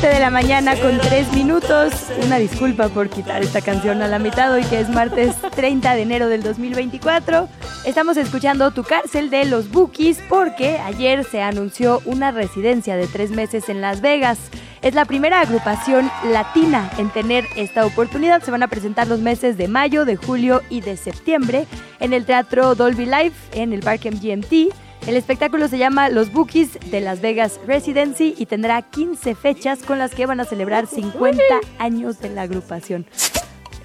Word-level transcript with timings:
7 0.00 0.14
de 0.14 0.20
la 0.20 0.30
mañana 0.30 0.76
con 0.76 0.98
3 0.98 1.34
minutos. 1.34 1.92
Una 2.24 2.38
disculpa 2.38 2.88
por 2.88 3.10
quitar 3.10 3.42
esta 3.42 3.60
canción 3.60 4.00
a 4.00 4.08
la 4.08 4.18
mitad 4.18 4.50
hoy 4.50 4.64
que 4.64 4.80
es 4.80 4.88
martes 4.88 5.36
30 5.54 5.94
de 5.94 6.00
enero 6.00 6.28
del 6.30 6.42
2024. 6.42 7.46
Estamos 7.84 8.16
escuchando 8.16 8.70
Tu 8.70 8.82
cárcel 8.82 9.28
de 9.28 9.44
los 9.44 9.70
Bookies 9.70 10.22
porque 10.30 10.78
ayer 10.78 11.24
se 11.24 11.42
anunció 11.42 12.00
una 12.06 12.30
residencia 12.30 12.96
de 12.96 13.08
tres 13.08 13.30
meses 13.30 13.68
en 13.68 13.82
Las 13.82 14.00
Vegas. 14.00 14.38
Es 14.80 14.94
la 14.94 15.04
primera 15.04 15.42
agrupación 15.42 16.10
latina 16.24 16.90
en 16.96 17.10
tener 17.10 17.44
esta 17.56 17.84
oportunidad. 17.84 18.42
Se 18.42 18.50
van 18.50 18.62
a 18.62 18.68
presentar 18.68 19.06
los 19.06 19.20
meses 19.20 19.58
de 19.58 19.68
mayo, 19.68 20.06
de 20.06 20.16
julio 20.16 20.62
y 20.70 20.80
de 20.80 20.96
septiembre 20.96 21.66
en 21.98 22.14
el 22.14 22.24
Teatro 22.24 22.74
Dolby 22.74 23.04
Live 23.04 23.34
en 23.52 23.74
el 23.74 23.80
Parque 23.80 24.10
MGMT. 24.10 24.89
El 25.06 25.16
espectáculo 25.16 25.66
se 25.68 25.78
llama 25.78 26.08
Los 26.08 26.32
Bookies 26.32 26.78
de 26.90 27.00
Las 27.00 27.20
Vegas 27.20 27.58
Residency 27.66 28.34
y 28.36 28.46
tendrá 28.46 28.82
15 28.82 29.34
fechas 29.34 29.80
con 29.82 29.98
las 29.98 30.14
que 30.14 30.26
van 30.26 30.40
a 30.40 30.44
celebrar 30.44 30.86
50 30.86 31.42
años 31.78 32.20
de 32.20 32.28
la 32.30 32.42
agrupación. 32.42 33.06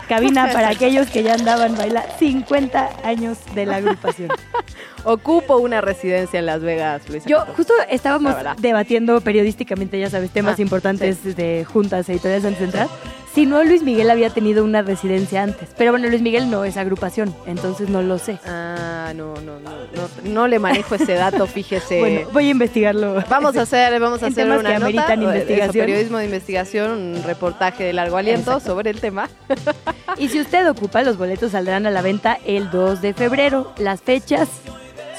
Cabina 0.09 0.52
para 0.54 0.70
aquellos 0.70 1.09
que 1.09 1.23
ya 1.23 1.34
andaban 1.34 1.76
bailando 1.78 2.08
50 2.20 2.89
años 3.04 3.39
de 3.56 3.66
la 3.66 3.78
agrupación. 3.78 4.30
Ocupo 5.04 5.58
una 5.58 5.81
residencia 5.81 6.39
en 6.39 6.45
Las 6.45 6.62
Vegas, 6.62 7.09
Luis. 7.09 7.26
Yo 7.26 7.44
justo 7.56 7.73
estábamos 7.89 8.36
debatiendo 8.58 9.20
periodísticamente, 9.22 10.00
ya 10.00 10.09
sabes, 10.09 10.30
temas 10.32 10.59
Ah, 10.59 10.61
importantes 10.61 11.36
de 11.36 11.66
juntas 11.66 12.08
editoriales 12.09 12.45
antes 12.45 12.59
de 12.59 12.66
entrar. 12.66 12.88
Si 13.36 13.45
no, 13.45 13.61
Luis 13.66 13.83
Miguel 13.83 14.09
había 14.09 14.30
tenido 14.30 14.64
una 14.64 14.81
residencia 14.81 15.44
antes. 15.44 15.67
Pero 15.78 15.91
bueno, 15.91 16.08
Luis 16.08 16.22
Miguel 16.22 16.50
no 16.50 16.64
es 16.64 16.78
agrupación, 16.78 17.36
entonces 17.45 17.89
no 17.89 18.02
lo 18.02 18.17
sé. 18.17 18.39
Ah, 18.47 19.11
no, 19.14 19.33
no, 19.42 19.59
no, 19.59 19.72
no, 19.72 20.09
no 20.23 20.47
le 20.47 20.58
manejo 20.58 20.95
ese 20.95 21.16
dato, 21.16 21.45
fíjese. 21.45 22.00
Bueno, 22.00 22.30
voy 22.31 22.47
a 22.47 22.52
investigarlo. 22.52 23.22
Vamos 23.30 23.58
a 23.58 23.64
hacer, 23.64 24.00
vamos 24.00 24.23
a 24.23 24.27
En 24.27 24.31
hacer 24.31 24.45
una 24.47 24.80
nota, 24.80 25.14
eso, 25.14 25.22
investigación. 25.22 25.86
periodismo 25.86 26.17
de 26.19 26.25
investigación, 26.25 26.92
un 26.92 27.23
reportaje 27.23 27.83
de 27.83 27.92
largo 27.92 28.16
aliento 28.16 28.52
Exacto. 28.52 28.69
sobre 28.69 28.92
el 28.92 29.02
tema. 29.02 29.30
Y 30.17 30.30
si 30.30 30.39
usted 30.39 30.70
ocupa, 30.70 31.02
los 31.02 31.17
boletos 31.17 31.52
saldrán 31.52 31.86
a 31.88 31.92
la 31.92 32.02
venta 32.02 32.39
el 32.45 32.72
2 32.72 33.02
de 33.02 33.14
febrero. 33.14 33.73
Las 33.77 34.02
fechas 34.02 34.47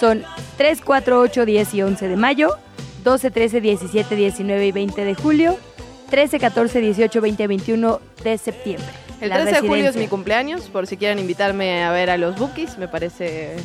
son 0.01 0.25
3, 0.57 0.81
4, 0.83 1.21
8, 1.21 1.45
10 1.45 1.75
y 1.75 1.83
11 1.83 2.09
de 2.09 2.17
mayo, 2.17 2.57
12, 3.05 3.31
13, 3.31 3.61
17, 3.61 4.17
19 4.17 4.67
y 4.67 4.73
20 4.73 5.05
de 5.05 5.15
julio, 5.15 5.59
13, 6.09 6.39
14, 6.39 6.81
18, 6.81 7.21
20 7.21 7.47
21 7.47 8.01
de 8.23 8.39
septiembre. 8.39 8.89
El 9.21 9.31
La 9.31 9.43
13 9.43 9.63
de 9.63 9.69
julio 9.69 9.89
es 9.89 9.97
mi 9.97 10.09
cumpleaños, 10.09 10.63
por 10.69 10.87
si 10.87 10.97
quieren 10.97 11.19
invitarme 11.19 11.85
a 11.85 11.91
ver 11.91 12.11
a 12.11 12.17
los 12.17 12.39
Bookies, 12.39 12.77
me 12.79 12.87
parece 12.87 13.57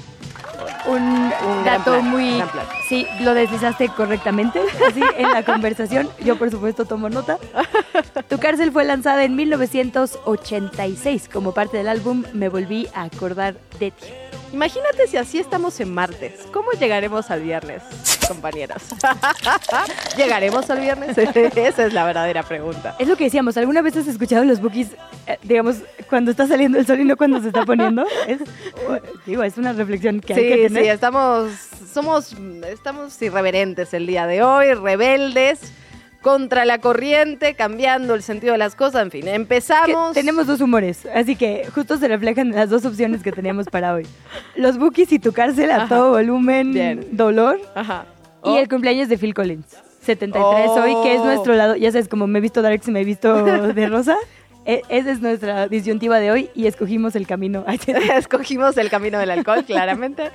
un, 0.87 1.31
dato 1.65 1.91
plan, 1.91 2.09
muy... 2.09 2.41
Sí, 2.87 3.05
lo 3.21 3.33
deslizaste 3.33 3.89
correctamente, 3.89 4.61
así 4.87 5.01
en 5.17 5.31
la 5.31 5.43
conversación. 5.43 6.09
Yo, 6.23 6.37
por 6.37 6.49
supuesto, 6.51 6.85
tomo 6.85 7.09
nota. 7.09 7.37
Tu 8.29 8.37
cárcel 8.37 8.71
fue 8.71 8.85
lanzada 8.85 9.23
en 9.23 9.35
1986 9.35 11.29
como 11.31 11.53
parte 11.53 11.77
del 11.77 11.87
álbum 11.87 12.23
Me 12.33 12.49
volví 12.49 12.87
a 12.93 13.03
acordar 13.03 13.55
de 13.79 13.91
ti. 13.91 14.07
Imagínate 14.53 15.07
si 15.07 15.15
así 15.17 15.39
estamos 15.39 15.79
en 15.79 15.93
martes. 15.93 16.33
¿Cómo 16.51 16.71
llegaremos 16.71 17.31
al 17.31 17.41
viernes, 17.41 17.81
compañeros? 18.27 18.81
¿Llegaremos 20.17 20.69
al 20.69 20.81
viernes? 20.81 21.17
Esa 21.55 21.85
es 21.85 21.93
la 21.93 22.05
verdadera 22.05 22.43
pregunta. 22.43 22.95
Es 22.99 23.07
lo 23.07 23.15
que 23.15 23.25
decíamos, 23.25 23.55
¿alguna 23.55 23.81
vez 23.81 23.95
has 23.95 24.07
escuchado 24.07 24.43
los 24.43 24.59
bookies, 24.61 24.89
eh, 25.27 25.37
digamos, 25.43 25.77
cuando 26.09 26.31
está 26.31 26.47
saliendo 26.47 26.77
el 26.77 26.85
sol 26.85 26.99
y 26.99 27.05
no 27.05 27.15
cuando 27.15 27.39
se 27.39 27.47
está 27.47 27.65
poniendo? 27.65 28.05
Es, 28.27 28.39
digo, 29.25 29.41
es 29.43 29.57
una 29.57 29.71
reflexión 29.73 30.19
que 30.19 30.33
hay 30.33 30.41
que 30.41 30.55
Sí, 30.55 30.61
tener. 30.63 30.83
sí, 30.83 30.89
estamos, 30.89 31.51
somos, 31.93 32.35
estamos 32.67 33.21
irreverentes 33.21 33.93
el 33.93 34.05
día 34.05 34.27
de 34.27 34.43
hoy, 34.43 34.73
rebeldes, 34.73 35.59
contra 36.21 36.65
la 36.65 36.77
corriente, 36.79 37.55
cambiando 37.55 38.13
el 38.15 38.21
sentido 38.23 38.51
de 38.53 38.57
las 38.59 38.75
cosas. 38.75 39.03
En 39.03 39.11
fin, 39.11 39.21
Que 39.23 39.33
empezamos. 39.33 40.13
tenemos 40.13 40.47
dos 40.47 40.61
humores, 40.61 41.05
así 41.13 41.35
que 41.35 41.67
justo 41.73 41.97
se 41.97 42.07
reflejan 42.07 42.51
las 42.51 42.69
dos 42.69 42.85
opciones 42.85 43.23
que 43.23 43.31
teníamos 43.31 43.65
para 43.67 43.93
hoy. 43.93 44.05
Los 44.55 44.77
bookies 44.77 45.11
y 45.11 45.19
tu 45.19 45.33
cárcel 45.33 45.71
a 45.71 45.75
Ajá. 45.77 45.87
todo 45.89 46.11
volumen, 46.11 46.73
Bien. 46.73 47.07
dolor. 47.11 47.59
Ajá. 47.75 48.05
Y 48.43 48.49
Oh, 48.49 48.57
el 48.57 48.67
cumpleaños 48.69 49.07
de 49.09 49.17
Phil 49.17 49.33
Collins, 49.33 49.65
73 50.01 50.65
Oh. 50.69 50.81
hoy, 50.81 50.95
que 51.03 51.15
es 51.15 51.21
nuestro 51.23 51.53
lado, 51.55 51.75
ya 51.75 51.91
sabes, 51.91 52.07
como 52.07 52.25
me 52.27 52.39
he 52.39 52.41
visto 52.41 52.61
Darks 52.61 52.87
y 52.87 52.91
me 52.91 53.01
he 53.01 53.05
visto 53.05 53.43
de 53.43 53.87
rosa, 53.87 54.15
e- 54.65 54.81
esa 54.89 55.11
es 55.11 55.21
nuestra 55.21 55.67
disyuntiva 55.67 56.19
de 56.19 56.31
hoy 56.31 56.49
y 56.55 56.65
escogimos 56.67 57.15
el 57.15 57.25
camino. 57.27 57.65
Escogimos 58.15 58.77
el 58.77 58.89
camino 58.89 59.19
del 59.19 59.31
alcohol, 59.31 59.63
claramente. 59.65 60.29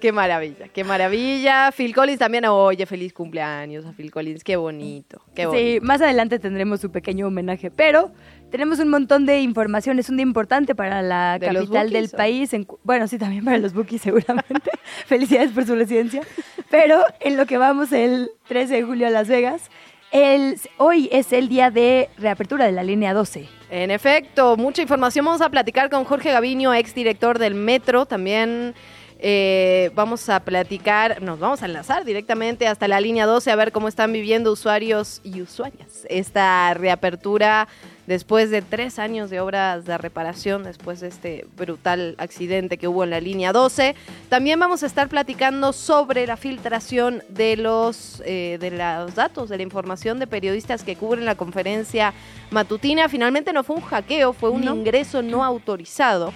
Qué 0.00 0.12
maravilla, 0.12 0.68
qué 0.68 0.84
maravilla. 0.84 1.72
Phil 1.72 1.94
Collins 1.94 2.18
también, 2.18 2.44
oye, 2.46 2.86
feliz 2.86 3.12
cumpleaños 3.12 3.84
a 3.84 3.92
Phil 3.92 4.10
Collins, 4.10 4.44
qué 4.44 4.56
bonito, 4.56 5.20
qué 5.34 5.46
bonito. 5.46 5.80
Sí, 5.80 5.86
más 5.86 6.00
adelante 6.00 6.38
tendremos 6.38 6.80
su 6.80 6.90
pequeño 6.90 7.26
homenaje, 7.26 7.70
pero 7.70 8.12
tenemos 8.50 8.78
un 8.78 8.88
montón 8.88 9.26
de 9.26 9.40
información, 9.40 9.98
es 9.98 10.08
un 10.08 10.16
día 10.16 10.24
importante 10.24 10.74
para 10.74 11.02
la 11.02 11.38
¿De 11.38 11.52
los 11.52 11.64
capital 11.64 11.90
del 11.90 12.10
o? 12.12 12.16
país, 12.16 12.54
en 12.54 12.66
bueno, 12.84 13.08
sí, 13.08 13.18
también 13.18 13.44
para 13.44 13.58
los 13.58 13.74
bookies 13.74 14.02
seguramente, 14.02 14.70
felicidades 15.06 15.50
por 15.50 15.66
su 15.66 15.74
residencia, 15.74 16.22
pero 16.70 17.02
en 17.20 17.36
lo 17.36 17.46
que 17.46 17.58
vamos 17.58 17.92
el 17.92 18.30
13 18.46 18.74
de 18.74 18.82
julio 18.84 19.06
a 19.08 19.10
Las 19.10 19.28
Vegas, 19.28 19.70
el, 20.10 20.58
hoy 20.78 21.08
es 21.12 21.32
el 21.32 21.48
día 21.48 21.70
de 21.70 22.08
reapertura 22.16 22.64
de 22.64 22.72
la 22.72 22.82
línea 22.82 23.12
12. 23.12 23.46
En 23.70 23.90
efecto, 23.90 24.56
mucha 24.56 24.80
información. 24.80 25.26
Vamos 25.26 25.42
a 25.42 25.50
platicar 25.50 25.90
con 25.90 26.04
Jorge 26.04 26.32
Gaviño, 26.32 26.72
exdirector 26.72 27.38
del 27.38 27.54
Metro. 27.54 28.06
También 28.06 28.74
eh, 29.20 29.90
vamos 29.94 30.28
a 30.28 30.40
platicar, 30.40 31.20
nos 31.22 31.38
vamos 31.38 31.62
a 31.62 31.66
enlazar 31.66 32.04
directamente 32.04 32.66
hasta 32.68 32.86
la 32.88 33.00
línea 33.00 33.26
12 33.26 33.50
a 33.50 33.56
ver 33.56 33.72
cómo 33.72 33.88
están 33.88 34.12
viviendo 34.12 34.52
usuarios 34.52 35.20
y 35.24 35.40
usuarias 35.42 36.06
esta 36.08 36.72
reapertura 36.74 37.66
después 38.06 38.50
de 38.50 38.62
tres 38.62 38.98
años 38.98 39.28
de 39.28 39.40
obras 39.40 39.84
de 39.84 39.98
reparación, 39.98 40.62
después 40.62 41.00
de 41.00 41.08
este 41.08 41.46
brutal 41.56 42.14
accidente 42.18 42.78
que 42.78 42.88
hubo 42.88 43.04
en 43.04 43.10
la 43.10 43.20
línea 43.20 43.52
12. 43.52 43.94
También 44.30 44.58
vamos 44.58 44.82
a 44.82 44.86
estar 44.86 45.08
platicando 45.08 45.72
sobre 45.74 46.26
la 46.26 46.36
filtración 46.38 47.22
de 47.28 47.56
los, 47.58 48.22
eh, 48.24 48.56
de 48.60 48.70
los 48.70 49.14
datos, 49.14 49.50
de 49.50 49.58
la 49.58 49.62
información 49.62 50.18
de 50.20 50.26
periodistas 50.26 50.84
que 50.84 50.96
cubren 50.96 51.26
la 51.26 51.34
conferencia 51.34 52.14
matutina. 52.50 53.08
Finalmente 53.10 53.52
no 53.52 53.62
fue 53.62 53.76
un 53.76 53.82
hackeo, 53.82 54.32
fue 54.32 54.48
un 54.50 54.64
No. 54.64 54.74
ingreso 54.74 55.20
no 55.22 55.44
autorizado. 55.44 56.32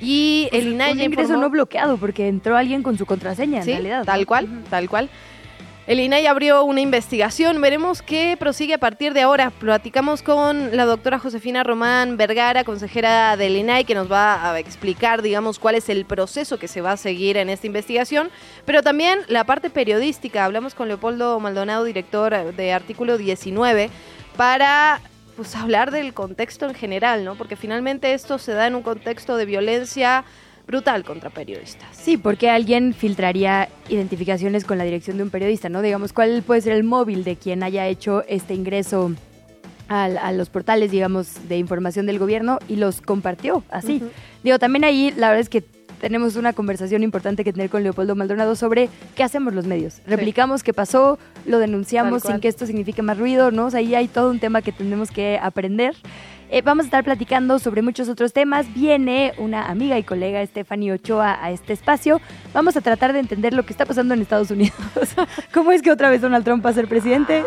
Y 0.00 0.48
el 0.52 0.68
INAI 0.68 0.92
un 0.92 1.00
ingreso 1.02 1.32
informó- 1.34 1.40
no 1.40 1.50
bloqueado 1.50 1.96
porque 1.96 2.28
entró 2.28 2.56
alguien 2.56 2.82
con 2.82 2.98
su 2.98 3.06
contraseña, 3.06 3.60
en 3.60 3.66
realidad. 3.66 4.04
tal 4.04 4.20
¿no? 4.20 4.26
cual, 4.26 4.64
tal 4.68 4.88
cual. 4.90 5.08
El 5.86 6.00
INAI 6.00 6.26
abrió 6.26 6.64
una 6.64 6.80
investigación, 6.80 7.60
veremos 7.60 8.02
qué 8.02 8.36
prosigue 8.36 8.74
a 8.74 8.78
partir 8.78 9.14
de 9.14 9.20
ahora. 9.22 9.50
Platicamos 9.50 10.20
con 10.20 10.76
la 10.76 10.84
doctora 10.84 11.20
Josefina 11.20 11.62
Román 11.62 12.16
Vergara, 12.16 12.64
consejera 12.64 13.36
del 13.36 13.54
INAI, 13.56 13.84
que 13.84 13.94
nos 13.94 14.10
va 14.10 14.50
a 14.52 14.58
explicar, 14.58 15.22
digamos, 15.22 15.60
cuál 15.60 15.76
es 15.76 15.88
el 15.88 16.04
proceso 16.04 16.58
que 16.58 16.66
se 16.66 16.80
va 16.80 16.90
a 16.92 16.96
seguir 16.96 17.36
en 17.36 17.48
esta 17.48 17.68
investigación, 17.68 18.30
pero 18.64 18.82
también 18.82 19.20
la 19.28 19.44
parte 19.44 19.70
periodística. 19.70 20.44
Hablamos 20.44 20.74
con 20.74 20.88
Leopoldo 20.88 21.38
Maldonado, 21.38 21.84
director 21.84 22.52
de 22.52 22.72
Artículo 22.72 23.16
19, 23.16 23.88
para 24.36 25.00
pues 25.36 25.54
hablar 25.54 25.90
del 25.90 26.14
contexto 26.14 26.66
en 26.66 26.74
general, 26.74 27.24
¿no? 27.24 27.36
Porque 27.36 27.56
finalmente 27.56 28.14
esto 28.14 28.38
se 28.38 28.52
da 28.52 28.66
en 28.66 28.74
un 28.74 28.82
contexto 28.82 29.36
de 29.36 29.44
violencia 29.44 30.24
brutal 30.66 31.04
contra 31.04 31.30
periodistas. 31.30 31.88
Sí, 31.92 32.16
porque 32.16 32.50
alguien 32.50 32.92
filtraría 32.94 33.68
identificaciones 33.88 34.64
con 34.64 34.78
la 34.78 34.84
dirección 34.84 35.16
de 35.16 35.22
un 35.22 35.30
periodista, 35.30 35.68
¿no? 35.68 35.82
Digamos, 35.82 36.12
¿cuál 36.12 36.42
puede 36.42 36.62
ser 36.62 36.72
el 36.72 36.82
móvil 36.82 37.22
de 37.22 37.36
quien 37.36 37.62
haya 37.62 37.86
hecho 37.86 38.24
este 38.26 38.54
ingreso 38.54 39.12
a, 39.88 40.32
los 40.32 40.50
portales, 40.50 40.90
digamos, 40.90 41.48
de 41.48 41.58
información 41.58 42.06
del 42.06 42.18
gobierno 42.18 42.58
y 42.68 42.76
los 42.76 43.00
compartió 43.00 43.62
así? 43.70 44.02
Digo, 44.42 44.58
también 44.58 44.84
ahí 44.84 45.12
la 45.16 45.28
verdad 45.28 45.42
es 45.42 45.48
que 45.48 45.62
tenemos 46.00 46.36
una 46.36 46.52
conversación 46.52 47.02
importante 47.02 47.44
que 47.44 47.52
tener 47.52 47.70
con 47.70 47.82
Leopoldo 47.82 48.14
Maldonado 48.14 48.56
sobre 48.56 48.88
qué 49.14 49.22
hacemos 49.22 49.54
los 49.54 49.66
medios. 49.66 50.00
Replicamos 50.06 50.62
qué 50.62 50.72
pasó, 50.72 51.18
lo 51.46 51.58
denunciamos 51.58 52.22
sin 52.22 52.40
que 52.40 52.48
esto 52.48 52.66
signifique 52.66 53.02
más 53.02 53.18
ruido, 53.18 53.50
¿no? 53.50 53.66
O 53.66 53.70
sea, 53.70 53.80
ahí 53.80 53.94
hay 53.94 54.08
todo 54.08 54.30
un 54.30 54.40
tema 54.40 54.62
que 54.62 54.72
tenemos 54.72 55.10
que 55.10 55.38
aprender. 55.42 55.94
Eh, 56.48 56.62
vamos 56.62 56.84
a 56.84 56.86
estar 56.86 57.04
platicando 57.04 57.58
sobre 57.58 57.82
muchos 57.82 58.08
otros 58.08 58.32
temas. 58.32 58.72
Viene 58.72 59.32
una 59.38 59.68
amiga 59.68 59.98
y 59.98 60.04
colega, 60.04 60.44
Stephanie 60.46 60.92
Ochoa, 60.92 61.42
a 61.42 61.50
este 61.50 61.72
espacio. 61.72 62.20
Vamos 62.54 62.76
a 62.76 62.80
tratar 62.80 63.12
de 63.12 63.18
entender 63.18 63.52
lo 63.52 63.64
que 63.64 63.72
está 63.72 63.84
pasando 63.84 64.14
en 64.14 64.22
Estados 64.22 64.50
Unidos. 64.50 64.76
¿Cómo 65.52 65.72
es 65.72 65.82
que 65.82 65.90
otra 65.90 66.08
vez 66.08 66.20
Donald 66.20 66.44
Trump 66.44 66.64
va 66.64 66.70
a 66.70 66.74
ser 66.74 66.86
presidente? 66.86 67.44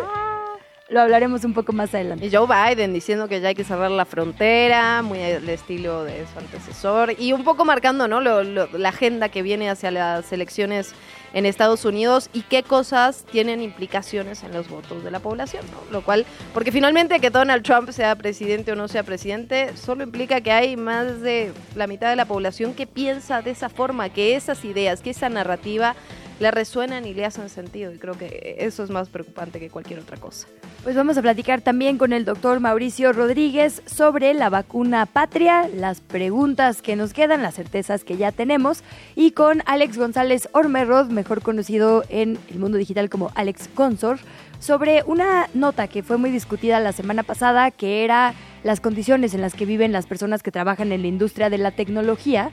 Lo 0.90 1.00
hablaremos 1.00 1.44
un 1.44 1.54
poco 1.54 1.72
más 1.72 1.94
adelante. 1.94 2.26
Y 2.26 2.34
Joe 2.34 2.48
Biden 2.48 2.92
diciendo 2.92 3.28
que 3.28 3.40
ya 3.40 3.50
hay 3.50 3.54
que 3.54 3.62
cerrar 3.62 3.92
la 3.92 4.04
frontera, 4.04 5.02
muy 5.02 5.22
al 5.22 5.48
estilo 5.48 6.02
de 6.02 6.26
su 6.26 6.36
antecesor, 6.40 7.14
y 7.16 7.32
un 7.32 7.44
poco 7.44 7.64
marcando 7.64 8.08
¿no? 8.08 8.20
La 8.20 8.88
agenda 8.88 9.28
que 9.28 9.42
viene 9.42 9.70
hacia 9.70 9.92
las 9.92 10.32
elecciones 10.32 10.92
en 11.32 11.46
Estados 11.46 11.84
Unidos 11.84 12.28
y 12.32 12.42
qué 12.42 12.64
cosas 12.64 13.24
tienen 13.30 13.62
implicaciones 13.62 14.42
en 14.42 14.52
los 14.52 14.68
votos 14.68 15.04
de 15.04 15.12
la 15.12 15.20
población, 15.20 15.64
¿no? 15.70 15.92
Lo 15.92 16.02
cual, 16.02 16.26
porque 16.52 16.72
finalmente 16.72 17.20
que 17.20 17.30
Donald 17.30 17.62
Trump 17.62 17.90
sea 17.90 18.16
presidente 18.16 18.72
o 18.72 18.74
no 18.74 18.88
sea 18.88 19.04
presidente, 19.04 19.76
solo 19.76 20.02
implica 20.02 20.40
que 20.40 20.50
hay 20.50 20.76
más 20.76 21.20
de 21.20 21.52
la 21.76 21.86
mitad 21.86 22.10
de 22.10 22.16
la 22.16 22.24
población 22.24 22.74
que 22.74 22.88
piensa 22.88 23.42
de 23.42 23.52
esa 23.52 23.68
forma, 23.68 24.08
que 24.08 24.34
esas 24.34 24.64
ideas, 24.64 25.02
que 25.02 25.10
esa 25.10 25.28
narrativa 25.28 25.94
le 26.40 26.50
resuenan 26.50 27.06
y 27.06 27.14
le 27.14 27.24
hacen 27.24 27.48
sentido. 27.48 27.92
Y 27.92 27.98
creo 27.98 28.18
que 28.18 28.56
eso 28.58 28.82
es 28.82 28.90
más 28.90 29.08
preocupante 29.08 29.60
que 29.60 29.70
cualquier 29.70 30.00
otra 30.00 30.16
cosa. 30.16 30.48
Pues 30.82 30.96
vamos 30.96 31.16
a 31.18 31.22
platicar 31.22 31.60
también 31.60 31.98
con 31.98 32.12
el 32.12 32.24
doctor 32.24 32.58
Mauricio 32.58 33.12
Rodríguez 33.12 33.82
sobre 33.84 34.32
la 34.34 34.48
vacuna 34.48 35.06
patria, 35.06 35.68
las 35.68 36.00
preguntas 36.00 36.80
que 36.82 36.96
nos 36.96 37.12
quedan, 37.12 37.42
las 37.42 37.54
certezas 37.54 38.02
que 38.02 38.16
ya 38.16 38.32
tenemos, 38.32 38.82
y 39.14 39.32
con 39.32 39.62
Alex 39.66 39.98
González 39.98 40.48
Ormerod, 40.52 41.10
mejor 41.10 41.42
conocido 41.42 42.02
en 42.08 42.38
el 42.50 42.58
mundo 42.58 42.78
digital 42.78 43.10
como 43.10 43.30
Alex 43.34 43.68
Consor, 43.74 44.18
sobre 44.58 45.02
una 45.06 45.48
nota 45.54 45.88
que 45.88 46.02
fue 46.02 46.16
muy 46.16 46.30
discutida 46.30 46.80
la 46.80 46.92
semana 46.92 47.22
pasada, 47.22 47.70
que 47.70 48.04
era 48.04 48.34
las 48.62 48.80
condiciones 48.80 49.34
en 49.34 49.40
las 49.40 49.54
que 49.54 49.64
viven 49.64 49.92
las 49.92 50.06
personas 50.06 50.42
que 50.42 50.50
trabajan 50.50 50.92
en 50.92 51.02
la 51.02 51.08
industria 51.08 51.50
de 51.50 51.58
la 51.58 51.70
tecnología. 51.70 52.50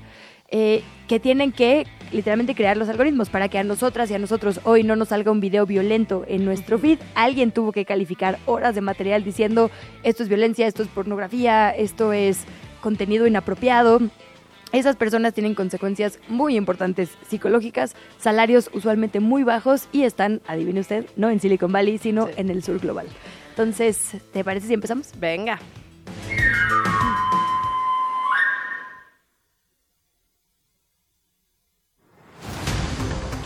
Eh, 0.50 0.84
que 1.08 1.20
tienen 1.20 1.52
que 1.52 1.86
literalmente 2.12 2.56
crear 2.56 2.78
los 2.78 2.88
algoritmos 2.88 3.30
para 3.30 3.50
que 3.50 3.58
a 3.60 3.64
nosotras 3.64 4.10
y 4.10 4.14
a 4.14 4.20
nosotros 4.20 4.62
hoy 4.64 4.84
no 4.84 4.96
nos 4.96 5.10
salga 5.10 5.32
un 5.32 5.42
video 5.42 5.66
violento 5.66 6.24
en 6.28 6.46
nuestro 6.46 6.80
feed. 6.80 7.00
Alguien 7.16 7.52
tuvo 7.52 7.72
que 7.74 7.84
calificar 7.86 8.40
horas 8.46 8.76
de 8.76 8.82
material 8.82 9.24
diciendo 9.24 9.70
esto 10.04 10.24
es 10.24 10.30
violencia, 10.30 10.68
esto 10.68 10.84
es 10.84 10.90
pornografía, 10.90 11.70
esto 11.72 12.14
es 12.14 12.46
contenido 12.82 13.28
inapropiado. 13.28 14.00
Esas 14.74 14.98
personas 14.98 15.34
tienen 15.34 15.56
consecuencias 15.56 16.20
muy 16.28 16.58
importantes 16.58 17.10
psicológicas, 17.30 17.96
salarios 18.20 18.70
usualmente 18.74 19.20
muy 19.22 19.44
bajos 19.44 19.88
y 19.94 20.04
están, 20.04 20.42
adivine 20.46 20.82
usted, 20.82 21.06
no 21.16 21.30
en 21.30 21.40
Silicon 21.40 21.72
Valley, 21.72 21.98
sino 21.98 22.28
Sí. 22.28 22.34
en 22.38 22.50
el 22.50 22.64
sur 22.64 22.80
global. 22.80 23.08
Entonces, 23.52 24.12
¿te 24.34 24.44
parece 24.44 24.68
si 24.68 24.74
empezamos? 24.74 25.12
Venga. 25.20 25.58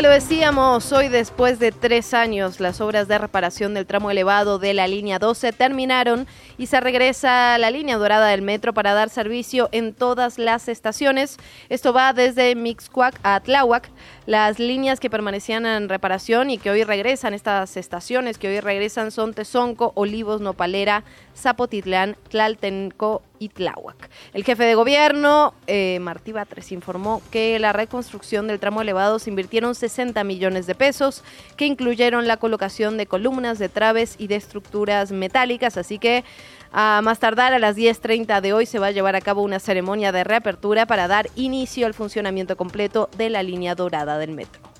Lo 0.02 0.10
decíamos, 0.10 0.92
hoy 0.94 1.10
después 1.10 1.60
de 1.60 1.72
tres 1.72 2.16
años 2.16 2.60
las 2.60 2.82
obras 2.82 3.08
de 3.08 3.20
reparación 3.20 3.76
del 3.76 3.86
tramo 3.86 4.10
elevado 4.10 4.58
de 4.58 4.74
la 4.74 4.88
línea 4.88 5.20
12 5.20 5.54
terminaron 5.54 6.26
y 6.58 6.66
se 6.66 6.80
regresa 6.80 7.54
a 7.54 7.58
la 7.60 7.70
línea 7.70 7.98
dorada 7.98 8.30
del 8.30 8.42
metro 8.42 8.74
para 8.74 8.96
dar 8.96 9.12
servicio 9.12 9.70
en 9.72 9.94
todas 9.94 10.40
las 10.40 10.70
estaciones. 10.70 11.38
Esto 11.70 11.94
va 11.94 12.14
desde 12.14 12.56
Mixcuac 12.56 13.20
a 13.22 13.40
Tláhuac. 13.42 13.92
Las 14.26 14.58
líneas 14.58 15.00
que 15.00 15.12
permanecían 15.12 15.68
en 15.68 15.88
reparación 15.88 16.50
y 16.50 16.58
que 16.58 16.72
hoy 16.72 16.84
regresan, 16.84 17.36
estas 17.36 17.78
estaciones 17.78 18.40
que 18.40 18.48
hoy 18.48 18.60
regresan 18.60 19.12
son 19.12 19.36
Tezonco, 19.36 19.92
Olivos, 19.94 20.42
Nopalera, 20.42 21.04
Zapotitlán, 21.36 22.16
Tlaltenco 22.30 23.22
y 23.40 23.50
Tláhuac. 23.50 24.10
El 24.34 24.44
jefe 24.44 24.64
de 24.64 24.76
gobierno, 24.76 25.54
eh, 25.68 26.00
Martí 26.02 26.32
Batres, 26.32 26.72
informó 26.72 27.22
que 27.32 27.58
la 27.60 27.74
reconstrucción 27.74 28.48
del 28.48 28.60
tramo 28.60 28.82
elevado 28.82 29.20
se 29.20 29.30
invirtieron 29.30 29.76
60 29.76 30.24
millones 30.24 30.68
de 30.68 30.76
pesos, 30.76 31.24
que 31.58 31.66
incluyeron 31.66 32.28
la 32.28 32.38
colocación 32.38 32.98
de 32.98 33.08
columnas, 33.08 33.60
de 33.60 33.70
traves 33.70 34.16
y 34.18 34.28
de 34.28 34.36
estructuras 34.36 35.12
metálicas, 35.12 35.78
así 35.78 35.98
que 35.98 36.24
a 36.72 37.02
más 37.04 37.20
tardar 37.20 37.54
a 37.54 37.60
las 37.60 37.76
10.30 37.76 38.40
de 38.40 38.54
hoy 38.54 38.66
se 38.66 38.80
va 38.80 38.88
a 38.88 38.92
llevar 38.92 39.16
a 39.16 39.22
cabo 39.22 39.42
una 39.42 39.60
ceremonia 39.60 40.12
de 40.12 40.24
reapertura 40.24 40.86
para 40.86 41.08
dar 41.08 41.30
inicio 41.36 41.86
al 41.86 41.94
funcionamiento 41.94 42.56
completo 42.56 43.10
de 43.18 43.30
la 43.30 43.44
línea 43.44 43.76
dorada 43.76 44.18
del 44.18 44.32
metro. 44.32 44.71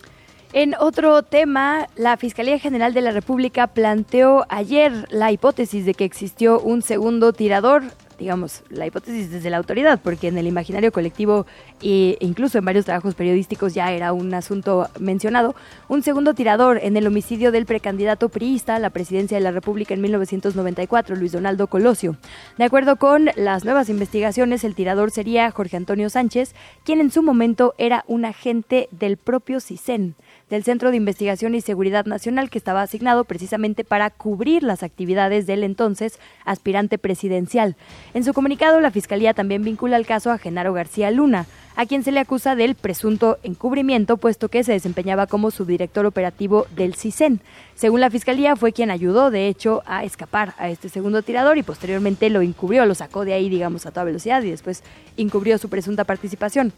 En 0.54 0.76
otro 0.78 1.24
tema, 1.24 1.88
la 1.96 2.18
Fiscalía 2.18 2.60
General 2.60 2.94
de 2.94 3.00
la 3.00 3.12
República 3.12 3.68
planteó 3.68 4.46
ayer 4.50 5.08
la 5.10 5.32
hipótesis 5.32 5.86
de 5.86 5.94
que 5.94 6.04
existió 6.04 6.60
un 6.60 6.82
segundo 6.82 7.32
tirador, 7.32 7.84
digamos, 8.20 8.62
la 8.68 8.86
hipótesis 8.86 9.32
desde 9.32 9.50
la 9.50 9.56
autoridad, 9.56 10.02
porque 10.04 10.28
en 10.28 10.38
el 10.38 10.48
imaginario 10.48 10.92
colectivo 10.92 11.46
e 11.82 12.18
incluso 12.20 12.58
en 12.58 12.66
varios 12.66 12.84
trabajos 12.84 13.16
periodísticos 13.16 13.74
ya 13.74 13.94
era 13.94 14.12
un 14.12 14.34
asunto 14.34 14.90
mencionado, 15.00 15.56
un 15.88 16.04
segundo 16.04 16.34
tirador 16.34 16.80
en 16.84 16.98
el 16.98 17.08
homicidio 17.08 17.54
del 17.54 17.66
precandidato 17.66 18.28
priista 18.28 18.76
a 18.76 18.80
la 18.80 18.90
presidencia 18.90 19.38
de 19.38 19.44
la 19.44 19.52
República 19.52 19.94
en 19.94 20.02
1994, 20.02 21.16
Luis 21.16 21.32
Donaldo 21.32 21.68
Colosio. 21.68 22.18
De 22.58 22.66
acuerdo 22.66 22.98
con 22.98 23.30
las 23.38 23.64
nuevas 23.64 23.88
investigaciones, 23.88 24.66
el 24.66 24.76
tirador 24.76 25.12
sería 25.12 25.50
Jorge 25.50 25.78
Antonio 25.78 26.10
Sánchez, 26.10 26.56
quien 26.84 27.00
en 27.00 27.10
su 27.10 27.24
momento 27.24 27.74
era 27.78 28.04
un 28.08 28.26
agente 28.26 28.90
del 28.92 29.16
propio 29.16 29.62
CISEN 29.62 30.16
del 30.52 30.66
Centro 30.66 30.92
de 30.92 30.98
Investigación 30.98 31.56
y 31.56 31.62
Seguridad 31.62 32.06
Nacional 32.06 32.50
que 32.50 32.58
estaba 32.58 32.82
asignado 32.82 33.24
precisamente 33.24 33.86
para 33.86 34.10
cubrir 34.10 34.64
las 34.64 34.84
actividades 34.84 35.48
del 35.48 35.64
entonces 35.64 36.20
aspirante 36.46 36.98
presidencial. 36.98 37.78
En 38.14 38.26
su 38.26 38.34
comunicado, 38.34 38.82
la 38.82 38.92
Fiscalía 38.92 39.34
también 39.34 39.64
vincula 39.64 39.96
el 39.96 40.06
caso 40.06 40.30
a 40.30 40.38
Genaro 40.38 40.74
García 40.74 41.10
Luna, 41.10 41.46
a 41.78 41.86
quien 41.86 42.04
se 42.04 42.12
le 42.12 42.20
acusa 42.20 42.56
del 42.56 42.76
presunto 42.76 43.40
encubrimiento, 43.44 44.18
puesto 44.18 44.50
que 44.50 44.66
se 44.66 44.74
desempeñaba 44.74 45.26
como 45.26 45.52
subdirector 45.52 46.06
operativo 46.06 46.68
del 46.76 46.96
CISEN. 46.96 47.40
Según 47.74 48.02
la 48.02 48.10
Fiscalía, 48.10 48.58
fue 48.58 48.74
quien 48.74 48.92
ayudó, 48.92 49.32
de 49.32 49.48
hecho, 49.48 49.84
a 49.86 50.04
escapar 50.04 50.54
a 50.58 50.70
este 50.70 50.90
segundo 50.90 51.22
tirador 51.22 51.58
y 51.58 51.64
posteriormente 51.64 52.30
lo 52.30 52.42
encubrió, 52.42 52.86
lo 52.86 52.94
sacó 52.94 53.24
de 53.24 53.34
ahí, 53.34 53.48
digamos, 53.48 53.86
a 53.86 53.92
toda 53.92 54.04
velocidad 54.04 54.44
y 54.44 54.52
después 54.52 54.84
encubrió 55.16 55.58
su 55.58 55.70
presunta 55.70 56.04
participación. 56.04 56.74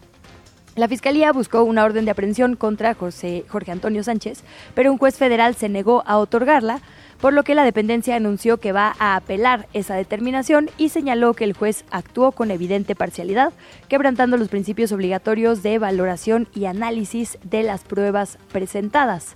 La 0.75 0.87
Fiscalía 0.87 1.31
buscó 1.31 1.61
una 1.63 1.83
orden 1.83 2.05
de 2.05 2.11
aprehensión 2.11 2.55
contra 2.55 2.95
José, 2.95 3.45
Jorge 3.47 3.71
Antonio 3.71 4.03
Sánchez, 4.03 4.43
pero 4.73 4.91
un 4.91 4.97
juez 4.97 5.17
federal 5.17 5.53
se 5.53 5.69
negó 5.69 6.03
a 6.07 6.17
otorgarla, 6.17 6.81
por 7.21 7.31
lo 7.31 7.43
que 7.43 7.53
la 7.53 7.63
dependencia 7.63 8.15
anunció 8.15 8.57
que 8.57 8.71
va 8.71 8.95
a 8.97 9.15
apelar 9.15 9.67
esa 9.73 9.93
determinación 9.93 10.71
y 10.79 10.89
señaló 10.89 11.35
que 11.35 11.43
el 11.43 11.53
juez 11.53 11.85
actuó 11.91 12.31
con 12.31 12.49
evidente 12.49 12.95
parcialidad, 12.95 13.53
quebrantando 13.87 14.35
los 14.35 14.49
principios 14.49 14.91
obligatorios 14.91 15.61
de 15.61 15.77
valoración 15.77 16.47
y 16.55 16.65
análisis 16.65 17.37
de 17.43 17.62
las 17.62 17.83
pruebas 17.83 18.39
presentadas. 18.51 19.36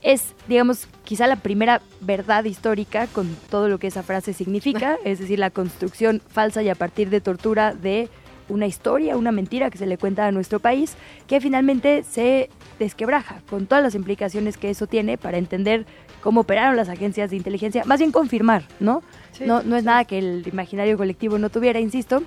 Es, 0.00 0.34
digamos, 0.48 0.88
quizá 1.04 1.26
la 1.26 1.36
primera 1.36 1.82
verdad 2.00 2.44
histórica 2.44 3.08
con 3.08 3.36
todo 3.50 3.68
lo 3.68 3.78
que 3.78 3.88
esa 3.88 4.02
frase 4.02 4.32
significa, 4.32 4.96
es 5.04 5.18
decir, 5.18 5.38
la 5.38 5.50
construcción 5.50 6.22
falsa 6.28 6.62
y 6.62 6.70
a 6.70 6.74
partir 6.74 7.10
de 7.10 7.20
tortura 7.20 7.74
de 7.74 8.08
una 8.48 8.66
historia, 8.66 9.16
una 9.16 9.32
mentira 9.32 9.70
que 9.70 9.78
se 9.78 9.86
le 9.86 9.98
cuenta 9.98 10.26
a 10.26 10.32
nuestro 10.32 10.60
país, 10.60 10.96
que 11.26 11.40
finalmente 11.40 12.02
se 12.02 12.50
desquebraja 12.78 13.42
con 13.48 13.66
todas 13.66 13.82
las 13.82 13.94
implicaciones 13.94 14.56
que 14.56 14.70
eso 14.70 14.86
tiene 14.86 15.18
para 15.18 15.38
entender 15.38 15.86
cómo 16.22 16.40
operaron 16.40 16.76
las 16.76 16.88
agencias 16.88 17.30
de 17.30 17.36
inteligencia, 17.36 17.84
más 17.84 17.98
bien 17.98 18.12
confirmar, 18.12 18.64
¿no? 18.80 19.02
Sí, 19.32 19.44
no, 19.46 19.62
no 19.62 19.76
es 19.76 19.84
nada 19.84 20.04
que 20.04 20.18
el 20.18 20.46
imaginario 20.46 20.96
colectivo 20.96 21.38
no 21.38 21.50
tuviera, 21.50 21.80
insisto, 21.80 22.22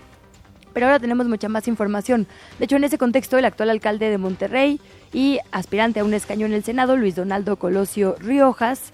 pero 0.73 0.85
ahora 0.85 0.99
tenemos 0.99 1.27
mucha 1.27 1.49
más 1.49 1.67
información. 1.67 2.27
De 2.59 2.65
hecho, 2.65 2.75
en 2.77 2.83
ese 2.83 2.97
contexto, 2.97 3.37
el 3.37 3.45
actual 3.45 3.69
alcalde 3.69 4.09
de 4.09 4.17
Monterrey 4.17 4.79
y 5.13 5.39
aspirante 5.51 5.99
a 5.99 6.05
un 6.05 6.13
escaño 6.13 6.45
en 6.45 6.53
el 6.53 6.63
Senado, 6.63 6.95
Luis 6.95 7.15
Donaldo 7.15 7.57
Colosio 7.57 8.15
Riojas, 8.19 8.93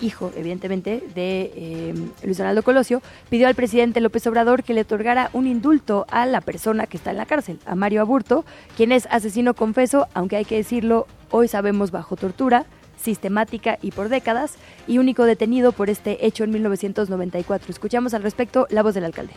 hijo, 0.00 0.32
evidentemente, 0.36 1.02
de 1.14 1.52
eh, 1.54 1.94
Luis 2.22 2.38
Donaldo 2.38 2.62
Colosio, 2.62 3.02
pidió 3.30 3.48
al 3.48 3.54
presidente 3.54 4.00
López 4.00 4.26
Obrador 4.26 4.62
que 4.62 4.74
le 4.74 4.82
otorgara 4.82 5.30
un 5.32 5.46
indulto 5.46 6.06
a 6.10 6.26
la 6.26 6.40
persona 6.40 6.86
que 6.86 6.96
está 6.96 7.10
en 7.10 7.16
la 7.16 7.26
cárcel, 7.26 7.58
a 7.66 7.74
Mario 7.74 8.00
Aburto, 8.00 8.44
quien 8.76 8.92
es 8.92 9.06
asesino 9.10 9.54
confeso, 9.54 10.08
aunque 10.14 10.36
hay 10.36 10.44
que 10.44 10.56
decirlo, 10.56 11.06
hoy 11.30 11.48
sabemos 11.48 11.90
bajo 11.90 12.16
tortura, 12.16 12.66
sistemática 12.96 13.78
y 13.82 13.90
por 13.90 14.08
décadas, 14.08 14.56
y 14.86 14.98
único 14.98 15.24
detenido 15.24 15.72
por 15.72 15.90
este 15.90 16.26
hecho 16.26 16.44
en 16.44 16.50
1994. 16.50 17.70
Escuchamos 17.70 18.14
al 18.14 18.22
respecto 18.22 18.66
la 18.70 18.82
voz 18.82 18.94
del 18.94 19.04
alcalde. 19.04 19.34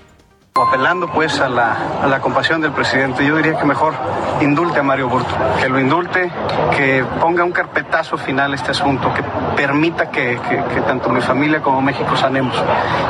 Apelando 0.60 1.08
pues 1.08 1.40
a 1.40 1.48
la, 1.50 1.78
a 2.04 2.08
la 2.08 2.20
compasión 2.20 2.60
del 2.62 2.72
presidente, 2.72 3.26
yo 3.26 3.38
diría 3.38 3.58
que 3.58 3.66
mejor 3.66 3.94
indulte 4.42 4.80
a 4.80 4.84
Mario 4.84 5.08
Burto, 5.08 5.34
que 5.60 5.70
lo 5.70 5.80
indulte, 5.80 6.32
que 6.76 7.06
ponga 7.22 7.44
un 7.44 7.52
carpetazo 7.52 8.18
final 8.18 8.52
a 8.52 8.56
este 8.56 8.72
asunto, 8.72 9.14
que 9.14 9.24
permita 9.56 10.10
que, 10.12 10.40
que- 10.50 10.82
tanto 10.82 11.10
mi 11.10 11.22
familia 11.22 11.62
como 11.62 11.82
México 11.82 12.16
sanemos, 12.18 12.56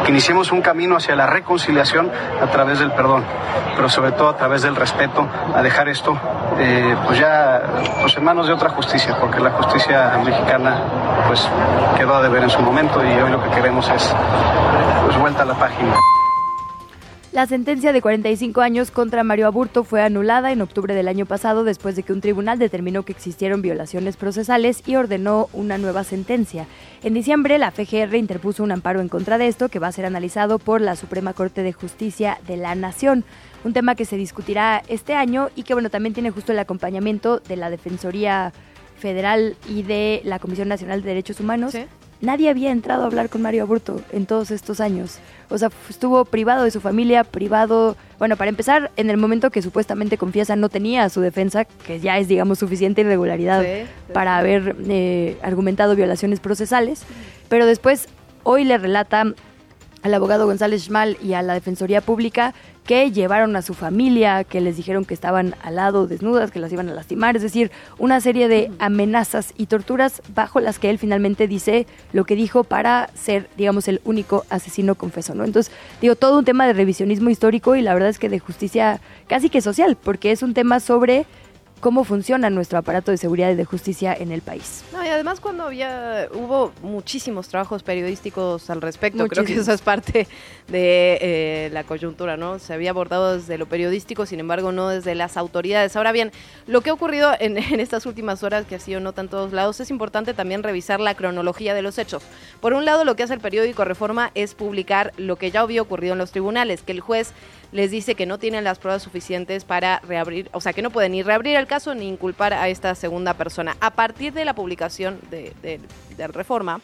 que 0.03 0.11
iniciemos 0.11 0.51
un 0.51 0.61
camino 0.61 0.97
hacia 0.97 1.15
la 1.15 1.25
reconciliación 1.27 2.11
a 2.41 2.47
través 2.47 2.79
del 2.79 2.91
perdón, 2.91 3.23
pero 3.75 3.89
sobre 3.89 4.11
todo 4.11 4.29
a 4.29 4.37
través 4.37 4.61
del 4.61 4.75
respeto, 4.75 5.27
a 5.55 5.61
dejar 5.61 5.87
esto 5.89 6.17
eh, 6.59 6.95
pues 7.05 7.19
ya 7.19 7.61
pues 8.01 8.15
en 8.17 8.23
manos 8.23 8.47
de 8.47 8.53
otra 8.53 8.69
justicia, 8.69 9.15
porque 9.19 9.39
la 9.39 9.51
justicia 9.51 10.19
mexicana 10.23 10.77
pues 11.27 11.47
quedó 11.97 12.15
a 12.15 12.21
deber 12.21 12.43
en 12.43 12.49
su 12.49 12.61
momento 12.61 13.03
y 13.03 13.09
hoy 13.19 13.31
lo 13.31 13.41
que 13.43 13.49
queremos 13.51 13.89
es 13.89 14.13
pues 15.05 15.17
vuelta 15.19 15.43
a 15.43 15.45
la 15.45 15.53
página. 15.55 15.93
La 17.37 17.45
sentencia 17.45 17.93
de 17.93 18.01
45 18.01 18.61
años 18.61 18.89
contra 18.89 19.23
Mario 19.23 19.45
Aburto 19.45 19.83
fue 19.83 20.01
anulada 20.01 20.51
en 20.51 20.59
octubre 20.59 20.95
del 20.95 21.07
año 21.07 21.27
pasado 21.27 21.63
después 21.63 21.95
de 21.95 22.01
que 22.01 22.11
un 22.11 22.19
tribunal 22.19 22.57
determinó 22.57 23.03
que 23.03 23.11
existieron 23.11 23.61
violaciones 23.61 24.17
procesales 24.17 24.81
y 24.87 24.95
ordenó 24.95 25.47
una 25.53 25.77
nueva 25.77 26.03
sentencia. 26.03 26.65
En 27.03 27.13
diciembre, 27.13 27.59
la 27.59 27.69
FGR 27.69 28.15
interpuso 28.15 28.63
un 28.63 28.71
amparo 28.71 29.01
en 29.01 29.07
contra 29.07 29.37
de 29.37 29.45
esto 29.45 29.69
que 29.69 29.77
va 29.77 29.85
a 29.85 29.91
ser 29.91 30.07
analizado 30.07 30.57
por 30.57 30.81
la 30.81 30.95
Suprema 30.95 31.33
Corte 31.33 31.61
de 31.61 31.73
Justicia 31.73 32.39
de 32.47 32.57
la 32.57 32.73
Nación. 32.73 33.23
Un 33.63 33.73
tema 33.73 33.93
que 33.93 34.05
se 34.05 34.17
discutirá 34.17 34.81
este 34.87 35.13
año 35.13 35.51
y 35.55 35.61
que, 35.61 35.75
bueno, 35.75 35.91
también 35.91 36.15
tiene 36.15 36.31
justo 36.31 36.53
el 36.53 36.59
acompañamiento 36.59 37.37
de 37.37 37.55
la 37.55 37.69
Defensoría 37.69 38.51
Federal 38.97 39.55
y 39.69 39.83
de 39.83 40.21
la 40.23 40.39
Comisión 40.39 40.69
Nacional 40.69 41.03
de 41.03 41.09
Derechos 41.09 41.39
Humanos. 41.39 41.73
Sí. 41.73 41.85
Nadie 42.19 42.49
había 42.49 42.71
entrado 42.71 43.03
a 43.03 43.05
hablar 43.05 43.29
con 43.29 43.41
Mario 43.41 43.63
Aburto 43.63 44.01
en 44.11 44.25
todos 44.25 44.51
estos 44.51 44.79
años. 44.79 45.19
O 45.49 45.57
sea, 45.57 45.69
estuvo 45.89 46.25
privado 46.25 46.63
de 46.63 46.71
su 46.71 46.81
familia, 46.81 47.23
privado... 47.23 47.95
Bueno, 48.17 48.35
para 48.35 48.49
empezar, 48.49 48.91
en 48.97 49.09
el 49.09 49.17
momento 49.17 49.51
que 49.51 49.61
supuestamente 49.61 50.17
confiesa 50.17 50.55
no 50.55 50.69
tenía 50.69 51.03
a 51.03 51.09
su 51.09 51.21
defensa, 51.21 51.65
que 51.65 51.99
ya 51.99 52.17
es, 52.17 52.27
digamos, 52.27 52.59
suficiente 52.59 53.01
irregularidad 53.01 53.61
Sí, 53.61 53.67
sí, 53.83 54.13
para 54.13 54.37
haber 54.37 54.75
eh, 54.89 55.37
argumentado 55.43 55.95
violaciones 55.95 56.39
procesales. 56.39 57.03
Pero 57.49 57.65
después, 57.65 58.07
hoy 58.43 58.63
le 58.63 58.77
relata 58.77 59.33
al 60.07 60.13
abogado 60.13 60.45
González 60.45 60.85
Schmal 60.85 61.17
y 61.21 61.33
a 61.33 61.41
la 61.41 61.53
Defensoría 61.53 62.01
Pública 62.01 62.53
que 62.85 63.11
llevaron 63.11 63.55
a 63.57 63.61
su 63.61 63.73
familia, 63.73 64.45
que 64.45 64.61
les 64.61 64.77
dijeron 64.77 65.03
que 65.03 65.13
estaban 65.13 65.55
al 65.61 65.75
lado 65.75 66.07
desnudas, 66.07 66.51
que 66.51 66.59
las 66.59 66.71
iban 66.71 66.87
a 66.87 66.93
lastimar, 66.93 67.35
es 67.35 67.41
decir, 67.41 67.69
una 67.97 68.21
serie 68.21 68.47
de 68.47 68.71
amenazas 68.79 69.53
y 69.57 69.65
torturas 69.65 70.21
bajo 70.33 70.61
las 70.61 70.79
que 70.79 70.89
él 70.89 70.97
finalmente 70.97 71.49
dice 71.49 71.85
lo 72.13 72.23
que 72.23 72.35
dijo 72.35 72.63
para 72.63 73.09
ser, 73.13 73.49
digamos, 73.57 73.89
el 73.89 73.99
único 74.05 74.45
asesino 74.49 74.95
confeso, 74.95 75.35
¿no? 75.35 75.43
Entonces, 75.43 75.73
digo, 76.01 76.15
todo 76.15 76.39
un 76.39 76.45
tema 76.45 76.65
de 76.65 76.73
revisionismo 76.73 77.29
histórico 77.29 77.75
y 77.75 77.81
la 77.81 77.93
verdad 77.93 78.09
es 78.09 78.19
que 78.19 78.29
de 78.29 78.39
justicia 78.39 79.01
casi 79.27 79.49
que 79.49 79.59
social, 79.59 79.97
porque 80.01 80.31
es 80.31 80.41
un 80.41 80.53
tema 80.53 80.79
sobre 80.79 81.25
cómo 81.79 82.03
funciona 82.03 82.49
nuestro 82.49 82.79
aparato 82.79 83.11
de 83.11 83.17
seguridad 83.17 83.51
y 83.51 83.55
de 83.55 83.65
justicia 83.65 84.13
en 84.13 84.31
el 84.31 84.41
país. 84.41 84.83
No, 84.91 85.05
y 85.05 85.07
además 85.07 85.39
cuando 85.39 85.63
había, 85.63 86.27
hubo 86.33 86.71
muchísimos 86.81 87.47
trabajos 87.47 87.83
periodísticos 87.83 88.69
al 88.69 88.81
respecto, 88.81 89.27
creo 89.27 89.45
que 89.45 89.55
eso 89.55 89.71
es 89.71 89.81
parte 89.81 90.27
de 90.67 91.17
eh, 91.21 91.69
la 91.71 91.83
coyuntura, 91.83 92.37
¿no? 92.37 92.59
Se 92.59 92.73
había 92.73 92.89
abordado 92.89 93.37
desde 93.37 93.57
lo 93.57 93.67
periodístico, 93.67 94.25
sin 94.25 94.39
embargo 94.39 94.71
no 94.71 94.89
desde 94.89 95.15
las 95.15 95.37
autoridades. 95.37 95.95
Ahora 95.95 96.11
bien, 96.11 96.31
lo 96.65 96.81
que 96.81 96.89
ha 96.89 96.93
ocurrido 96.93 97.31
en, 97.39 97.57
en 97.73 97.79
estas 97.79 98.05
últimas 98.05 98.43
horas, 98.43 98.65
que 98.65 98.75
ha 98.75 98.79
sido 98.79 98.99
nota 98.99 99.21
en 99.21 99.29
todos 99.29 99.53
lados, 99.53 99.79
es 99.79 99.89
importante 99.89 100.33
también 100.33 100.63
revisar 100.63 100.99
la 100.99 101.15
cronología 101.15 101.73
de 101.73 101.81
los 101.81 101.97
hechos. 101.97 102.23
Por 102.59 102.73
un 102.73 102.85
lado, 102.85 103.05
lo 103.05 103.15
que 103.15 103.23
hace 103.23 103.33
el 103.33 103.39
periódico 103.39 103.85
Reforma 103.85 104.31
es 104.35 104.55
publicar 104.55 105.13
lo 105.17 105.35
que 105.35 105.51
ya 105.51 105.61
había 105.61 105.81
ocurrido 105.81 106.13
en 106.13 106.19
los 106.19 106.31
tribunales, 106.31 106.81
que 106.81 106.91
el 106.91 107.01
juez 107.01 107.33
les 107.71 107.91
dice 107.91 108.15
que 108.15 108.25
no 108.25 108.37
tienen 108.37 108.63
las 108.63 108.79
pruebas 108.79 109.03
suficientes 109.03 109.65
para 109.65 109.99
reabrir, 109.99 110.49
o 110.53 110.61
sea, 110.61 110.73
que 110.73 110.81
no 110.81 110.89
pueden 110.89 111.11
ni 111.11 111.23
reabrir 111.23 111.55
el 111.57 111.67
caso 111.67 111.93
ni 111.95 112.07
inculpar 112.07 112.53
a 112.53 112.69
esta 112.69 112.95
segunda 112.95 113.33
persona. 113.33 113.75
A 113.81 113.91
partir 113.91 114.33
de 114.33 114.45
la 114.45 114.53
publicación 114.53 115.19
de, 115.29 115.53
de- 115.61 116.27
Reforma, 116.27 116.81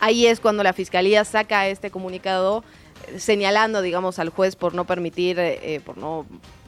ahí 0.00 0.26
es 0.26 0.40
cuando 0.40 0.62
la 0.62 0.72
Fiscalía 0.72 1.24
saca 1.24 1.68
este 1.68 1.90
comunicado 1.90 2.64
eh, 3.08 3.18
señalando, 3.18 3.80
digamos, 3.80 4.18
al 4.18 4.28
juez 4.28 4.56
por 4.56 4.74
no 4.74 4.84
permitir, 4.84 5.38
eh, 5.38 5.58
eh, 5.62 5.80
por 5.80 5.96
no 5.96 6.26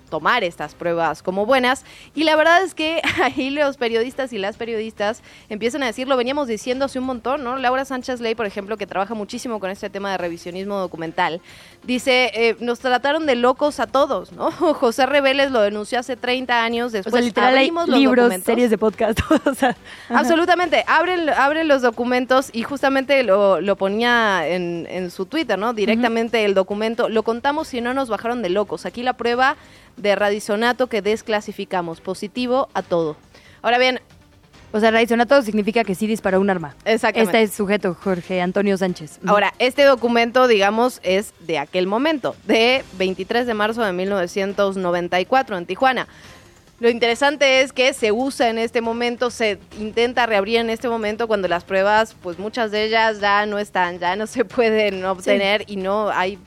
tomar 0.08 0.42
estas 0.42 0.74
pruebas 0.74 1.22
como 1.22 1.44
buenas. 1.44 1.84
Y 2.14 2.24
la 2.24 2.34
verdad 2.36 2.62
es 2.62 2.74
que 2.74 3.02
ahí 3.22 3.50
los 3.50 3.76
periodistas 3.76 4.32
y 4.32 4.38
las 4.38 4.56
periodistas 4.56 5.22
empiezan 5.50 5.82
a 5.82 5.86
decir, 5.86 6.08
lo 6.08 6.16
veníamos 6.16 6.48
diciendo 6.48 6.86
hace 6.86 6.98
un 6.98 7.04
montón, 7.04 7.44
¿no? 7.44 7.58
Laura 7.58 7.84
Sánchez 7.84 8.20
Ley, 8.20 8.34
por 8.34 8.46
ejemplo, 8.46 8.78
que 8.78 8.86
trabaja 8.86 9.12
muchísimo 9.12 9.60
con 9.60 9.70
este 9.70 9.90
tema 9.90 10.10
de 10.12 10.16
revisionismo 10.16 10.78
documental, 10.78 11.42
dice, 11.88 12.30
eh, 12.34 12.56
nos 12.60 12.80
trataron 12.80 13.24
de 13.24 13.34
locos 13.34 13.80
a 13.80 13.86
todos, 13.86 14.30
¿no? 14.32 14.50
José 14.74 15.06
Reveles 15.06 15.50
lo 15.50 15.62
denunció 15.62 15.98
hace 15.98 16.16
30 16.16 16.62
años, 16.62 16.88
O 16.88 16.90
sea, 16.90 17.00
después 17.02 17.36
hay 17.36 17.56
abrimos 17.56 17.88
los 17.88 17.98
libros, 17.98 18.24
documentos. 18.26 18.44
series 18.46 18.70
de 18.70 18.76
podcast, 18.78 19.18
o 19.46 19.54
sea, 19.54 19.74
Absolutamente. 20.10 20.84
Abren, 20.86 21.30
abren 21.30 21.66
los 21.66 21.80
documentos 21.80 22.50
y 22.52 22.62
justamente 22.62 23.22
lo, 23.24 23.60
lo 23.62 23.76
ponía 23.76 24.46
en, 24.46 24.86
en 24.90 25.10
su 25.10 25.24
Twitter, 25.24 25.58
¿no? 25.58 25.72
Directamente 25.72 26.44
el 26.44 26.52
documento. 26.54 27.08
Lo 27.08 27.22
contamos 27.22 27.68
si 27.68 27.80
no 27.80 27.94
nos 27.94 28.10
bajaron 28.10 28.42
de 28.42 28.50
locos. 28.50 28.84
Aquí 28.84 29.02
la 29.02 29.14
prueba 29.14 29.56
de 29.96 30.14
radisonato 30.14 30.88
que 30.88 31.00
desclasificamos. 31.00 32.02
Positivo 32.02 32.68
a 32.74 32.82
todo. 32.82 33.16
Ahora 33.62 33.78
bien, 33.78 34.00
O 34.70 34.80
sea, 34.80 34.90
radisonato 34.90 35.40
significa 35.42 35.82
que 35.82 35.94
sí 35.94 36.06
disparó 36.06 36.40
un 36.40 36.50
arma. 36.50 36.74
Exactamente. 36.84 37.38
Este 37.38 37.42
es 37.42 37.56
sujeto, 37.56 37.94
Jorge 37.94 38.42
Antonio 38.42 38.76
Sánchez. 38.76 39.18
Ahora, 39.26 39.54
este 39.58 39.84
documento, 39.84 40.46
digamos, 40.46 41.00
es 41.02 41.32
de 41.40 41.58
aquel 41.58 41.86
momento, 41.86 42.36
de 42.44 42.84
23 42.98 43.46
de 43.46 43.54
marzo 43.54 43.82
de 43.82 43.92
1994 43.92 45.56
en 45.56 45.66
Tijuana. 45.66 46.06
Lo 46.80 46.90
interesante 46.90 47.62
es 47.62 47.72
que 47.72 47.92
se 47.92 48.12
usa 48.12 48.50
en 48.50 48.58
este 48.58 48.80
momento, 48.80 49.30
se 49.30 49.58
intenta 49.80 50.26
reabrir 50.26 50.58
en 50.58 50.70
este 50.70 50.88
momento 50.88 51.26
cuando 51.26 51.48
las 51.48 51.64
pruebas, 51.64 52.14
pues 52.22 52.38
muchas 52.38 52.70
de 52.70 52.84
ellas 52.84 53.20
ya 53.20 53.46
no 53.46 53.58
están, 53.58 53.98
ya 53.98 54.14
no 54.14 54.26
se 54.28 54.44
pueden 54.44 55.04
obtener 55.04 55.64
y 55.66 55.76
no 55.76 56.10
hay, 56.10 56.38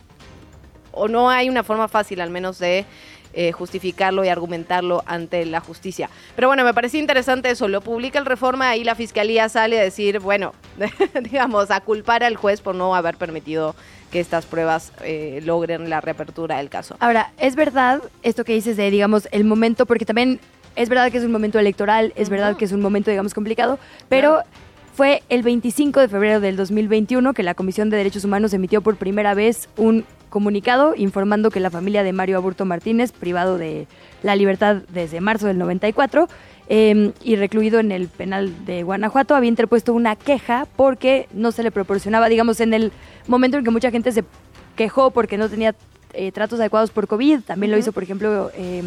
o 0.94 1.10
no 1.10 1.30
hay 1.30 1.50
una 1.50 1.64
forma 1.64 1.90
fácil 1.90 2.22
al 2.22 2.30
menos 2.30 2.60
de 2.60 2.86
eh, 3.34 3.52
justificarlo 3.52 4.24
y 4.24 4.30
argumentarlo 4.30 5.04
ante 5.06 5.46
la 5.46 5.60
justicia. 5.60 6.10
Pero 6.36 6.48
bueno, 6.48 6.64
me 6.64 6.74
pareció 6.74 7.00
interesante 7.00 7.50
eso, 7.50 7.68
lo 7.68 7.82
publica 7.82 8.20
el 8.20 8.26
Reforma 8.26 8.76
y 8.76 8.84
la 8.84 8.96
Fiscalía 8.96 9.48
sale 9.50 9.80
a 9.80 9.84
decir, 9.84 10.20
bueno, 10.20 10.54
digamos, 11.24 11.72
a 11.72 11.82
culpar 11.82 12.24
al 12.24 12.36
juez 12.36 12.62
por 12.62 12.76
no 12.76 12.96
haber 12.96 13.16
permitido 13.18 13.76
que 14.12 14.20
estas 14.20 14.46
pruebas 14.46 14.92
eh, 15.04 15.42
logren 15.46 15.90
la 15.90 16.02
reapertura 16.02 16.58
del 16.58 16.70
caso. 16.70 16.98
Ahora, 17.00 17.32
es 17.38 17.56
verdad 17.56 18.02
esto 18.24 18.44
que 18.44 18.54
dices 18.54 18.76
de, 18.78 18.92
digamos, 18.92 19.28
el 19.32 19.46
momento, 19.46 19.86
porque 19.86 20.06
también 20.06 20.40
es 20.76 20.90
verdad 20.90 21.12
que 21.12 21.18
es 21.18 21.24
un 21.24 21.32
momento 21.32 21.60
electoral, 21.60 22.12
es 22.16 22.30
verdad 22.30 22.58
que 22.58 22.66
es 22.66 22.72
un 22.72 22.82
momento, 22.82 23.10
digamos, 23.10 23.34
complicado, 23.34 23.80
pero 24.10 24.32
Claro. 24.36 24.48
fue 24.96 25.24
el 25.30 25.44
25 25.44 26.00
de 26.02 26.08
febrero 26.10 26.40
del 26.42 26.56
2021 26.58 27.34
que 27.34 27.44
la 27.44 27.54
Comisión 27.54 27.90
de 27.90 27.98
Derechos 27.98 28.26
Humanos 28.26 28.54
emitió 28.54 28.82
por 28.82 28.98
primera 28.98 29.34
vez 29.34 29.70
un 29.78 30.06
comunicado 30.32 30.96
informando 30.96 31.52
que 31.52 31.60
la 31.60 31.70
familia 31.70 32.02
de 32.02 32.12
Mario 32.14 32.38
Aburto 32.38 32.66
Martínez, 32.66 33.12
privado 33.12 33.60
de 33.60 33.86
la 34.24 34.36
libertad 34.36 34.78
desde 34.92 35.22
marzo 35.22 35.46
del 35.46 35.60
94, 35.60 36.28
eh, 36.70 37.12
y 37.22 37.36
recluido 37.36 37.80
en 37.80 37.92
el 37.92 38.08
penal 38.08 38.66
de 38.66 38.82
Guanajuato, 38.84 39.36
había 39.36 39.50
interpuesto 39.50 39.94
una 39.94 40.16
queja 40.16 40.66
porque 40.76 41.28
no 41.34 41.52
se 41.52 41.62
le 41.64 41.70
proporcionaba, 41.72 42.30
digamos, 42.30 42.60
en 42.62 42.74
el 42.74 42.92
momento 43.28 43.58
en 43.58 43.64
que 43.66 43.70
mucha 43.72 43.92
gente 43.92 44.12
se 44.12 44.24
quejó 44.76 45.12
porque 45.12 45.38
no 45.38 45.50
tenía 45.50 45.76
eh, 46.14 46.32
tratos 46.32 46.60
adecuados 46.60 46.92
por 46.92 47.08
COVID, 47.08 47.42
también 47.42 47.72
lo 47.72 47.78
hizo, 47.78 47.92
por 47.92 48.04
ejemplo, 48.04 48.52
eh, 48.56 48.82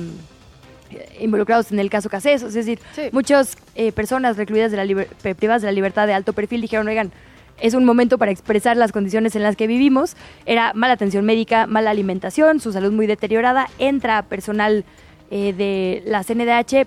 involucrados 1.21 1.73
en 1.73 1.79
el 1.79 1.91
caso 1.91 2.09
Casesos, 2.09 2.49
es 2.49 2.55
decir, 2.67 2.79
Sí. 2.95 3.03
muchas 3.13 3.57
eh, 3.75 3.93
personas 3.93 4.37
recluidas 4.37 4.71
de 4.71 4.77
la 4.85 5.07
pe- 5.23 5.35
privadas 5.35 5.63
de 5.63 5.67
la 5.69 5.73
libertad 5.73 6.07
de 6.07 6.15
alto 6.15 6.33
perfil 6.33 6.61
dijeron, 6.61 6.87
oigan, 6.89 7.13
es 7.61 7.75
un 7.75 7.85
momento 7.85 8.19
para 8.19 8.31
expresar 8.31 8.77
las 8.77 8.93
condiciones 8.93 9.37
en 9.37 9.43
las 9.43 9.57
que 9.57 9.67
vivimos. 9.67 10.17
Era 10.47 10.73
mala 10.75 10.95
atención 10.95 11.25
médica, 11.25 11.67
mala 11.67 11.91
alimentación, 11.91 12.61
su 12.61 12.73
salud 12.73 12.93
muy 12.93 13.07
deteriorada. 13.07 13.69
Entra 13.79 14.23
personal 14.23 14.85
eh, 15.31 15.53
de 15.53 16.03
la 16.07 16.23
CNDH, 16.23 16.87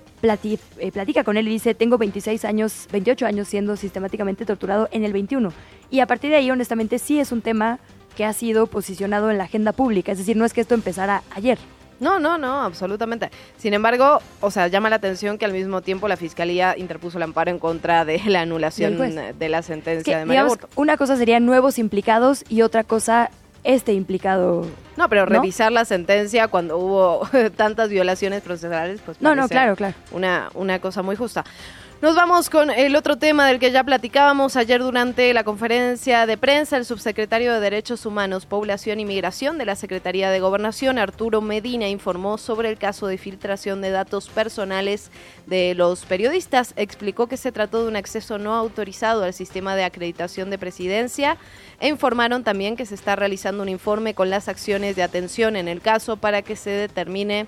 eh, 0.79 0.91
platica 0.91 1.24
con 1.24 1.38
él 1.38 1.47
y 1.47 1.51
dice, 1.51 1.74
tengo 1.74 1.97
26 1.97 2.45
años, 2.45 2.88
28 2.91 3.25
años 3.25 3.47
siendo 3.47 3.75
sistemáticamente 3.75 4.45
torturado 4.45 4.88
en 4.91 5.03
el 5.03 5.13
21. 5.13 5.51
Y 5.89 6.01
a 6.01 6.05
partir 6.05 6.29
de 6.29 6.38
ahí, 6.38 6.51
honestamente, 6.51 7.00
sí 7.00 7.19
es 7.19 7.31
un 7.31 7.41
tema 7.41 7.79
que 8.15 8.25
ha 8.25 8.33
sido 8.33 8.67
posicionado 8.67 9.31
en 9.31 9.38
la 9.38 9.45
agenda 9.45 9.71
pública. 9.71 10.12
Es 10.12 10.17
decir, 10.17 10.38
no 10.38 10.45
es 10.45 10.53
que 10.53 10.62
esto 10.62 10.75
empezara 10.75 11.24
ayer. 11.36 11.57
No, 12.00 12.20
no, 12.20 12.38
no, 12.38 12.62
absolutamente. 12.62 13.32
Sin 13.58 13.74
embargo, 13.74 14.20
o 14.42 14.51
sea, 14.51 14.68
llama 14.68 14.89
la 14.89 14.98
atención 14.98 15.38
que 15.38 15.46
al 15.46 15.54
mismo 15.54 15.82
tiempo 15.82 16.08
la 16.08 16.18
Fiscalía 16.18 16.75
interpuso 16.77 17.18
el 17.18 17.24
amparo 17.24 17.51
en 17.51 17.60
contra 17.60 18.06
de 18.06 18.22
la 18.27 18.42
anulación 18.42 18.98
de 18.98 19.50
la 19.50 19.60
Es 19.60 19.66
sentencia 19.66 20.13
que, 20.13 20.20
de 20.20 20.25
María 20.25 20.44
digamos, 20.44 20.60
una 20.75 20.98
cosa 20.98 21.16
sería 21.18 21.39
nuevos 21.39 21.80
implicados 21.80 22.44
y 22.50 22.62
otra 22.62 22.84
cosa 22.84 23.32
este 23.63 23.94
implicado. 23.94 24.66
No, 24.96 25.10
pero 25.10 25.25
¿no? 25.25 25.42
revisar 25.42 25.72
la 25.72 25.86
sentencia 25.86 26.48
cuando 26.48 26.77
hubo 26.77 27.27
tantas 27.56 27.89
violaciones 27.89 28.42
procesales, 28.42 29.01
pues 29.06 29.22
No, 29.22 29.36
no, 29.36 29.48
claro, 29.50 29.75
claro. 29.75 29.96
Una, 30.12 30.50
una 30.54 30.80
cosa 30.80 31.01
muy 31.01 31.16
justa. 31.16 31.44
Nos 32.00 32.16
vamos 32.16 32.51
con 32.51 32.70
el 32.70 32.96
otro 32.96 33.18
tema 33.18 33.48
del 33.48 33.58
que 33.58 33.72
ya 33.72 33.84
platicábamos 33.84 34.56
ayer 34.56 34.84
durante 34.84 35.34
la 35.34 35.44
conferencia 35.44 36.27
de 36.27 36.38
prensa. 36.38 36.77
El 36.77 36.86
subsecretario 36.86 37.51
de 37.51 37.60
Derechos 37.60 38.06
Humanos, 38.06 38.46
Población 38.46 39.00
y 39.00 39.06
Migración 39.06 39.58
de 39.58 39.66
la 39.66 39.75
Secretaría 39.75 40.30
de 40.30 40.39
Gobernación, 40.39 41.00
Arturo 41.00 41.42
Medina, 41.42 41.89
informó 41.89 42.38
sobre 42.38 42.70
el 42.70 42.77
caso 42.77 43.08
de 43.08 43.18
filtración 43.18 43.82
de 43.82 43.89
datos 43.89 44.30
personales 44.30 45.10
de 45.48 45.74
los 45.74 46.06
periodistas. 46.06 46.74
Explicó 46.75 47.25
que 47.25 47.36
se 47.36 47.51
trató 47.51 47.82
de 47.82 47.88
un 47.88 47.96
acceso 47.96 48.38
no 48.38 48.54
autorizado 48.54 49.24
al 49.24 49.34
sistema 49.34 49.75
de 49.75 49.84
acreditación 49.84 50.51
de 50.51 50.60
presidencia 50.60 51.38
e 51.80 51.88
informaron 51.88 52.44
también 52.44 52.75
que 52.75 52.86
se 52.86 52.94
está 52.94 53.16
realizando 53.16 53.63
un 53.63 53.70
informe 53.70 54.13
con 54.13 54.30
las 54.30 54.50
acciones 54.50 54.96
de 54.96 55.01
atención 55.01 55.56
en 55.56 55.68
el 55.68 55.82
caso 55.82 56.16
para 56.18 56.44
que 56.44 56.58
se 56.58 56.70
determine 56.70 57.48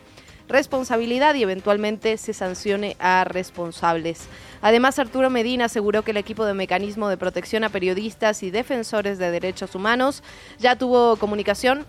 responsabilidad 0.50 1.36
y 1.36 1.44
eventualmente 1.44 2.18
se 2.18 2.34
sancione 2.34 2.98
a 3.00 3.24
responsables. 3.24 4.28
Además, 4.62 5.00
Arturo 5.00 5.30
Medina 5.30 5.66
aseguró 5.66 6.04
que 6.04 6.12
el 6.12 6.18
equipo 6.18 6.44
de 6.44 6.54
mecanismo 6.54 7.08
de 7.08 7.18
protección 7.18 7.64
a 7.64 7.70
periodistas 7.70 8.44
y 8.44 8.52
defensores 8.52 9.20
de 9.20 9.32
derechos 9.32 9.76
humanos 9.76 10.24
ya 10.58 10.76
tuvo 10.76 11.16
comunicación 11.16 11.86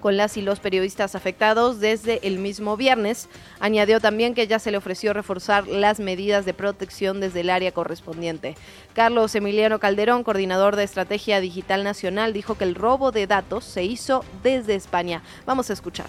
con 0.00 0.16
las 0.16 0.36
y 0.36 0.42
los 0.42 0.60
periodistas 0.60 1.14
afectados 1.14 1.80
desde 1.80 2.26
el 2.26 2.38
mismo 2.38 2.76
viernes. 2.76 3.28
Añadió 3.58 4.00
también 4.00 4.34
que 4.34 4.46
ya 4.46 4.58
se 4.58 4.70
le 4.70 4.78
ofreció 4.78 5.12
reforzar 5.12 5.66
las 5.66 6.00
medidas 6.00 6.44
de 6.44 6.54
protección 6.54 7.20
desde 7.20 7.40
el 7.40 7.50
área 7.50 7.72
correspondiente. 7.72 8.56
Carlos 8.94 9.34
Emiliano 9.34 9.80
Calderón, 9.80 10.22
coordinador 10.22 10.76
de 10.76 10.84
Estrategia 10.84 11.40
Digital 11.40 11.84
Nacional, 11.84 12.32
dijo 12.32 12.56
que 12.56 12.64
el 12.64 12.76
robo 12.76 13.10
de 13.10 13.26
datos 13.26 13.64
se 13.64 13.84
hizo 13.84 14.24
desde 14.42 14.76
España. 14.76 15.22
Vamos 15.44 15.70
a 15.70 15.72
escuchar. 15.72 16.06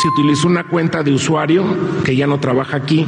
Se 0.00 0.08
utilizó 0.08 0.46
una 0.46 0.64
cuenta 0.64 1.02
de 1.02 1.12
usuario 1.12 1.64
que 2.04 2.14
ya 2.14 2.28
no 2.28 2.38
trabaja 2.38 2.76
aquí 2.76 3.04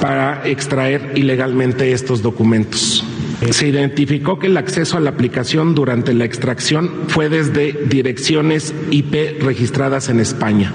para 0.00 0.46
extraer 0.48 1.12
ilegalmente 1.14 1.92
estos 1.92 2.22
documentos. 2.22 3.04
Se 3.50 3.68
identificó 3.68 4.38
que 4.38 4.46
el 4.46 4.56
acceso 4.56 4.96
a 4.96 5.00
la 5.00 5.10
aplicación 5.10 5.74
durante 5.74 6.14
la 6.14 6.24
extracción 6.24 6.90
fue 7.08 7.28
desde 7.28 7.72
direcciones 7.88 8.74
IP 8.90 9.42
registradas 9.42 10.08
en 10.08 10.20
España. 10.20 10.72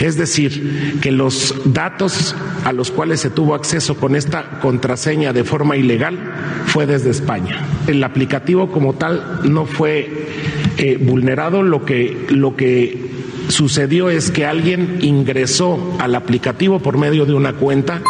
Es 0.00 0.16
decir, 0.16 0.98
que 1.00 1.10
los 1.10 1.54
datos 1.64 2.34
a 2.64 2.72
los 2.72 2.90
cuales 2.90 3.20
se 3.20 3.30
tuvo 3.30 3.54
acceso 3.54 3.96
con 3.96 4.14
esta 4.14 4.60
contraseña 4.60 5.32
de 5.32 5.44
forma 5.44 5.76
ilegal 5.76 6.18
fue 6.66 6.86
desde 6.86 7.10
España. 7.10 7.66
El 7.86 8.04
aplicativo 8.04 8.70
como 8.70 8.94
tal 8.94 9.40
no 9.44 9.64
fue 9.64 10.28
eh, 10.76 10.98
vulnerado, 10.98 11.62
lo 11.62 11.84
que, 11.84 12.26
lo 12.30 12.56
que 12.56 13.11
sucedió 13.52 14.10
es 14.10 14.30
que 14.30 14.46
alguien 14.46 14.98
ingresó 15.02 15.78
al 16.00 16.14
aplicativo 16.14 16.80
por 16.80 16.96
medio 16.96 17.26
de 17.26 17.34
una 17.34 17.52
cuenta. 17.52 18.02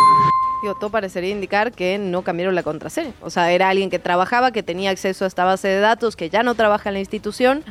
todo 0.80 0.90
parecería 0.90 1.30
indicar 1.30 1.72
que 1.72 1.98
no 1.98 2.22
cambiaron 2.22 2.54
la 2.54 2.62
contraseña. 2.62 3.12
O 3.20 3.28
sea, 3.28 3.50
era 3.50 3.68
alguien 3.68 3.90
que 3.90 3.98
trabajaba, 3.98 4.52
que 4.52 4.62
tenía 4.62 4.90
acceso 4.90 5.24
a 5.24 5.28
esta 5.28 5.44
base 5.44 5.68
de 5.68 5.80
datos, 5.80 6.14
que 6.16 6.30
ya 6.30 6.44
no 6.44 6.54
trabaja 6.54 6.88
en 6.88 6.94
la 6.94 7.00
institución. 7.00 7.64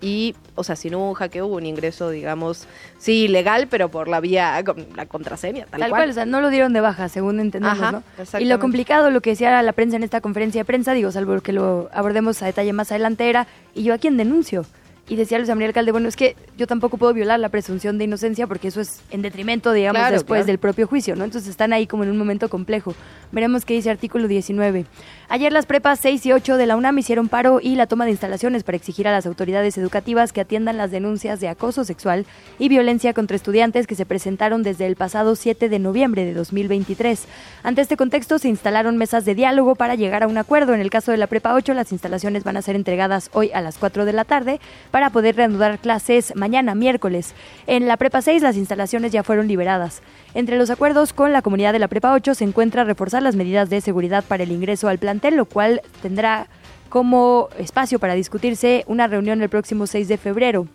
Y, 0.00 0.36
o 0.54 0.62
sea, 0.62 0.76
si 0.76 0.90
no 0.90 0.98
hubo 0.98 1.08
un 1.08 1.14
hackeo, 1.14 1.46
hubo 1.46 1.56
un 1.56 1.66
ingreso, 1.66 2.08
digamos, 2.10 2.68
sí, 2.98 3.26
legal, 3.26 3.66
pero 3.68 3.88
por 3.88 4.06
la 4.06 4.20
vía, 4.20 4.62
la 4.94 5.06
contraseña, 5.06 5.66
tal, 5.66 5.80
tal 5.80 5.90
cual. 5.90 6.10
O 6.10 6.12
sea, 6.12 6.24
no 6.24 6.40
lo 6.40 6.50
dieron 6.50 6.72
de 6.72 6.80
baja, 6.80 7.08
según 7.08 7.40
entendemos, 7.40 7.92
¿no? 7.92 8.02
Y 8.38 8.44
lo 8.44 8.60
complicado, 8.60 9.10
lo 9.10 9.20
que 9.20 9.30
decía 9.30 9.60
la 9.60 9.72
prensa 9.72 9.96
en 9.96 10.04
esta 10.04 10.20
conferencia 10.20 10.60
de 10.60 10.64
prensa, 10.64 10.92
digo, 10.92 11.10
salvo 11.10 11.40
que 11.40 11.52
lo 11.52 11.90
abordemos 11.92 12.40
a 12.42 12.46
detalle 12.46 12.72
más 12.72 12.92
adelante, 12.92 13.28
era, 13.28 13.48
¿y 13.74 13.82
yo 13.82 13.92
a 13.92 13.98
quién 13.98 14.16
denuncio? 14.16 14.64
Y 15.08 15.16
decía 15.16 15.38
Luis 15.38 15.48
María 15.48 15.68
Alcalde, 15.68 15.90
bueno, 15.90 16.06
es 16.08 16.16
que 16.16 16.36
yo 16.58 16.66
tampoco 16.66 16.98
puedo 16.98 17.14
violar 17.14 17.40
la 17.40 17.48
presunción 17.48 17.96
de 17.96 18.04
inocencia 18.04 18.46
porque 18.46 18.68
eso 18.68 18.80
es 18.80 19.00
en 19.10 19.22
detrimento, 19.22 19.72
digamos, 19.72 20.10
después 20.10 20.44
del 20.44 20.58
propio 20.58 20.86
juicio, 20.86 21.16
¿no? 21.16 21.24
Entonces 21.24 21.48
están 21.48 21.72
ahí 21.72 21.86
como 21.86 22.04
en 22.04 22.10
un 22.10 22.18
momento 22.18 22.50
complejo. 22.50 22.94
Veremos 23.32 23.64
qué 23.64 23.74
dice 23.74 23.90
artículo 23.90 24.28
19. 24.28 24.84
Ayer 25.30 25.52
las 25.52 25.66
prepas 25.66 26.00
6 26.00 26.24
y 26.26 26.32
8 26.32 26.56
de 26.56 26.66
la 26.66 26.76
UNAM 26.76 26.98
hicieron 26.98 27.28
paro 27.28 27.60
y 27.62 27.76
la 27.76 27.86
toma 27.86 28.04
de 28.04 28.10
instalaciones 28.10 28.64
para 28.64 28.76
exigir 28.76 29.06
a 29.08 29.12
las 29.12 29.26
autoridades 29.26 29.76
educativas 29.78 30.32
que 30.32 30.40
atiendan 30.40 30.76
las 30.76 30.90
denuncias 30.90 31.40
de 31.40 31.48
acoso 31.48 31.84
sexual 31.84 32.26
y 32.58 32.68
violencia 32.68 33.12
contra 33.14 33.36
estudiantes 33.36 33.86
que 33.86 33.94
se 33.94 34.06
presentaron 34.06 34.62
desde 34.62 34.86
el 34.86 34.96
pasado 34.96 35.36
7 35.36 35.68
de 35.68 35.78
noviembre 35.78 36.24
de 36.24 36.34
2023. 36.34 37.26
Ante 37.62 37.82
este 37.82 37.96
contexto 37.96 38.38
se 38.38 38.48
instalaron 38.48 38.96
mesas 38.96 39.24
de 39.24 39.34
diálogo 39.34 39.74
para 39.74 39.94
llegar 39.94 40.22
a 40.22 40.28
un 40.28 40.38
acuerdo. 40.38 40.74
En 40.74 40.80
el 40.80 40.90
caso 40.90 41.12
de 41.12 41.18
la 41.18 41.26
prepa 41.26 41.54
8, 41.54 41.74
las 41.74 41.92
instalaciones 41.92 42.44
van 42.44 42.56
a 42.56 42.62
ser 42.62 42.76
entregadas 42.76 43.30
hoy 43.32 43.50
a 43.52 43.60
las 43.60 43.78
4 43.78 44.04
de 44.04 44.12
la 44.12 44.24
tarde 44.24 44.60
para 44.90 44.97
poder 45.10 45.36
reanudar 45.36 45.78
clases 45.78 46.34
mañana, 46.36 46.74
miércoles. 46.74 47.34
En 47.66 47.86
la 47.86 47.96
prepa 47.96 48.22
6, 48.22 48.42
las 48.42 48.56
instalaciones 48.56 49.12
ya 49.12 49.22
fueron 49.22 49.48
liberadas. 49.48 50.02
Entre 50.34 50.58
los 50.58 50.70
acuerdos 50.70 51.12
con 51.12 51.32
la 51.32 51.42
comunidad 51.42 51.72
de 51.72 51.78
la 51.78 51.88
prepa 51.88 52.12
8 52.12 52.34
se 52.34 52.44
encuentra 52.44 52.84
reforzar 52.84 53.22
las 53.22 53.36
medidas 53.36 53.70
de 53.70 53.80
seguridad 53.80 54.24
para 54.26 54.42
el 54.42 54.52
ingreso 54.52 54.88
al 54.88 54.98
plan 54.98 55.20
lo 55.32 55.44
cual 55.46 55.80
tendrá 56.02 56.48
como 56.88 57.48
espacio 57.58 57.98
para 57.98 58.14
discutirse 58.14 58.84
una 58.86 59.06
reunión 59.06 59.42
el 59.42 59.48
próximo 59.48 59.86
6 59.86 60.08
de 60.08 60.18
febrero. 60.18 60.66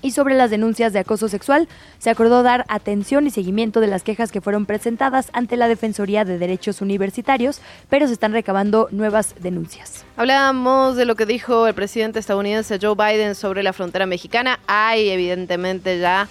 Y 0.00 0.12
sobre 0.12 0.34
las 0.34 0.50
denuncias 0.50 0.92
de 0.92 0.98
acoso 1.00 1.28
sexual, 1.28 1.68
se 1.98 2.10
acordó 2.10 2.42
dar 2.42 2.64
atención 2.68 3.26
y 3.26 3.30
seguimiento 3.30 3.80
de 3.80 3.86
las 3.86 4.02
quejas 4.02 4.32
que 4.32 4.40
fueron 4.40 4.66
presentadas 4.66 5.30
ante 5.32 5.56
la 5.56 5.68
Defensoría 5.68 6.24
de 6.24 6.38
Derechos 6.38 6.80
Universitarios, 6.80 7.60
pero 7.88 8.06
se 8.06 8.14
están 8.14 8.32
recabando 8.32 8.88
nuevas 8.90 9.34
denuncias. 9.40 10.04
Hablábamos 10.16 10.96
de 10.96 11.04
lo 11.04 11.14
que 11.14 11.26
dijo 11.26 11.66
el 11.66 11.74
presidente 11.74 12.18
estadounidense 12.18 12.78
Joe 12.80 12.94
Biden 12.94 13.34
sobre 13.34 13.62
la 13.62 13.72
frontera 13.72 14.06
mexicana. 14.06 14.58
Hay 14.66 15.10
evidentemente 15.10 15.98
ya 15.98 16.28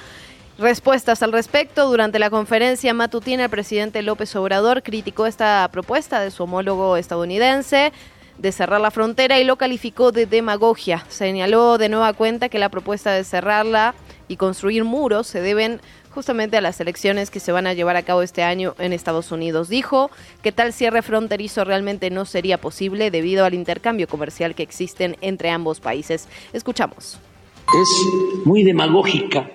respuestas 0.58 1.24
al 1.24 1.32
respecto. 1.32 1.90
Durante 1.90 2.20
la 2.20 2.30
conferencia 2.30 2.94
matutina, 2.94 3.46
el 3.46 3.50
presidente 3.50 4.02
López 4.02 4.36
Obrador 4.36 4.84
criticó 4.84 5.26
esta 5.26 5.68
propuesta 5.72 6.22
de 6.22 6.32
su 6.32 6.44
homólogo 6.44 6.98
estadounidense 6.98 7.92
de 8.38 8.52
cerrar 8.52 8.82
la 8.82 8.92
frontera 8.92 9.40
y 9.40 9.44
lo 9.44 9.58
calificó 9.58 10.12
de 10.12 10.26
demagogia. 10.26 11.06
Señaló 11.10 11.78
de 11.78 11.90
nueva 11.90 12.14
cuenta 12.14 12.50
que 12.50 12.60
la 12.60 12.70
propuesta 12.70 13.12
de 13.12 13.24
cerrarla 13.24 13.96
y 14.28 14.38
construir 14.38 14.84
muros 14.84 15.28
se 15.28 15.42
deben 15.42 15.82
justamente 16.12 16.58
a 16.58 16.62
las 16.62 16.80
elecciones 16.80 17.32
que 17.32 17.40
se 17.40 17.52
van 17.52 17.68
a 17.68 17.74
llevar 17.74 17.96
a 17.96 18.04
cabo 18.04 18.22
este 18.22 18.44
año 18.44 18.76
en 18.80 18.94
Estados 18.94 19.32
Unidos. 19.32 19.70
Dijo 19.70 20.12
que 20.42 20.52
tal 20.52 20.74
cierre 20.74 21.02
fronterizo 21.02 21.64
realmente 21.64 22.10
no 22.10 22.26
sería 22.26 22.60
posible 22.60 23.12
debido 23.12 23.46
al 23.46 23.54
intercambio 23.54 24.08
comercial 24.08 24.56
que 24.56 24.64
existen 24.64 25.16
entre 25.22 25.50
ambos 25.50 25.80
países. 25.80 26.28
Escuchamos. 26.54 27.20
Es 27.68 28.46
muy 28.46 28.64
demagógica 28.64 29.50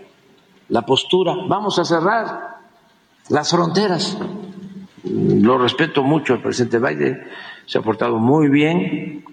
la 0.68 0.82
postura, 0.82 1.34
vamos 1.46 1.78
a 1.78 1.84
cerrar 1.84 2.56
las 3.28 3.50
fronteras. 3.50 4.16
Lo 5.04 5.58
respeto 5.58 6.02
mucho 6.02 6.34
al 6.34 6.42
presidente 6.42 6.78
Biden, 6.78 7.22
se 7.66 7.78
ha 7.78 7.82
portado 7.82 8.18
muy 8.18 8.48
bien. 8.48 9.24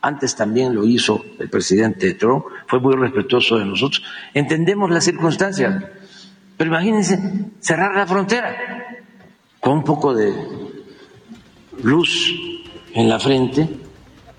Antes 0.00 0.34
también 0.34 0.74
lo 0.74 0.84
hizo 0.84 1.24
el 1.38 1.48
presidente 1.48 2.14
Trump, 2.14 2.44
fue 2.66 2.80
muy 2.80 2.94
respetuoso 2.96 3.58
de 3.58 3.64
nosotros. 3.64 4.02
Entendemos 4.34 4.90
las 4.90 5.04
circunstancias, 5.04 5.84
pero 6.56 6.70
imagínense 6.70 7.18
cerrar 7.60 7.94
la 7.94 8.06
frontera 8.06 8.56
con 9.60 9.74
un 9.74 9.84
poco 9.84 10.12
de 10.12 10.34
luz 11.82 12.34
en 12.94 13.08
la 13.08 13.20
frente, 13.20 13.68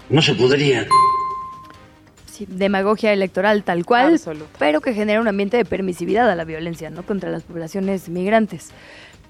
no 0.09 0.21
se 0.21 0.35
podría 0.35 0.85
demagogia 2.47 3.13
electoral 3.13 3.63
tal 3.63 3.85
cual, 3.85 4.19
pero 4.59 4.81
que 4.81 4.93
genera 4.93 5.21
un 5.21 5.27
ambiente 5.27 5.57
de 5.57 5.65
permisividad 5.65 6.29
a 6.29 6.35
la 6.35 6.43
violencia, 6.43 6.89
¿no? 6.89 7.03
Contra 7.03 7.29
las 7.29 7.43
poblaciones 7.43 8.09
migrantes. 8.09 8.71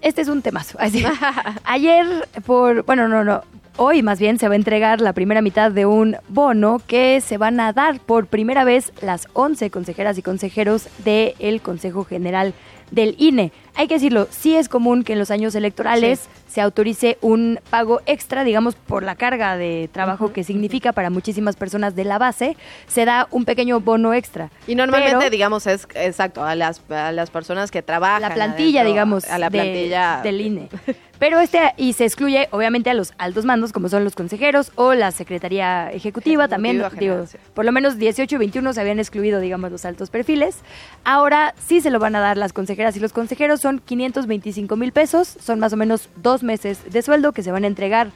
Este 0.01 0.21
es 0.21 0.27
un 0.27 0.41
temazo. 0.41 0.77
Así. 0.79 1.03
Ayer, 1.63 2.05
por, 2.45 2.83
bueno, 2.83 3.07
no, 3.07 3.23
no, 3.23 3.43
hoy 3.77 4.03
más 4.03 4.19
bien 4.19 4.39
se 4.39 4.47
va 4.47 4.53
a 4.53 4.57
entregar 4.57 5.01
la 5.01 5.13
primera 5.13 5.41
mitad 5.41 5.71
de 5.71 5.85
un 5.85 6.17
bono 6.27 6.81
que 6.85 7.21
se 7.21 7.37
van 7.37 7.59
a 7.59 7.73
dar 7.73 7.99
por 7.99 8.27
primera 8.27 8.63
vez 8.63 8.91
las 9.01 9.27
11 9.33 9.69
consejeras 9.69 10.17
y 10.17 10.21
consejeros 10.21 10.87
del 11.03 11.61
Consejo 11.61 12.03
General 12.05 12.53
del 12.91 13.15
INE. 13.17 13.51
Hay 13.75 13.87
que 13.87 13.95
decirlo, 13.95 14.27
sí 14.29 14.55
es 14.55 14.69
común 14.69 15.03
que 15.03 15.13
en 15.13 15.19
los 15.19 15.31
años 15.31 15.55
electorales 15.55 16.29
se 16.47 16.61
autorice 16.61 17.17
un 17.21 17.59
pago 17.71 18.01
extra, 18.05 18.43
digamos, 18.43 18.75
por 18.75 19.01
la 19.01 19.15
carga 19.15 19.57
de 19.57 19.89
trabajo 19.91 20.31
que 20.31 20.43
significa 20.43 20.91
para 20.91 21.09
muchísimas 21.09 21.55
personas 21.55 21.95
de 21.95 22.03
la 22.03 22.19
base, 22.19 22.55
se 22.85 23.05
da 23.05 23.27
un 23.31 23.45
pequeño 23.45 23.79
bono 23.79 24.13
extra. 24.13 24.51
Y 24.67 24.75
normalmente, 24.75 25.31
digamos, 25.31 25.65
es 25.65 25.87
exacto, 25.95 26.43
a 26.43 26.53
las, 26.53 26.83
a 26.91 27.11
las 27.11 27.31
personas 27.31 27.71
que 27.71 27.81
trabajan. 27.81 28.21
La 28.21 28.33
plantilla, 28.35 28.83
digamos, 28.83 29.25
a 29.25 29.39
la 29.39 29.49
plantilla 29.49 30.21
del 30.21 30.41
INE. 30.41 30.69
Pero 31.23 31.39
este, 31.39 31.73
y 31.77 31.93
se 31.93 32.03
excluye 32.03 32.49
obviamente 32.51 32.89
a 32.89 32.93
los 32.93 33.13
altos 33.17 33.45
mandos, 33.45 33.71
como 33.71 33.87
son 33.87 34.03
los 34.03 34.13
consejeros 34.13 34.73
o 34.75 34.93
la 34.93 35.09
Secretaría 35.11 35.89
Ejecutiva, 35.89 36.49
también, 36.49 36.83
digo, 36.99 37.23
por 37.53 37.63
lo 37.63 37.71
menos 37.71 37.97
18 37.97 38.35
y 38.35 38.37
21 38.39 38.73
se 38.73 38.81
habían 38.81 38.99
excluido, 38.99 39.39
digamos, 39.39 39.71
los 39.71 39.85
altos 39.85 40.09
perfiles. 40.09 40.57
Ahora 41.05 41.55
sí 41.65 41.79
se 41.79 41.91
lo 41.91 41.99
van 41.99 42.17
a 42.17 42.19
dar 42.19 42.35
las 42.35 42.51
consejeras 42.51 42.97
y 42.97 42.99
los 42.99 43.13
consejeros, 43.13 43.61
son 43.61 43.79
525 43.79 44.75
mil 44.75 44.91
pesos, 44.91 45.37
son 45.39 45.59
más 45.59 45.71
o 45.71 45.77
menos 45.77 46.09
dos 46.17 46.43
meses 46.43 46.91
de 46.91 47.01
sueldo 47.01 47.31
que 47.31 47.41
se 47.41 47.53
van 47.53 47.63
a 47.63 47.67
entregar 47.67 48.09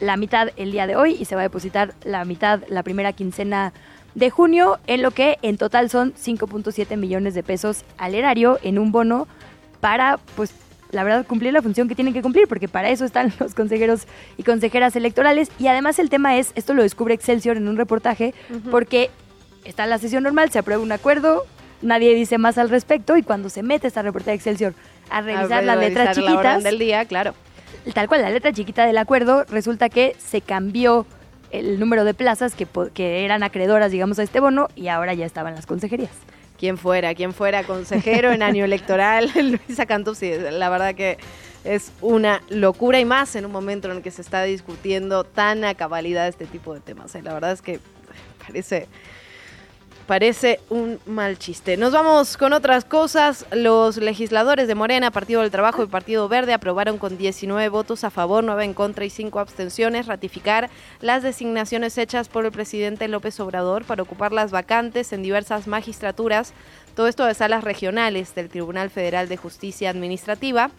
la 0.00 0.16
mitad 0.16 0.48
el 0.56 0.72
día 0.72 0.86
de 0.86 0.96
hoy 0.96 1.18
y 1.20 1.26
se 1.26 1.34
va 1.34 1.42
a 1.42 1.44
depositar 1.44 1.92
la 2.02 2.24
mitad 2.24 2.62
la 2.68 2.82
primera 2.82 3.12
quincena 3.12 3.74
de 4.14 4.30
junio, 4.30 4.78
en 4.86 5.02
lo 5.02 5.10
que 5.10 5.36
en 5.42 5.58
total 5.58 5.90
son 5.90 6.14
5.7 6.14 6.96
millones 6.96 7.34
de 7.34 7.42
pesos 7.42 7.84
al 7.98 8.14
erario 8.14 8.58
en 8.62 8.78
un 8.78 8.90
bono 8.90 9.28
para 9.82 10.18
pues 10.34 10.54
la 10.90 11.04
verdad, 11.04 11.26
cumplir 11.26 11.52
la 11.52 11.62
función 11.62 11.88
que 11.88 11.94
tienen 11.94 12.14
que 12.14 12.22
cumplir, 12.22 12.46
porque 12.48 12.68
para 12.68 12.88
eso 12.88 13.04
están 13.04 13.32
los 13.40 13.54
consejeros 13.54 14.06
y 14.36 14.42
consejeras 14.42 14.96
electorales. 14.96 15.50
Y 15.58 15.66
además 15.66 15.98
el 15.98 16.10
tema 16.10 16.36
es, 16.36 16.52
esto 16.54 16.74
lo 16.74 16.82
descubre 16.82 17.14
Excelsior 17.14 17.56
en 17.56 17.68
un 17.68 17.76
reportaje, 17.76 18.34
porque 18.70 19.10
está 19.64 19.86
la 19.86 19.98
sesión 19.98 20.22
normal, 20.22 20.50
se 20.50 20.58
aprueba 20.58 20.82
un 20.82 20.92
acuerdo, 20.92 21.44
nadie 21.82 22.14
dice 22.14 22.38
más 22.38 22.58
al 22.58 22.70
respecto, 22.70 23.16
y 23.16 23.22
cuando 23.22 23.48
se 23.48 23.62
mete 23.62 23.86
esta 23.86 24.02
reportaje 24.02 24.32
de 24.32 24.36
Excelsior 24.36 24.74
a 25.10 25.20
revisar 25.20 25.64
las 25.64 25.78
letras 25.78 26.16
chiquitas... 26.16 26.62
del 26.62 26.78
día, 26.78 27.04
claro. 27.04 27.34
Tal 27.92 28.08
cual, 28.08 28.22
la 28.22 28.30
letra 28.30 28.52
chiquita 28.52 28.86
del 28.86 28.96
acuerdo, 28.96 29.44
resulta 29.44 29.90
que 29.90 30.16
se 30.18 30.40
cambió 30.40 31.06
el 31.50 31.78
número 31.78 32.04
de 32.04 32.14
plazas 32.14 32.54
que, 32.54 32.66
que 32.94 33.24
eran 33.24 33.42
acreedoras, 33.42 33.92
digamos, 33.92 34.18
a 34.18 34.22
este 34.22 34.40
bono, 34.40 34.68
y 34.74 34.88
ahora 34.88 35.14
ya 35.14 35.26
estaban 35.26 35.54
las 35.54 35.66
consejerías 35.66 36.10
quien 36.58 36.78
fuera, 36.78 37.14
quien 37.14 37.32
fuera 37.32 37.64
consejero 37.64 38.32
en 38.32 38.42
año 38.42 38.64
electoral, 38.64 39.30
Luisa 39.68 39.86
Cantú, 39.86 40.14
la 40.50 40.68
verdad 40.68 40.94
que 40.94 41.18
es 41.64 41.92
una 42.00 42.42
locura 42.50 43.00
y 43.00 43.04
más 43.04 43.34
en 43.36 43.46
un 43.46 43.52
momento 43.52 43.90
en 43.90 43.96
el 43.96 44.02
que 44.02 44.10
se 44.10 44.22
está 44.22 44.42
discutiendo 44.42 45.24
tan 45.24 45.64
a 45.64 45.74
cabalidad 45.74 46.28
este 46.28 46.46
tipo 46.46 46.74
de 46.74 46.80
temas. 46.80 47.14
¿eh? 47.14 47.22
La 47.22 47.32
verdad 47.32 47.52
es 47.52 47.62
que 47.62 47.80
parece 48.46 48.86
Parece 50.06 50.60
un 50.68 51.00
mal 51.06 51.38
chiste. 51.38 51.78
Nos 51.78 51.92
vamos 51.92 52.36
con 52.36 52.52
otras 52.52 52.84
cosas. 52.84 53.46
Los 53.52 53.96
legisladores 53.96 54.68
de 54.68 54.74
Morena, 54.74 55.10
Partido 55.10 55.40
del 55.40 55.50
Trabajo 55.50 55.82
y 55.82 55.86
Partido 55.86 56.28
Verde 56.28 56.52
aprobaron 56.52 56.98
con 56.98 57.16
19 57.16 57.70
votos 57.70 58.04
a 58.04 58.10
favor, 58.10 58.44
9 58.44 58.64
en 58.64 58.74
contra 58.74 59.06
y 59.06 59.10
5 59.10 59.40
abstenciones 59.40 60.06
ratificar 60.06 60.68
las 61.00 61.22
designaciones 61.22 61.96
hechas 61.96 62.28
por 62.28 62.44
el 62.44 62.52
presidente 62.52 63.08
López 63.08 63.40
Obrador 63.40 63.86
para 63.86 64.02
ocupar 64.02 64.32
las 64.32 64.50
vacantes 64.50 65.10
en 65.14 65.22
diversas 65.22 65.66
magistraturas. 65.66 66.52
Todo 66.94 67.08
esto 67.08 67.24
de 67.24 67.32
salas 67.32 67.64
regionales 67.64 68.34
del 68.34 68.50
Tribunal 68.50 68.90
Federal 68.90 69.28
de 69.28 69.38
Justicia 69.38 69.88
Administrativa 69.88 70.70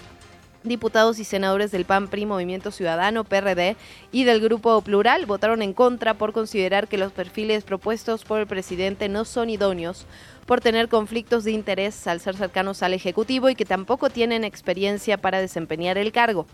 diputados 0.66 1.20
y 1.20 1.24
senadores 1.24 1.72
del 1.72 1.86
PAN, 1.86 2.08
PRI, 2.08 2.26
Movimiento 2.26 2.72
Ciudadano, 2.72 3.24
PRD 3.24 3.76
y 4.12 4.24
del 4.24 4.42
Grupo 4.42 4.82
Plural 4.82 5.26
votaron 5.26 5.62
en 5.62 5.74
contra 5.74 6.16
por 6.16 6.34
considerar 6.34 6.88
que 6.88 6.98
los 6.98 7.12
perfiles 7.12 7.64
propuestos 7.64 8.24
por 8.24 8.40
el 8.40 8.48
presidente 8.48 9.10
no 9.10 9.26
son 9.26 9.50
idóneos 9.50 10.06
por 10.46 10.62
tener 10.62 10.90
conflictos 10.90 11.44
de 11.44 11.52
interés 11.52 12.06
al 12.08 12.20
ser 12.20 12.36
cercanos 12.36 12.84
al 12.84 12.94
Ejecutivo 12.94 13.50
y 13.50 13.56
que 13.56 13.66
tampoco 13.66 14.10
tienen 14.10 14.44
experiencia 14.44 15.18
para 15.18 15.40
desempeñar 15.40 15.98
el 15.98 16.12
cargo. 16.12 16.46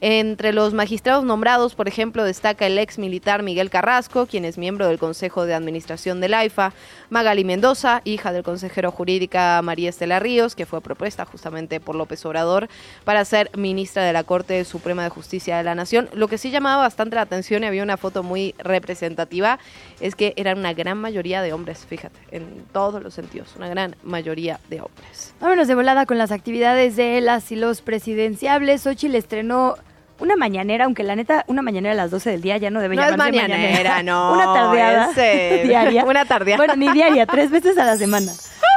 Entre 0.00 0.52
los 0.52 0.72
magistrados 0.72 1.24
nombrados, 1.24 1.74
por 1.74 1.88
ejemplo, 1.88 2.24
destaca 2.24 2.66
el 2.66 2.78
ex 2.78 2.98
militar 2.98 3.42
Miguel 3.42 3.70
Carrasco, 3.70 4.26
quien 4.26 4.44
es 4.44 4.56
miembro 4.56 4.86
del 4.86 4.98
Consejo 4.98 5.46
de 5.46 5.54
Administración 5.54 6.20
del 6.20 6.34
AIFA, 6.34 6.72
Magali 7.08 7.44
Mendoza, 7.44 8.02
hija 8.04 8.32
del 8.32 8.44
consejero 8.44 8.92
jurídica 8.92 9.60
María 9.62 9.90
Estela 9.90 10.20
Ríos, 10.20 10.54
que 10.54 10.66
fue 10.66 10.80
propuesta 10.80 11.24
justamente 11.24 11.80
por 11.80 11.96
López 11.96 12.24
Obrador 12.26 12.68
para 13.04 13.24
ser 13.24 13.50
ministra 13.56 14.04
de 14.04 14.12
la 14.12 14.22
Corte 14.22 14.64
Suprema 14.64 15.02
de 15.02 15.10
Justicia 15.10 15.56
de 15.56 15.64
la 15.64 15.74
Nación. 15.74 16.08
Lo 16.12 16.28
que 16.28 16.38
sí 16.38 16.50
llamaba 16.50 16.82
bastante 16.82 17.16
la 17.16 17.22
atención 17.22 17.64
y 17.64 17.66
había 17.66 17.82
una 17.82 17.96
foto 17.96 18.22
muy 18.22 18.54
representativa 18.58 19.58
es 20.00 20.14
que 20.14 20.34
eran 20.36 20.58
una 20.58 20.72
gran 20.72 20.98
mayoría 20.98 21.42
de 21.42 21.52
hombres, 21.52 21.84
fíjate, 21.88 22.18
en 22.30 22.64
todos 22.72 23.02
los 23.02 23.14
sentidos 23.14 23.39
una 23.56 23.68
gran 23.68 23.96
mayoría 24.02 24.60
de 24.68 24.80
hombres. 24.80 25.34
Vámonos 25.40 25.68
de 25.68 25.74
volada 25.74 26.06
con 26.06 26.18
las 26.18 26.32
actividades 26.32 26.96
de 26.96 27.20
las 27.20 27.50
y 27.52 27.56
los 27.56 27.80
presidenciables. 27.82 28.84
le 28.84 29.18
estrenó 29.18 29.76
una 30.18 30.36
mañanera, 30.36 30.84
aunque 30.84 31.02
la 31.02 31.16
neta, 31.16 31.44
una 31.46 31.62
mañanera 31.62 31.92
a 31.92 31.96
las 31.96 32.10
12 32.10 32.30
del 32.30 32.42
día 32.42 32.56
ya 32.58 32.70
no 32.70 32.80
debe 32.80 32.94
no 32.96 33.02
llamarse 33.02 33.36
es 33.36 33.42
mañanera. 33.42 34.02
no. 34.02 34.32
una 34.34 34.44
tardeada 34.52 35.12
diaria. 35.64 36.04
Una 36.04 36.24
tardeada. 36.24 36.58
Bueno, 36.58 36.76
ni 36.76 36.92
diaria, 36.92 37.26
tres 37.26 37.50
veces 37.50 37.78
a 37.78 37.84
la 37.84 37.96
semana. 37.96 38.32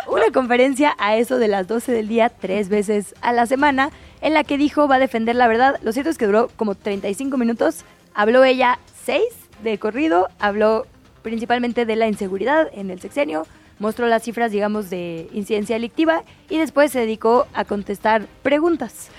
Una 0.07 0.31
conferencia 0.33 0.95
a 0.99 1.15
eso 1.17 1.37
de 1.37 1.47
las 1.47 1.67
12 1.67 1.91
del 1.91 2.07
día, 2.07 2.29
tres 2.29 2.69
veces 2.69 3.15
a 3.21 3.33
la 3.33 3.45
semana, 3.45 3.89
en 4.21 4.33
la 4.33 4.43
que 4.43 4.57
dijo 4.57 4.87
va 4.87 4.95
a 4.95 4.99
defender 4.99 5.35
la 5.35 5.47
verdad. 5.47 5.79
Lo 5.81 5.91
cierto 5.91 6.09
es 6.09 6.17
que 6.17 6.25
duró 6.25 6.49
como 6.55 6.75
35 6.75 7.37
minutos. 7.37 7.83
Habló 8.13 8.43
ella 8.43 8.79
seis 9.05 9.25
de 9.63 9.77
corrido, 9.79 10.29
habló 10.39 10.85
principalmente 11.23 11.85
de 11.85 11.95
la 11.95 12.07
inseguridad 12.07 12.67
en 12.73 12.91
el 12.91 12.99
sexenio, 13.01 13.47
mostró 13.83 14.07
las 14.07 14.23
cifras, 14.23 14.49
digamos, 14.49 14.89
de 14.89 15.27
incidencia 15.33 15.75
delictiva 15.75 16.23
y 16.49 16.57
después 16.57 16.93
se 16.93 16.99
dedicó 16.99 17.47
a 17.53 17.65
contestar 17.65 18.27
preguntas. 18.41 19.09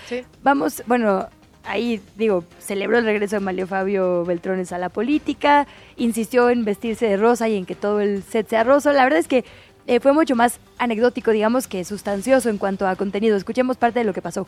Vamos, 0.42 0.83
bueno, 0.87 1.29
ahí 1.64 2.00
digo, 2.16 2.44
celebró 2.59 2.96
el 2.96 3.05
regreso 3.05 3.37
de 3.37 3.40
Mario 3.40 3.66
Fabio 3.66 4.24
Beltrones 4.24 4.72
a 4.72 4.79
la 4.79 4.88
política, 4.88 5.66
insistió 5.98 6.48
en 6.48 6.64
vestirse 6.64 7.07
de 7.07 7.18
rosa 7.18 7.46
y 7.46 7.59
en 7.59 7.66
que 7.66 7.74
todo 7.74 8.00
el 8.00 8.22
set 8.22 8.48
sea 8.48 8.64
rosa. 8.64 8.94
La 8.94 9.05
verdad 9.05 9.18
es 9.18 9.29
que 9.29 9.44
eh, 9.87 10.00
fue 10.00 10.14
mucho 10.14 10.35
más 10.35 10.61
anecdótico, 10.79 11.31
digamos, 11.31 11.66
que 11.66 11.85
sustancioso 11.85 12.48
en 12.48 12.57
cuanto 12.57 12.88
a 12.88 12.96
contenido. 12.96 13.37
Escuchemos 13.37 13.77
parte 13.77 13.98
de 13.98 14.07
lo 14.07 14.14
que 14.14 14.22
pasó. 14.22 14.46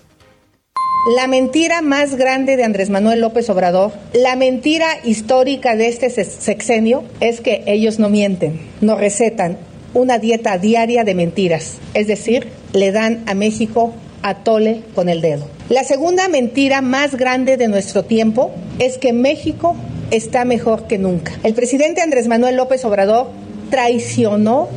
La 1.15 1.27
mentira 1.27 1.83
más 1.83 2.17
grande 2.17 2.57
de 2.57 2.65
Andrés 2.65 2.89
Manuel 2.89 3.21
López 3.21 3.51
Obrador, 3.51 3.93
la 4.15 4.35
mentira 4.35 4.87
histórica 5.05 5.77
de 5.77 5.89
este 5.89 6.09
sexenio 6.09 7.05
es 7.21 7.43
que 7.43 7.63
ellos 7.67 7.99
no 7.99 8.09
mienten, 8.09 8.59
no 8.81 8.97
recetan, 8.97 9.59
una 9.95 10.19
dieta 10.19 10.59
diaria 10.59 11.05
de 11.05 11.15
mentiras, 11.15 11.77
es 11.95 12.07
decir, 12.07 12.49
le 12.73 12.93
dan 12.93 13.23
a 13.27 13.35
México 13.35 13.95
a 14.23 14.43
tole 14.43 14.83
con 14.95 15.09
el 15.09 15.21
dedo. 15.21 15.47
La 15.69 15.85
segunda 15.85 16.29
mentira 16.29 16.83
más 16.83 17.15
grande 17.15 17.57
de 17.57 17.69
nuestro 17.69 18.05
tiempo 18.05 18.53
es 18.79 18.99
que 18.99 19.13
México 19.13 19.77
está 20.11 20.45
mejor 20.45 20.87
que 20.87 20.99
nunca. 20.99 21.33
El 21.43 21.55
presidente 21.55 22.01
Andrés 22.01 22.29
Manuel 22.29 22.57
López 22.57 22.85
Obrador 22.85 23.31
traicionó 23.71 24.69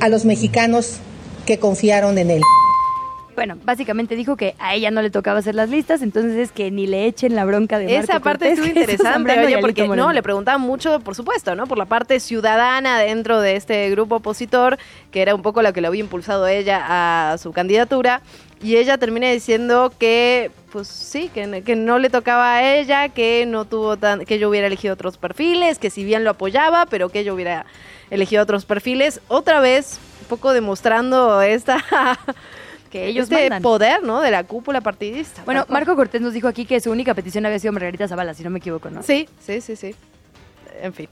a 0.00 0.08
los 0.08 0.24
mexicanos 0.24 0.96
que 1.46 1.58
confiaron 1.58 2.18
en 2.18 2.30
él. 2.30 2.42
Bueno, 3.34 3.56
básicamente 3.64 4.14
dijo 4.16 4.36
que 4.36 4.54
a 4.58 4.74
ella 4.74 4.90
no 4.90 5.02
le 5.02 5.10
tocaba 5.10 5.40
hacer 5.40 5.54
las 5.54 5.68
listas, 5.68 6.02
entonces 6.02 6.36
es 6.36 6.52
que 6.52 6.70
ni 6.70 6.86
le 6.86 7.06
echen 7.06 7.34
la 7.34 7.44
bronca 7.44 7.78
de 7.78 7.86
Marco 7.86 8.00
Esa 8.00 8.20
parte 8.20 8.48
estuvo 8.48 8.66
interesante, 8.68 9.38
oye, 9.44 9.58
porque 9.58 9.88
no, 9.88 10.12
le 10.12 10.22
preguntaban 10.22 10.60
mucho, 10.60 11.00
por 11.00 11.14
supuesto, 11.14 11.54
¿no? 11.54 11.66
Por 11.66 11.78
la 11.78 11.86
parte 11.86 12.20
ciudadana 12.20 13.00
dentro 13.00 13.40
de 13.40 13.56
este 13.56 13.90
grupo 13.90 14.16
opositor, 14.16 14.78
que 15.10 15.22
era 15.22 15.34
un 15.34 15.42
poco 15.42 15.62
lo 15.62 15.72
que 15.72 15.80
le 15.80 15.88
había 15.88 16.00
impulsado 16.00 16.46
ella 16.46 17.32
a 17.32 17.38
su 17.38 17.52
candidatura, 17.52 18.22
y 18.62 18.76
ella 18.76 18.98
termina 18.98 19.30
diciendo 19.30 19.92
que 19.98 20.50
pues 20.72 20.88
sí, 20.88 21.30
que, 21.32 21.62
que, 21.62 21.76
no 21.76 22.00
le 22.00 22.10
tocaba 22.10 22.56
a 22.56 22.74
ella, 22.74 23.08
que 23.08 23.46
no 23.46 23.64
tuvo 23.64 23.96
tan, 23.96 24.24
que 24.24 24.40
yo 24.40 24.48
hubiera 24.48 24.66
elegido 24.66 24.94
otros 24.94 25.18
perfiles, 25.18 25.78
que 25.78 25.88
si 25.88 26.02
bien 26.02 26.24
lo 26.24 26.30
apoyaba, 26.30 26.86
pero 26.86 27.10
que 27.10 27.22
yo 27.22 27.34
hubiera 27.34 27.64
elegido 28.10 28.42
otros 28.42 28.64
perfiles, 28.64 29.20
otra 29.28 29.60
vez 29.60 30.00
un 30.22 30.26
poco 30.26 30.52
demostrando 30.52 31.42
esta 31.42 31.78
que 32.94 33.08
ellos 33.08 33.28
este 33.28 33.60
poder, 33.60 34.04
¿no? 34.04 34.20
De 34.20 34.30
la 34.30 34.44
cúpula 34.44 34.80
partidista. 34.80 35.42
Bueno, 35.44 35.66
Marco 35.68 35.96
Cortés 35.96 36.20
nos 36.20 36.32
dijo 36.32 36.46
aquí 36.46 36.64
que 36.64 36.78
su 36.78 36.92
única 36.92 37.12
petición 37.12 37.44
había 37.44 37.58
sido 37.58 37.72
Margarita 37.72 38.06
Zavala, 38.06 38.34
si 38.34 38.44
no 38.44 38.50
me 38.50 38.58
equivoco, 38.58 38.88
¿no? 38.88 39.02
Sí, 39.02 39.28
sí, 39.40 39.60
sí, 39.60 39.74
sí. 39.74 39.96
En 40.80 40.94
fin. 40.94 41.08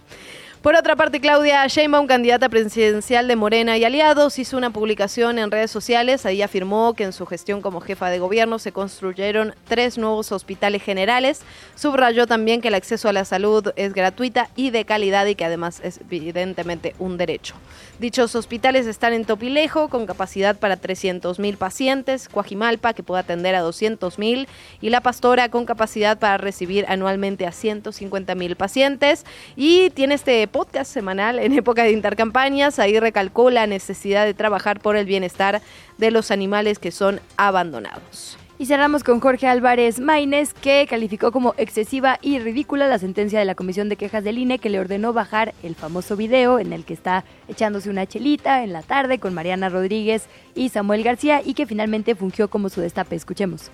Por 0.63 0.77
otra 0.77 0.95
parte, 0.95 1.21
Claudia 1.21 1.67
Sheinbaum, 1.67 2.07
candidata 2.07 2.49
presidencial 2.49 3.27
de 3.27 3.35
Morena 3.35 3.77
y 3.79 3.85
aliados, 3.85 4.39
hizo 4.39 4.57
una 4.57 4.71
publicación 4.71 5.41
en 5.41 5.51
redes 5.51 5.73
sociales. 5.73 6.25
Ahí 6.25 6.41
afirmó 6.41 6.95
que 6.95 7.03
en 7.03 7.13
su 7.13 7.27
gestión 7.27 7.63
como 7.63 7.81
jefa 7.81 8.11
de 8.11 8.21
gobierno 8.21 8.61
se 8.61 8.71
construyeron 8.71 9.57
tres 9.67 9.99
nuevos 9.99 10.31
hospitales 10.31 10.81
generales. 10.81 11.41
Subrayó 11.75 12.29
también 12.29 12.61
que 12.61 12.69
el 12.69 12.75
acceso 12.75 13.09
a 13.09 13.13
la 13.13 13.25
salud 13.25 13.73
es 13.75 13.93
gratuita 13.93 14.51
y 14.55 14.71
de 14.71 14.85
calidad 14.85 15.27
y 15.27 15.35
que 15.35 15.45
además 15.45 15.81
es 15.83 15.99
evidentemente 15.99 16.95
un 17.01 17.17
derecho. 17.17 17.57
Dichos 17.99 18.37
hospitales 18.37 18.87
están 18.87 19.15
en 19.15 19.25
Topilejo 19.25 19.89
con 19.89 20.07
capacidad 20.07 20.57
para 20.57 20.81
300.000 20.81 21.57
pacientes, 21.57 22.29
Coajimalpa 22.29 22.95
que 22.95 23.03
puede 23.03 23.21
atender 23.23 23.57
a 23.57 23.65
200.000 23.65 24.47
y 24.81 24.91
La 24.91 25.01
Pastora 25.01 25.49
con 25.49 25.67
capacidad 25.67 26.21
para 26.21 26.39
recibir 26.39 26.85
anualmente 26.87 27.47
a 27.47 27.51
150.000 27.51 28.55
pacientes. 28.55 29.27
Y 29.57 29.91
tiene 29.91 30.15
este 30.15 30.47
podcast 30.53 30.93
semanal 30.93 31.39
en 31.39 31.53
época 31.53 31.83
de 31.83 31.93
intercampañas. 31.93 32.79
Ahí 32.79 33.01
recalcó 33.01 33.51
la 33.51 33.67
necesidad 33.67 34.25
de 34.25 34.35
trabajar 34.35 34.81
por 34.81 34.97
el 34.97 35.07
bienestar 35.07 35.63
de 35.99 36.11
los 36.11 36.31
animales 36.31 36.79
que 36.79 36.93
son 36.93 37.21
abandonados. 37.37 38.39
Y 38.59 38.67
cerramos 38.67 39.03
con 39.03 39.19
Jorge 39.19 39.49
Álvarez 39.49 39.99
Maínez, 39.99 40.55
que 40.55 40.87
calificó 40.89 41.33
como 41.33 41.55
excesiva 41.57 42.19
y 42.23 42.39
ridícula 42.39 42.87
la 42.87 43.01
sentencia 43.01 43.41
de 43.41 43.45
la 43.45 43.57
Comisión 43.57 43.89
de 43.89 43.97
Quejas 43.97 44.23
del 44.23 44.39
INE 44.39 44.61
que 44.61 44.71
le 44.71 44.79
ordenó 44.79 45.13
bajar 45.13 45.53
el 45.65 45.75
famoso 45.75 46.17
video 46.17 46.61
en 46.61 46.73
el 46.73 46.85
que 46.85 46.95
está 46.95 47.25
echándose 47.49 47.91
una 47.91 48.07
chelita 48.07 48.63
en 48.63 48.73
la 48.73 48.83
tarde 48.83 49.19
con 49.19 49.35
Mariana 49.35 49.69
Rodríguez 49.69 50.29
y 50.55 50.69
Samuel 50.69 51.03
García 51.03 51.43
y 51.45 51.55
que 51.55 51.67
finalmente 51.67 52.15
fungió 52.15 52.49
como 52.49 52.69
su 52.69 52.81
destape. 52.81 53.17
Escuchemos. 53.17 53.73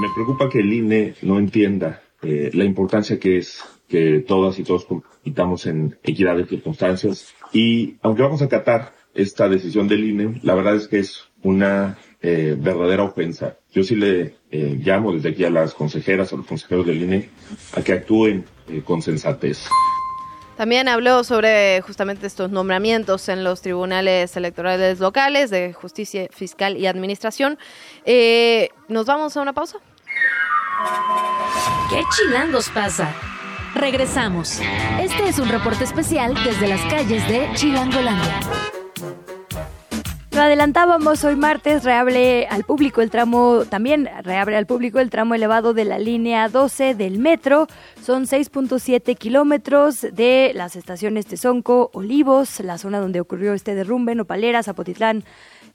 Me 0.00 0.08
preocupa 0.14 0.48
que 0.48 0.60
el 0.60 0.72
INE 0.72 1.16
no 1.20 1.38
entienda 1.38 2.00
eh, 2.22 2.50
la 2.54 2.64
importancia 2.64 3.18
que 3.18 3.36
es 3.36 3.62
que 3.88 4.20
todas 4.20 4.58
y 4.58 4.64
todos 4.64 4.84
compitamos 4.84 5.66
en 5.66 5.98
equidad 6.02 6.36
de 6.36 6.46
circunstancias. 6.46 7.34
Y 7.52 7.96
aunque 8.02 8.22
vamos 8.22 8.42
a 8.42 8.46
acatar 8.46 8.92
esta 9.14 9.48
decisión 9.48 9.88
del 9.88 10.04
INE, 10.04 10.40
la 10.42 10.54
verdad 10.54 10.76
es 10.76 10.88
que 10.88 10.98
es 10.98 11.24
una 11.42 11.98
eh, 12.20 12.56
verdadera 12.58 13.04
ofensa. 13.04 13.56
Yo 13.72 13.82
sí 13.82 13.96
le 13.96 14.34
eh, 14.50 14.78
llamo 14.82 15.12
desde 15.12 15.30
aquí 15.30 15.44
a 15.44 15.50
las 15.50 15.74
consejeras, 15.74 16.32
a 16.32 16.36
los 16.36 16.46
consejeros 16.46 16.86
del 16.86 17.02
INE, 17.02 17.30
a 17.74 17.82
que 17.82 17.92
actúen 17.92 18.44
eh, 18.68 18.82
con 18.84 19.02
sensatez. 19.02 19.66
También 20.56 20.88
habló 20.88 21.22
sobre 21.22 21.80
justamente 21.82 22.26
estos 22.26 22.50
nombramientos 22.50 23.28
en 23.28 23.44
los 23.44 23.62
tribunales 23.62 24.36
electorales 24.36 24.98
locales 24.98 25.50
de 25.50 25.72
justicia 25.72 26.26
fiscal 26.32 26.76
y 26.76 26.86
administración. 26.86 27.58
¿Nos 28.88 29.06
vamos 29.06 29.36
a 29.36 29.42
una 29.42 29.52
pausa? 29.52 29.78
¿Qué 31.90 32.02
chilangos 32.16 32.68
pasa? 32.70 33.14
Regresamos. 33.78 34.60
Este 35.00 35.28
es 35.28 35.38
un 35.38 35.48
reporte 35.48 35.84
especial 35.84 36.34
desde 36.44 36.66
las 36.66 36.80
calles 36.86 37.26
de 37.28 37.48
Chilangolandia. 37.54 38.40
Lo 40.32 40.42
adelantábamos 40.42 41.22
hoy 41.24 41.36
martes, 41.36 41.84
reabre 41.84 42.48
al 42.48 42.64
público 42.64 43.02
el 43.02 43.10
tramo, 43.10 43.64
también 43.68 44.08
reabre 44.22 44.56
al 44.56 44.66
público 44.66 44.98
el 44.98 45.10
tramo 45.10 45.34
elevado 45.36 45.74
de 45.74 45.84
la 45.84 45.98
línea 45.98 46.48
12 46.48 46.96
del 46.96 47.18
metro. 47.18 47.68
Son 48.02 48.24
6.7 48.24 49.16
kilómetros 49.16 50.00
de 50.12 50.52
las 50.54 50.74
estaciones 50.74 51.26
Tezonco, 51.26 51.90
Olivos, 51.92 52.58
la 52.60 52.78
zona 52.78 52.98
donde 52.98 53.20
ocurrió 53.20 53.52
este 53.54 53.76
derrumbe, 53.76 54.14
Nopalera, 54.16 54.62
Zapotitlán, 54.62 55.24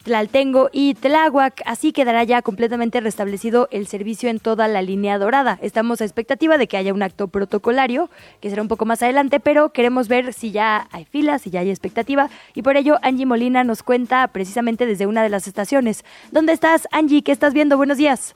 Tlaltengo 0.03 0.69
y 0.71 0.95
Tláhuac. 0.95 1.61
Así 1.65 1.93
quedará 1.93 2.23
ya 2.23 2.41
completamente 2.41 2.99
restablecido 2.99 3.69
el 3.71 3.87
servicio 3.87 4.29
en 4.29 4.39
toda 4.39 4.67
la 4.67 4.81
línea 4.81 5.17
dorada. 5.17 5.57
Estamos 5.61 6.01
a 6.01 6.03
expectativa 6.05 6.57
de 6.57 6.67
que 6.67 6.77
haya 6.77 6.93
un 6.93 7.01
acto 7.01 7.29
protocolario, 7.29 8.09
que 8.41 8.49
será 8.49 8.61
un 8.61 8.67
poco 8.67 8.85
más 8.85 9.01
adelante, 9.01 9.39
pero 9.39 9.71
queremos 9.71 10.07
ver 10.07 10.33
si 10.33 10.51
ya 10.51 10.87
hay 10.91 11.05
filas, 11.05 11.43
si 11.43 11.51
ya 11.51 11.61
hay 11.61 11.69
expectativa. 11.69 12.27
Y 12.53 12.61
por 12.61 12.75
ello, 12.75 12.97
Angie 13.01 13.25
Molina 13.25 13.63
nos 13.63 13.81
cuenta 13.81 14.27
precisamente 14.27 14.85
desde 14.85 15.07
una 15.07 15.23
de 15.23 15.29
las 15.29 15.47
estaciones. 15.47 16.03
¿Dónde 16.31 16.53
estás, 16.53 16.87
Angie? 16.91 17.23
¿Qué 17.23 17.31
estás 17.31 17.53
viendo? 17.53 17.77
Buenos 17.77 17.97
días. 17.97 18.35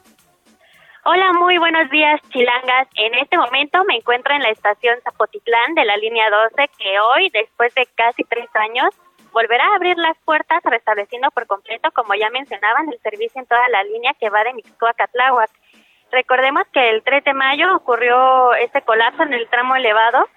Hola, 1.04 1.32
muy 1.40 1.58
buenos 1.58 1.90
días, 1.90 2.20
chilangas. 2.32 2.88
En 2.96 3.14
este 3.16 3.38
momento 3.38 3.84
me 3.86 3.96
encuentro 3.96 4.34
en 4.36 4.42
la 4.42 4.50
estación 4.50 4.96
Zapotitlán 5.04 5.74
de 5.74 5.86
la 5.86 5.96
línea 5.98 6.30
12, 6.30 6.70
que 6.78 7.00
hoy, 7.00 7.30
después 7.30 7.74
de 7.76 7.88
casi 7.96 8.24
tres 8.26 8.50
años, 8.56 8.90
volverá 9.32 9.66
a 9.66 9.76
abrir 9.76 9.98
las 9.98 10.18
puertas 10.26 10.62
restableciendo 10.64 11.30
por 11.32 11.48
completo, 11.48 11.90
como 11.92 12.14
ya 12.16 12.30
mencionaban, 12.30 12.90
el 12.92 13.00
servicio 13.00 13.42
en 13.42 13.48
toda 13.48 13.68
la 13.70 13.84
línea 13.84 14.14
que 14.20 14.30
va 14.30 14.44
de 14.44 14.54
Mixcoac 14.54 15.00
a 15.00 15.08
Tláhuac. 15.08 15.50
Recordemos 16.12 16.64
que 16.72 16.90
el 16.90 17.04
3 17.04 17.24
de 17.24 17.34
mayo 17.34 17.76
ocurrió 17.76 18.54
este 18.54 18.82
colapso 18.82 19.24
en 19.24 19.34
el 19.34 19.48
tramo 19.50 19.76
elevado 19.76 20.28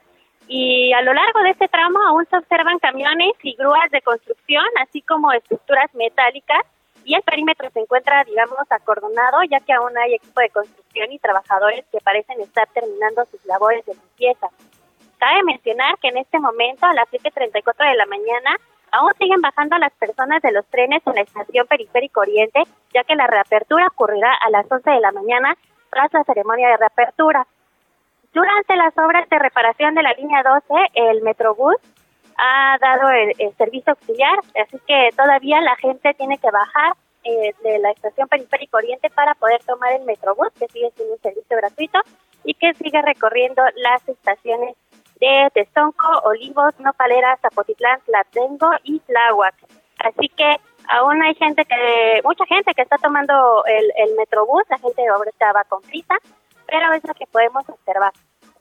y 0.49 0.93
a 0.93 1.03
lo 1.03 1.15
largo 1.15 1.41
de 1.43 1.51
este 1.51 1.69
tramo 1.69 2.01
aún 2.03 2.27
se 2.27 2.37
observan 2.37 2.81
camiones 2.81 3.33
y 3.43 3.55
grúas 3.55 3.91
de 3.91 4.03
construcción, 4.03 4.65
así 4.81 5.01
como 5.03 5.33
estructuras 5.33 5.95
metálicas 5.95 6.67
y 7.05 7.15
el 7.15 7.23
perímetro 7.23 7.71
se 7.71 7.81
encuentra, 7.81 8.25
digamos, 8.25 8.59
acordonado, 8.69 9.43
ya 9.45 9.61
que 9.61 9.73
aún 9.73 9.97
hay 9.97 10.15
equipo 10.15 10.41
de 10.41 10.51
construcción 10.51 11.13
y 11.13 11.19
trabajadores 11.19 11.85
que 11.91 11.99
parecen 11.99 12.41
estar 12.41 12.69
terminando 12.69 13.25
sus 13.31 13.45
labores 13.47 13.85
de 13.87 13.95
limpieza. 13.95 14.49
Cabe 15.19 15.43
mencionar 15.45 15.99
que 15.99 16.09
en 16.09 16.19
este 16.19 16.39
momento, 16.39 16.87
a 16.87 16.95
las 16.95 17.09
7.34 17.11 17.91
de 17.91 17.97
la 17.97 18.07
mañana, 18.07 18.57
Aún 18.93 19.13
siguen 19.19 19.41
bajando 19.41 19.79
las 19.79 19.93
personas 19.93 20.43
de 20.43 20.53
los 20.53 20.67
trenes 20.67 21.03
en 21.07 21.15
la 21.15 21.23
estación 21.23 21.67
Periférico 21.67 22.21
Oriente, 22.21 22.63
ya 22.93 23.05
que 23.05 23.15
la 23.15 23.27
reapertura 23.27 23.87
ocurrirá 23.87 24.35
a 24.35 24.51
las 24.51 24.71
11 24.71 24.91
de 24.91 25.01
la 25.01 25.13
mañana 25.13 25.55
tras 25.91 26.13
la 26.13 26.25
ceremonia 26.25 26.69
de 26.69 26.77
reapertura. 26.77 27.47
Durante 28.33 28.77
las 28.77 28.97
obras 28.99 29.29
de 29.29 29.39
reparación 29.39 29.95
de 29.95 30.03
la 30.03 30.13
línea 30.13 30.43
12, 30.43 30.75
el 30.95 31.23
Metrobús 31.23 31.77
ha 32.37 32.79
dado 32.81 33.11
el, 33.11 33.35
servicio 33.57 33.93
auxiliar, 33.93 34.39
así 34.61 34.79
que 34.87 35.11
todavía 35.17 35.61
la 35.61 35.77
gente 35.77 36.15
tiene 36.15 36.39
que 36.39 36.51
bajar 36.51 36.95
eh, 37.25 37.53
de 37.63 37.79
la 37.81 37.91
estación 37.91 38.29
Periférico 38.29 38.79
Oriente 38.79 39.11
para 39.11 39.35
poder 39.35 39.63
tomar 39.65 39.93
el 39.93 40.05
Metrobús, 40.05 40.49
que 40.59 40.69
sigue 40.69 40.91
siendo 40.93 41.15
un 41.15 41.21
servicio 41.21 41.57
gratuito 41.57 42.01
y 42.45 42.55
que 42.55 42.73
sigue 42.75 43.03
recorriendo 43.03 43.63
las 43.77 44.09
estaciones 44.09 44.77
de 45.21 45.51
Testonco, 45.53 46.07
Olivos, 46.25 46.79
Nopalera, 46.81 47.39
Zapotitlán, 47.43 48.01
Tlatengo 48.07 48.71
y 48.85 49.01
Tláhuac. 49.01 49.55
Así 49.99 50.29
que 50.31 50.57
aún 50.89 51.23
hay 51.23 51.35
gente 51.35 51.65
que, 51.65 52.21
mucha 52.25 52.47
gente 52.47 52.73
que 52.75 52.83
está 52.83 52.97
tomando 52.97 53.63
el, 53.67 53.93
el 53.97 54.17
Metrobús, 54.17 54.63
la 54.69 54.79
gente 54.79 55.07
ahorita 55.07 55.53
va 55.53 55.65
con 55.65 55.83
prisa, 55.83 56.15
pero 56.67 56.93
es 56.93 57.05
lo 57.07 57.15
que 57.15 57.27
podemos 57.27 57.69
observar 57.69 58.13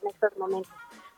en 0.02 0.08
estos 0.08 0.36
momentos. 0.36 0.72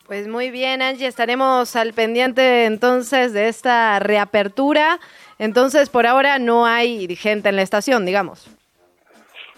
Pues 0.06 0.26
muy 0.28 0.50
bien, 0.50 0.82
Angie, 0.82 1.06
estaremos 1.06 1.74
al 1.76 1.92
pendiente 1.92 2.64
entonces 2.64 3.32
de 3.32 3.48
esta 3.48 3.98
reapertura. 3.98 4.98
Entonces, 5.38 5.90
por 5.90 6.06
ahora 6.06 6.38
no 6.38 6.66
hay 6.66 7.14
gente 7.16 7.48
en 7.48 7.56
la 7.56 7.62
estación, 7.62 8.04
digamos. 8.04 8.48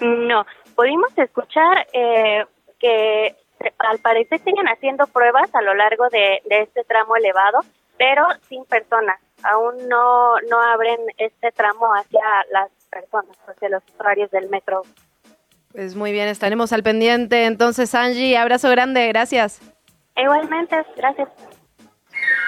No, 0.00 0.44
pudimos 0.74 1.16
escuchar 1.16 1.86
eh, 1.92 2.44
que 2.78 3.34
al 3.78 3.98
parecer 3.98 4.40
siguen 4.44 4.66
haciendo 4.66 5.06
pruebas 5.06 5.54
a 5.54 5.62
lo 5.62 5.74
largo 5.74 6.08
de, 6.08 6.42
este 6.48 6.84
tramo 6.84 7.16
elevado, 7.16 7.60
pero 7.96 8.26
sin 8.48 8.64
personas. 8.64 9.20
Aún 9.42 9.88
no, 9.88 10.40
no 10.50 10.60
abren 10.60 10.98
este 11.18 11.52
tramo 11.52 11.92
hacia 11.94 12.22
las 12.50 12.70
personas, 12.90 13.36
hacia 13.46 13.68
los 13.68 13.82
usuarios 13.94 14.30
del 14.30 14.48
metro. 14.48 14.82
Pues 15.72 15.96
muy 15.96 16.12
bien, 16.12 16.28
estaremos 16.28 16.72
al 16.72 16.82
pendiente. 16.82 17.46
Entonces, 17.46 17.94
Angie, 17.94 18.36
abrazo 18.38 18.70
grande, 18.70 19.08
gracias. 19.08 19.60
Igualmente, 20.16 20.76
gracias. 20.96 21.28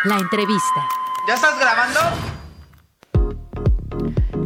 La 0.04 0.16
entrevista. 0.16 0.80
¿Ya 1.26 1.34
estás 1.34 1.58
grabando? 1.58 2.45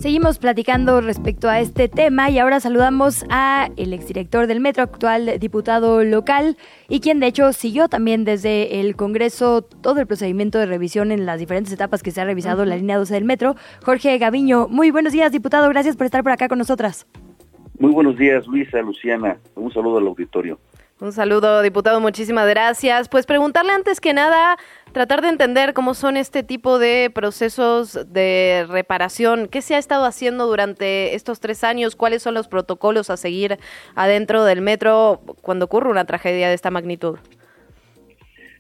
Seguimos 0.00 0.38
platicando 0.38 1.02
respecto 1.02 1.50
a 1.50 1.60
este 1.60 1.86
tema 1.86 2.30
y 2.30 2.38
ahora 2.38 2.58
saludamos 2.58 3.22
a 3.28 3.68
el 3.76 3.92
exdirector 3.92 4.46
del 4.46 4.58
Metro, 4.58 4.82
actual 4.82 5.38
diputado 5.38 6.02
local 6.04 6.56
y 6.88 7.00
quien 7.00 7.20
de 7.20 7.26
hecho 7.26 7.52
siguió 7.52 7.86
también 7.86 8.24
desde 8.24 8.80
el 8.80 8.96
Congreso 8.96 9.60
todo 9.60 10.00
el 10.00 10.06
procedimiento 10.06 10.58
de 10.58 10.64
revisión 10.64 11.12
en 11.12 11.26
las 11.26 11.38
diferentes 11.38 11.70
etapas 11.70 12.02
que 12.02 12.12
se 12.12 12.22
ha 12.22 12.24
revisado 12.24 12.64
la 12.64 12.76
línea 12.76 12.96
12 12.96 13.12
del 13.12 13.24
Metro. 13.24 13.56
Jorge 13.84 14.16
Gaviño, 14.16 14.68
muy 14.68 14.90
buenos 14.90 15.12
días 15.12 15.32
diputado, 15.32 15.68
gracias 15.68 15.96
por 15.96 16.06
estar 16.06 16.22
por 16.22 16.32
acá 16.32 16.48
con 16.48 16.56
nosotras. 16.56 17.06
Muy 17.78 17.92
buenos 17.92 18.16
días 18.16 18.46
Luisa, 18.46 18.80
Luciana, 18.80 19.36
un 19.54 19.70
saludo 19.70 19.98
al 19.98 20.06
auditorio. 20.06 20.58
Un 21.00 21.12
saludo, 21.12 21.62
diputado, 21.62 21.98
muchísimas 21.98 22.46
gracias. 22.46 23.08
Pues 23.08 23.24
preguntarle 23.24 23.72
antes 23.72 24.02
que 24.02 24.12
nada, 24.12 24.58
tratar 24.92 25.22
de 25.22 25.28
entender 25.28 25.72
cómo 25.72 25.94
son 25.94 26.18
este 26.18 26.42
tipo 26.42 26.78
de 26.78 27.10
procesos 27.14 28.12
de 28.12 28.66
reparación, 28.68 29.48
qué 29.48 29.62
se 29.62 29.76
ha 29.76 29.78
estado 29.78 30.04
haciendo 30.04 30.46
durante 30.46 31.14
estos 31.14 31.40
tres 31.40 31.64
años, 31.64 31.96
cuáles 31.96 32.22
son 32.22 32.34
los 32.34 32.48
protocolos 32.48 33.08
a 33.08 33.16
seguir 33.16 33.58
adentro 33.94 34.44
del 34.44 34.60
metro 34.60 35.22
cuando 35.40 35.64
ocurre 35.64 35.88
una 35.88 36.04
tragedia 36.04 36.48
de 36.48 36.54
esta 36.54 36.70
magnitud. 36.70 37.18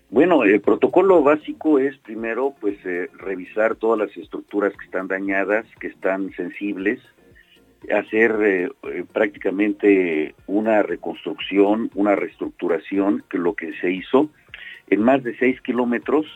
Bueno, 0.08 0.42
el 0.44 0.62
protocolo 0.62 1.22
básico 1.22 1.78
es 1.78 1.98
primero 1.98 2.54
pues 2.58 2.74
eh, 2.86 3.10
revisar 3.18 3.74
todas 3.74 3.98
las 3.98 4.16
estructuras 4.16 4.72
que 4.78 4.86
están 4.86 5.08
dañadas, 5.08 5.66
que 5.78 5.88
están 5.88 6.32
sensibles, 6.32 7.00
hacer 7.88 8.36
eh, 8.42 8.68
eh, 8.82 9.04
prácticamente 9.10 10.34
una 10.46 10.82
reconstrucción, 10.82 11.90
una 11.94 12.14
reestructuración, 12.14 13.24
que 13.28 13.38
lo 13.38 13.54
que 13.54 13.72
se 13.80 13.90
hizo 13.90 14.30
en 14.88 15.02
más 15.02 15.22
de 15.22 15.36
6 15.36 15.60
kilómetros. 15.62 16.26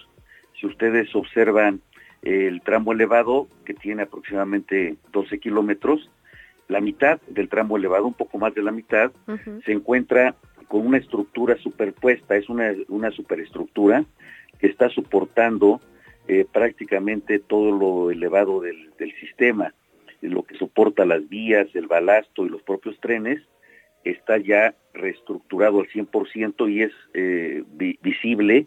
Si 0.58 0.66
ustedes 0.66 1.14
observan 1.14 1.80
el 2.22 2.62
tramo 2.62 2.92
elevado, 2.92 3.48
que 3.66 3.74
tiene 3.74 4.02
aproximadamente 4.02 4.96
12 5.12 5.38
kilómetros, 5.38 6.10
la 6.68 6.80
mitad 6.80 7.20
del 7.28 7.50
tramo 7.50 7.76
elevado, 7.76 8.06
un 8.06 8.14
poco 8.14 8.38
más 8.38 8.54
de 8.54 8.62
la 8.62 8.72
mitad, 8.72 9.12
se 9.66 9.72
encuentra 9.72 10.34
con 10.68 10.86
una 10.86 10.96
estructura 10.96 11.56
superpuesta, 11.58 12.36
es 12.36 12.48
una, 12.48 12.72
una 12.88 13.10
superestructura 13.10 14.04
que 14.58 14.68
está 14.68 14.88
soportando 14.88 15.80
eh, 16.26 16.46
prácticamente 16.50 17.38
todo 17.38 17.70
lo 17.70 18.10
elevado 18.10 18.62
del, 18.62 18.90
del 18.98 19.12
sistema 19.20 19.74
lo 20.28 20.42
que 20.42 20.56
soporta 20.56 21.04
las 21.04 21.28
vías, 21.28 21.68
el 21.74 21.86
balasto 21.86 22.46
y 22.46 22.48
los 22.48 22.62
propios 22.62 22.98
trenes, 23.00 23.40
está 24.04 24.38
ya 24.38 24.74
reestructurado 24.92 25.80
al 25.80 25.88
100% 25.88 26.70
y 26.70 26.82
es 26.82 26.92
eh, 27.14 27.64
visible 28.02 28.66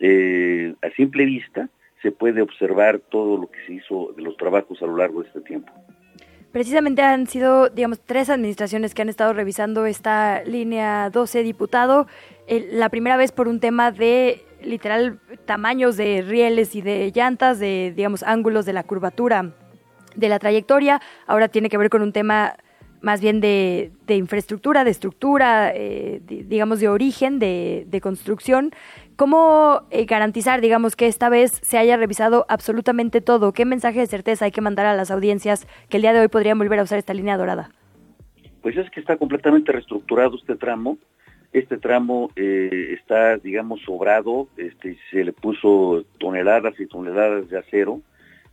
eh, 0.00 0.74
a 0.82 0.90
simple 0.90 1.24
vista, 1.24 1.68
se 2.02 2.12
puede 2.12 2.42
observar 2.42 3.00
todo 3.00 3.36
lo 3.36 3.50
que 3.50 3.58
se 3.66 3.74
hizo 3.74 4.12
de 4.16 4.22
los 4.22 4.36
trabajos 4.36 4.80
a 4.82 4.86
lo 4.86 4.96
largo 4.96 5.22
de 5.22 5.28
este 5.28 5.40
tiempo. 5.40 5.72
Precisamente 6.52 7.02
han 7.02 7.26
sido, 7.26 7.68
digamos, 7.68 8.00
tres 8.00 8.30
administraciones 8.30 8.94
que 8.94 9.02
han 9.02 9.08
estado 9.08 9.32
revisando 9.32 9.84
esta 9.84 10.42
línea 10.44 11.10
12, 11.10 11.42
diputado. 11.42 12.06
la 12.48 12.88
primera 12.88 13.16
vez 13.16 13.32
por 13.32 13.48
un 13.48 13.60
tema 13.60 13.92
de 13.92 14.42
literal 14.62 15.18
tamaños 15.44 15.96
de 15.96 16.22
rieles 16.22 16.74
y 16.74 16.80
de 16.80 17.12
llantas, 17.14 17.58
de, 17.58 17.92
digamos, 17.94 18.22
ángulos 18.22 18.64
de 18.64 18.72
la 18.72 18.82
curvatura 18.82 19.52
de 20.18 20.28
la 20.28 20.38
trayectoria, 20.38 21.00
ahora 21.26 21.48
tiene 21.48 21.68
que 21.68 21.78
ver 21.78 21.88
con 21.88 22.02
un 22.02 22.12
tema 22.12 22.56
más 23.00 23.20
bien 23.20 23.40
de, 23.40 23.92
infraestructura, 24.08 24.82
de 24.82 24.90
estructura, 24.90 25.72
eh, 25.74 26.20
digamos, 26.26 26.80
de 26.80 26.88
origen, 26.88 27.38
de, 27.38 28.00
construcción. 28.02 28.72
¿Cómo 29.16 29.82
eh, 29.90 30.04
garantizar, 30.04 30.60
digamos, 30.60 30.96
que 30.96 31.06
esta 31.06 31.28
vez 31.28 31.52
se 31.62 31.78
haya 31.78 31.96
revisado 31.96 32.44
absolutamente 32.48 33.20
todo? 33.20 33.52
¿Qué 33.52 33.64
mensaje 33.64 34.00
de 34.00 34.06
certeza 34.06 34.46
hay 34.46 34.50
que 34.50 34.60
mandar 34.60 34.86
a 34.86 34.94
las 34.94 35.10
audiencias 35.10 35.66
que 35.88 35.98
el 35.98 36.02
día 36.02 36.12
de 36.12 36.20
hoy 36.20 36.28
podrían 36.28 36.58
volver 36.58 36.80
a 36.80 36.82
usar 36.82 36.98
esta 36.98 37.14
línea 37.14 37.36
dorada? 37.36 37.70
Pues 38.62 38.76
es 38.76 38.90
que 38.90 39.00
está 39.00 39.16
completamente 39.16 39.72
reestructurado 39.72 40.36
este 40.36 40.56
tramo. 40.56 40.98
Este 41.52 41.78
tramo 41.78 42.30
eh, 42.36 42.96
está, 42.98 43.36
digamos, 43.38 43.80
sobrado. 43.82 44.48
Este, 44.56 44.98
se 45.10 45.24
le 45.24 45.32
puso 45.32 46.04
toneladas 46.18 46.78
y 46.78 46.86
toneladas 46.86 47.48
de 47.48 47.58
acero 47.58 48.02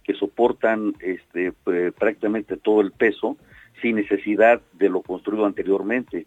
que 0.06 0.13
soportan 0.13 0.94
este, 1.00 1.52
prácticamente 1.98 2.58
todo 2.58 2.82
el 2.82 2.91
peso 2.91 3.38
sin 3.82 3.96
necesidad 3.96 4.62
de 4.74 4.89
lo 4.89 5.02
construido 5.02 5.46
anteriormente. 5.46 6.26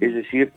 Es 0.00 0.14
decir, 0.14 0.52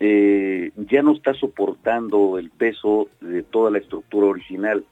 eh, 0.00 0.70
ya 0.76 1.02
no 1.02 1.12
está 1.12 1.34
soportando 1.34 2.38
el 2.38 2.50
peso 2.50 3.08
de 3.20 3.42
toda 3.42 3.70
la 3.70 3.78
estructura 3.78 4.26
original, 4.26 4.84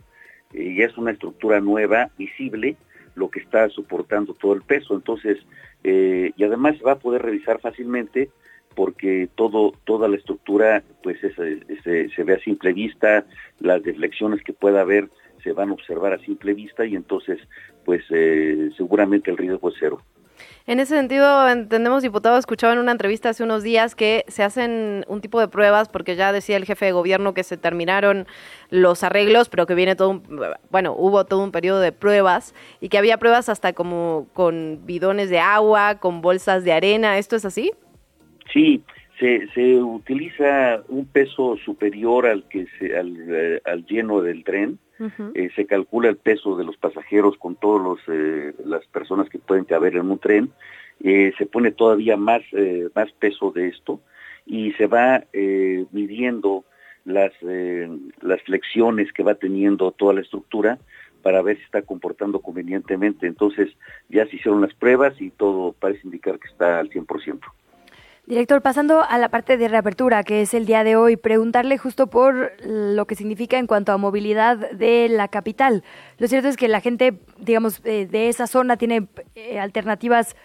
eh, 0.53 0.75
ya 0.77 0.87
es 0.87 0.97
una 0.99 1.13
estructura 1.13 1.61
nueva, 1.61 2.11
visible, 2.19 2.77
lo 3.15 3.31
que 3.31 3.41
está 3.41 3.69
soportando 3.71 4.35
todo 4.35 4.53
el 4.53 4.63
peso. 4.63 4.95
Entonces, 4.95 5.39
eh, 5.85 6.33
y 6.37 6.45
además 6.45 6.77
va 6.87 6.93
a 6.93 6.99
poder 6.99 7.23
revisar 7.23 7.61
fácilmente 7.61 8.31
porque 8.75 9.29
todo 9.35 9.73
toda 9.85 10.09
la 10.09 10.17
estructura 10.17 10.85
pues 11.03 11.19
se 11.21 12.25
ve 12.25 12.35
a 12.35 12.39
simple 12.39 12.73
vista, 12.73 13.27
las 13.59 13.83
deflexiones 13.83 14.43
que 14.45 14.53
pueda 14.53 14.83
haber 14.83 15.09
se 15.41 15.53
van 15.53 15.71
a 15.71 15.73
observar 15.73 16.13
a 16.13 16.19
simple 16.19 16.55
vista 16.55 16.85
y 16.85 16.95
entonces 16.95 17.39
pues 17.85 18.03
eh, 18.11 18.71
seguramente 18.77 19.31
el 19.31 19.37
riesgo 19.37 19.69
es 19.71 19.75
cero. 19.79 20.01
En 20.67 20.79
ese 20.79 20.95
sentido, 20.95 21.49
entendemos, 21.49 22.03
diputado, 22.03 22.39
escuchaba 22.39 22.73
en 22.73 22.79
una 22.79 22.93
entrevista 22.93 23.31
hace 23.31 23.43
unos 23.43 23.63
días 23.63 23.95
que 23.95 24.25
se 24.29 24.43
hacen 24.43 25.05
un 25.09 25.21
tipo 25.21 25.41
de 25.41 25.49
pruebas, 25.49 25.89
porque 25.89 26.17
ya 26.17 26.33
decía 26.33 26.57
el 26.57 26.65
jefe 26.65 26.87
de 26.87 26.93
gobierno 26.93 27.35
que 27.35 27.43
se 27.43 27.57
terminaron 27.57 28.27
los 28.71 29.03
arreglos, 29.03 29.49
pero 29.49 29.67
que 29.67 29.75
viene 29.75 29.97
todo 29.97 30.11
un, 30.11 30.23
bueno, 30.71 30.95
hubo 30.97 31.25
todo 31.25 31.43
un 31.43 31.51
periodo 31.51 31.81
de 31.81 31.93
pruebas 31.93 32.55
y 32.81 32.89
que 32.89 32.99
había 32.99 33.19
pruebas 33.19 33.49
hasta 33.49 33.73
como 33.73 34.29
con 34.33 34.81
bidones 34.85 35.31
de 35.31 35.41
agua, 35.41 35.99
con 35.99 36.21
bolsas 36.21 36.63
de 36.65 36.73
arena. 36.73 37.19
¿Esto 37.19 37.37
es 37.37 37.45
así? 37.45 37.73
Sí, 38.53 38.83
se, 39.19 39.49
se 39.55 39.77
utiliza 39.77 40.83
un 40.89 41.07
peso 41.07 41.57
superior 41.65 42.27
al 42.27 42.45
que 42.49 42.67
se, 42.79 42.97
al, 42.97 43.17
eh, 43.29 43.61
al 43.65 43.85
lleno 43.87 44.23
del 44.23 44.45
tren. 44.45 44.79
Eh, 45.35 45.51
se 45.57 45.67
calcula 45.67 46.11
el 46.11 46.17
peso 46.17 46.57
de 46.57 46.65
los 46.65 46.77
pasajeros 46.77 47.39
con 47.39 47.57
todos 47.57 47.81
los 47.81 47.99
eh, 48.09 48.55
las 48.65 48.85
personas 48.87 49.31
que 49.31 49.39
pueden 49.39 49.65
caber 49.65 49.97
en 49.97 50.11
un 50.11 50.19
tren. 50.19 50.53
se 51.03 51.47
pone 51.51 51.71
todavía 51.71 52.17
más 52.17 52.43
más 52.95 53.11
peso 53.13 53.51
de 53.51 53.69
esto 53.69 54.01
y 54.45 54.73
se 54.73 54.87
va 54.87 55.25
midiendo 55.93 56.65
las 57.05 57.33
las 58.21 58.43
flexiones 58.43 59.13
que 59.13 59.23
va 59.23 59.35
teniendo 59.35 59.93
toda 59.93 60.13
la 60.13 60.21
estructura 60.21 60.79
para 61.23 61.43
ver 61.43 61.57
si 61.57 61.65
está 61.65 61.83
comportando 61.83 62.41
convenientemente. 62.41 63.27
Entonces 63.27 63.71
ya 64.09 64.27
se 64.27 64.37
hicieron 64.37 64.61
las 64.61 64.75
pruebas 64.75 65.21
y 65.21 65.31
todo 65.31 65.73
parece 65.73 66.01
indicar 66.05 66.39
que 66.39 66.49
está 66.49 66.79
al 66.79 66.91
100%. 66.91 67.41
Director, 68.31 68.63
pasando 68.63 69.03
a 69.03 69.19
la 69.19 69.29
parte 69.29 69.57
de 69.57 69.67
reapertura, 69.67 70.23
que 70.23 70.43
es 70.43 70.55
el 70.55 70.65
día 70.65 70.85
de 70.85 70.95
hoy, 70.95 71.17
preguntarle 71.17 71.79
justo 71.79 72.07
por 72.07 72.53
lo 72.65 73.05
que 73.05 73.17
significa 73.17 73.59
en 73.59 73.67
cuanto 73.67 73.91
a 73.91 73.97
movilidad 73.97 74.71
de 74.71 75.09
la 75.09 75.27
capital. 75.27 75.83
Lo 76.17 76.29
cierto 76.29 76.47
es 76.47 76.57
que 76.57 76.69
la 76.69 76.81
gente, 76.81 77.15
digamos, 77.41 77.85
eh, 77.85 78.07
de 78.07 78.29
esa 78.29 78.47
zona 78.47 78.77
tiene 78.77 79.09
eh, 79.35 79.59
alternativas 79.59 80.37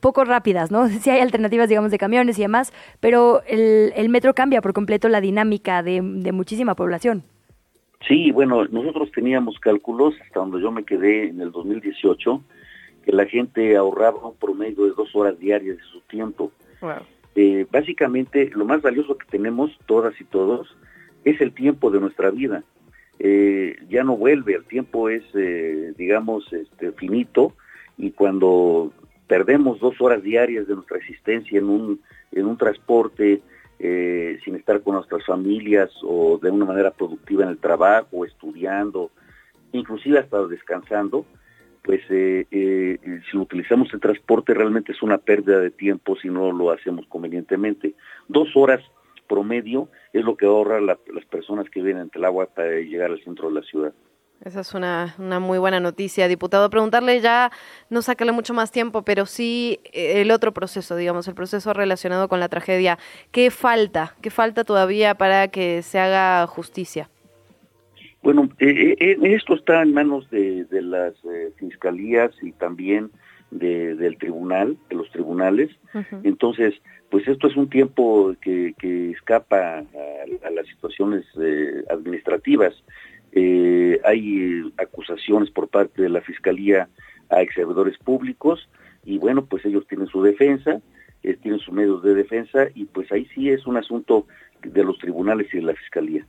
poco 0.00 0.24
rápidas, 0.24 0.72
¿no? 0.72 0.88
Sí 1.02 1.08
hay 1.08 1.20
alternativas, 1.20 1.68
digamos, 1.68 1.92
de 1.92 1.98
camiones 1.98 2.36
y 2.36 2.42
demás, 2.42 2.72
pero 2.98 3.42
el, 3.46 4.08
metro 4.08 4.34
cambia 4.34 4.60
por 4.60 4.72
completo 4.72 5.08
la 5.08 5.20
dinámica 5.20 5.84
de, 5.84 6.02
muchísima 6.02 6.74
población. 6.74 7.22
Sí, 8.08 8.32
bueno, 8.32 8.64
nosotros 8.64 9.08
teníamos 9.12 9.56
cálculos 9.60 10.14
hasta 10.20 10.40
donde 10.40 10.60
yo 10.60 10.72
me 10.72 10.82
quedé 10.82 11.28
en 11.28 11.40
el 11.40 11.52
2018, 11.52 12.42
que 13.04 13.12
la 13.12 13.26
gente 13.26 13.76
ahorraba 13.76 14.26
un 14.26 14.34
promedio 14.34 14.86
de 14.86 14.94
dos 14.96 15.14
horas 15.14 15.38
diarias 15.38 15.76
de 15.76 15.84
su 15.84 16.00
tiempo. 16.08 16.50
Eh, 17.42 17.66
básicamente, 17.70 18.50
lo 18.54 18.66
más 18.66 18.82
valioso 18.82 19.16
que 19.16 19.24
tenemos 19.24 19.70
todas 19.86 20.12
y 20.20 20.24
todos 20.24 20.76
es 21.24 21.40
el 21.40 21.54
tiempo 21.54 21.90
de 21.90 21.98
nuestra 21.98 22.30
vida. 22.30 22.64
Eh, 23.18 23.76
ya 23.88 24.04
no 24.04 24.14
vuelve, 24.14 24.56
el 24.56 24.66
tiempo 24.66 25.08
es, 25.08 25.22
eh, 25.32 25.94
digamos, 25.96 26.52
este, 26.52 26.92
finito 26.92 27.54
y 27.96 28.10
cuando 28.10 28.92
perdemos 29.26 29.80
dos 29.80 29.98
horas 30.02 30.22
diarias 30.22 30.68
de 30.68 30.74
nuestra 30.74 30.98
existencia 30.98 31.58
en 31.58 31.70
un, 31.70 32.00
en 32.30 32.44
un 32.44 32.58
transporte, 32.58 33.40
sin 34.44 34.56
estar 34.56 34.82
con 34.82 34.96
nuestras 34.96 35.24
familias 35.24 35.90
o 36.02 36.38
de 36.42 36.50
una 36.50 36.66
manera 36.66 36.90
productiva 36.90 37.44
en 37.44 37.48
el 37.48 37.56
trabajo, 37.56 38.26
estudiando, 38.26 39.10
inclusive 39.72 40.18
hasta 40.18 40.46
descansando, 40.46 41.24
pues 41.82 42.00
eh, 42.10 42.46
eh, 42.50 42.98
si 43.30 43.36
utilizamos 43.36 43.92
el 43.92 44.00
transporte 44.00 44.54
realmente 44.54 44.92
es 44.92 45.02
una 45.02 45.18
pérdida 45.18 45.60
de 45.60 45.70
tiempo 45.70 46.16
si 46.16 46.28
no 46.28 46.52
lo 46.52 46.70
hacemos 46.70 47.06
convenientemente. 47.06 47.94
Dos 48.28 48.48
horas 48.54 48.80
promedio 49.28 49.88
es 50.12 50.24
lo 50.24 50.36
que 50.36 50.46
ahorra 50.46 50.80
las 50.80 51.24
personas 51.30 51.70
que 51.70 51.82
vienen 51.82 52.10
el 52.12 52.24
agua 52.24 52.46
para 52.46 52.70
llegar 52.80 53.10
al 53.10 53.22
centro 53.22 53.48
de 53.48 53.54
la 53.54 53.62
ciudad. 53.62 53.92
Esa 54.44 54.60
es 54.60 54.72
una, 54.72 55.14
una, 55.18 55.38
muy 55.38 55.58
buena 55.58 55.80
noticia, 55.80 56.26
diputado. 56.26 56.70
Preguntarle 56.70 57.20
ya, 57.20 57.52
no 57.90 58.00
sacarle 58.00 58.32
mucho 58.32 58.54
más 58.54 58.70
tiempo, 58.70 59.02
pero 59.02 59.26
sí 59.26 59.80
eh, 59.92 60.22
el 60.22 60.30
otro 60.30 60.52
proceso, 60.52 60.96
digamos, 60.96 61.28
el 61.28 61.34
proceso 61.34 61.74
relacionado 61.74 62.26
con 62.28 62.40
la 62.40 62.48
tragedia. 62.48 62.98
¿Qué 63.32 63.50
falta? 63.50 64.16
¿Qué 64.22 64.30
falta 64.30 64.64
todavía 64.64 65.14
para 65.14 65.48
que 65.48 65.82
se 65.82 65.98
haga 65.98 66.46
justicia? 66.46 67.10
Bueno, 68.22 68.50
eh, 68.58 68.96
eh, 69.00 69.18
esto 69.22 69.54
está 69.54 69.80
en 69.82 69.94
manos 69.94 70.28
de, 70.30 70.66
las 70.70 71.14
eh, 71.24 71.52
fiscalías 71.56 72.32
y 72.42 72.52
también 72.52 73.10
del 73.50 74.16
tribunal, 74.18 74.76
de 74.88 74.96
los 74.96 75.10
tribunales. 75.10 75.70
Entonces, 76.22 76.74
pues 77.10 77.26
esto 77.26 77.48
es 77.48 77.56
un 77.56 77.68
tiempo 77.68 78.36
que, 78.40 78.74
escapa 79.10 79.78
a, 79.78 80.50
las 80.50 80.66
situaciones 80.68 81.24
administrativas. 81.90 82.74
hay 83.34 84.72
acusaciones 84.76 85.50
por 85.50 85.66
parte 85.66 86.02
de 86.02 86.10
la 86.10 86.20
fiscalía 86.20 86.88
a 87.28 87.42
ex 87.42 87.54
servidores 87.54 87.98
públicos 87.98 88.68
y 89.04 89.18
bueno, 89.18 89.44
pues 89.46 89.64
ellos 89.64 89.84
tienen 89.88 90.06
su 90.06 90.22
defensa, 90.22 90.80
tienen 91.42 91.58
sus 91.58 91.74
medios 91.74 92.04
de 92.04 92.14
defensa 92.14 92.68
y 92.72 92.84
pues 92.84 93.10
ahí 93.10 93.26
sí 93.34 93.50
es 93.50 93.66
un 93.66 93.78
asunto 93.78 94.28
de 94.62 94.84
los 94.84 94.96
tribunales 94.98 95.52
y 95.52 95.56
de 95.56 95.64
la 95.64 95.74
fiscalía. 95.74 96.24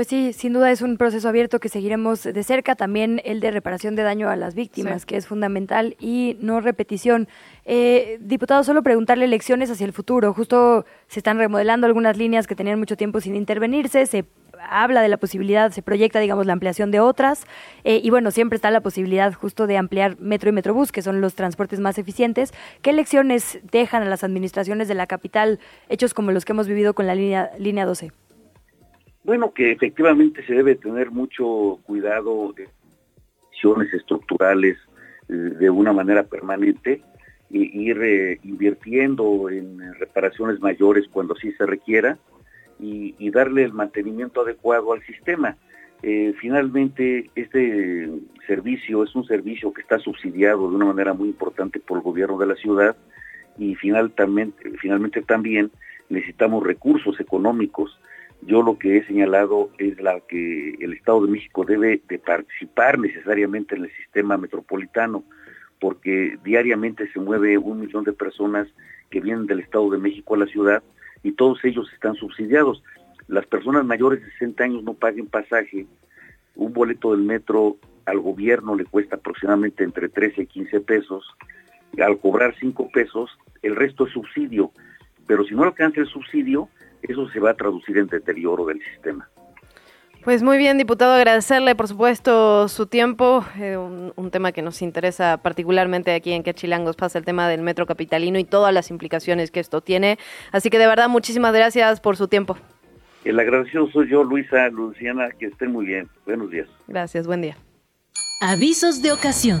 Pues 0.00 0.08
sí, 0.08 0.32
sin 0.32 0.54
duda 0.54 0.70
es 0.70 0.80
un 0.80 0.96
proceso 0.96 1.28
abierto 1.28 1.60
que 1.60 1.68
seguiremos 1.68 2.22
de 2.22 2.42
cerca, 2.42 2.74
también 2.74 3.20
el 3.22 3.40
de 3.40 3.50
reparación 3.50 3.96
de 3.96 4.02
daño 4.02 4.30
a 4.30 4.36
las 4.36 4.54
víctimas, 4.54 5.04
que 5.04 5.18
es 5.18 5.26
fundamental, 5.26 5.94
y 6.00 6.38
no 6.40 6.62
repetición. 6.62 7.28
Eh, 7.66 8.16
diputado, 8.22 8.64
solo 8.64 8.82
preguntarle 8.82 9.26
elecciones 9.26 9.70
hacia 9.70 9.84
el 9.84 9.92
futuro. 9.92 10.32
Justo 10.32 10.86
se 11.06 11.20
están 11.20 11.36
remodelando 11.36 11.86
algunas 11.86 12.16
líneas 12.16 12.46
que 12.46 12.54
tenían 12.54 12.78
mucho 12.78 12.96
tiempo 12.96 13.20
sin 13.20 13.36
intervenirse, 13.36 14.06
se 14.06 14.24
habla 14.70 15.02
de 15.02 15.08
la 15.08 15.18
posibilidad, 15.18 15.70
se 15.70 15.82
proyecta, 15.82 16.18
digamos, 16.18 16.46
la 16.46 16.54
ampliación 16.54 16.90
de 16.90 17.00
otras, 17.00 17.44
eh, 17.84 18.00
y 18.02 18.08
bueno, 18.08 18.30
siempre 18.30 18.56
está 18.56 18.70
la 18.70 18.80
posibilidad 18.80 19.34
justo 19.34 19.66
de 19.66 19.76
ampliar 19.76 20.18
Metro 20.18 20.48
y 20.48 20.52
Metrobús, 20.54 20.92
que 20.92 21.02
son 21.02 21.20
los 21.20 21.34
transportes 21.34 21.78
más 21.78 21.98
eficientes. 21.98 22.54
¿Qué 22.80 22.88
elecciones 22.88 23.58
dejan 23.70 24.02
a 24.02 24.06
las 24.06 24.24
administraciones 24.24 24.88
de 24.88 24.94
la 24.94 25.06
capital 25.06 25.60
hechos 25.90 26.14
como 26.14 26.32
los 26.32 26.46
que 26.46 26.52
hemos 26.52 26.68
vivido 26.68 26.94
con 26.94 27.06
la 27.06 27.14
línea, 27.14 27.50
línea 27.58 27.84
12? 27.84 28.12
Bueno, 29.22 29.52
que 29.52 29.72
efectivamente 29.72 30.44
se 30.46 30.54
debe 30.54 30.76
tener 30.76 31.10
mucho 31.10 31.78
cuidado 31.84 32.52
de 32.54 32.68
acciones 33.50 33.92
estructurales 33.92 34.78
eh, 35.28 35.32
de 35.32 35.70
una 35.70 35.92
manera 35.92 36.22
permanente 36.22 37.02
e 37.52 37.58
ir 37.58 38.02
eh, 38.02 38.40
invirtiendo 38.44 39.50
en 39.50 39.78
reparaciones 39.94 40.60
mayores 40.60 41.06
cuando 41.12 41.34
así 41.34 41.52
se 41.52 41.66
requiera 41.66 42.18
y, 42.78 43.30
darle 43.30 43.62
el 43.62 43.72
mantenimiento 43.72 44.40
adecuado 44.40 44.92
al 44.92 45.04
sistema. 45.04 45.56
Eh, 46.02 46.32
finalmente, 46.40 47.30
este 47.34 48.08
servicio 48.46 49.04
es 49.04 49.14
un 49.14 49.24
servicio 49.26 49.72
que 49.72 49.82
está 49.82 49.98
subsidiado 49.98 50.68
de 50.68 50.76
una 50.76 50.86
manera 50.86 51.12
muy 51.12 51.28
importante 51.28 51.78
por 51.78 51.98
el 51.98 52.02
gobierno 52.02 52.38
de 52.38 52.46
la 52.46 52.56
ciudad 52.56 52.96
y 53.58 53.74
finalmente, 53.74 54.72
finalmente 54.80 55.20
también 55.22 55.70
necesitamos 56.08 56.66
recursos 56.66 57.20
económicos 57.20 58.00
yo 58.42 58.62
lo 58.62 58.78
que 58.78 58.96
he 58.96 59.06
señalado 59.06 59.70
es 59.78 60.00
la 60.00 60.20
que 60.20 60.74
el 60.80 60.92
Estado 60.94 61.26
de 61.26 61.32
México 61.32 61.64
debe 61.64 62.00
de 62.08 62.18
participar 62.18 62.98
necesariamente 62.98 63.74
en 63.74 63.84
el 63.84 63.92
sistema 63.92 64.36
metropolitano, 64.36 65.24
porque 65.78 66.38
diariamente 66.44 67.10
se 67.12 67.20
mueve 67.20 67.58
un 67.58 67.80
millón 67.80 68.04
de 68.04 68.12
personas 68.12 68.68
que 69.10 69.20
vienen 69.20 69.46
del 69.46 69.60
Estado 69.60 69.90
de 69.90 69.98
México 69.98 70.34
a 70.34 70.38
la 70.38 70.46
ciudad 70.46 70.82
y 71.22 71.32
todos 71.32 71.64
ellos 71.64 71.90
están 71.92 72.14
subsidiados. 72.14 72.82
Las 73.28 73.46
personas 73.46 73.84
mayores 73.84 74.22
de 74.22 74.30
60 74.32 74.64
años 74.64 74.82
no 74.82 74.94
paguen 74.94 75.26
pasaje, 75.26 75.86
un 76.54 76.72
boleto 76.72 77.12
del 77.12 77.22
metro 77.22 77.76
al 78.06 78.20
gobierno 78.20 78.74
le 78.74 78.84
cuesta 78.84 79.16
aproximadamente 79.16 79.84
entre 79.84 80.08
13 80.08 80.42
y 80.42 80.46
15 80.46 80.80
pesos, 80.80 81.24
al 81.98 82.18
cobrar 82.18 82.54
5 82.58 82.88
pesos, 82.90 83.30
el 83.62 83.76
resto 83.76 84.06
es 84.06 84.12
subsidio, 84.12 84.72
pero 85.26 85.44
si 85.44 85.54
no 85.54 85.62
alcanza 85.62 86.00
el 86.00 86.06
subsidio, 86.06 86.68
eso 87.02 87.28
se 87.30 87.40
va 87.40 87.50
a 87.50 87.54
traducir 87.54 87.98
en 87.98 88.06
deterioro 88.06 88.66
del 88.66 88.80
sistema. 88.82 89.28
Pues 90.22 90.42
muy 90.42 90.58
bien, 90.58 90.76
diputado, 90.76 91.14
agradecerle 91.14 91.74
por 91.74 91.88
supuesto 91.88 92.68
su 92.68 92.86
tiempo, 92.86 93.42
eh, 93.58 93.78
un, 93.78 94.30
tema 94.30 94.52
que 94.52 94.60
nos 94.60 94.82
interesa 94.82 95.38
particularmente 95.38 96.12
aquí 96.12 96.32
en 96.32 96.42
Quechilangos 96.42 96.94
pasa 96.94 97.18
el 97.18 97.24
tema 97.24 97.48
del 97.48 97.62
metro 97.62 97.86
capitalino 97.86 98.38
y 98.38 98.44
todas 98.44 98.72
las 98.74 98.90
implicaciones 98.90 99.50
que 99.50 99.60
esto 99.60 99.80
tiene. 99.80 100.18
Así 100.52 100.68
que 100.68 100.78
de 100.78 100.86
verdad, 100.86 101.08
muchísimas 101.08 101.54
gracias 101.54 102.00
por 102.00 102.18
su 102.18 102.28
tiempo. 102.28 102.58
El 103.24 103.40
agradecido 103.40 103.90
soy 103.90 104.10
yo, 104.10 104.22
Luisa, 104.22 104.68
Luciana, 104.68 105.30
que 105.38 105.46
estén 105.46 105.72
muy 105.72 105.86
bien. 105.86 106.08
Buenos 106.26 106.50
días. 106.50 106.68
Gracias, 106.86 107.26
buen 107.26 107.40
día. 107.40 107.56
Avisos 108.42 109.02
de 109.02 109.12
ocasión. 109.12 109.60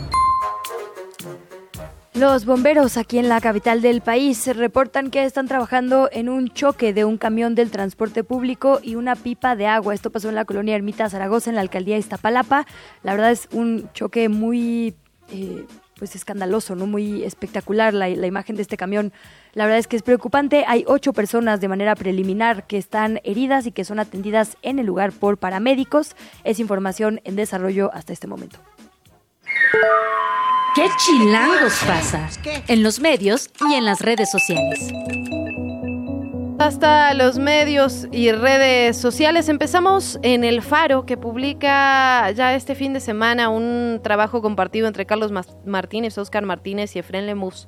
Los 2.20 2.44
bomberos 2.44 2.98
aquí 2.98 3.16
en 3.16 3.30
la 3.30 3.40
capital 3.40 3.80
del 3.80 4.02
país 4.02 4.46
reportan 4.54 5.10
que 5.10 5.24
están 5.24 5.48
trabajando 5.48 6.10
en 6.12 6.28
un 6.28 6.50
choque 6.50 6.92
de 6.92 7.06
un 7.06 7.16
camión 7.16 7.54
del 7.54 7.70
transporte 7.70 8.24
público 8.24 8.78
y 8.82 8.96
una 8.96 9.16
pipa 9.16 9.56
de 9.56 9.66
agua. 9.66 9.94
Esto 9.94 10.10
pasó 10.10 10.28
en 10.28 10.34
la 10.34 10.44
colonia 10.44 10.76
Ermita 10.76 11.08
Zaragoza, 11.08 11.48
en 11.48 11.56
la 11.56 11.62
alcaldía 11.62 11.94
de 11.94 12.00
Iztapalapa. 12.00 12.66
La 13.02 13.12
verdad 13.12 13.30
es 13.30 13.48
un 13.52 13.90
choque 13.94 14.28
muy 14.28 14.94
eh, 15.32 15.64
pues 15.98 16.14
escandaloso, 16.14 16.76
no 16.76 16.86
muy 16.86 17.24
espectacular 17.24 17.94
la, 17.94 18.06
la 18.10 18.26
imagen 18.26 18.54
de 18.54 18.62
este 18.62 18.76
camión. 18.76 19.14
La 19.54 19.64
verdad 19.64 19.78
es 19.78 19.86
que 19.86 19.96
es 19.96 20.02
preocupante. 20.02 20.66
Hay 20.68 20.84
ocho 20.86 21.14
personas 21.14 21.62
de 21.62 21.68
manera 21.68 21.94
preliminar 21.94 22.66
que 22.66 22.76
están 22.76 23.20
heridas 23.24 23.64
y 23.64 23.72
que 23.72 23.86
son 23.86 23.98
atendidas 23.98 24.58
en 24.60 24.78
el 24.78 24.84
lugar 24.84 25.12
por 25.12 25.38
paramédicos. 25.38 26.14
Es 26.44 26.60
información 26.60 27.22
en 27.24 27.36
desarrollo 27.36 27.90
hasta 27.94 28.12
este 28.12 28.26
momento. 28.26 28.58
¿Qué 30.74 30.86
chilangos 30.98 31.80
pasa? 31.84 32.28
En 32.68 32.84
los 32.84 33.00
medios 33.00 33.50
y 33.68 33.74
en 33.74 33.84
las 33.84 34.00
redes 34.00 34.30
sociales. 34.30 34.92
Hasta 36.60 37.12
los 37.14 37.38
medios 37.38 38.06
y 38.12 38.30
redes 38.30 38.96
sociales. 38.96 39.48
Empezamos 39.48 40.20
en 40.22 40.44
El 40.44 40.62
Faro, 40.62 41.06
que 41.06 41.16
publica 41.16 42.30
ya 42.30 42.54
este 42.54 42.76
fin 42.76 42.92
de 42.92 43.00
semana 43.00 43.48
un 43.48 44.00
trabajo 44.04 44.42
compartido 44.42 44.86
entre 44.86 45.06
Carlos 45.06 45.32
Martínez, 45.64 46.16
Oscar 46.18 46.44
Martínez 46.44 46.94
y 46.94 47.00
Efren 47.00 47.26
Lemus 47.26 47.66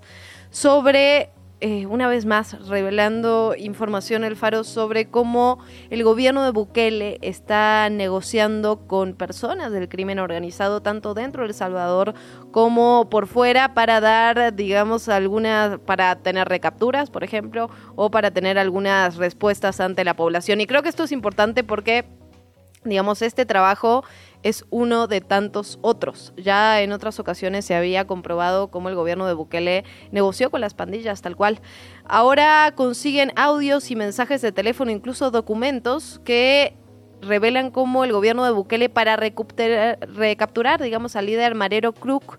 sobre 0.50 1.30
eh, 1.64 1.86
una 1.86 2.08
vez 2.08 2.26
más 2.26 2.66
revelando 2.66 3.54
información 3.56 4.24
el 4.24 4.34
Faro 4.34 4.64
sobre 4.64 5.08
cómo 5.08 5.60
el 5.90 6.02
gobierno 6.02 6.42
de 6.42 6.50
Bukele 6.50 7.18
está 7.22 7.88
negociando 7.88 8.88
con 8.88 9.14
personas 9.14 9.70
del 9.70 9.88
crimen 9.88 10.18
organizado 10.18 10.82
tanto 10.82 11.14
dentro 11.14 11.42
de 11.44 11.50
El 11.50 11.54
Salvador 11.54 12.14
como 12.50 13.08
por 13.08 13.28
fuera 13.28 13.74
para 13.74 14.00
dar, 14.00 14.56
digamos, 14.56 15.08
algunas, 15.08 15.78
para 15.78 16.16
tener 16.16 16.48
recapturas, 16.48 17.10
por 17.10 17.22
ejemplo, 17.22 17.70
o 17.94 18.10
para 18.10 18.32
tener 18.32 18.58
algunas 18.58 19.14
respuestas 19.14 19.78
ante 19.78 20.02
la 20.02 20.16
población. 20.16 20.60
Y 20.60 20.66
creo 20.66 20.82
que 20.82 20.88
esto 20.88 21.04
es 21.04 21.12
importante 21.12 21.62
porque, 21.62 22.06
digamos, 22.82 23.22
este 23.22 23.46
trabajo 23.46 24.02
es 24.42 24.64
uno 24.70 25.06
de 25.06 25.20
tantos 25.20 25.78
otros. 25.82 26.32
Ya 26.36 26.80
en 26.82 26.92
otras 26.92 27.18
ocasiones 27.20 27.64
se 27.64 27.74
había 27.74 28.06
comprobado 28.06 28.68
cómo 28.68 28.88
el 28.88 28.94
gobierno 28.94 29.26
de 29.26 29.34
Bukele 29.34 29.84
negoció 30.10 30.50
con 30.50 30.60
las 30.60 30.74
pandillas 30.74 31.22
tal 31.22 31.36
cual. 31.36 31.60
Ahora 32.04 32.72
consiguen 32.74 33.32
audios 33.36 33.90
y 33.90 33.96
mensajes 33.96 34.42
de 34.42 34.52
teléfono, 34.52 34.90
incluso 34.90 35.30
documentos 35.30 36.20
que 36.24 36.74
revelan 37.20 37.70
cómo 37.70 38.04
el 38.04 38.12
gobierno 38.12 38.44
de 38.44 38.50
Bukele 38.50 38.88
para 38.88 39.16
recapturar, 39.16 40.82
digamos, 40.82 41.16
al 41.16 41.26
líder 41.26 41.54
Marero 41.54 41.92
Kruk 41.92 42.38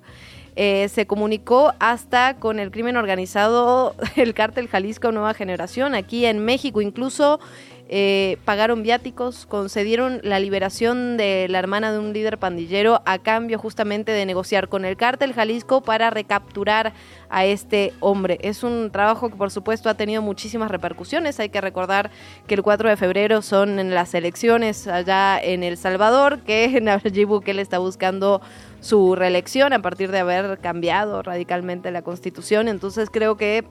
eh, 0.56 0.88
se 0.90 1.08
comunicó 1.08 1.74
hasta 1.80 2.36
con 2.36 2.60
el 2.60 2.70
crimen 2.70 2.96
organizado, 2.96 3.96
el 4.16 4.34
cártel 4.34 4.68
Jalisco 4.68 5.12
Nueva 5.12 5.34
Generación, 5.34 5.96
aquí 5.96 6.26
en 6.26 6.46
México, 6.46 6.82
incluso 6.82 7.40
eh, 7.96 8.40
pagaron 8.44 8.82
viáticos, 8.82 9.46
concedieron 9.46 10.20
la 10.24 10.40
liberación 10.40 11.16
de 11.16 11.46
la 11.48 11.60
hermana 11.60 11.92
de 11.92 12.00
un 12.00 12.12
líder 12.12 12.40
pandillero 12.40 13.04
a 13.06 13.20
cambio 13.20 13.60
justamente 13.60 14.12
de 14.12 14.26
negociar 14.26 14.68
con 14.68 14.84
el 14.84 14.98
cártel 14.98 15.32
Jalisco 15.32 15.82
para 15.82 16.10
recapturar 16.10 16.94
a 17.30 17.46
este 17.46 17.94
hombre. 18.00 18.40
Es 18.42 18.64
un 18.64 18.90
trabajo 18.90 19.30
que 19.30 19.36
por 19.36 19.52
supuesto 19.52 19.90
ha 19.90 19.94
tenido 19.94 20.24
muchísimas 20.24 20.72
repercusiones. 20.72 21.40
Hay 21.40 21.50
que 21.50 21.62
recordar 21.62 22.10
que 22.48 22.56
el 22.56 22.64
4 22.64 22.90
de 22.90 22.98
febrero 22.98 23.44
son 23.44 23.78
en 23.78 23.94
las 23.94 24.16
elecciones 24.16 24.88
allá 24.88 25.40
en 25.40 25.62
El 25.62 25.78
Salvador, 25.78 26.40
que 26.40 26.80
Nayib 26.82 27.28
Bukele 27.28 27.62
está 27.62 27.78
buscando 27.78 28.42
su 28.80 29.16
reelección 29.16 29.72
a 29.72 29.84
partir 29.84 30.10
de 30.10 30.18
haber 30.18 30.58
cambiado 30.58 31.22
radicalmente 31.22 31.92
la 31.92 32.02
constitución. 32.02 32.68
Entonces 32.70 33.12
creo 33.12 33.38
que 33.38 33.66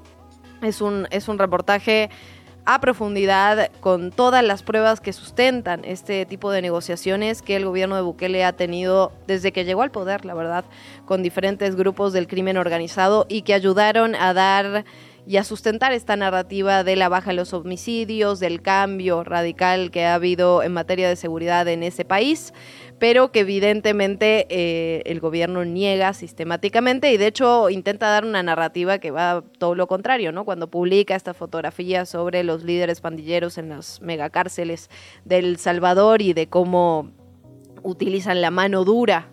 es 0.63 0.81
un, 0.81 1.09
es 1.11 1.27
un 1.27 1.41
reportaje 1.41 2.09
a 2.65 2.81
profundidad 2.81 3.71
con 3.81 4.13
todas 4.13 4.45
las 4.45 4.63
pruebas 4.63 5.01
que 5.01 5.13
sustentan 5.13 5.85
este 5.85 6.27
tipo 6.27 6.51
de 6.51 6.63
negociaciones 6.63 7.43
que 7.43 7.57
el 7.57 7.65
gobierno 7.65 7.97
de 7.97 8.03
Bukele 8.03 8.45
ha 8.45 8.53
tenido 8.53 9.13
desde 9.27 9.53
que 9.53 9.65
llegó 9.65 9.83
al 9.83 9.91
poder, 9.91 10.25
la 10.25 10.35
verdad, 10.35 10.65
con 11.05 11.23
diferentes 11.23 11.75
grupos 11.75 12.13
del 12.13 12.29
crimen 12.29 12.57
organizado 12.57 13.27
y 13.29 13.43
que 13.43 13.55
ayudaron 13.55 14.15
a 14.15 14.33
dar 14.33 14.85
y 15.27 15.37
a 15.37 15.45
sustentar 15.45 15.93
esta 15.93 16.17
narrativa 16.17 16.83
de 16.83 16.97
la 16.97 17.09
baja 17.09 17.31
de 17.31 17.37
los 17.37 17.53
homicidios, 17.53 18.41
del 18.41 18.61
cambio 18.61 19.23
radical 19.23 19.91
que 19.91 20.05
ha 20.05 20.15
habido 20.15 20.63
en 20.63 20.73
materia 20.73 21.09
de 21.09 21.17
seguridad 21.17 21.69
en 21.69 21.83
ese 21.83 22.05
país 22.05 22.53
pero 23.03 23.33
que 23.33 23.41
evidentemente 23.41 24.47
eh, 24.49 25.03
el 25.07 25.19
gobierno 25.19 25.65
niega 25.65 26.13
sistemáticamente 26.13 27.13
y 27.13 27.17
de 27.17 27.27
hecho 27.27 27.69
intenta 27.69 28.09
dar 28.09 28.25
una 28.25 28.45
narrativa 28.45 29.01
que 29.01 29.11
va 29.11 29.43
todo 29.59 29.75
lo 29.75 29.89
contrario, 29.89 30.31
¿no? 30.31 30.45
Cuando 30.45 30.71
publica 30.71 31.17
esta 31.17 31.35
fotografía 31.35 32.07
sobre 32.07 32.45
los 32.45 32.63
líderes 32.63 33.01
pandilleros 33.01 33.59
en 33.59 33.71
las 33.71 34.01
megacárceles 34.03 34.89
del 35.25 35.57
Salvador 35.57 36.23
y 36.23 36.33
de 36.33 36.47
cómo 36.47 37.11
utilizan 37.83 38.41
la 38.41 38.53
mano 38.53 38.85
dura 38.85 39.31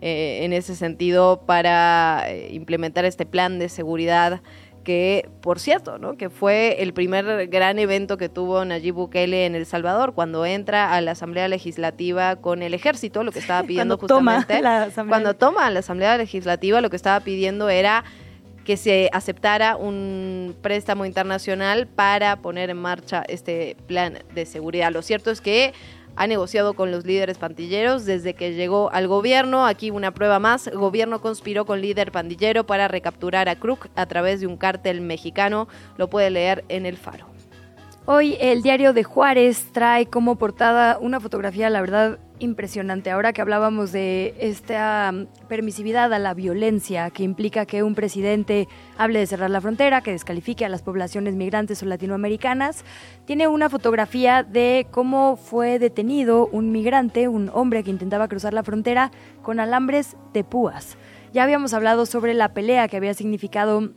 eh, 0.00 0.44
en 0.44 0.52
ese 0.52 0.76
sentido 0.76 1.42
para 1.44 2.22
eh, 2.28 2.50
implementar 2.52 3.04
este 3.04 3.26
plan 3.26 3.58
de 3.58 3.68
seguridad 3.68 4.42
que, 4.88 5.28
por 5.42 5.60
cierto, 5.60 5.98
¿no? 5.98 6.16
que 6.16 6.30
fue 6.30 6.82
el 6.82 6.94
primer 6.94 7.48
gran 7.48 7.78
evento 7.78 8.16
que 8.16 8.30
tuvo 8.30 8.64
Nayib 8.64 8.94
Bukele 8.94 9.44
en 9.44 9.54
El 9.54 9.66
Salvador, 9.66 10.14
cuando 10.14 10.46
entra 10.46 10.94
a 10.94 11.02
la 11.02 11.10
Asamblea 11.10 11.46
Legislativa 11.46 12.36
con 12.36 12.62
el 12.62 12.72
ejército, 12.72 13.22
lo 13.22 13.30
que 13.30 13.38
estaba 13.38 13.62
pidiendo 13.66 13.98
justamente, 13.98 14.62
cuando 15.06 15.34
toma 15.34 15.70
la 15.70 15.80
Asamblea 15.80 16.16
Legislativa, 16.16 16.80
lo 16.80 16.88
que 16.88 16.96
estaba 16.96 17.20
pidiendo 17.20 17.68
era 17.68 18.02
que 18.64 18.78
se 18.78 19.10
aceptara 19.12 19.76
un 19.76 20.56
préstamo 20.62 21.04
internacional 21.04 21.86
para 21.86 22.36
poner 22.36 22.70
en 22.70 22.78
marcha 22.78 23.22
este 23.28 23.76
plan 23.88 24.20
de 24.34 24.46
seguridad. 24.46 24.90
Lo 24.90 25.02
cierto 25.02 25.30
es 25.30 25.42
que 25.42 25.74
ha 26.18 26.26
negociado 26.26 26.74
con 26.74 26.90
los 26.90 27.06
líderes 27.06 27.38
pandilleros 27.38 28.04
desde 28.04 28.34
que 28.34 28.52
llegó 28.52 28.90
al 28.92 29.06
gobierno. 29.06 29.66
Aquí 29.66 29.92
una 29.92 30.10
prueba 30.10 30.40
más, 30.40 30.68
gobierno 30.68 31.20
conspiró 31.20 31.64
con 31.64 31.80
líder 31.80 32.10
pandillero 32.10 32.66
para 32.66 32.88
recapturar 32.88 33.48
a 33.48 33.54
Kruk 33.54 33.86
a 33.94 34.06
través 34.06 34.40
de 34.40 34.48
un 34.48 34.56
cártel 34.56 35.00
mexicano. 35.00 35.68
Lo 35.96 36.10
puede 36.10 36.30
leer 36.30 36.64
en 36.68 36.86
El 36.86 36.96
Faro. 36.96 37.26
Hoy 38.04 38.36
el 38.40 38.62
diario 38.62 38.92
de 38.92 39.04
Juárez 39.04 39.66
trae 39.70 40.06
como 40.06 40.36
portada 40.36 40.98
una 41.00 41.20
fotografía, 41.20 41.70
la 41.70 41.82
verdad, 41.82 42.18
impresionante. 42.38 43.10
Ahora 43.10 43.32
que 43.32 43.40
hablábamos 43.40 43.92
de 43.92 44.34
esta 44.38 45.12
permisividad 45.48 46.12
a 46.12 46.18
la 46.18 46.34
violencia 46.34 47.10
que 47.10 47.22
implica 47.22 47.66
que 47.66 47.82
un 47.82 47.94
presidente 47.94 48.68
hable 48.96 49.18
de 49.18 49.26
cerrar 49.26 49.50
la 49.50 49.60
frontera, 49.60 50.00
que 50.00 50.12
descalifique 50.12 50.64
a 50.64 50.68
las 50.68 50.82
poblaciones 50.82 51.34
migrantes 51.34 51.82
o 51.82 51.86
latinoamericanas, 51.86 52.84
tiene 53.24 53.48
una 53.48 53.68
fotografía 53.68 54.42
de 54.42 54.86
cómo 54.90 55.36
fue 55.36 55.78
detenido 55.78 56.46
un 56.46 56.72
migrante, 56.72 57.28
un 57.28 57.50
hombre 57.52 57.84
que 57.84 57.90
intentaba 57.90 58.28
cruzar 58.28 58.54
la 58.54 58.62
frontera 58.62 59.10
con 59.42 59.60
alambres 59.60 60.16
de 60.32 60.44
púas. 60.44 60.96
Ya 61.32 61.42
habíamos 61.44 61.74
hablado 61.74 62.06
sobre 62.06 62.34
la 62.34 62.54
pelea 62.54 62.88
que 62.88 62.96
había 62.96 63.14
significado 63.14 63.92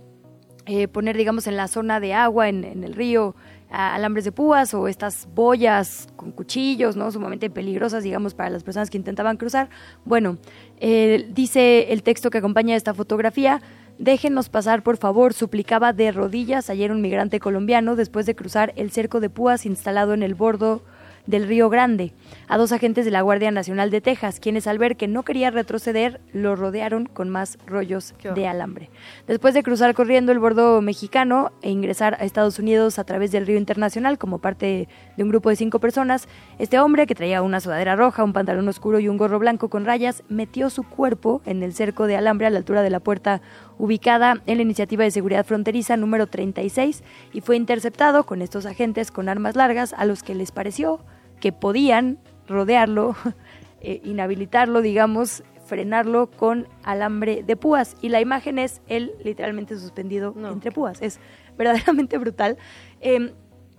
eh, 0.65 0.87
poner, 0.87 1.17
digamos, 1.17 1.47
en 1.47 1.57
la 1.57 1.67
zona 1.67 1.99
de 1.99 2.13
agua, 2.13 2.49
en 2.49 2.83
el 2.83 2.93
río, 2.93 3.35
alambres 3.72 4.26
de 4.26 4.32
púas 4.32 4.74
o 4.74 4.88
estas 4.88 5.28
boyas 5.34 6.09
con 6.15 6.32
cuchillos, 6.32 6.95
¿no? 6.95 7.11
Sumamente 7.11 7.49
peligrosas, 7.49 8.03
digamos, 8.03 8.34
para 8.34 8.49
las 8.49 8.63
personas 8.63 8.89
que 8.89 8.97
intentaban 8.97 9.38
cruzar. 9.38 9.69
Bueno, 10.03 10.38
eh, 10.80 11.28
dice 11.32 11.93
el 11.93 12.03
texto 12.03 12.30
que 12.30 12.39
acompaña 12.39 12.76
esta 12.76 12.93
fotografía, 12.93 13.61
déjenos 13.97 14.49
pasar, 14.49 14.84
por 14.84 14.97
favor, 14.97 15.34
suplicaba 15.34 15.93
de 15.93 16.11
rodillas 16.11 16.69
ayer 16.69 16.91
un 16.91 17.01
migrante 17.01 17.39
colombiano 17.39 17.95
después 17.95 18.26
de 18.26 18.36
cruzar 18.36 18.74
el 18.76 18.91
cerco 18.91 19.19
de 19.19 19.30
púas 19.30 19.65
instalado 19.65 20.13
en 20.13 20.24
el 20.24 20.36
bordo 20.36 20.84
del 21.26 21.47
Río 21.47 21.69
Grande 21.69 22.13
a 22.47 22.57
dos 22.57 22.72
agentes 22.72 23.05
de 23.05 23.11
la 23.11 23.22
Guardia 23.22 23.51
Nacional 23.51 23.91
de 23.91 24.01
Texas, 24.01 24.39
quienes 24.39 24.67
al 24.67 24.78
ver 24.78 24.97
que 24.97 25.07
no 25.07 25.24
quería 25.24 25.51
retroceder, 25.51 26.19
lo 26.34 26.55
rodearon 26.55 27.05
con 27.05 27.30
más 27.30 27.57
rollos 27.65 28.13
de 28.36 28.47
alambre. 28.47 28.89
Después 29.28 29.53
de 29.53 29.63
cruzar 29.63 29.93
corriendo 29.93 30.32
el 30.32 30.39
bordo 30.39 30.82
mexicano 30.82 31.51
e 31.61 31.69
ingresar 31.69 32.15
a 32.15 32.26
Estados 32.26 32.59
Unidos 32.59 32.99
a 32.99 33.03
través 33.03 33.32
del 33.32 33.47
río 33.47 33.57
internacional 33.57 34.17
como 34.17 34.39
parte 34.39 34.88
de 35.15 35.24
un 35.24 35.30
grupo 35.30 35.49
de 35.49 35.55
cinco 35.55 35.80
personas, 35.80 36.28
este 36.59 36.80
hombre, 36.80 37.07
que 37.07 37.15
traía 37.15 37.41
una 37.41 37.59
sudadera 37.59 37.95
roja, 37.95 38.24
un 38.24 38.34
pantalón 38.34 38.67
oscuro 38.67 38.99
y 38.99 39.07
un 39.07 39.17
gorro 39.17 39.39
blanco 39.39 39.69
con 39.69 39.86
rayas, 39.86 40.24
metió 40.30 40.69
su 40.69 40.84
cuerpo 40.84 41.41
en 41.45 41.63
el 41.63 41.74
cerco 41.74 42.07
de 42.07 42.17
alambre 42.17 42.47
a 42.47 42.49
la 42.49 42.57
altura 42.57 42.82
de 42.82 42.89
la 42.89 42.99
puerta 42.99 43.41
ubicada 43.78 44.41
en 44.45 44.57
la 44.57 44.63
Iniciativa 44.63 45.03
de 45.03 45.11
Seguridad 45.11 45.45
Fronteriza 45.45 45.97
número 45.97 46.28
36 46.28 47.03
y 47.34 47.41
fue 47.41 47.55
interceptado 47.55 48.26
con 48.26 48.41
estos 48.41 48.65
agentes 48.65 49.11
con 49.11 49.30
armas 49.30 49.55
largas 49.55 49.93
a 49.93 50.05
los 50.05 50.24
que 50.24 50.36
les 50.36 50.51
pareció 50.51 50.99
que 51.39 51.51
podían 51.51 52.19
rodearlo, 52.47 53.15
eh, 53.82 54.01
inhabilitarlo, 54.03 54.82
digamos, 54.82 55.43
frenarlo 55.65 56.30
con 56.30 56.67
alambre 56.84 57.43
de 57.43 57.55
púas. 57.55 57.95
Y 58.01 58.09
la 58.09 58.22
imagen 58.22 58.59
es 58.59 58.82
él 58.88 59.13
literalmente 59.24 59.78
suspendido 59.78 60.36
entre 60.51 60.72
púas. 60.72 61.01
Es 61.01 61.19
verdaderamente 61.57 62.17
brutal. 62.17 62.57
Em, 62.99 63.32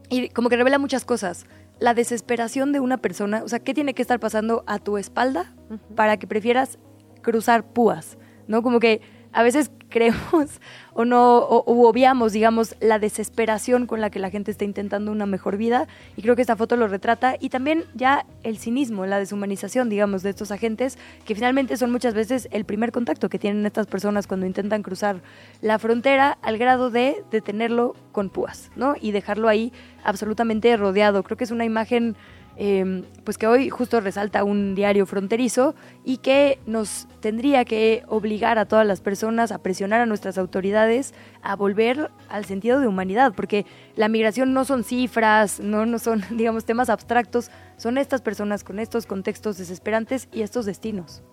y 0.09 0.29
como 0.31 0.49
que 0.49 0.57
revela 0.57 0.79
muchas 0.79 1.05
cosas. 1.05 1.47
La 1.79 1.95
desesperación 1.95 2.73
de 2.73 2.81
una 2.81 2.99
persona, 2.99 3.43
o 3.45 3.49
sea, 3.49 3.59
¿qué 3.59 3.75
tiene 3.75 3.95
que 3.95 4.03
estar 4.03 4.21
pasando 4.21 4.65
a 4.67 4.79
tu 4.79 4.99
espalda 4.99 5.55
para 5.95 6.17
que 6.17 6.27
prefieras 6.27 6.79
cruzar 7.23 7.65
púas? 7.65 8.19
¿No? 8.47 8.63
Como 8.63 8.81
que 8.81 9.01
a 9.33 9.43
veces 9.43 9.71
creemos 9.93 10.61
o 10.95 11.05
no 11.05 11.39
o, 11.39 11.89
obviamos, 11.89 12.33
digamos, 12.33 12.75
la 12.81 12.99
desesperación 12.99 13.87
con 13.87 14.01
la 14.01 14.11
que 14.11 14.19
la 14.19 14.31
gente 14.31 14.51
está 14.51 14.65
intentando 14.65 15.13
una 15.13 15.27
mejor 15.27 15.57
vida 15.57 15.87
y 16.17 16.23
creo 16.23 16.35
que 16.35 16.43
esta 16.43 16.57
foto 16.57 16.77
lo 16.77 16.89
retrata 16.89 17.37
y 17.39 17.51
también 17.51 17.85
ya 17.95 18.27
el 18.43 18.59
cinismo, 18.59 19.07
la 19.07 19.19
deshumanización, 19.19 19.89
digamos, 19.89 20.23
de 20.23 20.31
estos 20.31 20.51
agentes 20.51 20.99
que 21.25 21.35
finalmente 21.35 21.77
son 21.77 21.93
muchas 21.93 22.15
veces 22.15 22.49
el 22.51 22.65
primer 22.65 22.91
contacto 22.91 23.29
que 23.29 23.39
tienen 23.39 23.65
estas 23.65 23.87
personas 23.87 24.27
cuando 24.27 24.47
intentan 24.47 24.83
cruzar 24.83 25.21
la 25.61 25.79
frontera 25.79 26.39
al 26.43 26.59
grado 26.59 26.91
de 26.91 27.23
detenerlo 27.31 27.95
con 28.11 28.29
púas, 28.29 28.71
¿no? 28.77 28.95
Y 29.01 29.13
dejarlo 29.13 29.49
ahí 29.49 29.73
absolutamente 30.05 30.77
rodeado. 30.77 31.23
Creo 31.23 31.37
que 31.37 31.45
es 31.45 31.51
una 31.51 31.65
imagen 31.65 32.17
eh, 32.65 33.03
pues 33.25 33.39
que 33.39 33.49
hoy 33.49 33.71
justo 33.71 34.01
resalta 34.01 34.45
un 34.45 34.77
diario 34.77 35.05
fronterizo 35.05 35.75
y 36.05 36.19
que 36.19 36.61
nos 36.65 37.09
tendría 37.19 37.65
que 37.65 38.05
obligar 38.07 38.57
a 38.57 38.67
todas 38.67 38.87
las 38.87 39.01
personas 39.01 39.51
a 39.51 39.59
presionar 39.59 40.01
a 40.01 40.07
nuestras 40.07 40.39
autoridades 40.39 41.13
a 41.43 41.57
volver 41.57 42.13
al 42.29 42.45
sentido 42.45 42.79
de 42.79 42.87
humanidad, 42.87 43.33
porque 43.35 43.67
la 43.97 44.07
migración 44.07 44.53
no 44.53 44.65
son 44.65 44.85
cifras, 44.85 45.59
no, 45.59 45.87
no 45.87 45.99
son, 45.99 46.23
digamos, 46.31 46.65
temas 46.65 46.89
abstractos, 46.89 47.51
son 47.79 47.99
estas 47.99 48.21
personas 48.21 48.63
con 48.63 48.79
estos 48.79 49.07
contextos 49.07 49.59
desesperantes 49.59 50.29
y 50.31 50.43
estos 50.43 50.65
destinos. 50.65 51.25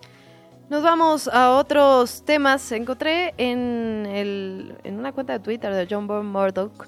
Nos 0.71 0.81
vamos 0.81 1.27
a 1.27 1.51
otros 1.51 2.23
temas. 2.25 2.71
Encontré 2.71 3.35
en, 3.37 4.07
el, 4.07 4.75
en 4.83 4.97
una 4.97 5.11
cuenta 5.11 5.33
de 5.33 5.39
Twitter 5.39 5.71
de 5.75 5.85
John 5.87 6.07
Bourne 6.07 6.31
Murdoch 6.31 6.87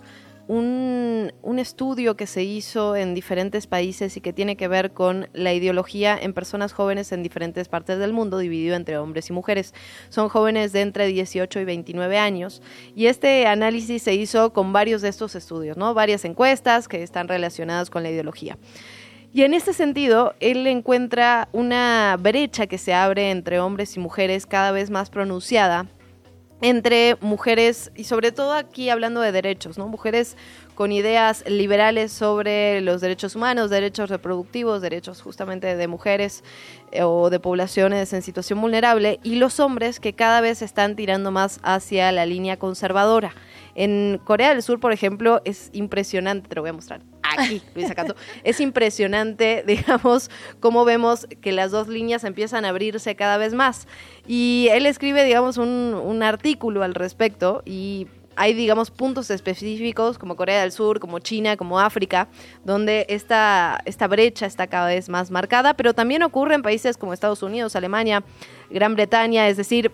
un, 0.51 1.59
estudio 1.59 2.17
que 2.17 2.25
se 2.25 2.43
hizo 2.43 2.95
en 2.95 3.13
diferentes 3.13 3.67
países 3.67 4.17
y 4.17 4.21
que 4.21 4.33
tiene 4.33 4.57
que 4.57 4.67
ver 4.67 4.91
con 4.91 5.29
la 5.31 5.53
ideología 5.53 6.17
en 6.19 6.33
personas 6.33 6.73
jóvenes 6.73 7.11
en 7.11 7.21
diferentes 7.21 7.69
partes 7.69 7.99
del 7.99 8.13
mundo, 8.13 8.39
dividido 8.39 8.75
entre 8.75 8.97
hombres 8.97 9.29
y 9.29 9.33
mujeres. 9.33 9.73
Son 10.09 10.27
jóvenes 10.27 10.73
de 10.73 10.81
entre 10.81 11.05
18 11.05 11.59
y 11.59 11.65
29 11.65 12.17
años. 12.17 12.61
Y 12.95 13.05
este 13.05 13.45
análisis 13.45 14.01
se 14.01 14.15
hizo 14.15 14.53
con 14.53 14.73
varios 14.73 15.01
de 15.03 15.09
estos 15.09 15.35
estudios, 15.35 15.77
¿no? 15.77 15.93
Varias 15.93 16.25
encuestas 16.25 16.87
que 16.87 17.03
están 17.03 17.27
relacionadas 17.27 17.91
con 17.91 18.01
la 18.01 18.09
ideología. 18.09 18.57
Y 19.33 19.43
en 19.43 19.53
este 19.53 19.71
sentido, 19.71 20.33
él 20.39 20.65
encuentra 20.67 21.47
una 21.53 22.17
brecha 22.19 22.65
que 22.65 22.79
se 22.79 22.93
abre 22.93 23.29
entre 23.29 23.59
hombres 23.59 23.95
y 23.95 23.99
mujeres 23.99 24.47
cada 24.47 24.71
vez 24.71 24.89
más 24.89 25.11
pronunciada 25.11 25.87
entre 26.62 27.18
mujeres 27.22 27.91
y 27.95 28.03
sobre 28.05 28.32
todo 28.32 28.53
aquí 28.53 28.89
hablando 28.89 29.20
de 29.22 29.32
derechos, 29.32 29.78
¿no? 29.78 29.88
Mujeres 29.88 30.38
con 30.76 30.91
ideas 30.91 31.43
liberales 31.47 32.12
sobre 32.12 32.82
los 32.82 33.01
derechos 33.01 33.36
humanos, 33.36 33.70
derechos 33.70 34.09
reproductivos, 34.09 34.82
derechos 34.82 35.22
justamente 35.22 35.76
de 35.76 35.88
mujeres 35.88 36.43
eh, 36.91 37.03
o 37.03 37.30
de 37.30 37.39
poblaciones 37.39 38.14
en 38.14 38.22
situación 38.22 38.62
vulnerable 38.62 39.20
y 39.24 39.36
los 39.36 39.59
hombres 39.59 39.99
que 39.99 40.14
cada 40.14 40.41
vez 40.41 40.62
están 40.62 40.95
tirando 40.95 41.32
más 41.32 41.59
hacia 41.64 42.12
la 42.12 42.26
línea 42.26 42.57
conservadora. 42.57 43.34
En 43.76 44.20
Corea 44.24 44.49
del 44.49 44.64
Sur, 44.64 44.80
por 44.80 44.91
ejemplo, 44.91 45.41
es 45.45 45.70
impresionante, 45.74 46.49
te 46.49 46.55
lo 46.55 46.62
voy 46.62 46.70
a 46.70 46.74
mostrar 46.74 47.11
aquí, 47.38 47.61
Luisa 47.75 47.95
Canto. 47.95 48.15
Es 48.43 48.59
impresionante, 48.59 49.63
digamos, 49.67 50.29
cómo 50.59 50.86
vemos 50.86 51.27
que 51.41 51.51
las 51.51 51.71
dos 51.71 51.88
líneas 51.88 52.23
empiezan 52.23 52.65
a 52.65 52.69
abrirse 52.69 53.15
cada 53.15 53.38
vez 53.38 53.53
más. 53.53 53.88
Y 54.27 54.67
él 54.71 54.86
escribe, 54.86 55.23
digamos, 55.23 55.57
un, 55.57 55.93
un 55.93 56.23
artículo 56.23 56.84
al 56.84 56.93
respecto 56.93 57.63
y 57.65 58.07
hay, 58.36 58.53
digamos, 58.53 58.91
puntos 58.91 59.29
específicos 59.29 60.17
como 60.17 60.36
Corea 60.36 60.61
del 60.61 60.71
Sur, 60.71 60.99
como 60.99 61.19
China, 61.19 61.57
como 61.57 61.79
África, 61.79 62.27
donde 62.63 63.05
esta, 63.09 63.79
esta 63.86 64.07
brecha 64.07 64.45
está 64.45 64.67
cada 64.67 64.88
vez 64.88 65.09
más 65.09 65.32
marcada, 65.32 65.75
pero 65.75 65.93
también 65.93 66.23
ocurre 66.23 66.55
en 66.55 66.61
países 66.61 66.97
como 66.97 67.13
Estados 67.13 67.43
Unidos, 67.43 67.75
Alemania, 67.75 68.23
Gran 68.69 68.95
Bretaña, 68.95 69.47
es 69.47 69.57
decir, 69.57 69.91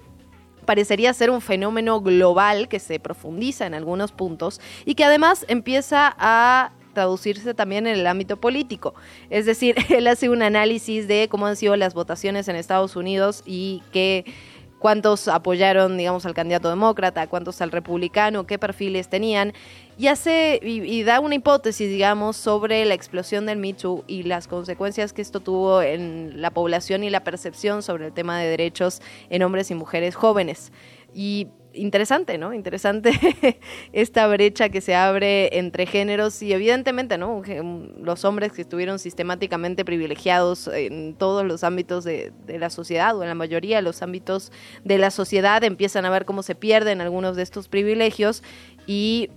parecería 0.65 1.13
ser 1.13 1.29
un 1.29 1.41
fenómeno 1.41 2.01
global 2.01 2.67
que 2.67 2.79
se 2.79 2.99
profundiza 2.99 3.65
en 3.65 3.73
algunos 3.73 4.11
puntos 4.11 4.61
y 4.85 4.95
que 4.95 5.05
además 5.05 5.45
empieza 5.47 6.13
a 6.17 6.71
traducirse 6.97 7.53
también 7.53 7.85
en 7.85 7.95
el 7.95 8.07
ámbito 8.07 8.37
político. 8.37 8.95
Es 9.29 9.45
decir, 9.45 9.75
él 9.89 10.07
hace 10.07 10.29
un 10.29 10.41
análisis 10.41 11.07
de 11.07 11.27
cómo 11.29 11.45
han 11.45 11.55
sido 11.55 11.75
las 11.75 11.93
votaciones 11.93 12.47
en 12.47 12.55
Estados 12.55 12.95
Unidos 12.95 13.43
y 13.45 13.83
qué 13.93 14.25
cuántos 14.79 15.27
apoyaron, 15.27 15.95
digamos, 15.95 16.25
al 16.25 16.33
candidato 16.33 16.69
demócrata, 16.69 17.27
cuántos 17.27 17.61
al 17.61 17.71
republicano, 17.71 18.47
qué 18.47 18.57
perfiles 18.57 19.09
tenían, 19.09 19.53
y 19.95 20.07
hace 20.07 20.59
y, 20.63 21.03
da 21.03 21.19
una 21.19 21.35
hipótesis, 21.35 21.87
digamos, 21.87 22.35
sobre 22.35 22.83
la 22.85 22.95
explosión 22.95 23.45
del 23.45 23.57
Me 23.57 23.75
y 24.07 24.23
las 24.23 24.47
consecuencias 24.47 25.13
que 25.13 25.21
esto 25.21 25.39
tuvo 25.39 25.83
en 25.83 26.41
la 26.41 26.49
población 26.51 27.03
y 27.03 27.11
la 27.11 27.23
percepción 27.23 27.83
sobre 27.83 28.07
el 28.07 28.13
tema 28.13 28.39
de 28.39 28.47
derechos 28.47 29.01
en 29.29 29.43
hombres 29.43 29.69
y 29.69 29.75
mujeres 29.75 30.15
jóvenes. 30.15 30.71
Y 31.13 31.47
interesante, 31.77 32.37
¿no? 32.37 32.53
Interesante 32.53 33.11
esta 33.93 34.27
brecha 34.27 34.69
que 34.69 34.81
se 34.81 34.95
abre 34.95 35.57
entre 35.57 35.85
géneros 35.85 36.41
y 36.41 36.53
evidentemente, 36.53 37.17
¿no? 37.17 37.41
Los 38.01 38.25
hombres 38.25 38.51
que 38.51 38.61
estuvieron 38.61 38.99
sistemáticamente 38.99 39.85
privilegiados 39.85 40.67
en 40.67 41.15
todos 41.15 41.45
los 41.45 41.63
ámbitos 41.63 42.03
de, 42.03 42.33
la 42.47 42.69
sociedad 42.69 43.15
o 43.15 43.23
en 43.23 43.29
la 43.29 43.35
mayoría 43.35 43.77
de 43.77 43.81
los 43.81 44.01
ámbitos 44.01 44.51
de 44.83 44.97
la 44.97 45.11
sociedad 45.11 45.63
empiezan 45.63 46.05
a 46.05 46.09
ver 46.09 46.25
cómo 46.25 46.43
se 46.43 46.55
pierden 46.55 47.01
algunos 47.01 47.35
de 47.35 47.43
estos 47.43 47.67
privilegios 47.67 48.43
y 48.85 49.29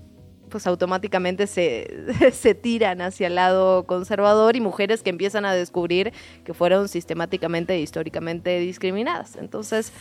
pues 0.50 0.66
automáticamente 0.66 1.46
se, 1.46 1.88
se 2.32 2.54
tiran 2.54 3.00
hacia 3.00 3.28
el 3.28 3.36
lado 3.36 3.86
conservador 3.86 4.56
y 4.56 4.60
mujeres 4.60 5.02
que 5.02 5.10
empiezan 5.10 5.44
a 5.44 5.54
descubrir 5.54 6.12
que 6.44 6.54
fueron 6.54 6.88
sistemáticamente 6.88 7.74
e 7.74 7.80
históricamente 7.80 8.58
discriminadas. 8.58 9.36
Entonces, 9.36 9.92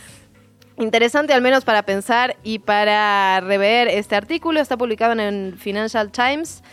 interesante 0.80 1.34
al 1.34 1.42
menos 1.42 1.66
para 1.66 1.84
pensar 1.84 2.38
y 2.44 2.60
para 2.60 3.40
rever 3.42 3.88
este 3.88 4.16
artículo. 4.16 4.60
Está 4.60 4.78
publicado 4.78 5.20
en 5.20 5.56
Financial 5.58 6.12
Times. 6.12 6.64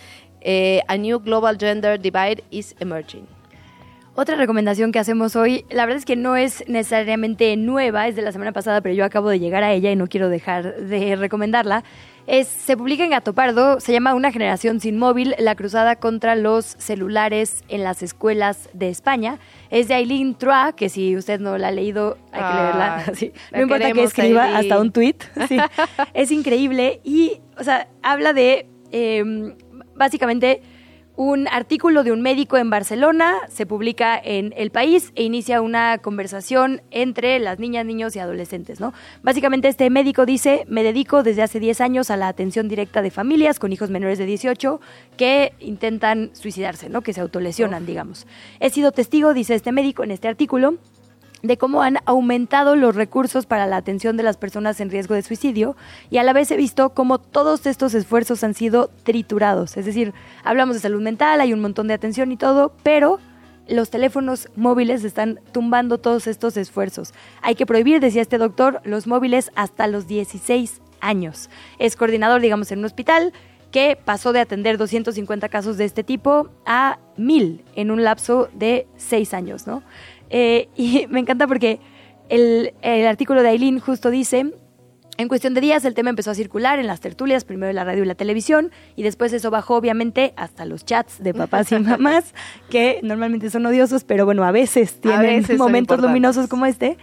Eh, 0.41 0.81
A 0.89 0.97
New 0.97 1.19
Global 1.21 1.59
Gender 1.59 2.01
Divide 2.01 2.45
is 2.51 2.77
Emerging. 2.79 3.27
Otra 4.15 4.37
recomendación 4.37 4.93
que 4.93 4.99
hacemos 4.99 5.37
hoy, 5.37 5.67
la 5.69 5.85
verdad 5.85 5.99
es 5.99 6.07
que 6.07 6.17
no 6.17 6.37
es 6.37 6.65
necesariamente 6.69 7.55
nueva, 7.57 8.09
es 8.09 8.17
de 8.17 8.23
la 8.23 8.33
semana 8.33 8.53
pasada, 8.53 8.81
pero 8.81 8.95
yo 8.95 9.05
acabo 9.05 9.29
de 9.29 9.39
llegar 9.39 9.63
a 9.63 9.73
ella 9.75 9.91
y 9.91 9.97
no 9.97 10.07
quiero 10.07 10.31
dejar 10.31 10.77
de 10.77 11.17
recomendarla. 11.17 11.85
Es, 12.27 12.49
se 12.49 12.77
publica 12.77 13.05
en 13.05 13.11
Gato 13.11 13.35
Pardo, 13.35 13.79
se 13.79 13.93
llama 13.93 14.14
Una 14.14 14.33
generación 14.33 14.81
sin 14.81 14.99
móvil, 14.99 15.35
la 15.39 15.55
cruzada 15.55 15.97
contra 15.97 16.35
los 16.35 16.64
celulares 16.64 17.62
en 17.68 17.85
las 17.85 18.03
escuelas 18.03 18.68
de 18.72 18.89
España. 18.89 19.39
Es 19.70 19.89
de 19.89 19.95
Aileen 19.95 20.35
Troa, 20.35 20.72
que 20.74 20.89
si 20.89 21.16
usted 21.16 21.39
no 21.39 21.57
la 21.57 21.68
ha 21.68 21.72
leído, 21.72 22.18
hay 22.33 22.43
que 22.43 22.62
leerla. 22.62 23.05
No 23.53 23.62
importa 23.62 23.93
que 23.93 24.03
escriba, 24.03 24.57
hasta 24.57 24.81
un 24.81 24.91
tweet. 24.93 25.16
es 26.14 26.31
increíble 26.33 27.01
y, 27.05 27.41
o 27.59 27.64
sea, 27.64 27.89
habla 28.03 28.33
de, 28.33 28.66
eh, 28.91 29.55
básicamente, 29.95 30.62
un 31.17 31.49
artículo 31.49 32.05
de 32.05 32.12
un 32.12 32.21
médico 32.21 32.59
en 32.59 32.69
Barcelona, 32.69 33.37
se 33.49 33.64
publica 33.64 34.21
en 34.23 34.53
El 34.57 34.71
País 34.71 35.12
e 35.14 35.23
inicia 35.23 35.62
una 35.62 35.99
conversación 35.99 36.83
entre 36.91 37.39
las 37.39 37.59
niñas, 37.59 37.87
niños 37.87 38.14
y 38.14 38.19
adolescentes, 38.19 38.81
¿no? 38.81 38.93
Básicamente 39.23 39.69
este 39.69 39.89
médico 39.89 40.27
dice, 40.27 40.67
me 40.69 40.83
dedico 40.83 41.23
desde 41.23 41.43
hace 41.43 41.59
10 41.59 41.81
años 41.81 42.11
a 42.11 42.17
la 42.17 42.29
atención 42.29 42.69
directa 42.69 43.01
de 43.01 43.11
familias 43.11 43.59
con 43.59 43.73
hijos 43.73 43.91
menores 43.91 44.19
de 44.19 44.27
18 44.27 44.81
que 45.17 45.55
intentan 45.59 46.31
suicidarse, 46.35 46.91
¿no? 46.91 47.01
Que 47.01 47.14
se 47.14 47.23
autolesionan, 47.23 47.87
digamos. 47.87 48.27
He 48.61 48.69
sido 48.69 48.93
testigo, 48.93 49.33
dice 49.33 49.55
este 49.55 49.73
médico 49.73 50.05
en 50.05 50.11
este 50.11 50.29
artículo, 50.29 50.75
de 51.43 51.59
cómo 51.59 51.82
han 51.82 51.99
aumentado 52.07 52.76
los 52.76 52.95
recursos 52.95 53.47
para 53.47 53.66
la 53.66 53.76
atención 53.76 54.16
de 54.16 54.22
las 54.22 54.37
personas 54.37 54.80
en 54.80 54.91
riesgo 54.91 55.14
de 55.14 55.22
suicidio 55.22 55.76
y 56.11 56.18
a 56.18 56.22
la 56.22 56.32
vez 56.32 56.51
he 56.51 56.57
visto 56.57 56.91
cómo 56.91 57.18
todos 57.18 57.66
estos 57.66 57.95
esfuerzos 57.95 58.43
han 58.43 58.55
sido 58.55 58.91
triturados. 59.03 59.76
Es 59.76 59.84
decir, 59.84 60.14
hablamos 60.45 60.76
de 60.76 60.80
salud 60.80 61.03
mental, 61.03 61.41
hay 61.41 61.53
un 61.53 61.61
montón 61.61 61.89
de 61.89 61.95
atención 61.95 62.32
y 62.32 62.37
todo, 62.37 62.72
pero 62.82 63.18
los 63.68 63.91
teléfonos 63.91 64.49
móviles 64.57 65.05
están 65.05 65.41
tumbando 65.53 65.99
todos 65.99 66.26
estos 66.26 66.57
esfuerzos. 66.57 67.12
Hay 67.43 67.55
que 67.55 67.66
prohibir, 67.66 68.01
decía 68.01 68.22
este 68.22 68.39
doctor, 68.39 68.80
los 68.84 69.07
móviles 69.07 69.51
hasta 69.57 69.87
los 69.89 70.07
16 70.07 70.80
años. 71.01 71.51
Es 71.78 71.97
coordinador, 71.97 72.41
digamos, 72.41 72.70
en 72.70 72.80
un 72.80 72.84
hospital 72.84 73.32
que 73.72 73.99
pasó 74.03 74.32
de 74.32 74.41
atender 74.41 74.78
250 74.78 75.49
casos 75.49 75.76
de 75.76 75.84
este 75.84 76.05
tipo 76.05 76.49
a 76.64 76.99
1000 77.16 77.64
en 77.74 77.91
un 77.91 78.05
lapso 78.05 78.49
de 78.55 78.87
6 78.97 79.34
años, 79.34 79.66
¿no? 79.66 79.82
Eh, 80.31 80.68
y 80.77 81.07
me 81.11 81.20
encanta 81.20 81.47
porque 81.47 81.81
el, 82.29 82.74
el 82.83 83.07
artículo 83.07 83.43
de 83.43 83.51
Aileen 83.51 83.81
justo 83.81 84.11
dice 84.11 84.53
en 85.19 85.29
cuestión 85.29 85.55
de 85.55 85.61
días 85.61 85.85
el 85.85 85.95
tema 85.95 86.11
empezó 86.11 86.31
a 86.31 86.35
circular 86.35 86.79
en 86.79 86.87
las 86.87 87.01
tertulias, 87.01 87.45
primero 87.45 87.71
en 87.71 87.77
la 87.77 87.85
radio 87.85 88.03
y 88.03 88.07
la 88.07 88.14
televisión, 88.14 88.71
y 88.97 89.03
después 89.03 89.33
eso 89.33 89.51
bajó 89.51 89.77
obviamente 89.77 90.35
hasta 90.37 90.64
los 90.67 90.85
chats 90.85 91.23
de 91.23 91.33
papás 91.33 91.73
y 91.73 91.79
mamás, 91.81 92.35
que 92.69 93.01
normalmente 93.03 93.51
son 93.51 93.64
odiosos, 93.67 94.05
pero 94.05 94.27
bueno, 94.27 94.45
a 94.45 94.53
veces 94.53 95.01
tienen 95.01 95.45
momentos 95.57 96.01
luminosos 96.01 96.49
como 96.49 96.67
este. 96.67 96.99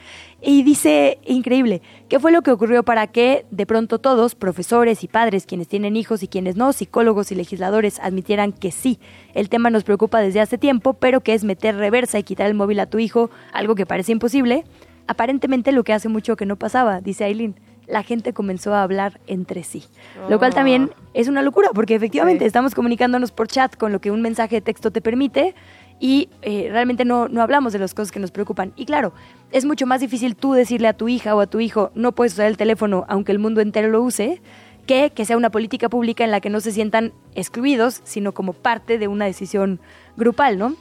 Y 0.45 0.63
dice, 0.63 1.19
increíble, 1.25 1.81
¿qué 2.09 2.19
fue 2.19 2.33
lo 2.33 2.41
que 2.41 2.51
ocurrió 2.51 2.83
para 2.83 3.07
que 3.07 3.45
de 3.49 3.65
pronto 3.65 3.99
todos, 3.99 4.35
profesores 4.35 5.01
y 5.03 5.07
padres, 5.07 5.45
quienes 5.45 5.69
tienen 5.69 5.95
hijos 5.95 6.21
y 6.21 6.27
quienes 6.27 6.57
no, 6.57 6.73
psicólogos 6.73 7.31
y 7.31 7.35
legisladores, 7.35 7.99
admitieran 7.99 8.51
que 8.51 8.71
sí, 8.71 8.99
el 9.35 9.47
tema 9.47 9.69
nos 9.69 9.85
preocupa 9.85 10.19
desde 10.19 10.41
hace 10.41 10.57
tiempo, 10.57 10.95
pero 10.95 11.21
que 11.21 11.33
es 11.33 11.45
meter 11.45 11.77
reversa 11.77 12.19
y 12.19 12.23
quitar 12.23 12.47
el 12.47 12.55
móvil 12.55 12.81
a 12.81 12.87
tu 12.87 12.99
hijo, 12.99 13.31
algo 13.53 13.75
que 13.75 13.85
parece 13.85 14.11
imposible? 14.11 14.65
Aparentemente 15.07 15.71
lo 15.71 15.85
que 15.85 15.93
hace 15.93 16.09
mucho 16.09 16.35
que 16.35 16.45
no 16.45 16.57
pasaba, 16.57 16.99
dice 16.99 17.23
Aileen 17.23 17.55
la 17.87 18.03
gente 18.03 18.33
comenzó 18.33 18.73
a 18.73 18.83
hablar 18.83 19.19
entre 19.27 19.63
sí. 19.63 19.83
Lo 20.29 20.39
cual 20.39 20.53
también 20.53 20.91
ah. 20.91 21.01
es 21.13 21.27
una 21.27 21.41
locura, 21.41 21.69
porque 21.73 21.95
efectivamente 21.95 22.45
estamos 22.45 22.75
comunicándonos 22.75 23.31
por 23.31 23.47
chat 23.47 23.75
con 23.75 23.91
lo 23.91 23.99
que 24.01 24.11
un 24.11 24.21
mensaje 24.21 24.55
de 24.55 24.61
texto 24.61 24.91
te 24.91 25.01
permite 25.01 25.55
y 25.99 26.29
eh, 26.41 26.69
realmente 26.71 27.05
no, 27.05 27.27
no 27.27 27.41
hablamos 27.41 27.73
de 27.73 27.79
las 27.79 27.93
cosas 27.93 28.11
que 28.11 28.19
nos 28.19 28.31
preocupan. 28.31 28.73
Y 28.75 28.85
claro, 28.85 29.13
es 29.51 29.65
mucho 29.65 29.85
más 29.85 30.01
difícil 30.01 30.35
tú 30.35 30.53
decirle 30.53 30.87
a 30.87 30.93
tu 30.93 31.07
hija 31.07 31.35
o 31.35 31.39
a 31.39 31.47
tu 31.47 31.59
hijo, 31.59 31.91
no 31.95 32.13
puedes 32.13 32.33
usar 32.33 32.47
el 32.47 32.57
teléfono 32.57 33.05
aunque 33.07 33.31
el 33.31 33.39
mundo 33.39 33.61
entero 33.61 33.89
lo 33.89 34.01
use, 34.01 34.41
que 34.85 35.11
que 35.11 35.25
sea 35.25 35.37
una 35.37 35.49
política 35.49 35.89
pública 35.89 36.23
en 36.23 36.31
la 36.31 36.41
que 36.41 36.49
no 36.49 36.59
se 36.59 36.71
sientan 36.71 37.13
excluidos, 37.35 38.01
sino 38.03 38.33
como 38.33 38.53
parte 38.53 38.97
de 38.97 39.07
una 39.07 39.25
decisión 39.25 39.79
grupal, 40.17 40.57
¿no? 40.57 40.75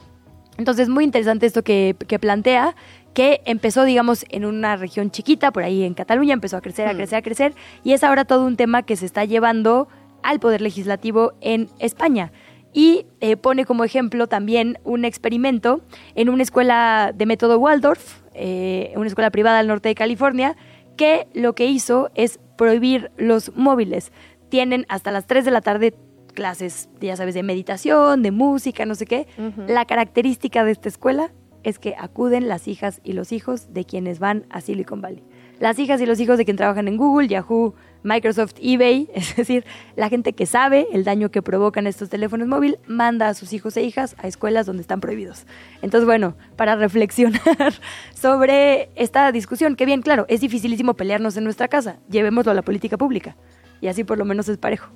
Entonces, 0.57 0.87
muy 0.87 1.03
interesante 1.03 1.45
esto 1.45 1.63
que, 1.63 1.95
que 2.07 2.19
plantea, 2.19 2.75
que 3.13 3.41
empezó, 3.45 3.83
digamos, 3.83 4.25
en 4.29 4.45
una 4.45 4.75
región 4.75 5.11
chiquita, 5.11 5.51
por 5.51 5.63
ahí 5.63 5.83
en 5.83 5.93
Cataluña, 5.93 6.33
empezó 6.33 6.57
a 6.57 6.61
crecer, 6.61 6.87
a 6.87 6.93
Hmm. 6.93 6.97
crecer, 6.97 7.17
a 7.17 7.21
crecer, 7.21 7.53
y 7.83 7.93
es 7.93 8.03
ahora 8.03 8.25
todo 8.25 8.45
un 8.45 8.57
tema 8.57 8.83
que 8.83 8.95
se 8.95 9.05
está 9.05 9.25
llevando 9.25 9.87
al 10.23 10.39
Poder 10.39 10.61
Legislativo 10.61 11.33
en 11.41 11.69
España. 11.79 12.31
Y 12.73 13.05
eh, 13.21 13.37
pone 13.37 13.65
como 13.65 13.83
ejemplo 13.83 14.27
también 14.27 14.79
un 14.83 15.05
experimento 15.05 15.81
en 16.15 16.29
una 16.29 16.41
escuela 16.41 17.11
de 17.13 17.25
método 17.27 17.59
Waldorf, 17.59 18.21
eh, 18.33 18.93
una 18.95 19.07
escuela 19.07 19.29
privada 19.29 19.59
al 19.59 19.67
norte 19.67 19.89
de 19.89 19.95
California, 19.95 20.55
que 20.97 21.27
lo 21.33 21.53
que 21.53 21.65
hizo 21.67 22.09
es 22.15 22.39
prohibir 22.57 23.11
los 23.17 23.55
móviles. 23.55 24.11
Tienen 24.49 24.85
hasta 24.89 25.11
las 25.11 25.27
3 25.27 25.45
de 25.45 25.51
la 25.51 25.61
tarde 25.61 25.93
clases, 26.33 26.89
ya 26.99 27.15
sabes, 27.15 27.35
de 27.35 27.43
meditación, 27.43 28.23
de 28.23 28.31
música, 28.31 28.87
no 28.87 28.95
sé 28.95 29.05
qué. 29.05 29.27
La 29.67 29.85
característica 29.85 30.63
de 30.63 30.71
esta 30.71 30.89
escuela 30.89 31.31
es 31.63 31.79
que 31.79 31.95
acuden 31.97 32.47
las 32.47 32.67
hijas 32.67 33.01
y 33.03 33.13
los 33.13 33.31
hijos 33.31 33.73
de 33.73 33.85
quienes 33.85 34.19
van 34.19 34.45
a 34.49 34.61
Silicon 34.61 35.01
Valley. 35.01 35.23
Las 35.59 35.79
hijas 35.79 36.01
y 36.01 36.05
los 36.05 36.19
hijos 36.19 36.37
de 36.37 36.45
quienes 36.45 36.57
trabajan 36.57 36.87
en 36.87 36.97
Google, 36.97 37.27
Yahoo, 37.27 37.73
Microsoft, 38.03 38.55
eBay, 38.61 39.09
es 39.15 39.35
decir, 39.35 39.65
la 39.95 40.09
gente 40.09 40.33
que 40.33 40.45
sabe 40.45 40.87
el 40.91 41.03
daño 41.03 41.31
que 41.31 41.41
provocan 41.41 41.87
estos 41.87 42.09
teléfonos 42.09 42.47
móviles, 42.47 42.79
manda 42.87 43.29
a 43.29 43.33
sus 43.33 43.53
hijos 43.53 43.77
e 43.77 43.83
hijas 43.83 44.15
a 44.19 44.27
escuelas 44.27 44.65
donde 44.65 44.81
están 44.81 44.99
prohibidos. 44.99 45.45
Entonces, 45.81 46.05
bueno, 46.05 46.35
para 46.55 46.75
reflexionar 46.75 47.73
sobre 48.13 48.89
esta 48.95 49.31
discusión, 49.31 49.75
que 49.75 49.85
bien, 49.85 50.01
claro, 50.01 50.25
es 50.27 50.41
dificilísimo 50.41 50.95
pelearnos 50.95 51.37
en 51.37 51.43
nuestra 51.43 51.67
casa, 51.67 51.99
llevémoslo 52.09 52.51
a 52.51 52.55
la 52.55 52.61
política 52.61 52.97
pública, 52.97 53.37
y 53.81 53.87
así 53.87 54.03
por 54.03 54.17
lo 54.17 54.25
menos 54.25 54.49
es 54.49 54.57
parejo. 54.57 54.91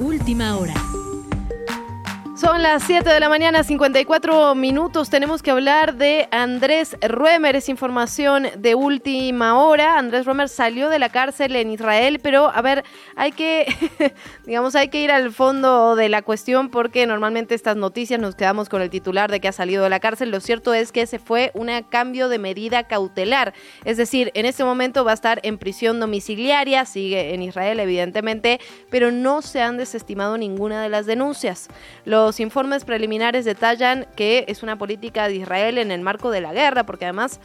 Última 0.00 0.56
hora. 0.56 0.74
Son 2.40 2.62
las 2.62 2.84
7 2.84 3.06
de 3.10 3.20
la 3.20 3.28
mañana, 3.28 3.62
54 3.62 4.54
minutos. 4.54 5.10
Tenemos 5.10 5.42
que 5.42 5.50
hablar 5.50 5.96
de 5.96 6.26
Andrés 6.30 6.96
Ruemer. 7.06 7.54
Es 7.54 7.68
información 7.68 8.46
de 8.56 8.74
última 8.74 9.58
hora. 9.62 9.98
Andrés 9.98 10.24
Ruemer 10.24 10.48
salió 10.48 10.88
de 10.88 10.98
la 10.98 11.10
cárcel 11.10 11.54
en 11.54 11.70
Israel, 11.70 12.18
pero 12.22 12.48
a 12.48 12.62
ver, 12.62 12.82
hay 13.14 13.32
que, 13.32 13.66
digamos, 14.46 14.74
hay 14.74 14.88
que 14.88 15.02
ir 15.02 15.10
al 15.10 15.32
fondo 15.32 15.96
de 15.96 16.08
la 16.08 16.22
cuestión 16.22 16.70
porque 16.70 17.06
normalmente 17.06 17.54
estas 17.54 17.76
noticias 17.76 18.18
nos 18.18 18.36
quedamos 18.36 18.70
con 18.70 18.80
el 18.80 18.88
titular 18.88 19.30
de 19.30 19.38
que 19.40 19.48
ha 19.48 19.52
salido 19.52 19.84
de 19.84 19.90
la 19.90 20.00
cárcel. 20.00 20.30
Lo 20.30 20.40
cierto 20.40 20.72
es 20.72 20.92
que 20.92 21.06
se 21.06 21.18
fue 21.18 21.50
un 21.52 21.68
cambio 21.90 22.30
de 22.30 22.38
medida 22.38 22.84
cautelar. 22.84 23.52
Es 23.84 23.98
decir, 23.98 24.30
en 24.32 24.46
este 24.46 24.64
momento 24.64 25.04
va 25.04 25.10
a 25.10 25.14
estar 25.14 25.40
en 25.42 25.58
prisión 25.58 26.00
domiciliaria, 26.00 26.86
sigue 26.86 27.34
en 27.34 27.42
Israel, 27.42 27.80
evidentemente, 27.80 28.60
pero 28.88 29.10
no 29.10 29.42
se 29.42 29.60
han 29.60 29.76
desestimado 29.76 30.38
ninguna 30.38 30.82
de 30.82 30.88
las 30.88 31.04
denuncias. 31.04 31.68
Los 32.06 32.29
informes 32.38 32.84
preliminares 32.84 33.44
detallan 33.44 34.06
que 34.14 34.44
es 34.46 34.62
una 34.62 34.76
política 34.78 35.26
de 35.26 35.36
Israel 35.36 35.78
en 35.78 35.90
el 35.90 36.02
marco 36.02 36.30
de 36.30 36.42
la 36.42 36.52
guerra, 36.52 36.84
porque 36.84 37.06
además 37.06 37.40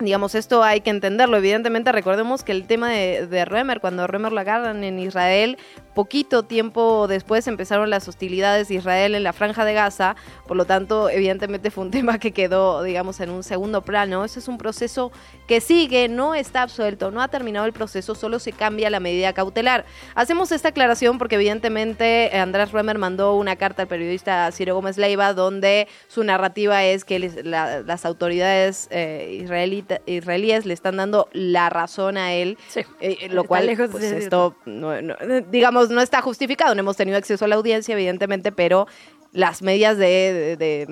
Digamos, 0.00 0.34
esto 0.34 0.64
hay 0.64 0.80
que 0.80 0.88
entenderlo. 0.88 1.36
Evidentemente, 1.36 1.92
recordemos 1.92 2.42
que 2.42 2.52
el 2.52 2.66
tema 2.66 2.88
de, 2.88 3.26
de 3.26 3.44
Remer, 3.44 3.80
cuando 3.80 4.06
Remer 4.06 4.32
lo 4.32 4.40
agarran 4.40 4.82
en 4.82 4.98
Israel, 4.98 5.58
poquito 5.94 6.42
tiempo 6.44 7.06
después 7.08 7.46
empezaron 7.46 7.90
las 7.90 8.08
hostilidades 8.08 8.68
de 8.68 8.74
Israel 8.76 9.14
en 9.14 9.22
la 9.22 9.32
franja 9.32 9.64
de 9.64 9.74
Gaza. 9.74 10.16
Por 10.46 10.56
lo 10.56 10.64
tanto, 10.64 11.08
evidentemente 11.10 11.70
fue 11.70 11.84
un 11.84 11.90
tema 11.90 12.18
que 12.18 12.32
quedó, 12.32 12.82
digamos, 12.82 13.20
en 13.20 13.30
un 13.30 13.42
segundo 13.42 13.82
plano. 13.82 14.24
Ese 14.24 14.38
es 14.38 14.48
un 14.48 14.58
proceso 14.58 15.12
que 15.46 15.60
sigue, 15.60 16.08
no 16.08 16.34
está 16.34 16.62
absuelto, 16.62 17.10
no 17.10 17.22
ha 17.22 17.28
terminado 17.28 17.66
el 17.66 17.72
proceso, 17.72 18.14
solo 18.14 18.38
se 18.38 18.52
cambia 18.52 18.90
la 18.90 19.00
medida 19.00 19.32
cautelar. 19.32 19.84
Hacemos 20.14 20.52
esta 20.52 20.68
aclaración 20.68 21.18
porque, 21.18 21.36
evidentemente, 21.36 22.30
Andrés 22.36 22.72
Remer 22.72 22.98
mandó 22.98 23.34
una 23.34 23.56
carta 23.56 23.82
al 23.82 23.88
periodista 23.88 24.50
Ciro 24.52 24.74
Gómez 24.74 24.96
Leiva 24.98 25.32
donde 25.34 25.88
su 26.08 26.24
narrativa 26.24 26.84
es 26.84 27.04
que 27.04 27.18
les- 27.18 27.44
la- 27.44 27.80
las 27.82 28.04
autoridades 28.04 28.88
eh, 28.90 29.38
israelita- 29.42 30.00
israelíes 30.06 30.66
le 30.66 30.74
están 30.74 30.96
dando 30.96 31.28
la 31.32 31.70
razón 31.70 32.16
a 32.16 32.32
él, 32.32 32.58
eh, 33.00 33.28
lo 33.30 33.44
cual, 33.44 33.66
pues, 33.90 34.04
esto, 34.04 34.54
no- 34.66 35.00
no- 35.00 35.16
digamos, 35.50 35.79
no 35.88 36.00
está 36.02 36.20
justificado. 36.20 36.74
No 36.74 36.80
hemos 36.80 36.96
tenido 36.96 37.16
acceso 37.16 37.44
a 37.44 37.48
la 37.48 37.54
audiencia, 37.54 37.94
evidentemente, 37.94 38.52
pero 38.52 38.86
las 39.32 39.62
medidas 39.62 39.96
de, 39.96 40.56
de- 40.58 40.86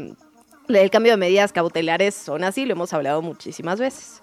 de- 0.69 0.81
el 0.83 0.91
cambio 0.91 1.13
de 1.13 1.17
medidas 1.17 1.53
cautelares 1.53 2.15
son 2.15 2.45
así, 2.45 2.65
lo 2.67 2.73
hemos 2.73 2.93
hablado 2.93 3.21
muchísimas 3.23 3.81
veces. 3.81 4.23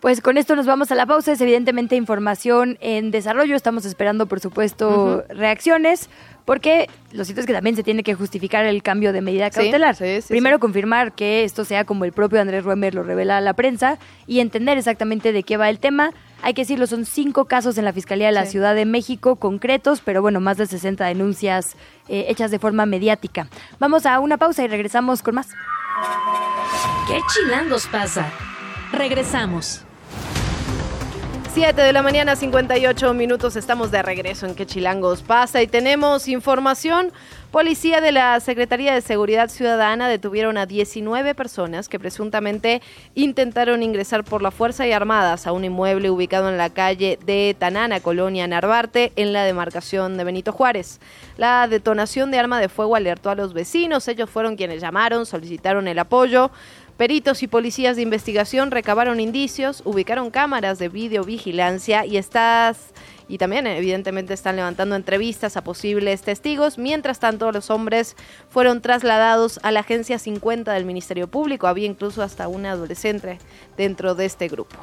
Pues 0.00 0.22
con 0.22 0.38
esto 0.38 0.56
nos 0.56 0.64
vamos 0.64 0.90
a 0.92 0.94
la 0.94 1.04
pausa. 1.04 1.32
Es 1.32 1.40
evidentemente 1.42 1.94
información 1.94 2.78
en 2.80 3.10
desarrollo. 3.10 3.54
Estamos 3.54 3.84
esperando, 3.84 4.24
por 4.26 4.40
supuesto, 4.40 5.24
reacciones, 5.28 6.08
porque 6.46 6.88
lo 7.12 7.22
cierto 7.26 7.40
es 7.42 7.46
que 7.46 7.52
también 7.52 7.76
se 7.76 7.82
tiene 7.82 8.02
que 8.02 8.14
justificar 8.14 8.64
el 8.64 8.82
cambio 8.82 9.12
de 9.12 9.20
medida 9.20 9.50
cautelar. 9.50 9.94
sí, 9.96 10.22
sí, 10.22 10.28
Primero 10.28 10.58
confirmar 10.58 11.12
que 11.12 11.44
esto 11.44 11.66
sea 11.66 11.84
como 11.84 12.06
el 12.06 12.12
propio 12.12 12.40
Andrés 12.40 12.64
Ruemer 12.64 12.94
lo 12.94 13.02
revela 13.02 13.36
a 13.36 13.40
la 13.42 13.52
prensa 13.52 13.98
y 14.26 14.40
entender 14.40 14.78
exactamente 14.78 15.32
de 15.32 15.42
qué 15.42 15.58
va 15.58 15.68
el 15.68 15.78
tema. 15.78 16.12
Hay 16.42 16.54
que 16.54 16.62
decirlo, 16.62 16.86
son 16.86 17.04
cinco 17.04 17.44
casos 17.44 17.76
en 17.78 17.84
la 17.84 17.92
Fiscalía 17.92 18.26
de 18.26 18.32
la 18.32 18.44
Sí. 18.46 18.52
Ciudad 18.52 18.74
de 18.74 18.86
México 18.86 19.36
concretos, 19.36 20.00
pero 20.04 20.22
bueno, 20.22 20.40
más 20.40 20.56
de 20.56 20.66
60 20.66 21.04
denuncias 21.06 21.76
eh, 22.08 22.26
hechas 22.28 22.50
de 22.50 22.58
forma 22.58 22.86
mediática. 22.86 23.48
Vamos 23.78 24.06
a 24.06 24.18
una 24.20 24.36
pausa 24.38 24.62
y 24.64 24.68
regresamos 24.68 25.22
con 25.22 25.34
más. 25.36 25.48
¿Qué 27.06 27.18
chilangos 27.34 27.86
pasa? 27.88 28.30
Regresamos. 28.92 29.84
7 31.52 31.82
de 31.82 31.92
la 31.92 32.02
mañana, 32.02 32.36
58 32.36 33.12
minutos, 33.12 33.56
estamos 33.56 33.90
de 33.90 34.02
regreso 34.02 34.46
en 34.46 34.54
Que 34.54 34.66
Chilangos 34.66 35.22
pasa 35.22 35.60
y 35.60 35.66
tenemos 35.66 36.28
información. 36.28 37.10
Policía 37.50 38.00
de 38.00 38.12
la 38.12 38.38
Secretaría 38.38 38.94
de 38.94 39.00
Seguridad 39.00 39.48
Ciudadana 39.48 40.08
detuvieron 40.08 40.56
a 40.56 40.66
19 40.66 41.34
personas 41.34 41.88
que 41.88 41.98
presuntamente 41.98 42.80
intentaron 43.16 43.82
ingresar 43.82 44.22
por 44.22 44.40
la 44.40 44.52
Fuerza 44.52 44.86
y 44.86 44.92
Armadas 44.92 45.48
a 45.48 45.52
un 45.52 45.64
inmueble 45.64 46.10
ubicado 46.10 46.48
en 46.48 46.56
la 46.56 46.70
calle 46.70 47.18
de 47.26 47.56
Tanana, 47.58 47.98
Colonia 47.98 48.46
Narvarte, 48.46 49.12
en 49.16 49.32
la 49.32 49.42
demarcación 49.42 50.16
de 50.16 50.22
Benito 50.22 50.52
Juárez. 50.52 51.00
La 51.36 51.66
detonación 51.66 52.30
de 52.30 52.38
arma 52.38 52.60
de 52.60 52.68
fuego 52.68 52.94
alertó 52.94 53.30
a 53.30 53.34
los 53.34 53.52
vecinos, 53.52 54.06
ellos 54.06 54.30
fueron 54.30 54.54
quienes 54.54 54.80
llamaron, 54.80 55.26
solicitaron 55.26 55.88
el 55.88 55.98
apoyo. 55.98 56.52
Peritos 57.00 57.42
y 57.42 57.46
policías 57.46 57.96
de 57.96 58.02
investigación 58.02 58.70
recabaron 58.70 59.20
indicios, 59.20 59.80
ubicaron 59.86 60.30
cámaras 60.30 60.78
de 60.78 60.90
videovigilancia 60.90 62.04
y 62.04 62.18
estas 62.18 62.92
y 63.26 63.38
también 63.38 63.66
evidentemente 63.66 64.34
están 64.34 64.56
levantando 64.56 64.96
entrevistas 64.96 65.56
a 65.56 65.64
posibles 65.64 66.20
testigos. 66.20 66.76
Mientras 66.76 67.18
tanto, 67.18 67.52
los 67.52 67.70
hombres 67.70 68.16
fueron 68.50 68.82
trasladados 68.82 69.60
a 69.62 69.70
la 69.70 69.80
agencia 69.80 70.18
50 70.18 70.74
del 70.74 70.84
Ministerio 70.84 71.26
Público. 71.26 71.68
Había 71.68 71.86
incluso 71.86 72.22
hasta 72.22 72.48
una 72.48 72.72
adolescente 72.72 73.38
dentro 73.78 74.14
de 74.14 74.26
este 74.26 74.48
grupo. 74.48 74.76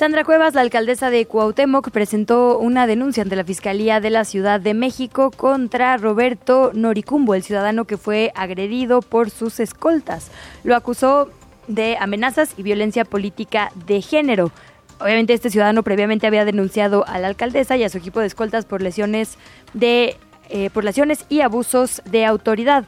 Sandra 0.00 0.24
Cuevas, 0.24 0.54
la 0.54 0.62
alcaldesa 0.62 1.10
de 1.10 1.26
Cuauhtémoc, 1.26 1.90
presentó 1.90 2.58
una 2.58 2.86
denuncia 2.86 3.22
ante 3.22 3.36
la 3.36 3.44
Fiscalía 3.44 4.00
de 4.00 4.08
la 4.08 4.24
Ciudad 4.24 4.58
de 4.58 4.72
México 4.72 5.30
contra 5.30 5.98
Roberto 5.98 6.70
Noricumbo, 6.72 7.34
el 7.34 7.42
ciudadano 7.42 7.84
que 7.84 7.98
fue 7.98 8.32
agredido 8.34 9.02
por 9.02 9.28
sus 9.28 9.60
escoltas. 9.60 10.30
Lo 10.64 10.74
acusó 10.74 11.28
de 11.68 11.98
amenazas 12.00 12.54
y 12.56 12.62
violencia 12.62 13.04
política 13.04 13.72
de 13.86 14.00
género. 14.00 14.52
Obviamente 15.00 15.34
este 15.34 15.50
ciudadano 15.50 15.82
previamente 15.82 16.26
había 16.26 16.46
denunciado 16.46 17.06
a 17.06 17.18
la 17.18 17.28
alcaldesa 17.28 17.76
y 17.76 17.84
a 17.84 17.90
su 17.90 17.98
equipo 17.98 18.20
de 18.20 18.28
escoltas 18.28 18.64
por 18.64 18.80
lesiones 18.80 19.36
de 19.74 20.16
eh, 20.48 20.70
por 20.70 20.82
lesiones 20.82 21.26
y 21.28 21.42
abusos 21.42 22.00
de 22.06 22.24
autoridad. 22.24 22.86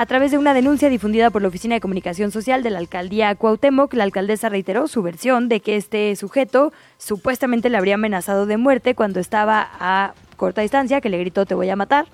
A 0.00 0.06
través 0.06 0.30
de 0.30 0.38
una 0.38 0.54
denuncia 0.54 0.88
difundida 0.88 1.28
por 1.28 1.42
la 1.42 1.48
Oficina 1.48 1.74
de 1.74 1.82
Comunicación 1.82 2.30
Social 2.30 2.62
de 2.62 2.70
la 2.70 2.78
Alcaldía 2.78 3.34
Cuauhtémoc, 3.34 3.92
la 3.92 4.04
alcaldesa 4.04 4.48
reiteró 4.48 4.88
su 4.88 5.02
versión 5.02 5.50
de 5.50 5.60
que 5.60 5.76
este 5.76 6.16
sujeto 6.16 6.72
supuestamente 6.96 7.68
le 7.68 7.76
habría 7.76 7.96
amenazado 7.96 8.46
de 8.46 8.56
muerte 8.56 8.94
cuando 8.94 9.20
estaba 9.20 9.68
a 9.78 10.14
corta 10.38 10.62
distancia, 10.62 11.02
que 11.02 11.10
le 11.10 11.18
gritó 11.18 11.44
te 11.44 11.54
voy 11.54 11.68
a 11.68 11.76
matar. 11.76 12.06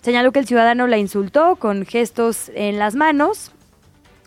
Señaló 0.00 0.32
que 0.32 0.38
el 0.38 0.46
ciudadano 0.46 0.86
la 0.86 0.96
insultó 0.96 1.56
con 1.56 1.84
gestos 1.84 2.50
en 2.54 2.78
las 2.78 2.94
manos 2.94 3.52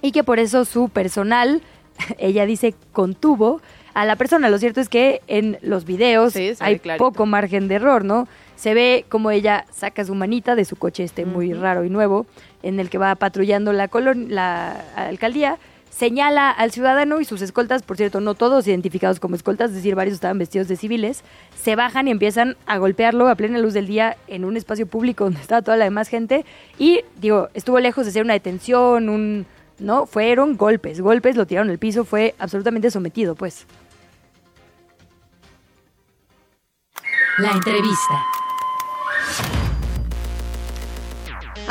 y 0.04 0.12
que 0.12 0.24
por 0.24 0.38
eso 0.38 0.64
su 0.64 0.90
personal, 0.90 1.64
ella 2.20 2.46
dice, 2.46 2.76
contuvo 2.92 3.60
a 3.96 4.06
la 4.06 4.18
persona. 4.18 4.50
Lo 4.50 4.60
cierto 4.60 4.82
es 4.82 4.88
que 4.88 5.22
en 5.26 5.58
los 5.64 5.86
videos 5.86 6.34
Sí, 6.34 6.52
hay 6.60 6.78
clarito. 6.78 7.04
poco 7.04 7.26
margen 7.26 7.68
de 7.68 7.76
error, 7.76 8.06
¿no? 8.06 8.28
Se 8.56 8.74
ve 8.74 9.06
como 9.10 9.32
ella 9.32 9.66
saca 9.72 10.06
su 10.06 10.14
manita 10.16 10.56
de 10.56 10.66
su 10.66 10.76
coche 10.76 11.04
este 11.04 11.26
muy 11.26 11.54
raro 11.54 11.86
y 11.86 11.90
nuevo, 11.90 12.28
en 12.64 12.80
el 12.80 12.90
que 12.90 12.98
va 12.98 13.16
patrullando 13.16 13.74
la, 13.74 13.88
colon 13.88 14.28
la 14.30 14.84
alcaldía, 14.96 15.58
señala 16.00 16.50
al 16.50 16.72
ciudadano 16.72 17.20
y 17.20 17.26
sus 17.26 17.42
escoltas, 17.42 17.84
por 17.84 17.98
cierto, 17.98 18.22
no 18.22 18.34
todos 18.34 18.66
identificados 18.68 19.20
como 19.20 19.36
escoltas, 19.36 19.72
es 19.72 19.76
decir, 19.76 19.96
varios 19.96 20.16
estaban 20.16 20.38
vestidos 20.38 20.70
de 20.70 20.78
civiles, 20.78 21.24
se 21.62 21.76
bajan 21.76 22.08
y 22.08 22.12
empiezan 22.12 22.56
a 22.68 22.78
golpearlo 22.78 23.28
a 23.28 23.36
plena 23.36 23.60
luz 23.60 23.74
del 23.74 23.88
día 23.88 24.16
en 24.28 24.46
un 24.46 24.56
espacio 24.56 24.88
público 24.88 25.26
donde 25.26 25.42
estaba 25.42 25.62
toda 25.62 25.76
la 25.76 25.84
demás 25.84 26.08
gente 26.08 26.46
y, 26.78 27.02
digo, 27.20 27.50
estuvo 27.54 27.80
lejos 27.80 28.06
de 28.06 28.14
ser 28.14 28.24
una 28.24 28.34
detención, 28.34 29.10
un... 29.10 29.46
No, 29.78 30.06
fueron 30.06 30.58
golpes, 30.58 31.00
golpes, 31.00 31.38
lo 31.38 31.46
tiraron 31.46 31.70
al 31.70 31.78
piso, 31.78 32.04
fue 32.04 32.36
absolutamente 32.38 32.92
sometido, 32.92 33.36
pues. 33.36 33.66
La 37.38 37.52
entrevista. 37.52 38.39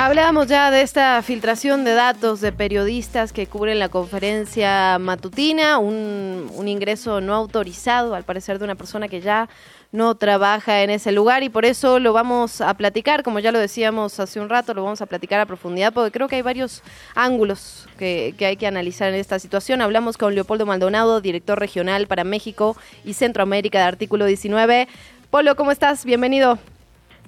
Hablábamos 0.01 0.47
ya 0.47 0.71
de 0.71 0.83
esta 0.83 1.21
filtración 1.23 1.83
de 1.83 1.93
datos 1.93 2.41
de 2.41 2.53
periodistas 2.53 3.33
que 3.33 3.49
cubren 3.49 3.81
la 3.81 3.89
conferencia 3.89 4.97
matutina, 5.01 5.79
un, 5.79 6.69
ingreso 6.69 7.21
no 7.21 7.35
autorizado, 7.35 8.15
al 8.15 8.23
parecer, 8.23 8.61
de 8.61 8.65
una 8.65 8.77
persona 8.77 9.09
que 9.09 9.21
ya 9.21 9.49
no 9.91 10.15
trabaja 10.15 10.85
en 10.85 10.91
ese 10.91 11.11
lugar 11.11 11.43
y 11.43 11.49
por 11.49 11.65
eso 11.65 11.99
lo 11.99 12.13
vamos 12.13 12.61
a 12.61 12.75
platicar, 12.75 13.25
como 13.25 13.41
ya 13.41 13.51
lo 13.51 13.59
decíamos 13.59 14.21
hace 14.21 14.39
un 14.39 14.49
rato, 14.49 14.73
lo 14.73 14.85
vamos 14.85 15.03
a 15.03 15.07
platicar 15.07 15.41
a 15.41 15.47
profundidad, 15.47 15.93
porque 15.93 16.13
creo 16.13 16.29
que 16.29 16.37
hay 16.37 16.43
varios 16.43 16.85
ángulos 17.17 17.89
que, 17.99 18.37
que 18.39 18.47
hay 18.47 18.57
que 18.57 18.69
analizar 18.69 19.09
en 19.09 19.19
esta 19.19 19.41
situación. 19.41 19.83
Hablamos 19.83 20.17
con 20.17 20.33
Leopoldo 20.33 20.65
Maldonado, 20.65 21.21
director 21.21 21.59
regional 21.59 22.07
para 22.07 22.23
México 22.23 22.77
y 23.05 23.15
Centroamérica 23.15 23.79
de 23.81 23.85
Artículo 23.87 24.27
19. 24.27 24.87
Polo, 25.29 25.57
¿cómo 25.57 25.73
estás? 25.73 26.05
Bienvenido. 26.05 26.57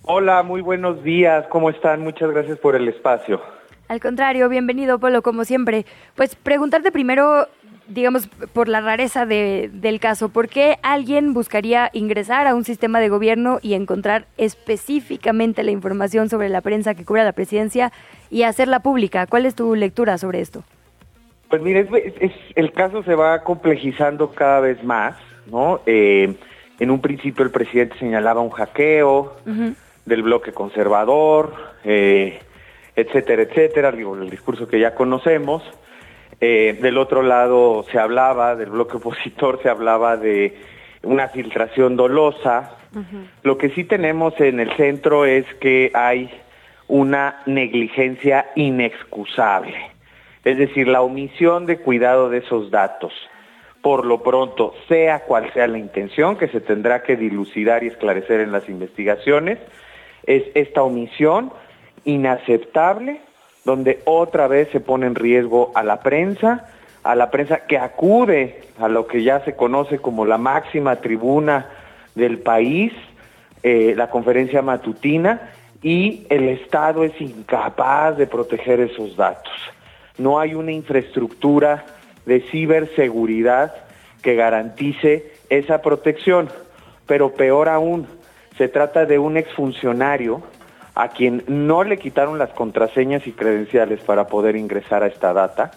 Hola, 0.05 0.42
muy 0.42 0.62
buenos 0.62 1.05
días. 1.05 1.46
¿Cómo 1.48 1.70
están? 1.70 2.01
Muchas 2.01 2.30
gracias 2.30 2.59
por 2.59 2.74
el 2.74 2.88
espacio. 2.88 3.40
Al 3.88 4.01
contrario, 4.01 4.48
bienvenido, 4.48 4.98
Polo, 4.98 5.20
como 5.20 5.44
siempre. 5.44 5.84
Pues 6.16 6.36
preguntarte 6.36 6.90
primero, 6.90 7.48
digamos, 7.86 8.28
por 8.53 8.68
la 8.68 8.80
rareza 8.80 9.26
de, 9.26 9.68
del 9.72 10.01
caso, 10.01 10.30
¿por 10.30 10.48
qué 10.48 10.78
alguien 10.82 11.34
buscaría 11.34 11.90
ingresar 11.92 12.46
a 12.46 12.55
un 12.55 12.64
sistema 12.64 12.98
de 12.98 13.09
gobierno 13.09 13.59
y 13.62 13.74
encontrar 13.74 14.24
específicamente 14.38 15.62
la 15.64 15.70
información 15.70 16.30
sobre 16.30 16.48
la 16.48 16.62
prensa 16.62 16.94
que 16.94 17.05
cubre 17.05 17.24
la 17.24 17.32
presidencia 17.32 17.92
y 18.30 18.44
hacerla 18.44 18.80
pública? 18.80 19.26
¿Cuál 19.26 19.44
es 19.44 19.55
tu 19.55 19.74
lectura 19.74 20.16
sobre 20.18 20.40
esto? 20.40 20.64
Pues 21.51 21.61
mire, 21.61 21.80
es, 21.80 22.14
es, 22.20 22.32
el 22.55 22.72
caso 22.72 23.03
se 23.03 23.14
va 23.14 23.42
complejizando 23.42 24.30
cada 24.30 24.61
vez 24.61 24.82
más, 24.82 25.16
¿no? 25.46 25.80
Eh, 25.84 26.36
en 26.78 26.90
un 26.90 27.01
principio 27.01 27.44
el 27.44 27.51
presidente 27.51 27.98
señalaba 27.98 28.40
un 28.40 28.51
hackeo. 28.51 29.36
Uh 29.44 29.51
-huh 29.51 29.74
del 30.11 30.22
bloque 30.22 30.52
conservador, 30.52 31.54
eh, 31.84 32.38
etcétera, 32.94 33.42
etcétera, 33.42 33.92
digo, 33.92 34.14
el 34.14 34.28
discurso 34.28 34.68
que 34.68 34.78
ya 34.78 34.94
conocemos. 34.94 35.62
Eh, 36.42 36.78
del 36.82 36.98
otro 36.98 37.22
lado 37.22 37.84
se 37.90 37.98
hablaba, 37.98 38.56
del 38.56 38.70
bloque 38.70 38.96
opositor 38.98 39.62
se 39.62 39.70
hablaba 39.70 40.18
de 40.18 40.58
una 41.02 41.28
filtración 41.28 41.96
dolosa. 41.96 42.76
Uh 42.94 42.98
-huh. 42.98 43.26
Lo 43.44 43.56
que 43.56 43.70
sí 43.70 43.84
tenemos 43.84 44.38
en 44.40 44.61
el 44.61 44.76
centro 44.76 45.24
es 45.24 45.46
que 45.61 45.90
hay 45.94 46.28
una 46.88 47.42
negligencia 47.46 48.50
inexcusable, 48.56 49.78
es 50.44 50.58
decir, 50.58 50.88
la 50.88 51.02
omisión 51.02 51.66
de 51.66 51.78
cuidado 51.78 52.28
de 52.28 52.38
esos 52.38 52.70
datos. 52.70 53.12
Por 53.80 54.04
lo 54.04 54.22
pronto, 54.22 54.74
sea 54.88 55.20
cual 55.20 55.50
sea 55.54 55.66
la 55.68 55.78
intención 55.78 56.36
que 56.36 56.48
se 56.48 56.61
tendrá 56.61 57.02
que 57.02 57.16
dilucidar 57.16 57.82
y 57.84 57.86
esclarecer 57.86 58.40
en 58.40 58.52
las 58.52 58.68
investigaciones, 58.68 59.58
es 60.31 60.45
esta 60.55 60.83
omisión 60.85 61.53
inaceptable, 62.05 63.20
donde 63.64 64.01
otra 64.05 64.47
vez 64.47 64.68
se 64.70 64.78
pone 64.78 65.07
en 65.07 65.16
riesgo 65.16 65.72
a 65.74 65.83
la 65.83 66.01
prensa, 66.01 66.66
a 67.03 67.16
la 67.16 67.31
prensa 67.31 67.66
que 67.66 67.78
acude 67.78 68.62
a 68.78 68.89
lo 68.89 69.07
que 69.09 69.24
ya 69.24 69.45
se 69.45 69.57
conoce 69.57 69.99
como 69.99 70.24
la 70.24 70.39
máxima 70.39 70.97
tribuna 70.97 71.66
del 72.14 72.39
país, 72.39 72.93
eh, 73.62 73.95
la 73.97 74.09
conferencia 74.09 74.62
matutina, 74.62 75.51
y 75.83 76.26
el 76.28 76.49
Estado 76.49 77.03
es 77.05 77.18
incapaz 77.20 78.16
de 78.16 78.26
proteger 78.26 78.81
esos 78.81 79.16
datos. 79.16 79.53
No 80.16 80.39
hay 80.39 80.55
una 80.55 80.70
infraestructura 80.70 81.85
de 82.24 82.41
ciberseguridad 82.53 83.74
que 84.22 84.37
garantice 84.37 85.33
esa 85.49 85.83
protección, 85.83 86.49
pero 87.07 87.33
peor 87.33 87.68
aún, 87.68 88.07
se 88.61 88.68
trata 88.68 89.06
de 89.06 89.18
un 89.18 89.38
exfuncionario 89.38 90.42
a 90.94 91.08
quien 91.08 91.42
no 91.46 91.82
le 91.82 91.96
quitaron 91.96 92.38
las 92.38 92.50
contraseñas 92.50 93.26
y 93.26 93.32
credenciales 93.32 94.00
para 94.00 94.26
poder 94.26 94.54
ingresar 94.54 95.02
a 95.02 95.06
esta 95.06 95.32
data 95.32 95.70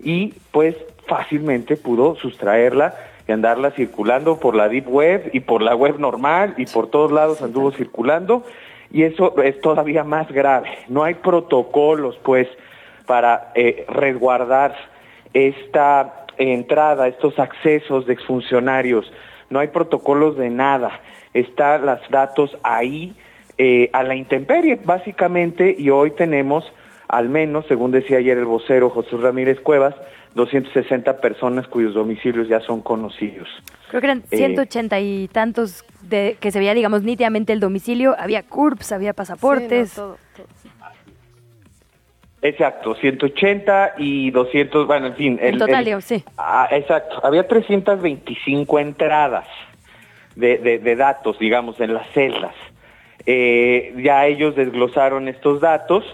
y 0.00 0.32
pues 0.50 0.74
fácilmente 1.06 1.76
pudo 1.76 2.16
sustraerla 2.16 2.94
y 3.28 3.32
andarla 3.32 3.72
circulando 3.72 4.40
por 4.40 4.54
la 4.54 4.70
deep 4.70 4.88
web 4.88 5.28
y 5.34 5.40
por 5.40 5.60
la 5.60 5.74
web 5.74 5.98
normal 5.98 6.54
y 6.56 6.64
por 6.64 6.88
todos 6.88 7.12
lados 7.12 7.42
anduvo 7.42 7.70
circulando 7.70 8.44
y 8.90 9.02
eso 9.02 9.34
es 9.42 9.60
todavía 9.60 10.02
más 10.02 10.32
grave. 10.32 10.70
No 10.88 11.04
hay 11.04 11.16
protocolos 11.16 12.18
pues 12.22 12.48
para 13.04 13.52
eh, 13.54 13.84
resguardar 13.90 14.74
esta 15.34 16.24
entrada, 16.38 17.08
estos 17.08 17.38
accesos 17.38 18.06
de 18.06 18.14
exfuncionarios. 18.14 19.12
No 19.50 19.58
hay 19.58 19.68
protocolos 19.68 20.38
de 20.38 20.48
nada 20.48 20.98
están 21.34 21.86
los 21.86 22.00
datos 22.10 22.56
ahí 22.62 23.14
eh, 23.58 23.90
a 23.92 24.02
la 24.02 24.14
intemperie, 24.14 24.78
básicamente, 24.82 25.74
y 25.78 25.90
hoy 25.90 26.12
tenemos 26.12 26.64
al 27.12 27.28
menos, 27.28 27.66
según 27.68 27.90
decía 27.90 28.16
ayer 28.18 28.38
el 28.38 28.46
vocero 28.46 28.88
José 28.88 29.18
Ramírez 29.18 29.60
Cuevas, 29.60 29.94
260 30.34 31.20
personas 31.20 31.68
cuyos 31.68 31.92
domicilios 31.92 32.48
ya 32.48 32.60
son 32.60 32.80
conocidos. 32.80 33.46
Creo 33.90 34.00
que 34.00 34.06
eran 34.06 34.22
180 34.22 34.98
eh, 34.98 35.02
y 35.02 35.28
tantos 35.28 35.84
de, 36.00 36.38
que 36.40 36.50
se 36.50 36.58
veía, 36.58 36.72
digamos, 36.72 37.02
nítidamente 37.02 37.52
el 37.52 37.60
domicilio. 37.60 38.16
Había 38.18 38.42
CURPS, 38.44 38.92
había 38.92 39.12
pasaportes. 39.12 39.90
Sí, 39.90 40.00
no, 40.00 40.06
todo, 40.06 40.16
todo. 40.36 40.46
Exacto, 42.40 42.94
180 42.94 43.94
y 43.98 44.30
200, 44.30 44.86
bueno, 44.86 45.08
en 45.08 45.14
fin. 45.14 45.38
El, 45.40 45.54
en 45.54 45.58
total, 45.58 45.86
el, 45.86 46.02
sí. 46.02 46.24
Ah, 46.38 46.66
exacto, 46.70 47.20
había 47.22 47.46
325 47.46 48.78
entradas 48.78 49.46
de, 50.36 50.58
de, 50.58 50.78
de 50.78 50.96
datos, 50.96 51.38
digamos, 51.38 51.80
en 51.80 51.94
las 51.94 52.08
celdas. 52.12 52.54
Eh, 53.26 53.94
ya 53.98 54.26
ellos 54.26 54.56
desglosaron 54.56 55.28
estos 55.28 55.60
datos, 55.60 56.04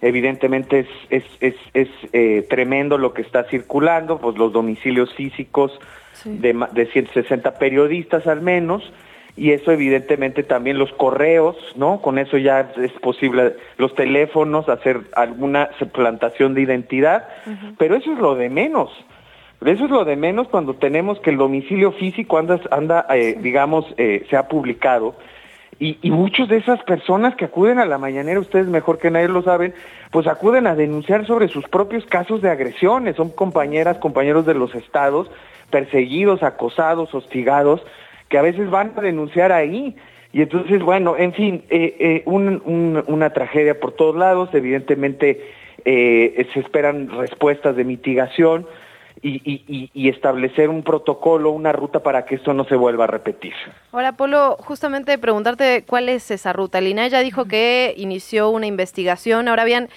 evidentemente 0.00 0.80
es, 0.80 0.88
es, 1.10 1.24
es, 1.40 1.54
es 1.74 1.88
eh, 2.12 2.46
tremendo 2.48 2.98
lo 2.98 3.14
que 3.14 3.22
está 3.22 3.44
circulando, 3.44 4.18
pues 4.18 4.36
los 4.36 4.52
domicilios 4.52 5.12
físicos 5.14 5.78
sí. 6.12 6.38
de, 6.38 6.54
de 6.72 6.86
160 6.86 7.58
periodistas 7.58 8.26
al 8.26 8.42
menos, 8.42 8.92
y 9.36 9.52
eso 9.52 9.72
evidentemente 9.72 10.42
también 10.42 10.78
los 10.78 10.92
correos, 10.92 11.56
¿no? 11.74 12.02
Con 12.02 12.18
eso 12.18 12.36
ya 12.36 12.72
es 12.76 12.92
posible 12.92 13.56
los 13.78 13.94
teléfonos, 13.94 14.68
hacer 14.68 15.00
alguna 15.16 15.70
suplantación 15.78 16.54
de 16.54 16.60
identidad, 16.60 17.28
uh 17.46 17.50
-huh. 17.50 17.74
pero 17.78 17.96
eso 17.96 18.12
es 18.12 18.18
lo 18.18 18.34
de 18.34 18.50
menos. 18.50 18.90
Eso 19.64 19.84
es 19.84 19.90
lo 19.90 20.04
de 20.04 20.16
menos 20.16 20.48
cuando 20.48 20.74
tenemos 20.74 21.20
que 21.20 21.30
el 21.30 21.36
domicilio 21.36 21.92
físico 21.92 22.38
anda, 22.38 22.60
anda 22.70 23.06
eh, 23.10 23.36
digamos, 23.40 23.86
eh, 23.96 24.26
se 24.28 24.36
ha 24.36 24.48
publicado. 24.48 25.14
Y, 25.78 25.98
y 26.02 26.10
muchas 26.10 26.48
de 26.48 26.58
esas 26.58 26.82
personas 26.84 27.34
que 27.34 27.46
acuden 27.46 27.78
a 27.78 27.84
la 27.84 27.98
mañanera, 27.98 28.38
ustedes 28.38 28.66
mejor 28.66 28.98
que 28.98 29.10
nadie 29.10 29.28
lo 29.28 29.42
saben, 29.42 29.74
pues 30.10 30.26
acuden 30.26 30.66
a 30.66 30.74
denunciar 30.76 31.26
sobre 31.26 31.48
sus 31.48 31.66
propios 31.68 32.04
casos 32.06 32.40
de 32.42 32.50
agresiones. 32.50 33.16
Son 33.16 33.30
compañeras, 33.30 33.98
compañeros 33.98 34.46
de 34.46 34.54
los 34.54 34.74
estados, 34.74 35.30
perseguidos, 35.70 36.42
acosados, 36.42 37.12
hostigados, 37.14 37.82
que 38.28 38.38
a 38.38 38.42
veces 38.42 38.70
van 38.70 38.92
a 38.96 39.00
denunciar 39.00 39.50
ahí. 39.50 39.96
Y 40.32 40.42
entonces, 40.42 40.82
bueno, 40.82 41.16
en 41.16 41.32
fin, 41.32 41.64
eh, 41.68 41.96
eh, 41.98 42.22
un, 42.26 42.62
un, 42.64 43.02
una 43.06 43.30
tragedia 43.30 43.80
por 43.80 43.92
todos 43.92 44.14
lados. 44.14 44.50
Evidentemente, 44.52 45.40
eh, 45.84 46.46
se 46.54 46.60
esperan 46.60 47.10
respuestas 47.10 47.74
de 47.74 47.84
mitigación 47.84 48.66
y, 49.22 49.40
y, 49.68 49.90
y, 49.94 50.08
establecer 50.08 50.68
un 50.68 50.82
protocolo, 50.82 51.50
una 51.50 51.72
ruta 51.72 52.00
para 52.00 52.24
que 52.24 52.34
esto 52.34 52.52
no 52.52 52.64
se 52.64 52.74
vuelva 52.74 53.04
a 53.04 53.06
repetir. 53.06 53.52
Ahora, 53.92 54.12
Polo, 54.12 54.56
justamente 54.58 55.16
preguntarte 55.16 55.84
cuál 55.86 56.08
es 56.08 56.30
esa 56.32 56.52
ruta. 56.52 56.78
El 56.78 56.88
INAI 56.88 57.10
ya 57.10 57.20
dijo 57.20 57.44
que 57.44 57.94
inició 57.96 58.50
una 58.50 58.66
investigación. 58.66 59.46
Ahora 59.46 59.64
bien, 59.64 59.88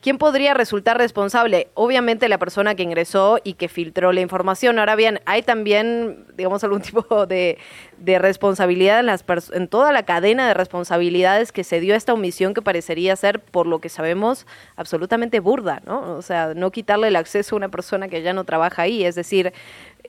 ¿quién 0.00 0.18
podría 0.18 0.54
resultar 0.54 0.98
responsable? 0.98 1.68
Obviamente 1.74 2.28
la 2.28 2.38
persona 2.38 2.74
que 2.74 2.82
ingresó 2.82 3.38
y 3.42 3.54
que 3.54 3.68
filtró 3.68 4.12
la 4.12 4.20
información. 4.20 4.78
Ahora 4.78 4.96
bien, 4.96 5.20
hay 5.26 5.42
también, 5.42 6.24
digamos, 6.36 6.62
algún 6.64 6.80
tipo 6.82 7.26
de, 7.26 7.58
responsabilidad 8.04 9.00
en, 9.00 9.06
las 9.06 9.24
en 9.52 9.68
toda 9.68 9.92
la 9.92 10.04
cadena 10.04 10.46
de 10.48 10.54
responsabilidades 10.54 11.52
que 11.52 11.64
se 11.64 11.80
dio 11.80 11.94
a 11.94 11.96
esta 11.96 12.12
omisión 12.12 12.54
que 12.54 12.62
parecería 12.62 13.16
ser, 13.16 13.40
por 13.40 13.66
lo 13.66 13.80
que 13.80 13.88
sabemos, 13.88 14.46
absolutamente 14.76 15.40
burda, 15.40 15.82
¿no? 15.86 16.16
O 16.16 16.22
sea, 16.22 16.54
no 16.54 16.70
quitarle 16.70 17.08
el 17.08 17.16
acceso 17.16 17.56
a 17.56 17.58
una 17.58 17.68
persona 17.68 18.08
que 18.08 18.22
ya 18.22 18.32
no 18.32 18.44
trabaja 18.44 18.82
ahí. 18.82 19.04
Es 19.04 19.14
decir, 19.14 19.52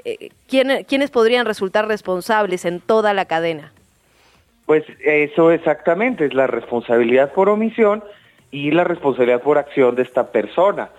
eh, 0.06 0.30
¿quién, 0.48 0.86
¿quiénes 0.88 1.12
podrían 1.12 1.46
resultar 1.46 1.88
responsables 1.88 2.66
en 2.66 2.82
toda 2.82 3.14
la 3.14 3.26
cadena? 3.26 3.72
Pues 4.68 4.84
eso 5.00 5.52
exactamente, 5.52 6.26
es 6.26 6.34
la 6.34 6.46
responsabilidad 6.46 7.32
por 7.32 7.48
omisión 7.48 8.04
y 8.52 8.72
la 8.72 8.84
responsabilidad 8.84 9.42
por 9.42 9.58
acción 9.58 9.96
de 9.96 10.04
esta 10.04 10.32
persona. 10.32 10.90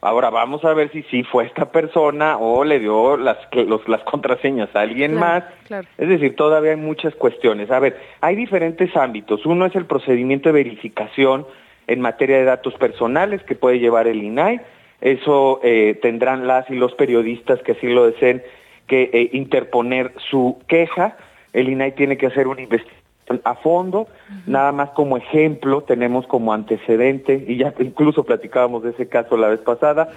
Ahora 0.00 0.28
vamos 0.28 0.62
a 0.66 0.74
ver 0.74 0.92
si 0.92 1.02
sí 1.04 1.22
fue 1.22 1.46
esta 1.46 1.72
persona 1.72 2.36
o 2.36 2.62
le 2.62 2.78
dio 2.78 3.16
las, 3.16 3.38
los, 3.52 3.88
las 3.88 4.02
contraseñas 4.02 4.68
a 4.76 4.82
alguien 4.82 5.12
claro, 5.12 5.26
más. 5.26 5.44
Claro. 5.66 5.88
Es 5.96 6.08
decir, 6.08 6.36
todavía 6.36 6.72
hay 6.72 6.76
muchas 6.76 7.14
cuestiones. 7.14 7.70
A 7.70 7.78
ver, 7.78 7.98
hay 8.20 8.36
diferentes 8.36 8.94
ámbitos. 8.96 9.46
Uno 9.46 9.64
es 9.64 9.74
el 9.74 9.86
procedimiento 9.86 10.50
de 10.50 10.52
verificación 10.52 11.46
en 11.86 12.00
materia 12.02 12.36
de 12.36 12.44
datos 12.44 12.74
personales 12.74 13.42
que 13.44 13.54
puede 13.54 13.78
llevar 13.78 14.06
el 14.06 14.22
INAI. 14.22 14.60
Eso 15.00 15.60
eh, 15.62 15.98
tendrán 16.02 16.46
las 16.46 16.68
y 16.68 16.74
los 16.74 16.94
periodistas 16.94 17.62
que 17.62 17.72
así 17.72 17.86
lo 17.88 18.06
deseen 18.06 18.42
que 18.86 19.08
eh, 19.10 19.30
interponer 19.32 20.12
su 20.30 20.58
queja. 20.68 21.16
El 21.54 21.70
INAI 21.70 21.92
tiene 21.92 22.18
que 22.18 22.26
hacer 22.26 22.46
una 22.46 22.60
investigación 22.60 23.03
a 23.44 23.54
fondo, 23.54 24.06
nada 24.46 24.72
más 24.72 24.90
como 24.90 25.16
ejemplo, 25.16 25.82
tenemos 25.82 26.26
como 26.26 26.52
antecedente, 26.52 27.44
y 27.46 27.56
ya 27.56 27.74
incluso 27.78 28.24
platicábamos 28.24 28.82
de 28.82 28.90
ese 28.90 29.08
caso 29.08 29.36
la 29.36 29.48
vez 29.48 29.60
pasada, 29.60 30.10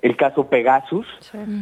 el 0.00 0.16
caso 0.16 0.48
Pegasus, 0.48 1.06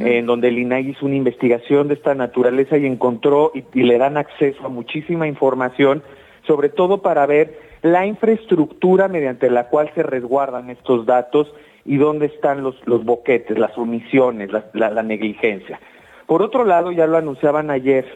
en 0.01 0.27
donde 0.27 0.49
el 0.49 0.59
INAI 0.59 0.91
hizo 0.91 1.07
una 1.07 1.15
investigación 1.15 1.89
de 1.89 1.95
esta 1.95 2.15
naturaleza 2.15 2.77
y 2.77 2.87
encontró 2.87 3.53
y, 3.55 3.65
y 3.73 3.83
le 3.85 3.99
dan 3.99 4.17
acceso 4.17 4.67
a 4.67 4.69
muchísima 4.69 5.27
información, 5.27 6.03
sobre 6.47 6.69
todo 6.69 7.03
para 7.03 7.27
ver 7.27 7.59
la 7.83 8.07
infraestructura 8.07 9.09
mediante 9.09 9.51
la 9.51 9.69
cual 9.69 9.91
se 9.95 10.03
resguardan 10.03 10.71
estos 10.71 11.05
datos 11.05 11.53
y 11.85 11.97
dónde 11.97 12.27
están 12.27 12.63
los, 12.63 12.77
los 12.87 13.05
boquetes, 13.05 13.59
las 13.59 13.77
omisiones, 13.77 14.51
la, 14.53 14.65
la, 14.73 15.03
negligencia. 15.03 15.81
Por 16.27 16.43
otro 16.43 16.65
lado, 16.65 16.93
ya 16.93 17.07
lo 17.07 17.17
anunciaban 17.17 17.71
ayer 17.71 18.07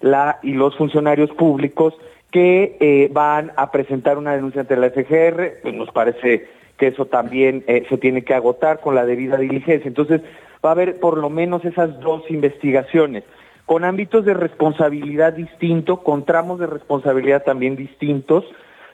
la 0.00 0.40
y 0.42 0.54
los 0.54 0.76
funcionarios 0.76 1.30
públicos 1.30 1.94
que 2.32 2.78
eh, 2.80 3.10
van 3.12 3.52
a 3.56 3.70
presentar 3.70 4.18
una 4.18 4.34
denuncia 4.34 4.62
ante 4.62 4.76
la 4.76 4.90
FGR, 4.90 5.60
pues 5.62 5.74
nos 5.74 5.90
parece 5.90 6.48
que 6.78 6.88
eso 6.88 7.06
también 7.06 7.62
eh, 7.68 7.84
se 7.88 7.98
tiene 7.98 8.24
que 8.24 8.34
agotar 8.34 8.80
con 8.80 8.94
la 8.94 9.04
debida 9.04 9.36
diligencia. 9.36 9.86
Entonces, 9.86 10.22
va 10.64 10.70
a 10.70 10.72
haber 10.72 10.98
por 10.98 11.18
lo 11.18 11.28
menos 11.30 11.64
esas 11.64 12.00
dos 12.00 12.28
investigaciones, 12.30 13.22
con 13.66 13.84
ámbitos 13.84 14.24
de 14.24 14.34
responsabilidad 14.34 15.34
distintos, 15.34 16.00
con 16.00 16.24
tramos 16.24 16.58
de 16.58 16.66
responsabilidad 16.66 17.44
también 17.44 17.76
distintos, 17.76 18.44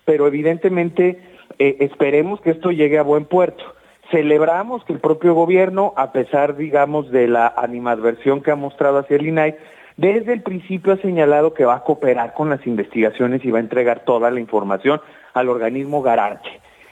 pero 0.05 0.27
evidentemente 0.27 1.21
eh, 1.59 1.77
esperemos 1.81 2.41
que 2.41 2.51
esto 2.51 2.73
llegue 2.73 2.99
a 2.99 3.03
buen 3.03 3.25
puerto. 3.25 3.63
Celebramos 4.11 4.85
que 4.85 4.95
el 4.95 5.01
propio 5.01 5.35
gobierno, 5.35 5.95
a 5.97 6.13
pesar, 6.13 6.57
digamos, 6.57 7.11
de 7.11 7.29
la 7.29 7.55
animadversión 7.57 8.43
que 8.43 8.51
ha 8.51 8.57
mostrado 8.57 8.99
hacia 8.99 9.17
el 9.17 9.27
INAI, 9.27 9.57
desde 9.99 10.33
el 10.33 10.43
principio 10.43 10.93
ha 10.93 10.97
señalado 10.99 11.55
que 11.55 11.65
va 11.65 11.75
a 11.75 11.83
cooperar 11.83 12.33
con 12.33 12.49
las 12.49 12.65
investigaciones 12.69 13.45
y 13.45 13.51
va 13.51 13.59
a 13.59 13.63
entregar 13.63 14.05
toda 14.05 14.31
la 14.31 14.39
información 14.39 15.01
al 15.35 15.49
organismo 15.49 16.03
garante. 16.03 16.49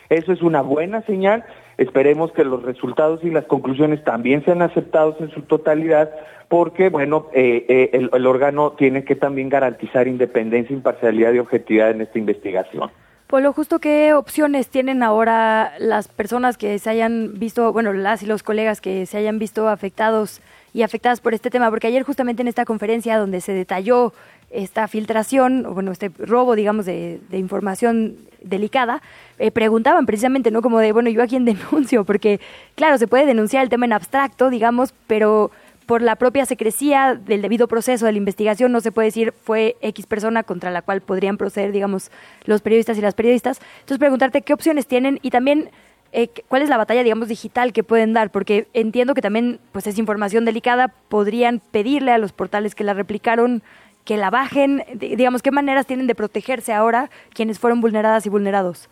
Eso 0.08 0.32
es 0.32 0.42
una 0.42 0.60
buena 0.60 1.02
señal. 1.02 1.44
Esperemos 1.78 2.32
que 2.32 2.44
los 2.44 2.64
resultados 2.64 3.22
y 3.22 3.30
las 3.30 3.44
conclusiones 3.44 4.02
también 4.02 4.44
sean 4.44 4.60
aceptados 4.60 5.20
en 5.20 5.30
su 5.30 5.42
totalidad, 5.42 6.10
porque, 6.48 6.88
bueno, 6.88 7.28
eh, 7.32 7.64
eh, 7.68 7.90
el, 7.92 8.10
el 8.12 8.26
órgano 8.26 8.72
tiene 8.72 9.04
que 9.04 9.14
también 9.14 9.50
garantizar 9.50 10.08
independencia, 10.08 10.74
imparcialidad 10.74 11.32
y 11.32 11.38
objetividad 11.38 11.90
en 11.90 12.00
esta 12.00 12.18
investigación. 12.18 12.90
Polo, 13.28 13.52
justo 13.52 13.78
qué 13.78 14.14
opciones 14.14 14.68
tienen 14.68 15.02
ahora 15.02 15.74
las 15.78 16.08
personas 16.08 16.56
que 16.56 16.78
se 16.78 16.90
hayan 16.90 17.38
visto, 17.38 17.72
bueno, 17.72 17.92
las 17.92 18.22
y 18.22 18.26
los 18.26 18.42
colegas 18.42 18.80
que 18.80 19.06
se 19.06 19.18
hayan 19.18 19.38
visto 19.38 19.68
afectados 19.68 20.40
y 20.76 20.82
afectadas 20.82 21.20
por 21.20 21.32
este 21.32 21.48
tema, 21.48 21.70
porque 21.70 21.86
ayer 21.86 22.02
justamente 22.02 22.42
en 22.42 22.48
esta 22.48 22.66
conferencia 22.66 23.16
donde 23.16 23.40
se 23.40 23.54
detalló 23.54 24.12
esta 24.50 24.86
filtración, 24.88 25.64
o 25.64 25.72
bueno, 25.72 25.90
este 25.90 26.10
robo, 26.18 26.54
digamos, 26.54 26.84
de, 26.84 27.18
información 27.32 28.16
delicada, 28.42 29.00
eh, 29.38 29.50
preguntaban 29.50 30.04
precisamente, 30.04 30.50
¿no? 30.50 30.60
Como 30.60 30.78
de, 30.78 30.92
bueno, 30.92 31.08
¿yo 31.08 31.22
a 31.22 31.26
quién 31.26 31.44
denuncio? 31.46 32.04
Porque, 32.04 32.40
claro, 32.74 32.98
se 32.98 33.06
puede 33.08 33.24
denunciar 33.24 33.62
el 33.62 33.70
tema 33.70 33.86
en 33.86 33.94
abstracto, 33.94 34.50
digamos, 34.50 34.92
pero 35.06 35.50
por 35.86 36.02
la 36.02 36.16
propia 36.16 36.44
secrecía 36.44 37.14
del 37.14 37.40
debido 37.40 37.68
proceso 37.68 38.04
de 38.04 38.12
la 38.12 38.18
investigación 38.18 38.70
no 38.70 38.82
se 38.82 38.92
puede 38.92 39.06
decir 39.06 39.32
fue 39.32 39.76
X 39.80 40.04
persona 40.04 40.42
contra 40.42 40.70
la 40.70 40.82
cual 40.82 41.00
podrían 41.00 41.38
proceder, 41.38 41.72
digamos, 41.72 42.10
los 42.44 42.60
periodistas 42.60 42.98
y 42.98 43.00
las 43.00 43.14
periodistas. 43.14 43.60
Entonces, 43.76 43.98
preguntarte 43.98 44.42
qué 44.42 44.52
opciones 44.52 44.86
tienen 44.86 45.20
y 45.22 45.30
también 45.30 45.70
eh, 46.12 46.28
cuál 46.48 46.62
es 46.62 46.68
la 46.68 46.76
batalla, 46.76 47.02
digamos, 47.02 47.28
digital 47.28 47.72
que 47.72 47.82
pueden 47.82 48.12
dar, 48.12 48.30
porque 48.30 48.66
entiendo 48.72 49.14
que 49.14 49.22
también, 49.22 49.58
pues, 49.72 49.86
es 49.86 49.98
información 49.98 50.44
delicada, 50.44 50.88
podrían 51.08 51.60
pedirle 51.70 52.12
a 52.12 52.18
los 52.18 52.32
portales 52.32 52.74
que 52.74 52.84
la 52.84 52.94
replicaron 52.94 53.62
que 54.04 54.16
la 54.16 54.30
bajen, 54.30 54.84
digamos, 54.94 55.42
qué 55.42 55.50
maneras 55.50 55.86
tienen 55.86 56.06
de 56.06 56.14
protegerse 56.14 56.72
ahora 56.72 57.10
quienes 57.34 57.58
fueron 57.58 57.80
vulneradas 57.80 58.24
y 58.24 58.28
vulnerados. 58.28 58.88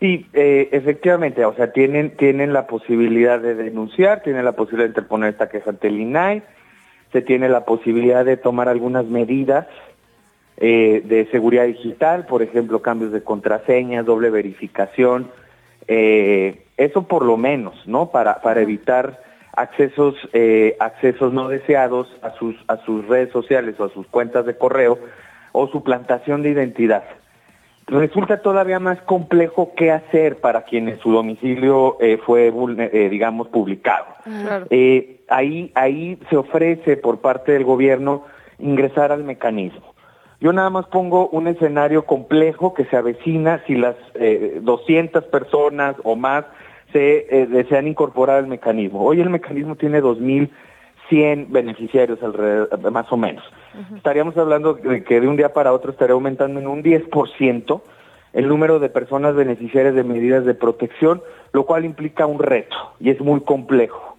Sí, 0.00 0.26
eh, 0.32 0.70
efectivamente, 0.72 1.44
o 1.44 1.54
sea, 1.54 1.72
tienen, 1.72 2.16
tienen 2.16 2.52
la 2.52 2.66
posibilidad 2.66 3.38
de 3.38 3.54
denunciar, 3.54 4.22
tienen 4.22 4.44
la 4.44 4.52
posibilidad 4.52 4.86
de 4.86 4.90
interponer 4.90 5.30
esta 5.30 5.48
queja 5.48 5.70
ante 5.70 5.88
el 5.88 6.00
INAI, 6.00 6.42
se 7.12 7.22
tiene 7.22 7.48
la 7.48 7.64
posibilidad 7.64 8.24
de 8.24 8.36
tomar 8.36 8.68
algunas 8.68 9.04
medidas 9.04 9.66
eh, 10.56 11.02
de 11.04 11.26
seguridad 11.30 11.64
digital, 11.64 12.26
por 12.26 12.42
ejemplo, 12.42 12.82
cambios 12.82 13.12
de 13.12 13.22
contraseñas, 13.22 14.04
doble 14.04 14.30
verificación, 14.30 15.30
eh, 15.88 16.64
eso 16.76 17.06
por 17.06 17.24
lo 17.24 17.36
menos, 17.36 17.74
¿no? 17.86 18.10
Para, 18.10 18.40
para 18.40 18.60
evitar 18.60 19.22
accesos, 19.56 20.16
accesos 20.80 21.32
no 21.32 21.48
deseados 21.48 22.08
a 22.22 22.32
sus, 22.32 22.56
a 22.66 22.76
sus 22.78 23.06
redes 23.06 23.30
sociales 23.30 23.78
o 23.78 23.84
a 23.84 23.90
sus 23.90 24.06
cuentas 24.08 24.44
de 24.46 24.58
correo 24.58 24.98
o 25.52 25.68
suplantación 25.68 26.42
de 26.42 26.50
identidad 26.50 27.04
resulta 27.86 28.40
todavía 28.40 28.78
más 28.78 29.00
complejo 29.02 29.72
qué 29.76 29.90
hacer 29.90 30.38
para 30.38 30.62
quienes 30.62 31.00
su 31.00 31.12
domicilio 31.12 31.98
eh, 32.00 32.18
fue, 32.24 32.52
eh, 32.78 33.08
digamos, 33.10 33.48
publicado. 33.48 34.06
Eh, 34.70 35.20
ahí, 35.28 35.70
ahí 35.74 36.18
se 36.30 36.36
ofrece 36.36 36.96
por 36.96 37.20
parte 37.20 37.52
del 37.52 37.64
gobierno 37.64 38.24
ingresar 38.58 39.12
al 39.12 39.24
mecanismo. 39.24 39.93
Yo 40.40 40.52
nada 40.52 40.70
más 40.70 40.86
pongo 40.86 41.28
un 41.28 41.46
escenario 41.46 42.04
complejo 42.04 42.74
que 42.74 42.84
se 42.86 42.96
avecina 42.96 43.62
si 43.66 43.76
las 43.76 43.96
200 44.60 45.24
personas 45.24 45.96
o 46.04 46.16
más 46.16 46.44
se 46.92 47.46
desean 47.50 47.88
incorporar 47.88 48.38
al 48.38 48.46
mecanismo. 48.46 49.02
Hoy 49.02 49.20
el 49.20 49.30
mecanismo 49.30 49.76
tiene 49.76 50.02
2.000 50.02 50.50
100 51.08 51.52
beneficiarios 51.52 52.22
alrededor, 52.22 52.90
más 52.90 53.10
o 53.12 53.16
menos. 53.16 53.44
Estaríamos 53.96 54.36
hablando 54.36 54.74
de 54.74 55.02
que 55.04 55.20
de 55.20 55.28
un 55.28 55.36
día 55.36 55.52
para 55.52 55.72
otro 55.72 55.90
estaría 55.90 56.14
aumentando 56.14 56.60
en 56.60 56.66
un 56.66 56.82
10% 56.82 57.80
el 58.32 58.48
número 58.48 58.78
de 58.78 58.88
personas 58.88 59.34
beneficiarias 59.34 59.94
de 59.94 60.04
medidas 60.04 60.44
de 60.44 60.54
protección, 60.54 61.22
lo 61.52 61.64
cual 61.66 61.84
implica 61.84 62.26
un 62.26 62.38
reto 62.38 62.76
y 63.00 63.10
es 63.10 63.20
muy 63.20 63.40
complejo. 63.40 64.13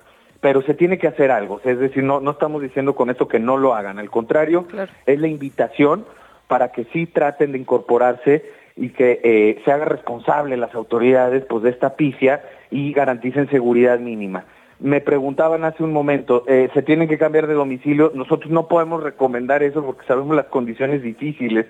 Pero 0.46 0.62
se 0.62 0.76
tiene 0.76 1.00
que 1.00 1.08
hacer 1.08 1.32
algo, 1.32 1.60
es 1.64 1.80
decir, 1.80 2.04
no, 2.04 2.20
no 2.20 2.30
estamos 2.30 2.62
diciendo 2.62 2.94
con 2.94 3.10
esto 3.10 3.28
que 3.28 3.40
no 3.40 3.58
lo 3.58 3.74
hagan, 3.74 3.98
al 3.98 4.12
contrario, 4.12 4.68
es 5.08 5.20
la 5.20 5.28
invitación 5.28 6.06
para 6.48 6.72
que 6.72 6.84
sí 6.94 7.08
traten 7.08 7.52
de 7.52 7.58
incorporarse 7.58 8.46
y 8.76 8.90
que 8.90 9.22
eh, 9.24 9.60
se 9.66 9.72
haga 9.72 9.86
responsable 9.86 10.56
las 10.56 10.76
autoridades 10.76 11.44
pues, 11.46 11.64
de 11.64 11.72
esta 11.72 11.96
pifia 11.96 12.44
y 12.70 12.94
garanticen 12.94 13.50
seguridad 13.50 13.98
mínima 13.98 14.46
me 14.80 15.02
preguntaban 15.02 15.64
hace 15.64 15.84
un 15.84 15.92
momento, 15.92 16.44
eh, 16.48 16.70
¿se 16.76 16.84
tienen 16.84 17.08
que 17.08 17.18
cambiar 17.18 17.48
de 17.48 17.56
domicilio? 17.56 18.12
Nosotros 18.14 18.52
no 18.52 18.68
podemos 18.68 19.02
recomendar 19.02 19.64
eso 19.64 19.84
porque 19.84 20.06
sabemos 20.06 20.36
las 20.36 20.46
condiciones 20.46 21.02
difíciles 21.02 21.66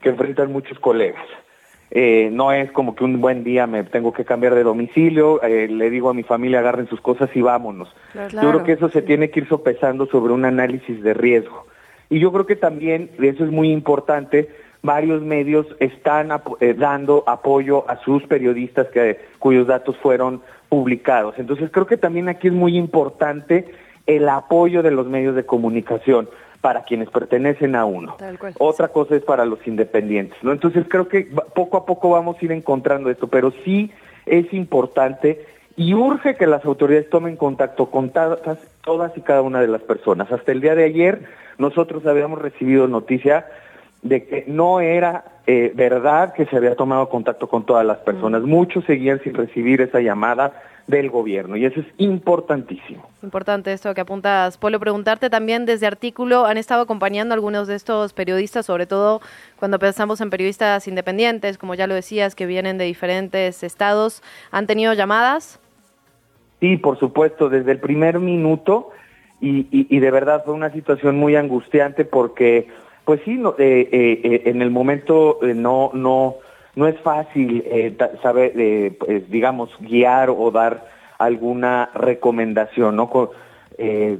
que 0.00 0.08
enfrentan 0.08 0.50
muchos 0.50 0.78
colegas. 0.78 1.26
Eh, 1.96 2.28
no 2.32 2.50
es 2.50 2.72
como 2.72 2.96
que 2.96 3.04
un 3.04 3.20
buen 3.20 3.44
día 3.44 3.68
me 3.68 3.84
tengo 3.84 4.12
que 4.12 4.24
cambiar 4.24 4.56
de 4.56 4.64
domicilio, 4.64 5.40
eh, 5.44 5.68
le 5.68 5.90
digo 5.90 6.10
a 6.10 6.14
mi 6.14 6.24
familia 6.24 6.58
agarren 6.58 6.88
sus 6.88 7.00
cosas 7.00 7.30
y 7.34 7.40
vámonos. 7.40 7.88
Yo 8.14 8.50
creo 8.50 8.64
que 8.64 8.72
eso 8.72 8.88
se 8.88 9.00
tiene 9.00 9.30
que 9.30 9.40
ir 9.40 9.48
sopesando 9.48 10.06
sobre 10.06 10.32
un 10.32 10.44
análisis 10.44 11.00
de 11.04 11.14
riesgo. 11.14 11.66
Y 12.10 12.18
yo 12.18 12.32
creo 12.32 12.46
que 12.46 12.56
también, 12.56 13.10
eso 13.20 13.44
es 13.44 13.50
muy 13.52 13.70
importante, 13.70 14.48
varios 14.82 15.22
medios 15.22 15.66
están 15.78 16.32
dando 16.76 17.22
apoyo 17.28 17.88
a 17.88 17.96
sus 18.02 18.24
periodistas 18.24 18.88
que, 18.88 19.20
cuyos 19.38 19.68
datos 19.68 19.96
fueron 19.98 20.42
publicados. 20.68 21.36
Entonces 21.38 21.70
creo 21.70 21.86
que 21.86 21.96
también 21.96 22.28
aquí 22.28 22.48
es 22.48 22.52
muy 22.52 22.76
importante 22.76 23.66
el 24.06 24.28
apoyo 24.28 24.82
de 24.82 24.90
los 24.90 25.06
medios 25.06 25.36
de 25.36 25.46
comunicación 25.46 26.28
para 26.64 26.84
quienes 26.84 27.10
pertenecen 27.10 27.76
a 27.76 27.84
uno. 27.84 28.16
Otra 28.58 28.88
cosa 28.88 29.14
es 29.16 29.22
para 29.22 29.44
los 29.44 29.58
independientes, 29.66 30.38
¿no? 30.42 30.50
Entonces 30.50 30.86
creo 30.88 31.08
que 31.08 31.28
poco 31.54 31.76
a 31.76 31.84
poco 31.84 32.08
vamos 32.08 32.38
a 32.40 32.44
ir 32.46 32.52
encontrando 32.52 33.10
esto, 33.10 33.28
pero 33.28 33.52
sí 33.66 33.92
es 34.24 34.50
importante 34.54 35.44
y 35.76 35.92
urge 35.92 36.36
que 36.36 36.46
las 36.46 36.64
autoridades 36.64 37.10
tomen 37.10 37.36
contacto 37.36 37.90
con 37.90 38.08
todas, 38.08 38.40
todas 38.82 39.14
y 39.14 39.20
cada 39.20 39.42
una 39.42 39.60
de 39.60 39.68
las 39.68 39.82
personas. 39.82 40.32
Hasta 40.32 40.52
el 40.52 40.62
día 40.62 40.74
de 40.74 40.84
ayer 40.84 41.26
nosotros 41.58 42.06
habíamos 42.06 42.40
recibido 42.40 42.88
noticia 42.88 43.44
de 44.00 44.24
que 44.24 44.44
no 44.46 44.80
era 44.80 45.22
eh, 45.46 45.70
verdad 45.74 46.32
que 46.32 46.46
se 46.46 46.56
había 46.56 46.76
tomado 46.76 47.10
contacto 47.10 47.46
con 47.46 47.66
todas 47.66 47.84
las 47.84 47.98
personas. 47.98 48.40
Mm. 48.40 48.48
Muchos 48.48 48.86
seguían 48.86 49.20
sin 49.22 49.34
recibir 49.34 49.82
esa 49.82 50.00
llamada 50.00 50.54
del 50.86 51.10
gobierno 51.10 51.56
y 51.56 51.64
eso 51.64 51.80
es 51.80 51.86
importantísimo. 51.98 53.08
Importante 53.22 53.72
esto 53.72 53.94
que 53.94 54.00
apuntas, 54.00 54.58
Polo. 54.58 54.78
Preguntarte 54.78 55.30
también 55.30 55.64
desde 55.64 55.86
artículo, 55.86 56.44
¿han 56.44 56.58
estado 56.58 56.82
acompañando 56.82 57.34
algunos 57.34 57.68
de 57.68 57.74
estos 57.74 58.12
periodistas, 58.12 58.66
sobre 58.66 58.86
todo 58.86 59.20
cuando 59.58 59.78
pensamos 59.78 60.20
en 60.20 60.30
periodistas 60.30 60.86
independientes, 60.86 61.58
como 61.58 61.74
ya 61.74 61.86
lo 61.86 61.94
decías, 61.94 62.34
que 62.34 62.46
vienen 62.46 62.78
de 62.78 62.84
diferentes 62.84 63.62
estados? 63.62 64.22
¿Han 64.50 64.66
tenido 64.66 64.92
llamadas? 64.92 65.60
Sí, 66.60 66.76
por 66.76 66.98
supuesto, 66.98 67.48
desde 67.48 67.72
el 67.72 67.80
primer 67.80 68.18
minuto 68.18 68.90
y, 69.40 69.66
y 69.70 69.98
de 69.98 70.10
verdad 70.10 70.42
fue 70.44 70.54
una 70.54 70.70
situación 70.70 71.16
muy 71.16 71.36
angustiante 71.36 72.04
porque 72.04 72.68
pues 73.04 73.20
sí, 73.24 73.34
no, 73.34 73.54
eh, 73.58 73.88
eh, 73.92 74.20
eh, 74.24 74.42
en 74.46 74.62
el 74.62 74.70
momento 74.70 75.38
no, 75.42 75.90
no, 75.92 76.36
no 76.76 76.86
es 76.86 76.98
fácil 77.00 77.64
saber, 78.22 78.96
pues, 78.98 79.30
digamos, 79.30 79.70
guiar 79.80 80.30
o 80.30 80.50
dar 80.50 80.86
alguna 81.18 81.90
recomendación, 81.94 82.96
¿no? 82.96 83.10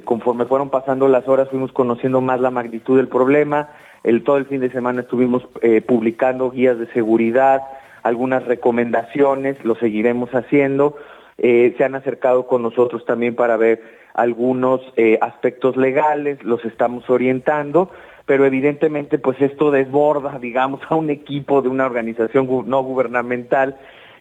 conforme 0.04 0.46
fueron 0.46 0.70
pasando 0.70 1.06
las 1.08 1.28
horas 1.28 1.48
fuimos 1.48 1.72
conociendo 1.72 2.20
más 2.20 2.40
la 2.40 2.50
magnitud 2.50 2.96
del 2.96 3.08
problema, 3.08 3.68
el, 4.04 4.22
todo 4.22 4.36
el 4.36 4.44
fin 4.44 4.60
de 4.60 4.70
semana 4.70 5.00
estuvimos 5.00 5.48
eh, 5.62 5.80
publicando 5.80 6.50
guías 6.50 6.78
de 6.78 6.86
seguridad, 6.92 7.62
algunas 8.02 8.44
recomendaciones, 8.44 9.56
lo 9.64 9.74
seguiremos 9.76 10.30
haciendo. 10.34 10.96
Eh, 11.38 11.74
se 11.76 11.84
han 11.84 11.94
acercado 11.94 12.46
con 12.46 12.62
nosotros 12.62 13.04
también 13.06 13.34
para 13.34 13.56
ver 13.56 13.82
algunos 14.12 14.80
eh, 14.96 15.18
aspectos 15.20 15.76
legales, 15.76 16.40
los 16.44 16.64
estamos 16.66 17.08
orientando, 17.10 17.90
pero 18.26 18.46
evidentemente 18.46 19.18
pues 19.18 19.40
esto 19.40 19.70
desborda, 19.70 20.38
digamos, 20.38 20.80
a 20.88 20.94
un 20.94 21.10
equipo 21.10 21.62
de 21.62 21.68
una 21.68 21.86
organización 21.86 22.48
no 22.66 22.82
gubernamental 22.82 23.76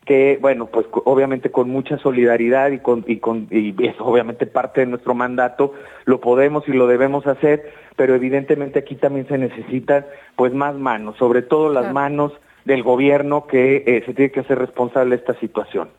que, 0.06 0.38
bueno, 0.42 0.66
pues 0.66 0.86
obviamente 1.06 1.50
con 1.50 1.70
mucha 1.70 1.98
solidaridad 1.98 2.72
y, 2.72 2.80
con, 2.80 3.06
y, 3.08 3.18
con, 3.18 3.48
y 3.50 3.74
es 3.86 3.96
obviamente 4.00 4.46
parte 4.46 4.82
de 4.82 4.88
nuestro 4.88 5.14
mandato, 5.14 5.74
lo 6.06 6.20
podemos 6.20 6.68
y 6.68 6.74
lo 6.74 6.88
debemos 6.88 7.26
hacer, 7.26 7.72
pero 7.96 8.14
evidentemente 8.16 8.80
aquí 8.80 8.96
también 8.96 9.28
se 9.28 9.38
necesitan 9.38 10.06
pues 10.36 10.54
más 10.54 10.76
manos, 10.76 11.16
sobre 11.18 11.42
todo 11.42 11.72
las 11.72 11.94
manos 11.94 12.34
del 12.66 12.84
gobierno 12.84 13.48
que 13.48 13.84
eh, 13.86 14.04
se 14.06 14.14
tiene 14.14 14.32
que 14.32 14.42
hacer 14.42 14.60
responsable 14.60 15.16
de 15.16 15.22
esta 15.22 15.40
situación. 15.40 15.90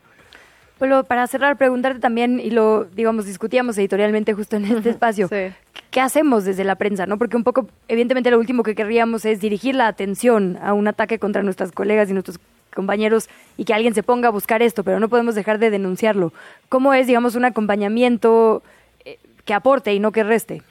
Bueno, 0.78 1.04
para 1.04 1.26
cerrar, 1.28 1.56
preguntarte 1.56 2.00
también, 2.00 2.40
y 2.40 2.50
lo, 2.50 2.84
digamos, 2.84 3.26
discutíamos 3.26 3.78
editorialmente 3.78 4.34
justo 4.34 4.56
en 4.56 4.64
este 4.64 4.90
espacio, 4.90 5.28
¿qué 5.28 6.00
hacemos 6.00 6.44
desde 6.44 6.64
la 6.64 6.74
prensa? 6.74 7.06
no 7.06 7.16
Porque 7.16 7.36
un 7.36 7.44
poco, 7.44 7.68
evidentemente, 7.86 8.30
lo 8.30 8.38
último 8.38 8.64
que 8.64 8.74
querríamos 8.74 9.24
es 9.24 9.40
dirigir 9.40 9.76
la 9.76 9.86
atención 9.86 10.58
a 10.60 10.72
un 10.72 10.88
ataque 10.88 11.20
contra 11.20 11.42
nuestras 11.42 11.70
colegas 11.70 12.10
y 12.10 12.12
nuestros 12.12 12.40
compañeros 12.74 13.30
y 13.56 13.64
que 13.64 13.72
alguien 13.72 13.94
se 13.94 14.02
ponga 14.02 14.28
a 14.28 14.32
buscar 14.32 14.62
esto, 14.62 14.82
pero 14.82 14.98
no 14.98 15.08
podemos 15.08 15.36
dejar 15.36 15.60
de 15.60 15.70
denunciarlo. 15.70 16.32
¿Cómo 16.68 16.92
es, 16.92 17.06
digamos, 17.06 17.36
un 17.36 17.44
acompañamiento 17.44 18.62
eh, 19.04 19.18
que 19.44 19.54
aporte 19.54 19.94
y 19.94 20.00
no 20.00 20.10
que 20.10 20.24
reste? 20.24 20.62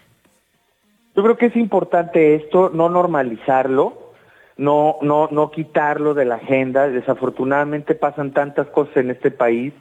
Yo 1.15 1.23
creo 1.23 1.37
que 1.37 1.45
es 1.45 1.55
importante 1.55 2.35
esto, 2.35 2.71
no 2.73 2.89
normalizarlo, 2.89 4.11
no, 4.57 4.97
no, 5.01 5.29
no 5.31 5.51
quitarlo 5.51 6.13
de 6.13 6.25
la 6.25 6.35
agenda. 6.35 6.89
Desafortunadamente 6.89 7.95
pasan 7.95 8.31
tantas 8.31 8.67
cosas 8.67 8.97
en 8.97 9.11
este 9.11 9.31
país 9.31 9.73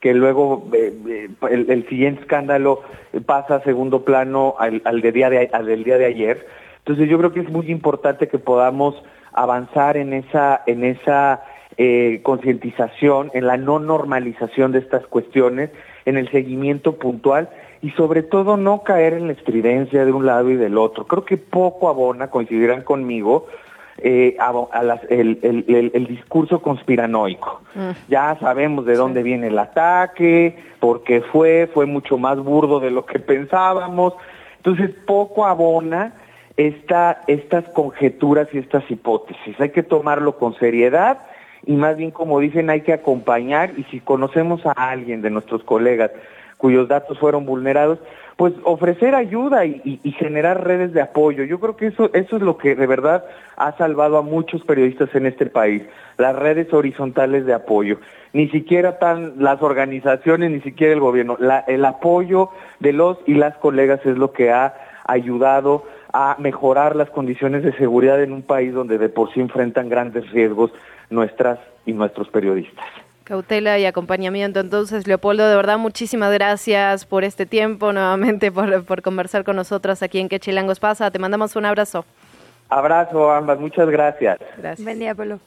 que 0.00 0.14
luego 0.14 0.68
eh, 0.72 0.94
eh, 1.08 1.28
el, 1.50 1.88
siguiente 1.88 2.22
escándalo 2.22 2.82
pasa 3.26 3.56
a 3.56 3.62
segundo 3.62 4.04
plano 4.04 4.54
al, 4.58 4.80
día 5.02 5.30
de, 5.30 5.50
al 5.52 5.66
del 5.66 5.84
día 5.84 5.98
de 5.98 6.06
ayer. 6.06 6.46
Entonces 6.78 7.08
yo 7.08 7.18
creo 7.18 7.32
que 7.32 7.40
es 7.40 7.50
muy 7.50 7.70
importante 7.70 8.28
que 8.28 8.38
podamos 8.38 9.00
avanzar 9.32 9.96
en 9.96 10.12
esa, 10.12 10.62
en 10.66 10.84
esa 10.84 11.42
eh, 11.76 12.20
concientización, 12.22 13.30
en 13.34 13.46
la 13.46 13.56
no 13.56 13.78
normalización 13.78 14.72
de 14.72 14.80
estas 14.80 15.06
cuestiones, 15.06 15.70
en 16.04 16.16
el 16.16 16.30
seguimiento 16.30 16.96
puntual 16.96 17.48
y 17.82 17.90
sobre 17.90 18.22
todo 18.22 18.56
no 18.56 18.82
caer 18.82 19.14
en 19.14 19.26
la 19.26 19.32
estridencia 19.32 20.04
de 20.04 20.12
un 20.12 20.26
lado 20.26 20.50
y 20.50 20.56
del 20.56 20.76
otro. 20.78 21.06
Creo 21.06 21.24
que 21.24 21.36
poco 21.36 21.88
abona, 21.88 22.28
coincidirán 22.28 22.82
conmigo, 22.82 23.46
eh, 24.02 24.36
el, 25.08 26.06
discurso 26.06 26.60
conspiranoico. 26.60 27.60
Mm. 27.74 27.90
Ya 28.08 28.36
sabemos 28.40 28.84
de 28.86 28.96
dónde 28.96 29.22
viene 29.22 29.48
el 29.48 29.58
ataque, 29.58 30.56
por 30.80 31.04
qué 31.04 31.20
fue, 31.20 31.68
fue 31.72 31.86
mucho 31.86 32.18
más 32.18 32.38
burdo 32.38 32.80
de 32.80 32.90
lo 32.90 33.06
que 33.06 33.18
pensábamos. 33.18 34.14
Entonces, 34.56 34.90
poco 35.06 35.46
abona 35.46 36.14
esta, 36.56 37.22
estas 37.26 37.64
conjeturas 37.70 38.48
y 38.52 38.58
estas 38.58 38.88
hipótesis. 38.90 39.58
Hay 39.60 39.70
que 39.70 39.82
tomarlo 39.82 40.36
con 40.36 40.54
seriedad 40.56 41.18
y 41.66 41.72
más 41.72 41.96
bien 41.96 42.10
como 42.10 42.40
dicen 42.40 42.70
hay 42.70 42.82
que 42.82 42.92
acompañar 42.92 43.72
y 43.76 43.84
si 43.84 44.00
conocemos 44.00 44.64
a 44.64 44.72
alguien 44.72 45.22
de 45.22 45.30
nuestros 45.30 45.62
colegas 45.62 46.10
cuyos 46.60 46.88
datos 46.88 47.18
fueron 47.18 47.46
vulnerados, 47.46 47.98
pues 48.40 48.54
ofrecer 48.64 49.14
ayuda 49.14 49.66
y, 49.66 50.00
generar 50.18 50.66
redes 50.66 50.94
de 50.94 51.02
apoyo. 51.02 51.44
Yo 51.44 51.60
creo 51.60 51.76
que 51.76 51.88
eso, 51.88 52.08
es 52.14 52.32
lo 52.32 52.56
que 52.56 52.74
de 52.74 52.86
verdad 52.86 53.22
ha 53.58 53.76
salvado 53.76 54.16
a 54.16 54.22
muchos 54.22 54.64
periodistas 54.64 55.14
en 55.14 55.26
este 55.26 55.44
país, 55.44 55.82
las 56.16 56.34
redes 56.34 56.72
horizontales 56.72 57.44
de 57.44 57.52
apoyo. 57.52 57.98
Ni 58.32 58.48
siquiera 58.48 58.98
tan 58.98 59.34
las 59.44 59.60
organizaciones, 59.60 60.50
ni 60.52 60.62
siquiera 60.62 60.94
el 60.94 61.00
gobierno. 61.00 61.36
el 61.66 61.84
apoyo 61.84 62.48
de 62.78 62.94
los 62.94 63.18
y 63.26 63.34
las 63.34 63.58
colegas 63.58 64.00
es 64.06 64.16
lo 64.16 64.32
que 64.32 64.50
ha 64.50 64.72
ayudado 65.04 65.84
a 66.14 66.36
mejorar 66.38 66.96
las 66.96 67.10
condiciones 67.10 67.62
de 67.62 67.74
seguridad 67.74 68.22
en 68.22 68.32
un 68.32 68.40
país 68.40 68.72
donde 68.72 68.96
de 68.96 69.10
por 69.10 69.30
sí 69.34 69.40
enfrentan 69.40 69.90
grandes 69.90 70.30
riesgos 70.30 70.72
nuestras 71.10 71.58
y 71.84 71.92
nuestros 71.92 72.30
periodistas. 72.30 72.86
Cautela 73.30 73.78
y 73.78 73.86
acompañamiento. 73.86 74.58
Entonces, 74.58 75.06
Leopoldo, 75.06 75.48
de 75.48 75.54
verdad, 75.54 75.78
muchísimas 75.78 76.32
gracias 76.32 77.04
por 77.04 77.22
este 77.22 77.46
tiempo, 77.46 77.92
nuevamente 77.92 78.50
por, 78.52 78.82
por 78.84 79.02
conversar 79.02 79.44
con 79.44 79.54
nosotros 79.54 80.02
aquí 80.02 80.18
en 80.18 80.28
Que 80.28 80.40
Chilangos 80.40 80.80
Pasa. 80.80 81.12
Te 81.12 81.20
mandamos 81.20 81.54
un 81.54 81.64
abrazo. 81.64 82.04
Abrazo, 82.68 83.30
ambas. 83.30 83.60
Muchas 83.60 83.88
gracias. 83.88 84.36
Gracias. 84.58 84.82
Buen 84.82 84.98
día, 84.98 85.14
Polo. 85.14 85.38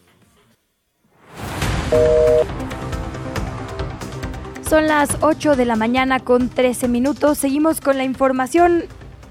Son 4.62 4.88
las 4.88 5.18
8 5.22 5.58
de 5.58 5.66
la 5.66 5.76
mañana 5.76 6.22
con 6.22 6.48
13 6.48 6.88
minutos. 6.88 7.38
Seguimos 7.38 7.82
con 7.82 7.98
la 7.98 8.06
información. 8.06 8.84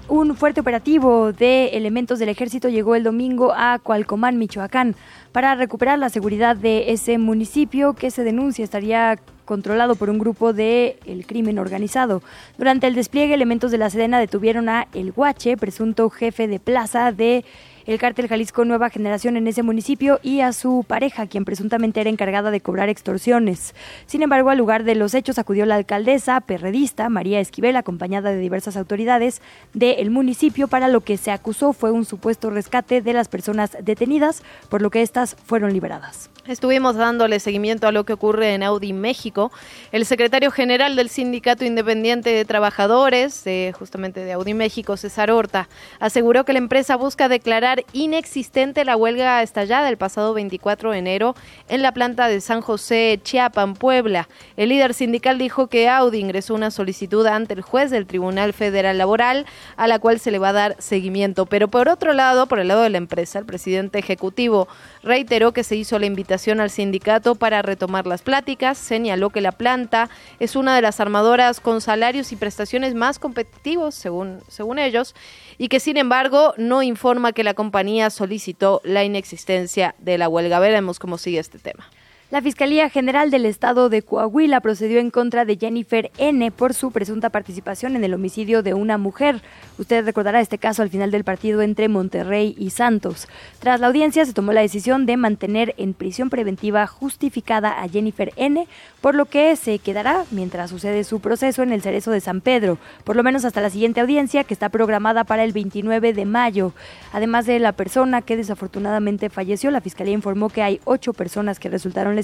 Un 0.09 0.35
fuerte 0.35 0.59
operativo 0.59 1.31
de 1.31 1.67
elementos 1.69 2.19
del 2.19 2.27
ejército 2.27 2.67
llegó 2.67 2.95
el 2.95 3.03
domingo 3.03 3.53
a 3.55 3.79
Cualcomán, 3.79 4.37
Michoacán, 4.37 4.95
para 5.31 5.55
recuperar 5.55 5.97
la 5.97 6.09
seguridad 6.09 6.57
de 6.57 6.91
ese 6.91 7.17
municipio 7.17 7.93
que 7.93 8.11
se 8.11 8.25
denuncia 8.25 8.65
estaría 8.65 9.17
controlado 9.45 9.95
por 9.95 10.09
un 10.09 10.19
grupo 10.19 10.51
de 10.51 10.99
el 11.05 11.25
crimen 11.25 11.57
organizado. 11.57 12.21
Durante 12.57 12.87
el 12.87 12.95
despliegue, 12.95 13.33
elementos 13.33 13.71
de 13.71 13.77
la 13.77 13.89
Sedena 13.89 14.19
detuvieron 14.19 14.67
a 14.67 14.87
El 14.93 15.13
Guache, 15.13 15.55
presunto 15.55 16.09
jefe 16.09 16.49
de 16.49 16.59
plaza 16.59 17.13
de 17.13 17.45
el 17.85 17.99
cártel 17.99 18.27
Jalisco 18.27 18.65
Nueva 18.65 18.89
Generación 18.89 19.37
en 19.37 19.47
ese 19.47 19.63
municipio 19.63 20.19
y 20.23 20.41
a 20.41 20.53
su 20.53 20.85
pareja, 20.87 21.27
quien 21.27 21.45
presuntamente 21.45 22.01
era 22.01 22.09
encargada 22.09 22.51
de 22.51 22.61
cobrar 22.61 22.89
extorsiones. 22.89 23.75
Sin 24.05 24.21
embargo, 24.21 24.49
al 24.49 24.57
lugar 24.57 24.83
de 24.83 24.95
los 24.95 25.13
hechos 25.13 25.39
acudió 25.39 25.65
la 25.65 25.75
alcaldesa 25.75 26.39
perredista 26.41 27.09
María 27.09 27.39
Esquivel, 27.39 27.75
acompañada 27.75 28.31
de 28.31 28.37
diversas 28.37 28.77
autoridades 28.77 29.41
del 29.73 30.11
municipio, 30.11 30.67
para 30.67 30.87
lo 30.87 31.01
que 31.01 31.17
se 31.17 31.31
acusó 31.31 31.73
fue 31.73 31.91
un 31.91 32.05
supuesto 32.05 32.49
rescate 32.49 33.01
de 33.01 33.13
las 33.13 33.27
personas 33.27 33.77
detenidas, 33.81 34.43
por 34.69 34.81
lo 34.81 34.89
que 34.89 35.01
éstas 35.01 35.35
fueron 35.45 35.73
liberadas. 35.73 36.29
Estuvimos 36.45 36.97
dándole 36.97 37.39
seguimiento 37.39 37.87
a 37.87 37.93
lo 37.93 38.03
que 38.03 38.11
ocurre 38.11 38.53
en 38.53 38.63
Audi 38.63 38.91
México. 38.91 39.49
El 39.93 40.05
secretario 40.05 40.51
general 40.51 40.97
del 40.97 41.07
Sindicato 41.07 41.63
Independiente 41.63 42.31
de 42.31 42.43
Trabajadores, 42.43 43.45
justamente 43.73 44.25
de 44.25 44.33
Audi 44.33 44.53
México, 44.53 44.97
César 44.97 45.31
Horta, 45.31 45.69
aseguró 46.01 46.43
que 46.43 46.51
la 46.51 46.59
empresa 46.59 46.97
busca 46.97 47.29
declarar 47.29 47.72
inexistente 47.93 48.85
la 48.85 48.95
huelga 48.95 49.41
estallada 49.41 49.89
el 49.89 49.97
pasado 49.97 50.33
24 50.33 50.91
de 50.91 50.97
enero 50.97 51.35
en 51.69 51.81
la 51.81 51.91
planta 51.91 52.27
de 52.27 52.41
San 52.41 52.61
José, 52.61 53.19
Chiapan, 53.23 53.73
Puebla. 53.73 54.27
El 54.57 54.69
líder 54.69 54.93
sindical 54.93 55.37
dijo 55.37 55.67
que 55.67 55.89
Audi 55.89 56.19
ingresó 56.19 56.53
una 56.55 56.71
solicitud 56.71 57.25
ante 57.25 57.53
el 57.53 57.61
juez 57.61 57.91
del 57.91 58.05
Tribunal 58.05 58.53
Federal 58.53 58.97
Laboral, 58.97 59.45
a 59.77 59.87
la 59.87 59.99
cual 59.99 60.19
se 60.19 60.31
le 60.31 60.39
va 60.39 60.49
a 60.49 60.53
dar 60.53 60.75
seguimiento. 60.79 61.45
Pero 61.45 61.67
por 61.67 61.89
otro 61.89 62.13
lado, 62.13 62.47
por 62.47 62.59
el 62.59 62.67
lado 62.67 62.83
de 62.83 62.89
la 62.89 62.97
empresa, 62.97 63.39
el 63.39 63.45
presidente 63.45 63.99
ejecutivo 63.99 64.67
reiteró 65.03 65.51
que 65.51 65.63
se 65.63 65.75
hizo 65.75 65.99
la 65.99 66.05
invitación 66.05 66.59
al 66.59 66.69
sindicato 66.69 67.35
para 67.35 67.61
retomar 67.61 68.07
las 68.07 68.21
pláticas. 68.21 68.77
Señaló 68.77 69.29
que 69.29 69.41
la 69.41 69.51
planta 69.51 70.09
es 70.39 70.55
una 70.55 70.75
de 70.75 70.81
las 70.81 70.99
armadoras 70.99 71.59
con 71.59 71.81
salarios 71.81 72.31
y 72.31 72.35
prestaciones 72.35 72.95
más 72.95 73.19
competitivos, 73.19 73.95
según, 73.95 74.39
según 74.47 74.79
ellos, 74.79 75.13
y 75.57 75.67
que 75.67 75.79
sin 75.79 75.97
embargo 75.97 76.53
no 76.57 76.83
informa 76.83 77.33
que 77.33 77.43
la 77.43 77.53
compañía 77.53 78.09
solicitó 78.09 78.81
la 78.83 79.03
inexistencia 79.03 79.95
de 79.99 80.17
la 80.17 80.29
huelga. 80.29 80.59
Veremos 80.59 80.99
cómo 80.99 81.17
sigue 81.17 81.39
este 81.39 81.59
tema. 81.59 81.89
La 82.33 82.41
Fiscalía 82.41 82.89
General 82.89 83.29
del 83.29 83.45
Estado 83.45 83.89
de 83.89 84.01
Coahuila 84.01 84.59
procedió 84.59 84.99
en 84.99 85.11
contra 85.11 85.45
de 85.45 85.55
Jennifer 85.55 86.09
N. 86.17 86.49
por 86.49 86.73
su 86.73 86.89
presunta 86.89 87.29
participación 87.29 87.95
en 87.95 88.03
el 88.03 88.15
homicidio 88.15 88.63
de 88.63 88.73
una 88.73 88.97
mujer. 88.97 89.43
Usted 89.77 90.03
recordará 90.03 90.41
este 90.41 90.57
caso 90.57 90.81
al 90.81 90.89
final 90.89 91.11
del 91.11 91.23
partido 91.23 91.61
entre 91.61 91.89
Monterrey 91.89 92.55
y 92.57 92.71
Santos. 92.71 93.27
Tras 93.59 93.79
la 93.79 93.85
audiencia 93.85 94.25
se 94.25 94.33
tomó 94.33 94.51
la 94.51 94.61
decisión 94.61 95.05
de 95.05 95.15
mantener 95.15 95.75
en 95.77 95.93
prisión 95.93 96.31
preventiva 96.31 96.87
justificada 96.87 97.79
a 97.83 97.87
Jennifer 97.87 98.33
N., 98.35 98.67
por 98.99 99.13
lo 99.13 99.25
que 99.25 99.55
se 99.55 99.77
quedará 99.77 100.23
mientras 100.31 100.71
sucede 100.71 101.03
su 101.03 101.19
proceso 101.19 101.61
en 101.61 101.71
el 101.71 101.83
Cerezo 101.83 102.09
de 102.09 102.19
San 102.19 102.41
Pedro, 102.41 102.79
por 103.03 103.15
lo 103.15 103.21
menos 103.21 103.45
hasta 103.45 103.61
la 103.61 103.69
siguiente 103.69 104.01
audiencia 104.01 104.43
que 104.43 104.55
está 104.55 104.69
programada 104.69 105.23
para 105.23 105.43
el 105.43 105.51
29 105.51 106.13
de 106.13 106.25
mayo. 106.25 106.73
Además 107.11 107.45
de 107.45 107.59
la 107.59 107.73
persona 107.73 108.23
que 108.23 108.37
desafortunadamente 108.37 109.29
falleció, 109.29 109.69
la 109.69 109.81
Fiscalía 109.81 110.15
informó 110.15 110.49
que 110.49 110.63
hay 110.63 110.79
ocho 110.85 111.13
personas 111.13 111.59
que 111.59 111.69
resultaron 111.69 112.15
lesionadas 112.15 112.22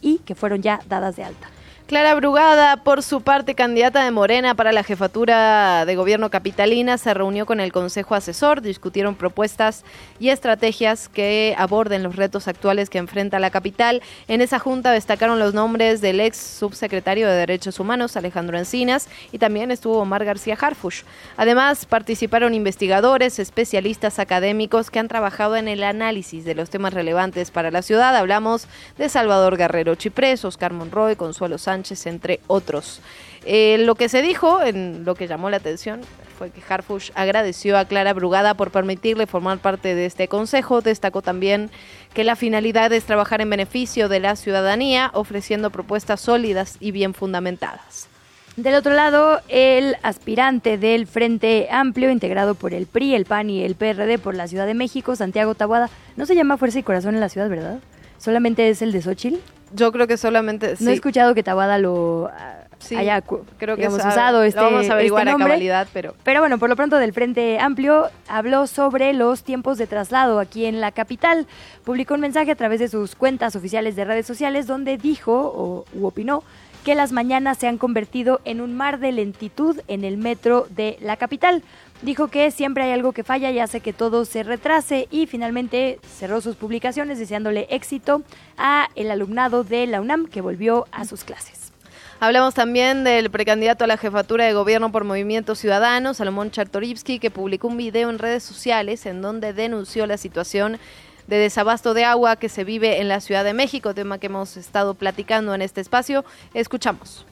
y 0.00 0.18
que 0.18 0.34
fueron 0.34 0.62
ya 0.62 0.80
dadas 0.88 1.16
de 1.16 1.24
alta. 1.24 1.48
Clara 1.90 2.14
Brugada, 2.14 2.76
por 2.76 3.02
su 3.02 3.20
parte, 3.20 3.56
candidata 3.56 4.04
de 4.04 4.12
Morena 4.12 4.54
para 4.54 4.70
la 4.70 4.84
jefatura 4.84 5.84
de 5.84 5.96
gobierno 5.96 6.30
capitalina, 6.30 6.96
se 6.98 7.12
reunió 7.14 7.46
con 7.46 7.58
el 7.58 7.72
Consejo 7.72 8.14
Asesor, 8.14 8.62
discutieron 8.62 9.16
propuestas 9.16 9.82
y 10.20 10.28
estrategias 10.28 11.08
que 11.08 11.52
aborden 11.58 12.04
los 12.04 12.14
retos 12.14 12.46
actuales 12.46 12.90
que 12.90 12.98
enfrenta 12.98 13.40
la 13.40 13.50
capital. 13.50 14.02
En 14.28 14.40
esa 14.40 14.60
junta 14.60 14.92
destacaron 14.92 15.40
los 15.40 15.52
nombres 15.52 16.00
del 16.00 16.20
ex 16.20 16.36
subsecretario 16.36 17.26
de 17.26 17.34
Derechos 17.34 17.80
Humanos, 17.80 18.16
Alejandro 18.16 18.56
Encinas, 18.56 19.08
y 19.32 19.38
también 19.38 19.72
estuvo 19.72 19.98
Omar 19.98 20.24
García 20.24 20.56
Harfush. 20.60 21.02
Además, 21.36 21.86
participaron 21.86 22.54
investigadores, 22.54 23.40
especialistas 23.40 24.20
académicos 24.20 24.92
que 24.92 25.00
han 25.00 25.08
trabajado 25.08 25.56
en 25.56 25.66
el 25.66 25.82
análisis 25.82 26.44
de 26.44 26.54
los 26.54 26.70
temas 26.70 26.94
relevantes 26.94 27.50
para 27.50 27.72
la 27.72 27.82
ciudad. 27.82 28.14
Hablamos 28.14 28.68
de 28.96 29.08
Salvador 29.08 29.56
Guerrero 29.56 29.96
Chiprés, 29.96 30.44
Oscar 30.44 30.72
Monroy, 30.72 31.16
Consuelo 31.16 31.58
Sánchez, 31.58 31.79
entre 32.06 32.40
otros. 32.46 33.00
Eh, 33.44 33.78
lo 33.80 33.94
que 33.94 34.08
se 34.08 34.22
dijo, 34.22 34.62
en 34.62 35.04
lo 35.04 35.14
que 35.14 35.26
llamó 35.26 35.50
la 35.50 35.56
atención, 35.56 36.00
fue 36.38 36.50
que 36.50 36.62
Harfush 36.66 37.10
agradeció 37.14 37.76
a 37.76 37.84
Clara 37.84 38.12
Brugada 38.12 38.54
por 38.54 38.70
permitirle 38.70 39.26
formar 39.26 39.58
parte 39.58 39.94
de 39.94 40.06
este 40.06 40.28
consejo. 40.28 40.80
Destacó 40.80 41.22
también 41.22 41.70
que 42.14 42.24
la 42.24 42.36
finalidad 42.36 42.92
es 42.92 43.04
trabajar 43.04 43.40
en 43.40 43.50
beneficio 43.50 44.08
de 44.08 44.20
la 44.20 44.36
ciudadanía, 44.36 45.10
ofreciendo 45.14 45.70
propuestas 45.70 46.20
sólidas 46.20 46.76
y 46.80 46.92
bien 46.92 47.14
fundamentadas. 47.14 48.08
Del 48.56 48.74
otro 48.74 48.92
lado, 48.94 49.40
el 49.48 49.96
aspirante 50.02 50.76
del 50.76 51.06
Frente 51.06 51.68
Amplio, 51.70 52.10
integrado 52.10 52.54
por 52.54 52.74
el 52.74 52.86
PRI, 52.86 53.14
el 53.14 53.24
PAN 53.24 53.48
y 53.48 53.62
el 53.62 53.74
PRD 53.74 54.18
por 54.18 54.34
la 54.34 54.48
Ciudad 54.48 54.66
de 54.66 54.74
México, 54.74 55.16
Santiago 55.16 55.54
Tabuada, 55.54 55.88
no 56.16 56.26
se 56.26 56.34
llama 56.34 56.58
Fuerza 56.58 56.80
y 56.80 56.82
Corazón 56.82 57.14
en 57.14 57.20
la 57.20 57.28
ciudad, 57.28 57.48
¿verdad? 57.48 57.80
¿Solamente 58.20 58.68
es 58.68 58.82
el 58.82 58.92
de 58.92 59.00
Xochitl? 59.00 59.38
Yo 59.72 59.92
creo 59.92 60.06
que 60.06 60.16
solamente. 60.16 60.74
No 60.78 60.90
he 60.90 60.92
escuchado 60.94 61.34
que 61.34 61.42
Tabada 61.42 61.78
lo 61.78 62.28
ah, 62.30 62.66
haya 62.96 63.22
creo 63.22 63.76
que 63.76 63.88
usado 63.88 64.42
este, 64.42 64.60
vamos 64.60 64.80
a 64.80 64.82
este 64.82 64.92
averiguar 64.92 65.28
a 65.28 65.36
cabalidad, 65.36 65.88
pero. 65.92 66.14
Pero 66.22 66.40
bueno, 66.40 66.58
por 66.58 66.68
lo 66.68 66.76
pronto 66.76 66.96
del 66.98 67.14
Frente 67.14 67.58
Amplio 67.58 68.10
habló 68.28 68.66
sobre 68.66 69.14
los 69.14 69.42
tiempos 69.42 69.78
de 69.78 69.86
traslado 69.86 70.38
aquí 70.38 70.66
en 70.66 70.80
la 70.80 70.92
capital. 70.92 71.46
Publicó 71.84 72.14
un 72.14 72.20
mensaje 72.20 72.50
a 72.50 72.56
través 72.56 72.80
de 72.80 72.88
sus 72.88 73.14
cuentas 73.14 73.56
oficiales 73.56 73.96
de 73.96 74.04
redes 74.04 74.26
sociales 74.26 74.66
donde 74.66 74.98
dijo 74.98 75.32
o 75.32 75.84
u 75.94 76.06
opinó 76.06 76.42
que 76.84 76.94
las 76.94 77.12
mañanas 77.12 77.58
se 77.58 77.68
han 77.68 77.78
convertido 77.78 78.40
en 78.44 78.60
un 78.60 78.74
mar 78.74 79.00
de 79.00 79.12
lentitud 79.12 79.80
en 79.88 80.04
el 80.04 80.16
metro 80.16 80.66
de 80.70 80.96
la 81.00 81.16
capital. 81.16 81.62
Dijo 82.02 82.28
que 82.28 82.50
siempre 82.50 82.84
hay 82.84 82.92
algo 82.92 83.12
que 83.12 83.24
falla 83.24 83.50
y 83.50 83.58
hace 83.58 83.80
que 83.80 83.92
todo 83.92 84.24
se 84.24 84.42
retrase 84.42 85.06
y 85.10 85.26
finalmente 85.26 86.00
cerró 86.02 86.40
sus 86.40 86.56
publicaciones 86.56 87.18
deseándole 87.18 87.66
éxito 87.68 88.22
a 88.56 88.88
el 88.94 89.10
alumnado 89.10 89.64
de 89.64 89.86
la 89.86 90.00
UNAM 90.00 90.26
que 90.26 90.40
volvió 90.40 90.86
a 90.92 91.04
sus 91.04 91.24
clases. 91.24 91.72
Hablamos 92.18 92.54
también 92.54 93.04
del 93.04 93.30
precandidato 93.30 93.84
a 93.84 93.86
la 93.86 93.98
jefatura 93.98 94.46
de 94.46 94.54
gobierno 94.54 94.90
por 94.90 95.04
Movimiento 95.04 95.54
Ciudadano, 95.54 96.14
Salomón 96.14 96.50
Chartorivsky, 96.50 97.18
que 97.18 97.30
publicó 97.30 97.68
un 97.68 97.76
video 97.76 98.08
en 98.08 98.18
redes 98.18 98.44
sociales 98.44 99.04
en 99.04 99.20
donde 99.20 99.52
denunció 99.52 100.06
la 100.06 100.16
situación 100.16 100.78
de 101.26 101.36
desabasto 101.36 101.92
de 101.92 102.04
agua 102.04 102.36
que 102.36 102.48
se 102.48 102.64
vive 102.64 103.00
en 103.00 103.08
la 103.08 103.20
Ciudad 103.20 103.44
de 103.44 103.52
México, 103.52 103.94
tema 103.94 104.18
que 104.18 104.26
hemos 104.26 104.56
estado 104.56 104.94
platicando 104.94 105.54
en 105.54 105.60
este 105.60 105.82
espacio. 105.82 106.24
Escuchamos. 106.54 107.26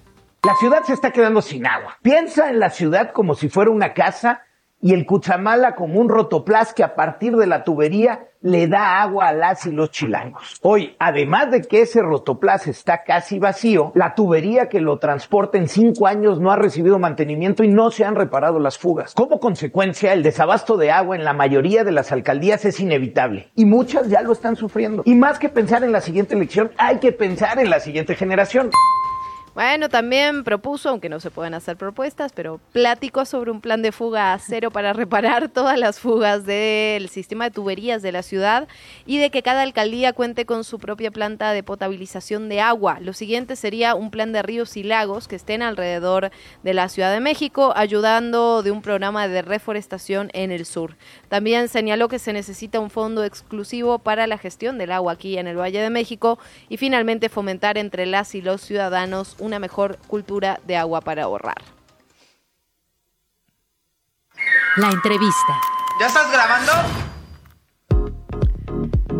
La 0.45 0.55
ciudad 0.57 0.85
se 0.85 0.93
está 0.93 1.11
quedando 1.11 1.43
sin 1.43 1.67
agua. 1.67 1.99
Piensa 2.03 2.51
en 2.51 2.61
la 2.61 2.71
ciudad 2.71 3.13
como 3.13 3.35
si 3.35 3.49
fuera 3.49 3.71
una 3.71 3.93
casa 3.93 4.43
y 4.81 4.95
el 4.95 5.07
Cuchamala 5.07 5.75
como 5.75 6.01
un 6.01 6.09
rotoplas 6.09 6.73
que 6.73 6.85
a 6.85 6.95
partir 6.95 7.37
de 7.37 7.47
la 7.47 7.65
tubería 7.65 8.29
le 8.41 8.69
da 8.69 9.03
agua 9.03 9.29
a 9.29 9.33
las 9.33 9.67
y 9.67 9.73
los 9.73 9.91
chilangos. 9.91 10.59
Hoy, 10.63 10.95
además 11.01 11.51
de 11.51 11.63
que 11.63 11.83
ese 11.83 12.03
rotoplas 12.03 12.69
está 12.69 13.03
casi 13.03 13.41
vacío, 13.41 13.91
la 13.97 14.15
tubería 14.15 14.69
que 14.69 14.81
lo 14.81 14.99
transporta 14.99 15.59
en 15.59 15.69
cinco 15.69 16.07
años 16.07 16.41
no 16.41 16.53
ha 16.53 16.57
recibido 16.57 17.01
mantenimiento 17.01 17.65
y 17.65 17.69
no 17.69 17.91
se 17.91 18.05
han 18.05 18.15
reparado 18.15 18.61
las 18.61 18.79
fugas. 18.79 19.15
Como 19.15 19.41
consecuencia, 19.41 20.13
el 20.13 20.23
desabasto 20.23 20.77
de 20.77 20.93
agua 20.93 21.17
en 21.17 21.25
la 21.25 21.33
mayoría 21.33 21.83
de 21.83 21.93
las 21.93 22.13
alcaldías 22.13 22.65
es 22.65 22.79
inevitable 22.79 23.49
y 23.57 23.65
muchas 23.65 24.09
ya 24.09 24.23
lo 24.23 24.33
están 24.33 24.55
sufriendo. 24.55 25.03
Y 25.05 25.17
más 25.17 25.41
que 25.41 25.49
pensar 25.49 25.83
en 25.83 25.91
la 25.91 26.01
siguiente 26.01 26.35
elección, 26.35 26.71
hay 26.79 26.99
que 26.99 27.11
pensar 27.11 27.59
en 27.59 27.71
la 27.71 27.81
siguiente 27.81 28.15
generación. 28.15 28.71
Bueno, 29.59 29.89
también 29.89 30.45
propuso, 30.45 30.89
aunque 30.89 31.09
no 31.09 31.19
se 31.19 31.33
pueden 31.33 31.53
hacer 31.53 31.77
propuestas, 31.77 32.31
pero 32.33 32.61
platicó 32.71 33.25
sobre 33.25 33.51
un 33.51 33.61
plan 33.61 33.83
de 33.83 33.91
fuga 33.91 34.33
a 34.33 34.39
cero 34.39 34.71
para 34.71 34.93
reparar 34.93 35.49
todas 35.53 35.77
las 35.77 35.99
fugas 35.99 36.47
del 36.47 37.09
sistema 37.09 37.47
de 37.47 37.51
tuberías 37.51 38.01
de 38.01 38.13
la 38.13 38.23
ciudad 38.23 38.69
y 39.05 39.19
de 39.19 39.31
que 39.31 39.43
cada 39.43 39.63
alcaldía 39.63 40.13
cuente 40.13 40.47
con 40.47 40.63
su 40.63 40.79
propia 40.79 41.11
planta 41.11 41.51
de 41.51 41.65
potabilización 41.65 42.49
de 42.49 42.61
agua. 42.61 43.01
Lo 43.01 43.13
siguiente 43.13 43.57
sería 43.57 43.97
un 43.97 44.13
plan 44.13 44.33
de 44.33 44.43
ríos 44.43 44.77
y 44.77 44.85
lagos 44.85 45.27
que 45.27 45.35
estén 45.35 45.63
alrededor 45.63 46.31
de 46.63 46.75
la 46.75 46.89
Ciudad 46.89 47.13
de 47.13 47.19
México, 47.19 47.73
ayudando 47.75 48.63
de 48.63 48.71
un 48.71 48.81
programa 48.81 49.27
de 49.27 49.43
reforestación 49.43 50.31
en 50.35 50.53
el 50.53 50.67
sur. 50.67 50.95
También 51.29 51.67
señaló 51.67 52.07
que 52.07 52.21
se 52.21 52.33
necesita 52.33 52.79
un 52.79 52.91
fondo 52.91 53.25
exclusivo 53.25 53.99
para 53.99 54.29
la 54.29 54.39
gestión 54.39 54.79
del 54.79 54.93
agua 54.93 55.15
aquí 55.15 55.37
en 55.37 55.49
el 55.49 55.59
Valle 55.59 55.83
de 55.83 55.91
México 55.91 56.39
y 56.69 56.77
finalmente 56.77 57.29
fomentar 57.29 57.77
entre 57.77 58.07
las 58.07 58.37
y 58.37 58.41
los 58.41 58.61
ciudadanos 58.61 59.35
una 59.49 59.59
mejor 59.59 59.99
cultura 60.07 60.61
de 60.67 60.77
agua 60.77 61.01
para 61.01 61.25
ahorrar. 61.25 61.57
La 64.77 64.91
entrevista. 64.91 65.61
¿Ya 65.99 66.07
estás 66.07 66.31
grabando? 66.31 66.73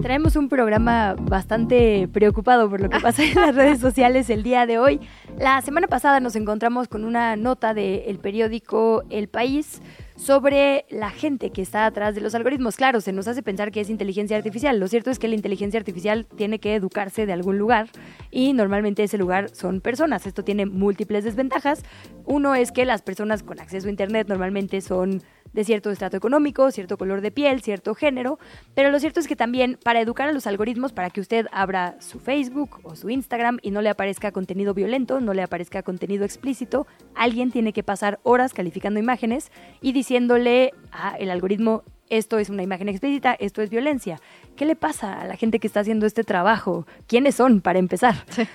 Traemos 0.03 0.37
un 0.37 0.49
programa 0.49 1.17
bastante 1.19 2.09
preocupado 2.13 2.71
por 2.71 2.81
lo 2.81 2.89
que 2.89 3.01
pasa 3.01 3.25
en 3.25 3.35
las 3.35 3.57
redes 3.57 3.81
sociales 3.81 4.31
el 4.31 4.45
día 4.45 4.65
de 4.67 4.79
hoy. 4.79 5.01
La 5.39 5.61
semana 5.63 5.89
pasada 5.89 6.21
nos 6.21 6.37
encontramos 6.37 6.87
con 6.87 7.05
una 7.05 7.35
nota 7.35 7.75
del 7.75 8.19
periódico 8.21 9.03
El 9.11 9.29
País 9.29 9.83
sobre 10.19 10.85
la 10.91 11.11
gente 11.11 11.51
que 11.51 11.63
está 11.63 11.87
atrás 11.87 12.15
de 12.15 12.21
los 12.21 12.35
algoritmos. 12.35 12.77
Claro, 12.77 13.01
se 13.01 13.13
nos 13.13 13.29
hace 13.29 13.43
pensar 13.43 13.71
que 13.71 13.81
es 13.81 13.89
inteligencia 13.89 14.37
artificial. 14.37 14.79
Lo 14.79 14.89
cierto 14.89 15.11
es 15.11 15.19
que 15.19 15.29
la 15.29 15.37
inteligencia 15.37 15.79
artificial 15.79 16.27
tiene 16.37 16.59
que 16.59 16.75
educarse 16.75 17.25
de 17.25 17.33
algún 17.33 17.57
lugar 17.57 17.89
y 18.31 18.53
normalmente 18.53 19.05
ese 19.05 19.17
lugar 19.17 19.49
son 19.51 19.81
personas. 19.81 20.27
Esto 20.27 20.43
tiene 20.43 20.67
múltiples 20.67 21.25
desventajas. 21.25 21.83
Uno 22.27 22.55
es 22.57 22.73
que 22.73 22.85
las 22.85 23.03
personas 23.03 23.43
con 23.43 23.61
acceso 23.61 23.87
a 23.87 23.91
Internet 23.91 24.29
normalmente 24.29 24.81
son 24.81 25.23
de 25.53 25.65
cierto 25.65 25.91
estrato 25.91 26.17
económico, 26.17 26.71
cierto 26.71 26.97
color 26.97 27.21
de 27.21 27.31
piel, 27.31 27.63
cierto 27.63 27.95
género, 27.95 28.39
pero 28.75 28.91
lo 28.91 29.01
cierto 29.01 29.21
es 29.21 29.29
que 29.29 29.37
también 29.37 29.79
para 29.83 30.01
educar 30.01 30.29
a 30.29 30.33
los 30.33 30.47
algoritmos, 30.47 30.93
para 30.93 31.11
que 31.11 31.21
usted 31.21 31.47
abra 31.53 31.97
su 32.01 32.19
Facebook 32.21 32.81
o 32.83 32.97
su 32.97 33.11
Instagram 33.11 33.59
y 33.63 33.71
no 33.71 33.83
le 33.83 33.89
aparezca 33.89 34.33
contenido 34.33 34.75
violento, 34.75 35.21
no 35.21 35.35
le 35.35 35.43
aparezca 35.43 35.83
contenido 35.83 36.25
explícito, 36.25 36.87
alguien 37.15 37.51
tiene 37.51 37.73
que 37.73 37.83
pasar 37.83 38.21
horas 38.23 38.55
calificando 38.55 39.01
imágenes 39.01 39.51
y 39.81 39.93
diciéndole 39.93 40.73
al 40.91 41.31
algoritmo 41.31 41.85
esto 42.11 42.39
es 42.39 42.51
una 42.51 42.63
imagen 42.63 42.89
explícita, 42.89 43.35
esto 43.39 43.63
es 43.63 43.71
violencia. 43.71 44.21
¿Qué 44.57 44.65
le 44.67 44.77
pasa 44.77 45.21
a 45.21 45.27
la 45.27 45.37
gente 45.37 45.59
que 45.59 45.67
está 45.67 45.81
haciendo 45.81 46.07
este 46.07 46.25
trabajo? 46.25 46.87
¿Quiénes 47.07 47.35
son, 47.35 47.61
para 47.61 47.79
empezar? 47.79 48.15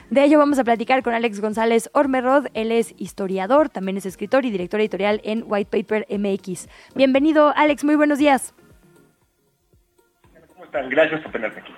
De 0.10 0.24
ello 0.24 0.38
vamos 0.38 0.60
a 0.60 0.64
platicar 0.64 1.04
con 1.04 1.14
Alex 1.14 1.41
González 1.41 1.89
Ormerod. 1.93 2.47
Él 2.54 2.72
es 2.72 2.93
historiador, 2.97 3.70
también 3.70 3.97
es 3.97 4.06
escritor 4.06 4.45
y 4.45 4.51
director 4.51 4.80
editorial 4.80 5.22
en 5.24 5.43
White 5.45 5.70
Paper 5.72 6.08
MX. 6.10 6.68
Bienvenido, 6.95 7.54
Alex, 7.56 7.84
muy 7.84 7.95
buenos 7.95 8.20
días. 8.20 8.54
¿Cómo 10.54 10.66
están? 10.66 10.89
Gracias 10.89 11.22
por 11.22 11.32
tenerme 11.32 11.60
aquí. 11.60 11.74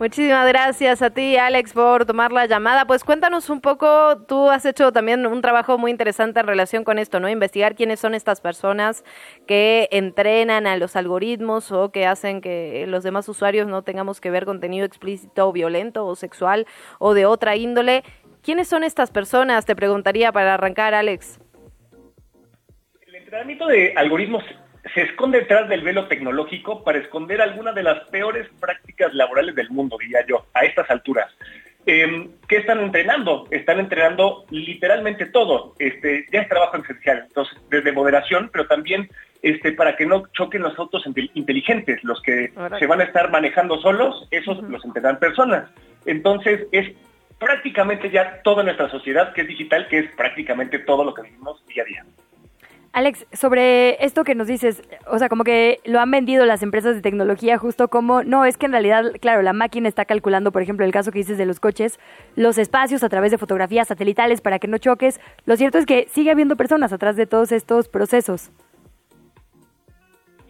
Muchísimas 0.00 0.48
gracias 0.48 1.02
a 1.02 1.10
ti, 1.10 1.36
Alex, 1.36 1.74
por 1.74 2.06
tomar 2.06 2.32
la 2.32 2.46
llamada. 2.46 2.86
Pues 2.86 3.04
cuéntanos 3.04 3.50
un 3.50 3.60
poco, 3.60 4.16
tú 4.26 4.48
has 4.48 4.64
hecho 4.64 4.92
también 4.92 5.26
un 5.26 5.42
trabajo 5.42 5.76
muy 5.76 5.90
interesante 5.90 6.40
en 6.40 6.46
relación 6.46 6.84
con 6.84 6.98
esto, 6.98 7.20
¿no? 7.20 7.28
Investigar 7.28 7.74
quiénes 7.74 8.00
son 8.00 8.14
estas 8.14 8.40
personas 8.40 9.04
que 9.46 9.90
entrenan 9.92 10.66
a 10.66 10.78
los 10.78 10.96
algoritmos 10.96 11.70
o 11.70 11.92
que 11.92 12.06
hacen 12.06 12.40
que 12.40 12.86
los 12.88 13.04
demás 13.04 13.28
usuarios 13.28 13.68
no 13.68 13.82
tengamos 13.82 14.22
que 14.22 14.30
ver 14.30 14.46
contenido 14.46 14.86
explícito 14.86 15.52
violento 15.52 16.06
o 16.06 16.16
sexual 16.16 16.66
o 16.98 17.12
de 17.12 17.26
otra 17.26 17.56
índole. 17.56 18.02
¿Quiénes 18.42 18.68
son 18.68 18.84
estas 18.84 19.10
personas? 19.10 19.66
Te 19.66 19.76
preguntaría 19.76 20.32
para 20.32 20.54
arrancar, 20.54 20.94
Alex. 20.94 21.38
El 23.06 23.16
entrenamiento 23.16 23.66
de 23.66 23.92
algoritmos 23.98 24.44
se 24.94 25.02
esconde 25.02 25.40
detrás 25.40 25.68
del 25.68 25.82
velo 25.82 26.06
tecnológico 26.06 26.82
para 26.84 26.98
esconder 26.98 27.40
algunas 27.40 27.74
de 27.74 27.82
las 27.82 28.08
peores 28.08 28.48
prácticas 28.60 29.14
laborales 29.14 29.54
del 29.54 29.70
mundo, 29.70 29.96
diría 29.98 30.24
yo, 30.26 30.46
a 30.54 30.64
estas 30.64 30.90
alturas. 30.90 31.30
Eh, 31.86 32.28
¿Qué 32.46 32.58
están 32.58 32.80
entrenando? 32.80 33.46
Están 33.50 33.80
entrenando 33.80 34.44
literalmente 34.50 35.26
todo. 35.26 35.74
Este, 35.78 36.26
ya 36.32 36.42
es 36.42 36.48
trabajo 36.48 36.76
esencial, 36.76 37.24
entonces, 37.26 37.58
desde 37.70 37.92
moderación, 37.92 38.50
pero 38.52 38.66
también 38.66 39.08
este, 39.42 39.72
para 39.72 39.96
que 39.96 40.06
no 40.06 40.24
choquen 40.32 40.62
los 40.62 40.78
autos 40.78 41.04
inteligentes, 41.34 42.02
los 42.04 42.20
que 42.22 42.52
se 42.78 42.86
van 42.86 43.00
a 43.00 43.04
estar 43.04 43.30
manejando 43.30 43.80
solos, 43.80 44.28
esos 44.30 44.62
los 44.64 44.84
entrenan 44.84 45.18
personas. 45.18 45.70
Entonces, 46.04 46.66
es 46.72 46.94
prácticamente 47.38 48.10
ya 48.10 48.42
toda 48.42 48.62
nuestra 48.62 48.90
sociedad 48.90 49.32
que 49.32 49.42
es 49.42 49.48
digital, 49.48 49.88
que 49.88 50.00
es 50.00 50.14
prácticamente 50.14 50.78
todo 50.80 51.04
lo 51.04 51.14
que 51.14 51.22
vivimos 51.22 51.64
día 51.66 51.82
a 51.82 51.86
día. 51.86 52.04
Alex, 52.92 53.24
sobre 53.32 54.04
esto 54.04 54.24
que 54.24 54.34
nos 54.34 54.48
dices, 54.48 54.82
o 55.06 55.16
sea, 55.18 55.28
como 55.28 55.44
que 55.44 55.78
lo 55.84 56.00
han 56.00 56.10
vendido 56.10 56.44
las 56.44 56.62
empresas 56.62 56.96
de 56.96 57.02
tecnología 57.02 57.56
justo 57.56 57.86
como, 57.86 58.24
no, 58.24 58.44
es 58.44 58.58
que 58.58 58.66
en 58.66 58.72
realidad, 58.72 59.12
claro, 59.20 59.42
la 59.42 59.52
máquina 59.52 59.88
está 59.88 60.04
calculando, 60.04 60.50
por 60.50 60.60
ejemplo, 60.60 60.84
el 60.84 60.90
caso 60.90 61.12
que 61.12 61.20
dices 61.20 61.38
de 61.38 61.46
los 61.46 61.60
coches, 61.60 62.00
los 62.34 62.58
espacios 62.58 63.04
a 63.04 63.08
través 63.08 63.30
de 63.30 63.38
fotografías 63.38 63.86
satelitales 63.86 64.40
para 64.40 64.58
que 64.58 64.66
no 64.66 64.78
choques. 64.78 65.20
Lo 65.46 65.56
cierto 65.56 65.78
es 65.78 65.86
que 65.86 66.08
sigue 66.08 66.32
habiendo 66.32 66.56
personas 66.56 66.92
atrás 66.92 67.14
de 67.14 67.26
todos 67.26 67.52
estos 67.52 67.88
procesos. 67.88 68.50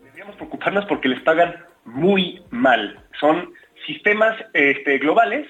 Deberíamos 0.02 0.36
preocuparnos 0.36 0.86
porque 0.86 1.10
les 1.10 1.20
pagan 1.20 1.54
muy 1.84 2.42
mal. 2.50 3.04
Son 3.20 3.52
sistemas 3.86 4.34
este, 4.54 4.96
globales 4.96 5.46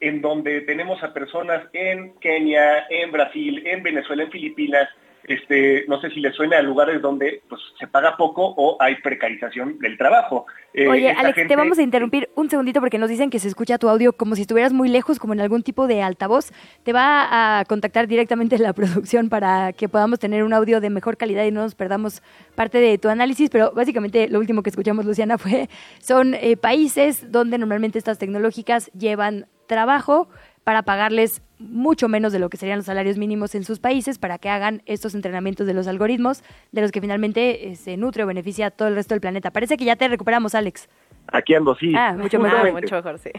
en 0.00 0.20
donde 0.20 0.60
tenemos 0.62 1.02
a 1.02 1.14
personas 1.14 1.62
en 1.72 2.14
Kenia, 2.20 2.86
en 2.90 3.10
Brasil, 3.10 3.62
en 3.66 3.82
Venezuela, 3.82 4.24
en 4.24 4.30
Filipinas, 4.30 4.90
este, 5.26 5.84
no 5.88 6.00
sé 6.00 6.10
si 6.10 6.20
le 6.20 6.32
suena 6.32 6.58
a 6.58 6.62
lugares 6.62 7.00
donde 7.00 7.42
pues, 7.48 7.60
se 7.78 7.86
paga 7.86 8.16
poco 8.16 8.54
o 8.56 8.76
hay 8.80 8.96
precarización 8.96 9.78
del 9.78 9.96
trabajo. 9.96 10.46
Eh, 10.72 10.88
Oye, 10.88 11.10
Alex, 11.10 11.46
te 11.46 11.56
vamos 11.56 11.78
a 11.78 11.82
interrumpir 11.82 12.28
un 12.34 12.50
segundito 12.50 12.80
porque 12.80 12.98
nos 12.98 13.08
dicen 13.08 13.30
que 13.30 13.38
se 13.38 13.48
escucha 13.48 13.78
tu 13.78 13.88
audio 13.88 14.12
como 14.12 14.34
si 14.34 14.42
estuvieras 14.42 14.72
muy 14.72 14.88
lejos, 14.88 15.18
como 15.18 15.32
en 15.32 15.40
algún 15.40 15.62
tipo 15.62 15.86
de 15.86 16.02
altavoz. 16.02 16.52
Te 16.82 16.92
va 16.92 17.58
a 17.60 17.64
contactar 17.64 18.06
directamente 18.06 18.58
la 18.58 18.72
producción 18.72 19.28
para 19.28 19.72
que 19.72 19.88
podamos 19.88 20.18
tener 20.18 20.44
un 20.44 20.52
audio 20.52 20.80
de 20.80 20.90
mejor 20.90 21.16
calidad 21.16 21.44
y 21.44 21.50
no 21.50 21.62
nos 21.62 21.74
perdamos 21.74 22.22
parte 22.54 22.78
de 22.78 22.98
tu 22.98 23.08
análisis, 23.08 23.50
pero 23.50 23.72
básicamente 23.72 24.28
lo 24.28 24.38
último 24.38 24.62
que 24.62 24.70
escuchamos, 24.70 25.04
Luciana, 25.04 25.38
fue, 25.38 25.68
son 26.00 26.34
eh, 26.34 26.56
países 26.56 27.30
donde 27.30 27.58
normalmente 27.58 27.98
estas 27.98 28.18
tecnológicas 28.18 28.90
llevan 28.92 29.46
trabajo 29.66 30.28
para 30.64 30.82
pagarles 30.82 31.42
mucho 31.58 32.08
menos 32.08 32.32
de 32.32 32.38
lo 32.38 32.48
que 32.48 32.56
serían 32.56 32.78
los 32.78 32.86
salarios 32.86 33.16
mínimos 33.16 33.54
en 33.54 33.64
sus 33.64 33.78
países 33.78 34.18
para 34.18 34.38
que 34.38 34.48
hagan 34.48 34.82
estos 34.86 35.14
entrenamientos 35.14 35.66
de 35.66 35.74
los 35.74 35.86
algoritmos 35.86 36.42
de 36.72 36.80
los 36.80 36.90
que 36.90 37.00
finalmente 37.00 37.68
eh, 37.68 37.76
se 37.76 37.96
nutre 37.96 38.24
o 38.24 38.26
beneficia 38.26 38.66
a 38.66 38.70
todo 38.70 38.88
el 38.88 38.94
resto 38.94 39.14
del 39.14 39.20
planeta. 39.20 39.50
Parece 39.50 39.76
que 39.76 39.84
ya 39.84 39.96
te 39.96 40.08
recuperamos, 40.08 40.54
Alex. 40.54 40.88
Aquí 41.28 41.54
ando, 41.54 41.74
sí. 41.76 41.92
Ah, 41.96 42.14
mucho 42.18 42.38
mejor. 42.38 42.72
mucho 42.72 42.96
mejor, 42.96 43.18
sí. 43.18 43.30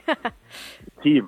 sí. 1.04 1.22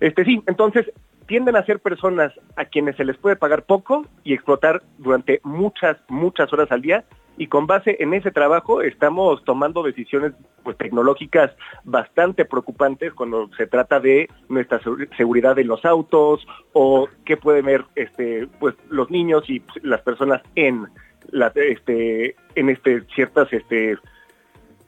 Este, 0.00 0.24
sí, 0.24 0.42
entonces 0.46 0.90
tienden 1.26 1.56
a 1.56 1.64
ser 1.64 1.80
personas 1.80 2.32
a 2.56 2.64
quienes 2.64 2.96
se 2.96 3.04
les 3.04 3.16
puede 3.16 3.36
pagar 3.36 3.64
poco 3.64 4.06
y 4.24 4.34
explotar 4.34 4.82
durante 4.98 5.40
muchas, 5.44 5.96
muchas 6.08 6.52
horas 6.52 6.70
al 6.70 6.82
día 6.82 7.04
y 7.38 7.48
con 7.48 7.66
base 7.66 7.96
en 8.00 8.14
ese 8.14 8.30
trabajo 8.30 8.82
estamos 8.82 9.44
tomando 9.44 9.82
decisiones 9.82 10.32
pues, 10.62 10.76
tecnológicas 10.76 11.52
bastante 11.84 12.44
preocupantes 12.44 13.12
cuando 13.12 13.50
se 13.56 13.66
trata 13.66 14.00
de 14.00 14.28
nuestra 14.48 14.80
seguridad 15.16 15.58
en 15.58 15.68
los 15.68 15.84
autos 15.84 16.46
o 16.72 17.08
qué 17.24 17.36
pueden 17.36 17.66
ver 17.66 17.84
este, 17.94 18.48
pues, 18.58 18.74
los 18.88 19.10
niños 19.10 19.44
y 19.48 19.60
pues, 19.60 19.84
las 19.84 20.00
personas 20.00 20.42
en, 20.54 20.86
la, 21.30 21.52
este, 21.54 22.36
en 22.54 22.70
este, 22.70 23.02
ciertas 23.14 23.52
este, 23.52 23.98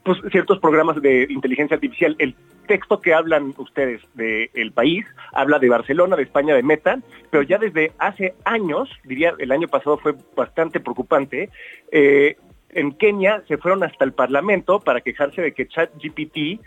pues, 0.03 0.19
ciertos 0.31 0.59
programas 0.59 1.01
de 1.01 1.27
inteligencia 1.29 1.75
artificial. 1.75 2.15
El 2.19 2.35
texto 2.67 3.01
que 3.01 3.13
hablan 3.13 3.53
ustedes 3.57 4.01
del 4.13 4.71
país 4.71 5.05
habla 5.33 5.59
de 5.59 5.69
Barcelona, 5.69 6.15
de 6.15 6.23
España, 6.23 6.53
de 6.53 6.63
Meta, 6.63 6.99
pero 7.31 7.43
ya 7.43 7.57
desde 7.57 7.91
hace 7.97 8.35
años, 8.45 8.89
diría 9.03 9.33
el 9.39 9.51
año 9.51 9.67
pasado 9.67 9.97
fue 9.97 10.15
bastante 10.35 10.79
preocupante, 10.79 11.49
eh, 11.91 12.37
en 12.71 12.91
Kenia 12.91 13.43
se 13.47 13.57
fueron 13.57 13.83
hasta 13.83 14.05
el 14.05 14.13
Parlamento 14.13 14.79
para 14.79 15.01
quejarse 15.01 15.41
de 15.41 15.53
que 15.53 15.67
ChatGPT 15.67 16.61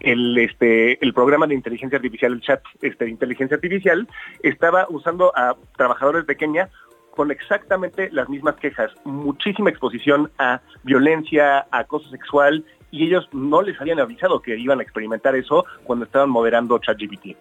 el 0.00 0.36
este 0.36 1.02
el 1.02 1.14
programa 1.14 1.46
de 1.46 1.54
inteligencia 1.54 1.96
artificial, 1.96 2.34
el 2.34 2.40
chat 2.42 2.60
este, 2.82 3.06
de 3.06 3.10
inteligencia 3.10 3.54
artificial, 3.54 4.06
estaba 4.42 4.86
usando 4.90 5.32
a 5.34 5.56
trabajadores 5.76 6.26
de 6.26 6.36
Kenia 6.36 6.68
con 7.16 7.30
exactamente 7.30 8.10
las 8.12 8.28
mismas 8.28 8.56
quejas, 8.56 8.92
muchísima 9.04 9.70
exposición 9.70 10.30
a 10.38 10.60
violencia, 10.84 11.66
a 11.70 11.78
acoso 11.78 12.10
sexual, 12.10 12.62
y 12.96 13.04
ellos 13.04 13.28
no 13.32 13.62
les 13.62 13.78
habían 13.80 14.00
avisado 14.00 14.40
que 14.40 14.56
iban 14.56 14.80
a 14.80 14.82
experimentar 14.82 15.36
eso 15.36 15.64
cuando 15.84 16.06
estaban 16.06 16.30
moderando 16.30 16.78
ChatGPT. 16.78 17.36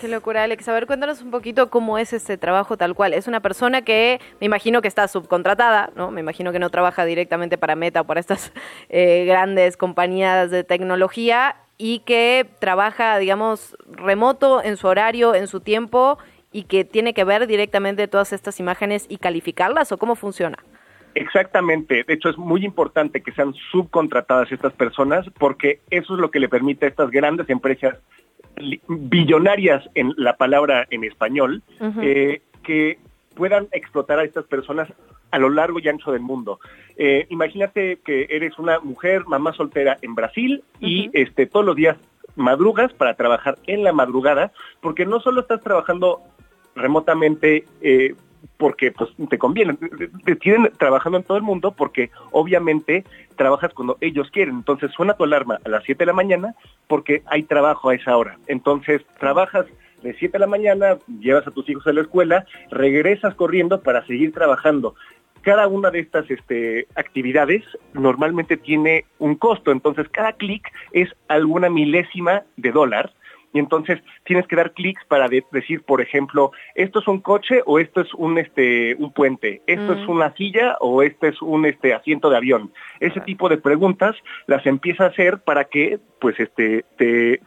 Qué 0.00 0.08
locura, 0.08 0.44
Alex. 0.44 0.68
A 0.68 0.72
ver, 0.72 0.86
cuéntanos 0.86 1.22
un 1.22 1.30
poquito 1.30 1.70
cómo 1.70 1.98
es 1.98 2.12
ese 2.12 2.38
trabajo 2.38 2.76
tal 2.76 2.94
cual. 2.94 3.14
Es 3.14 3.26
una 3.26 3.40
persona 3.40 3.82
que 3.82 4.20
me 4.40 4.46
imagino 4.46 4.80
que 4.80 4.88
está 4.88 5.08
subcontratada, 5.08 5.90
¿no? 5.96 6.10
Me 6.10 6.20
imagino 6.20 6.52
que 6.52 6.58
no 6.58 6.70
trabaja 6.70 7.04
directamente 7.04 7.58
para 7.58 7.74
Meta 7.74 8.02
o 8.02 8.04
para 8.04 8.20
estas 8.20 8.52
eh, 8.88 9.24
grandes 9.26 9.76
compañías 9.76 10.50
de 10.50 10.62
tecnología 10.64 11.56
y 11.78 12.00
que 12.00 12.48
trabaja, 12.60 13.18
digamos, 13.18 13.76
remoto 13.86 14.62
en 14.62 14.76
su 14.76 14.86
horario, 14.86 15.34
en 15.34 15.48
su 15.48 15.60
tiempo 15.60 16.18
y 16.52 16.64
que 16.64 16.84
tiene 16.84 17.12
que 17.12 17.24
ver 17.24 17.46
directamente 17.46 18.08
todas 18.08 18.32
estas 18.32 18.60
imágenes 18.60 19.06
y 19.08 19.18
calificarlas 19.18 19.92
o 19.92 19.98
cómo 19.98 20.16
funciona. 20.16 20.58
Exactamente, 21.20 22.04
de 22.04 22.14
hecho 22.14 22.28
es 22.28 22.38
muy 22.38 22.64
importante 22.64 23.22
que 23.22 23.32
sean 23.32 23.52
subcontratadas 23.72 24.52
estas 24.52 24.72
personas 24.72 25.26
porque 25.36 25.80
eso 25.90 26.14
es 26.14 26.20
lo 26.20 26.30
que 26.30 26.38
le 26.38 26.48
permite 26.48 26.86
a 26.86 26.88
estas 26.90 27.10
grandes 27.10 27.50
empresas 27.50 27.98
billonarias 28.86 29.84
en 29.96 30.14
la 30.16 30.36
palabra 30.36 30.86
en 30.90 31.02
español, 31.02 31.62
eh, 32.02 32.40
que 32.62 33.00
puedan 33.34 33.66
explotar 33.72 34.20
a 34.20 34.24
estas 34.24 34.44
personas 34.44 34.88
a 35.32 35.38
lo 35.40 35.50
largo 35.50 35.80
y 35.80 35.88
ancho 35.88 36.12
del 36.12 36.22
mundo. 36.22 36.60
Eh, 36.96 37.26
imagínate 37.30 37.98
que 38.04 38.28
eres 38.30 38.56
una 38.56 38.78
mujer, 38.78 39.24
mamá 39.26 39.52
soltera 39.54 39.98
en 40.02 40.14
Brasil 40.14 40.62
y 40.78 41.10
este, 41.14 41.46
todos 41.46 41.66
los 41.66 41.74
días 41.74 41.96
madrugas 42.36 42.92
para 42.92 43.14
trabajar 43.14 43.58
en 43.66 43.82
la 43.82 43.92
madrugada, 43.92 44.52
porque 44.80 45.04
no 45.04 45.18
solo 45.18 45.40
estás 45.40 45.62
trabajando 45.62 46.20
remotamente 46.76 47.64
eh, 47.80 48.14
porque 48.56 48.92
pues 48.92 49.10
te 49.28 49.38
conviene, 49.38 49.76
te 50.24 50.36
tienen 50.36 50.70
trabajando 50.78 51.18
en 51.18 51.24
todo 51.24 51.36
el 51.36 51.42
mundo 51.42 51.72
porque 51.72 52.10
obviamente 52.32 53.04
trabajas 53.36 53.72
cuando 53.72 53.96
ellos 54.00 54.30
quieren, 54.30 54.56
entonces 54.56 54.90
suena 54.92 55.14
tu 55.14 55.24
alarma 55.24 55.58
a 55.64 55.68
las 55.68 55.84
7 55.84 55.98
de 56.00 56.06
la 56.06 56.12
mañana 56.12 56.54
porque 56.86 57.22
hay 57.26 57.44
trabajo 57.44 57.88
a 57.88 57.94
esa 57.94 58.16
hora, 58.16 58.38
entonces 58.46 59.02
trabajas 59.18 59.66
de 60.02 60.14
7 60.14 60.32
de 60.32 60.38
la 60.38 60.46
mañana, 60.46 60.98
llevas 61.20 61.46
a 61.46 61.50
tus 61.50 61.68
hijos 61.68 61.86
a 61.86 61.92
la 61.92 62.02
escuela, 62.02 62.44
regresas 62.70 63.34
corriendo 63.34 63.80
para 63.82 64.06
seguir 64.06 64.32
trabajando. 64.32 64.94
Cada 65.42 65.68
una 65.68 65.90
de 65.90 66.00
estas 66.00 66.30
este, 66.30 66.86
actividades 66.94 67.64
normalmente 67.94 68.56
tiene 68.56 69.04
un 69.18 69.36
costo, 69.36 69.70
entonces 69.70 70.08
cada 70.08 70.32
clic 70.32 70.70
es 70.92 71.08
alguna 71.28 71.70
milésima 71.70 72.42
de 72.56 72.72
dólar 72.72 73.12
y 73.52 73.58
entonces 73.58 74.00
tienes 74.24 74.46
que 74.46 74.56
dar 74.56 74.72
clics 74.72 75.04
para 75.06 75.28
decir, 75.28 75.82
por 75.82 76.00
ejemplo, 76.00 76.52
esto 76.74 77.00
es 77.00 77.08
un 77.08 77.20
coche 77.20 77.62
o 77.66 77.78
esto 77.78 78.00
es 78.00 78.12
un 78.14 78.38
este 78.38 78.94
un 78.96 79.12
puente, 79.12 79.62
esto 79.66 79.92
es 79.92 80.06
mm. 80.06 80.10
una 80.10 80.34
silla 80.34 80.76
o 80.80 81.02
este 81.02 81.28
es 81.28 81.40
un 81.42 81.64
este 81.64 81.94
asiento 81.94 82.30
de 82.30 82.36
avión. 82.36 82.72
Ese 83.00 83.20
tipo 83.20 83.48
de 83.48 83.58
preguntas 83.58 84.16
las 84.46 84.66
empieza 84.66 85.04
a 85.04 85.08
hacer 85.08 85.38
para 85.38 85.64
que 85.64 85.98
pues 86.20 86.38
este 86.40 86.84
te 86.96 87.40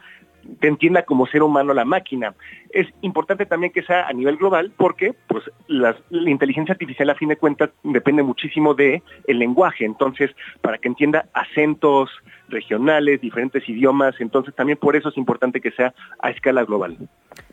te 0.60 0.68
entienda 0.68 1.02
como 1.02 1.26
ser 1.26 1.42
humano 1.42 1.74
la 1.74 1.84
máquina. 1.84 2.34
Es 2.70 2.86
importante 3.00 3.46
también 3.46 3.72
que 3.72 3.82
sea 3.82 4.06
a 4.06 4.12
nivel 4.12 4.36
global 4.36 4.72
porque 4.76 5.14
pues 5.26 5.44
la 5.68 5.96
inteligencia 6.10 6.72
artificial 6.72 7.10
a 7.10 7.14
fin 7.14 7.28
de 7.28 7.36
cuentas 7.36 7.70
depende 7.82 8.22
muchísimo 8.22 8.74
de 8.74 9.02
el 9.26 9.38
lenguaje, 9.38 9.84
entonces 9.84 10.30
para 10.60 10.78
que 10.78 10.88
entienda 10.88 11.26
acentos 11.34 12.10
regionales, 12.48 13.20
diferentes 13.20 13.68
idiomas, 13.68 14.14
entonces 14.20 14.54
también 14.54 14.78
por 14.78 14.96
eso 14.96 15.08
es 15.08 15.16
importante 15.16 15.60
que 15.60 15.70
sea 15.70 15.94
a 16.20 16.30
escala 16.30 16.64
global. 16.64 16.96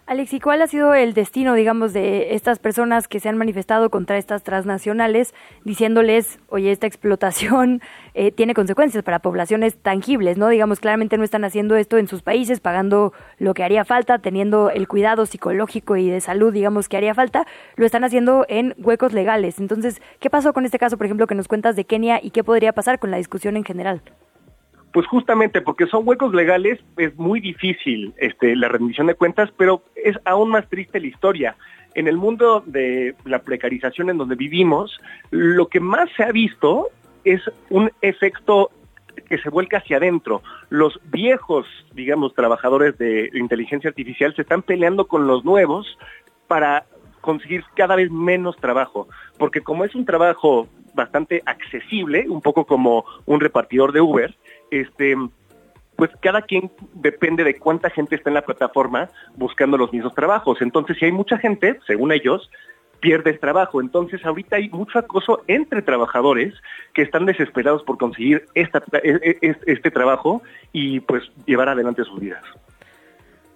Alex, 0.09 0.33
¿y 0.33 0.39
cuál 0.39 0.59
ha 0.63 0.65
sido 0.65 0.95
el 0.95 1.13
destino, 1.13 1.53
digamos, 1.53 1.93
de 1.93 2.33
estas 2.33 2.57
personas 2.57 3.07
que 3.07 3.19
se 3.19 3.29
han 3.29 3.37
manifestado 3.37 3.91
contra 3.91 4.17
estas 4.17 4.41
transnacionales, 4.41 5.35
diciéndoles, 5.65 6.39
oye, 6.47 6.71
esta 6.71 6.87
explotación 6.87 7.79
eh, 8.15 8.31
tiene 8.31 8.55
consecuencias 8.55 9.03
para 9.03 9.19
poblaciones 9.19 9.77
tangibles, 9.77 10.35
¿no? 10.35 10.47
Digamos, 10.47 10.79
claramente 10.79 11.15
no 11.19 11.23
están 11.23 11.43
haciendo 11.43 11.75
esto 11.75 11.99
en 11.99 12.07
sus 12.07 12.23
países, 12.23 12.59
pagando 12.59 13.13
lo 13.37 13.53
que 13.53 13.63
haría 13.63 13.85
falta, 13.85 14.17
teniendo 14.17 14.71
el 14.71 14.87
cuidado 14.87 15.27
psicológico 15.27 15.95
y 15.95 16.09
de 16.09 16.21
salud, 16.21 16.51
digamos, 16.51 16.89
que 16.89 16.97
haría 16.97 17.13
falta, 17.13 17.45
lo 17.75 17.85
están 17.85 18.03
haciendo 18.03 18.47
en 18.49 18.73
huecos 18.79 19.13
legales. 19.13 19.59
Entonces, 19.59 20.01
¿qué 20.19 20.31
pasó 20.31 20.53
con 20.53 20.65
este 20.65 20.79
caso, 20.79 20.97
por 20.97 21.05
ejemplo, 21.05 21.27
que 21.27 21.35
nos 21.35 21.47
cuentas 21.47 21.75
de 21.75 21.85
Kenia 21.85 22.19
y 22.19 22.31
qué 22.31 22.43
podría 22.43 22.73
pasar 22.73 22.97
con 22.97 23.11
la 23.11 23.17
discusión 23.17 23.57
en 23.57 23.63
general? 23.63 24.01
Pues 24.91 25.05
justamente 25.05 25.61
porque 25.61 25.85
son 25.85 26.07
huecos 26.07 26.33
legales 26.33 26.79
es 26.97 27.15
muy 27.17 27.39
difícil 27.39 28.13
este, 28.17 28.55
la 28.55 28.69
rendición 28.69 29.07
de 29.07 29.13
cuentas, 29.13 29.51
pero 29.55 29.83
es 29.95 30.17
aún 30.25 30.49
más 30.49 30.67
triste 30.67 30.99
la 30.99 31.07
historia. 31.07 31.55
En 31.93 32.07
el 32.07 32.17
mundo 32.17 32.63
de 32.65 33.15
la 33.25 33.39
precarización 33.39 34.09
en 34.09 34.17
donde 34.17 34.35
vivimos, 34.35 34.99
lo 35.31 35.67
que 35.67 35.79
más 35.79 36.09
se 36.15 36.23
ha 36.23 36.31
visto 36.31 36.89
es 37.23 37.41
un 37.69 37.91
efecto 38.01 38.71
que 39.27 39.37
se 39.37 39.49
vuelca 39.49 39.77
hacia 39.77 39.97
adentro. 39.97 40.41
Los 40.69 40.99
viejos, 41.11 41.67
digamos, 41.93 42.33
trabajadores 42.33 42.97
de 42.97 43.29
inteligencia 43.33 43.89
artificial 43.89 44.33
se 44.35 44.41
están 44.41 44.61
peleando 44.61 45.07
con 45.07 45.27
los 45.27 45.45
nuevos 45.45 45.97
para 46.47 46.85
conseguir 47.21 47.63
cada 47.75 47.95
vez 47.95 48.09
menos 48.11 48.55
trabajo, 48.57 49.07
porque 49.37 49.61
como 49.61 49.83
es 49.83 49.93
un 49.93 50.05
trabajo 50.05 50.67
bastante 50.93 51.43
accesible, 51.45 52.25
un 52.29 52.41
poco 52.41 52.65
como 52.65 53.05
un 53.25 53.39
repartidor 53.39 53.91
de 53.91 54.01
Uber, 54.01 54.35
este, 54.71 55.15
pues 55.95 56.11
cada 56.21 56.41
quien 56.41 56.71
depende 56.93 57.43
de 57.43 57.57
cuánta 57.57 57.89
gente 57.89 58.15
está 58.15 58.29
en 58.29 58.35
la 58.35 58.45
plataforma 58.45 59.09
buscando 59.35 59.77
los 59.77 59.91
mismos 59.91 60.15
trabajos. 60.15 60.61
Entonces, 60.61 60.97
si 60.97 61.05
hay 61.05 61.11
mucha 61.11 61.37
gente, 61.37 61.79
según 61.85 62.11
ellos, 62.11 62.49
pierdes 62.99 63.39
trabajo. 63.39 63.81
Entonces 63.81 64.23
ahorita 64.25 64.57
hay 64.57 64.69
mucho 64.69 64.99
acoso 64.99 65.43
entre 65.47 65.81
trabajadores 65.81 66.53
que 66.93 67.01
están 67.01 67.25
desesperados 67.25 67.83
por 67.83 67.97
conseguir 67.97 68.45
esta, 68.53 68.83
e, 69.03 69.37
e, 69.41 69.55
este 69.65 69.91
trabajo 69.91 70.41
y 70.71 70.99
pues 71.01 71.23
llevar 71.45 71.69
adelante 71.69 72.03
sus 72.03 72.19
vidas. 72.19 72.43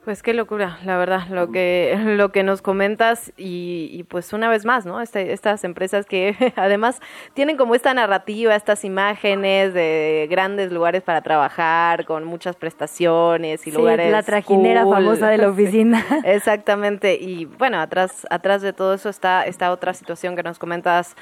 Pues 0.03 0.21
qué 0.21 0.33
locura, 0.33 0.79
la 0.83 0.97
verdad, 0.97 1.27
lo 1.29 1.49
que 1.49 1.97
lo 2.03 2.33
que 2.33 2.43
nos 2.43 2.61
comentas 2.61 3.31
y, 3.37 4.03
pues 4.09 4.33
una 4.33 4.49
vez 4.49 4.65
más, 4.65 4.85
¿no? 4.85 4.99
Este, 4.99 5.31
estas 5.31 5.63
empresas 5.63 6.05
que 6.05 6.35
además 6.57 6.99
tienen 7.33 7.55
como 7.55 7.73
esta 7.73 7.93
narrativa, 7.93 8.53
estas 8.53 8.83
imágenes 8.83 9.73
de 9.73 10.27
grandes 10.29 10.73
lugares 10.73 11.03
para 11.03 11.21
trabajar, 11.21 12.03
con 12.03 12.25
muchas 12.25 12.57
prestaciones 12.57 13.65
y 13.65 13.71
sí, 13.71 13.77
lugares. 13.77 14.11
La 14.11 14.23
trajinera 14.23 14.85
famosa 14.85 15.29
de 15.29 15.37
la 15.37 15.47
oficina. 15.51 16.05
exactamente. 16.25 17.15
Y 17.15 17.45
bueno, 17.45 17.79
atrás, 17.79 18.27
atrás 18.29 18.61
de 18.61 18.73
todo 18.73 18.95
eso 18.95 19.07
está 19.07 19.45
esta 19.45 19.71
otra 19.71 19.93
situación 19.93 20.35
que 20.35 20.43
nos 20.43 20.59
comentas 20.59 21.15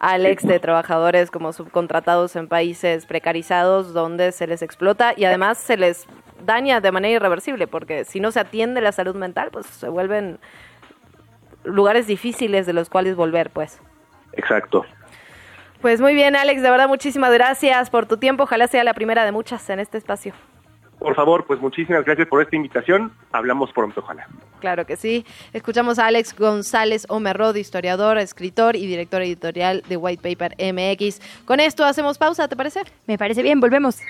Alex, 0.00 0.46
de 0.46 0.60
trabajadores 0.60 1.30
como 1.30 1.52
subcontratados 1.52 2.36
en 2.36 2.48
países 2.48 3.06
precarizados 3.06 3.92
donde 3.92 4.32
se 4.32 4.46
les 4.46 4.62
explota 4.62 5.12
y 5.16 5.24
además 5.24 5.58
se 5.58 5.76
les 5.76 6.06
daña 6.44 6.80
de 6.80 6.92
manera 6.92 7.16
irreversible, 7.16 7.66
porque 7.66 8.04
si 8.04 8.20
no 8.20 8.30
se 8.30 8.40
atiende 8.40 8.80
la 8.80 8.92
salud 8.92 9.16
mental, 9.16 9.50
pues 9.50 9.66
se 9.66 9.88
vuelven 9.88 10.38
lugares 11.64 12.06
difíciles 12.06 12.66
de 12.66 12.72
los 12.72 12.88
cuales 12.88 13.16
volver, 13.16 13.50
pues. 13.50 13.80
Exacto. 14.34 14.84
Pues 15.80 16.00
muy 16.00 16.14
bien, 16.14 16.36
Alex, 16.36 16.62
de 16.62 16.70
verdad 16.70 16.88
muchísimas 16.88 17.32
gracias 17.32 17.90
por 17.90 18.06
tu 18.06 18.16
tiempo. 18.16 18.44
Ojalá 18.44 18.66
sea 18.66 18.84
la 18.84 18.94
primera 18.94 19.24
de 19.24 19.32
muchas 19.32 19.68
en 19.70 19.80
este 19.80 19.98
espacio. 19.98 20.32
Por 20.98 21.14
favor, 21.14 21.46
pues 21.46 21.60
muchísimas 21.60 22.04
gracias 22.04 22.26
por 22.28 22.42
esta 22.42 22.56
invitación. 22.56 23.12
Hablamos 23.32 23.72
pronto, 23.72 24.00
ojalá. 24.00 24.26
Claro 24.60 24.84
que 24.84 24.96
sí. 24.96 25.24
Escuchamos 25.52 25.98
a 25.98 26.06
Alex 26.06 26.34
González 26.36 27.06
Omerrod, 27.08 27.54
historiador, 27.54 28.18
escritor 28.18 28.74
y 28.74 28.86
director 28.86 29.22
editorial 29.22 29.84
de 29.88 29.96
White 29.96 30.22
Paper 30.22 30.56
MX. 30.74 31.20
Con 31.44 31.60
esto 31.60 31.84
hacemos 31.84 32.18
pausa, 32.18 32.48
¿te 32.48 32.56
parece? 32.56 32.82
Me 33.06 33.16
parece 33.16 33.42
bien, 33.42 33.60
volvemos. 33.60 34.00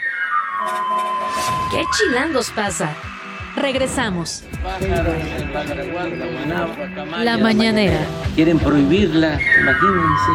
¿Qué 1.71 1.85
chilangos 1.93 2.51
pasa? 2.51 2.95
Regresamos. 3.57 4.45
La 7.19 7.37
mañanera. 7.37 8.01
Quieren 8.35 8.59
prohibirla, 8.59 9.39
imagínense. 9.61 10.33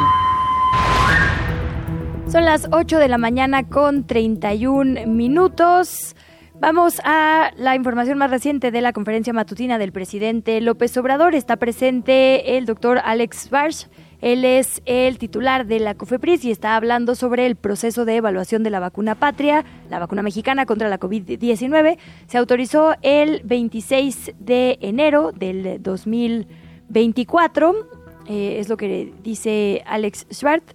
Son 2.34 2.46
las 2.46 2.68
8 2.72 3.00
de 3.00 3.08
la 3.08 3.18
mañana 3.18 3.64
con 3.64 4.08
31 4.08 5.08
minutos. 5.08 6.16
Vamos 6.64 7.02
a 7.04 7.52
la 7.58 7.76
información 7.76 8.18
más 8.18 8.32
reciente 8.32 8.72
de 8.72 8.80
la 8.80 8.94
conferencia 8.94 9.34
matutina 9.34 9.78
del 9.78 9.92
presidente 9.92 10.62
López 10.62 10.96
Obrador. 10.96 11.36
Está 11.36 11.58
presente 11.58 12.56
el 12.56 12.66
doctor 12.66 13.02
Alex 13.04 13.50
Barsh. 13.50 13.88
Él 14.22 14.46
es 14.46 14.82
el 14.86 15.18
titular 15.18 15.66
de 15.66 15.82
la 15.82 15.96
COFEPRIS 15.96 16.46
y 16.46 16.52
está 16.52 16.78
hablando 16.78 17.16
sobre 17.16 17.48
el 17.48 17.58
proceso 17.58 18.06
de 18.06 18.16
evaluación 18.16 18.64
de 18.64 18.70
la 18.70 18.80
vacuna 18.80 19.16
patria, 19.16 19.66
la 19.90 20.00
vacuna 20.00 20.22
mexicana 20.22 20.66
contra 20.66 20.88
la 20.88 21.02
COVID-19. 21.02 21.98
Se 22.28 22.38
autorizó 22.38 22.96
el 23.02 23.42
26 23.44 24.32
de 24.40 24.78
enero 24.80 25.34
del 25.34 25.84
2024, 25.84 27.76
eh, 28.30 28.56
es 28.60 28.70
lo 28.70 28.78
que 28.78 29.14
dice 29.22 29.84
Alex 29.86 30.28
Schwartz 30.32 30.74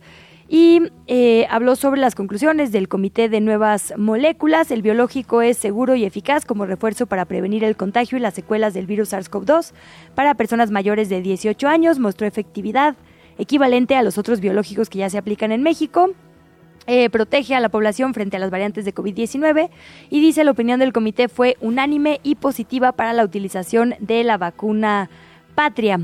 y 0.48 0.80
eh, 1.06 1.46
habló 1.50 1.76
sobre 1.76 2.00
las 2.00 2.14
conclusiones 2.14 2.72
del 2.72 2.88
Comité 2.88 3.28
de 3.28 3.40
Nuevas 3.40 3.92
Moléculas. 3.98 4.70
El 4.70 4.80
biológico 4.80 5.42
es 5.42 5.58
seguro 5.58 5.94
y 5.94 6.04
eficaz 6.04 6.46
como 6.46 6.64
refuerzo 6.64 7.06
para 7.06 7.26
prevenir 7.26 7.64
el 7.64 7.76
contagio 7.76 8.16
y 8.16 8.20
las 8.22 8.34
secuelas 8.34 8.72
del 8.72 8.86
virus 8.86 9.12
SARS-CoV-2. 9.12 9.72
Para 10.14 10.34
personas 10.34 10.70
mayores 10.70 11.10
de 11.10 11.20
18 11.20 11.68
años 11.68 11.98
mostró 11.98 12.26
efectividad 12.26 12.96
equivalente 13.36 13.94
a 13.94 14.02
los 14.02 14.16
otros 14.16 14.40
biológicos 14.40 14.88
que 14.88 14.98
ya 14.98 15.10
se 15.10 15.18
aplican 15.18 15.52
en 15.52 15.62
México. 15.62 16.10
Eh, 16.86 17.10
protege 17.10 17.54
a 17.54 17.60
la 17.60 17.68
población 17.68 18.14
frente 18.14 18.38
a 18.38 18.40
las 18.40 18.50
variantes 18.50 18.86
de 18.86 18.94
COVID-19 18.94 19.68
y 20.08 20.20
dice 20.22 20.42
la 20.42 20.52
opinión 20.52 20.80
del 20.80 20.94
comité 20.94 21.28
fue 21.28 21.58
unánime 21.60 22.18
y 22.22 22.36
positiva 22.36 22.92
para 22.92 23.12
la 23.12 23.24
utilización 23.24 23.94
de 24.00 24.24
la 24.24 24.38
vacuna 24.38 25.10
patria. 25.54 26.00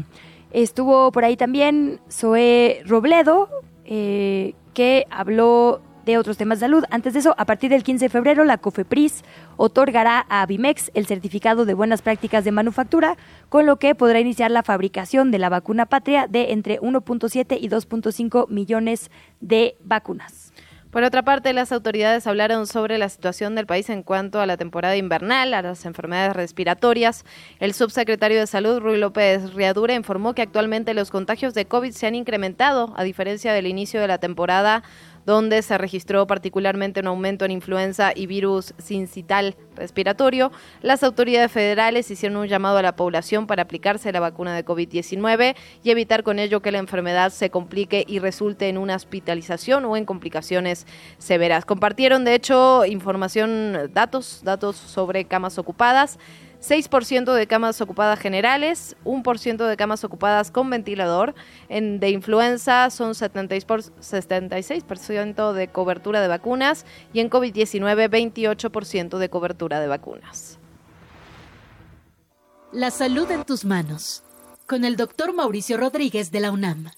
Estuvo 0.50 1.10
por 1.10 1.24
ahí 1.24 1.38
también 1.38 2.00
Zoe 2.10 2.82
Robledo, 2.84 3.48
eh, 3.84 4.54
que 4.72 5.06
habló 5.10 5.80
de 6.04 6.18
otros 6.18 6.36
temas 6.36 6.60
de 6.60 6.66
salud. 6.66 6.84
Antes 6.90 7.14
de 7.14 7.20
eso, 7.20 7.34
a 7.38 7.46
partir 7.46 7.70
del 7.70 7.82
15 7.82 8.06
de 8.06 8.08
febrero, 8.08 8.44
la 8.44 8.58
COFEPRIS 8.58 9.24
otorgará 9.56 10.26
a 10.28 10.44
Bimex 10.46 10.90
el 10.94 11.06
certificado 11.06 11.64
de 11.64 11.74
buenas 11.74 12.02
prácticas 12.02 12.44
de 12.44 12.52
manufactura, 12.52 13.16
con 13.48 13.66
lo 13.66 13.76
que 13.76 13.94
podrá 13.94 14.20
iniciar 14.20 14.50
la 14.50 14.62
fabricación 14.62 15.30
de 15.30 15.38
la 15.38 15.48
vacuna 15.48 15.86
patria 15.86 16.26
de 16.26 16.52
entre 16.52 16.80
1.7 16.80 17.58
y 17.60 17.68
2.5 17.68 18.48
millones 18.48 19.10
de 19.40 19.76
vacunas. 19.82 20.43
Por 20.94 21.02
otra 21.02 21.24
parte, 21.24 21.52
las 21.52 21.72
autoridades 21.72 22.24
hablaron 22.28 22.68
sobre 22.68 22.98
la 22.98 23.08
situación 23.08 23.56
del 23.56 23.66
país 23.66 23.90
en 23.90 24.04
cuanto 24.04 24.40
a 24.40 24.46
la 24.46 24.56
temporada 24.56 24.94
invernal, 24.96 25.52
a 25.52 25.60
las 25.60 25.86
enfermedades 25.86 26.36
respiratorias. 26.36 27.24
El 27.58 27.74
subsecretario 27.74 28.38
de 28.38 28.46
Salud, 28.46 28.78
Rui 28.78 28.96
López 28.96 29.54
Riadura, 29.54 29.94
informó 29.94 30.36
que 30.36 30.42
actualmente 30.42 30.94
los 30.94 31.10
contagios 31.10 31.52
de 31.52 31.64
COVID 31.64 31.90
se 31.90 32.06
han 32.06 32.14
incrementado, 32.14 32.94
a 32.96 33.02
diferencia 33.02 33.52
del 33.52 33.66
inicio 33.66 34.00
de 34.00 34.06
la 34.06 34.18
temporada 34.18 34.84
donde 35.26 35.62
se 35.62 35.78
registró 35.78 36.26
particularmente 36.26 37.00
un 37.00 37.06
aumento 37.06 37.44
en 37.44 37.50
influenza 37.50 38.12
y 38.14 38.26
virus 38.26 38.74
sincital 38.78 39.56
respiratorio. 39.76 40.52
Las 40.82 41.02
autoridades 41.02 41.50
federales 41.50 42.10
hicieron 42.10 42.38
un 42.38 42.46
llamado 42.46 42.78
a 42.78 42.82
la 42.82 42.96
población 42.96 43.46
para 43.46 43.62
aplicarse 43.62 44.12
la 44.12 44.20
vacuna 44.20 44.54
de 44.54 44.64
COVID-19 44.64 45.56
y 45.82 45.90
evitar 45.90 46.22
con 46.22 46.38
ello 46.38 46.60
que 46.60 46.72
la 46.72 46.78
enfermedad 46.78 47.30
se 47.30 47.50
complique 47.50 48.04
y 48.06 48.18
resulte 48.18 48.68
en 48.68 48.78
una 48.78 48.96
hospitalización 48.96 49.84
o 49.84 49.96
en 49.96 50.04
complicaciones 50.04 50.86
severas. 51.18 51.64
Compartieron, 51.64 52.24
de 52.24 52.34
hecho, 52.34 52.84
información, 52.84 53.90
datos, 53.92 54.42
datos 54.44 54.76
sobre 54.76 55.24
camas 55.24 55.58
ocupadas. 55.58 56.18
6% 56.64 57.34
de 57.34 57.46
camas 57.46 57.80
ocupadas 57.80 58.18
generales, 58.18 58.96
1% 59.04 59.66
de 59.66 59.76
camas 59.76 60.02
ocupadas 60.02 60.50
con 60.50 60.70
ventilador. 60.70 61.34
En, 61.68 62.00
de 62.00 62.10
influenza 62.10 62.88
son 62.90 63.12
76%, 63.12 63.66
por, 63.66 63.82
76% 63.82 65.52
de 65.52 65.68
cobertura 65.68 66.22
de 66.22 66.28
vacunas 66.28 66.86
y 67.12 67.20
en 67.20 67.28
COVID-19 67.28 68.08
28% 68.08 69.18
de 69.18 69.28
cobertura 69.28 69.80
de 69.80 69.88
vacunas. 69.88 70.58
La 72.72 72.90
salud 72.90 73.30
en 73.30 73.44
tus 73.44 73.64
manos. 73.64 74.22
Con 74.66 74.84
el 74.84 74.96
doctor 74.96 75.34
Mauricio 75.34 75.76
Rodríguez 75.76 76.30
de 76.32 76.40
la 76.40 76.50
UNAM. 76.50 76.90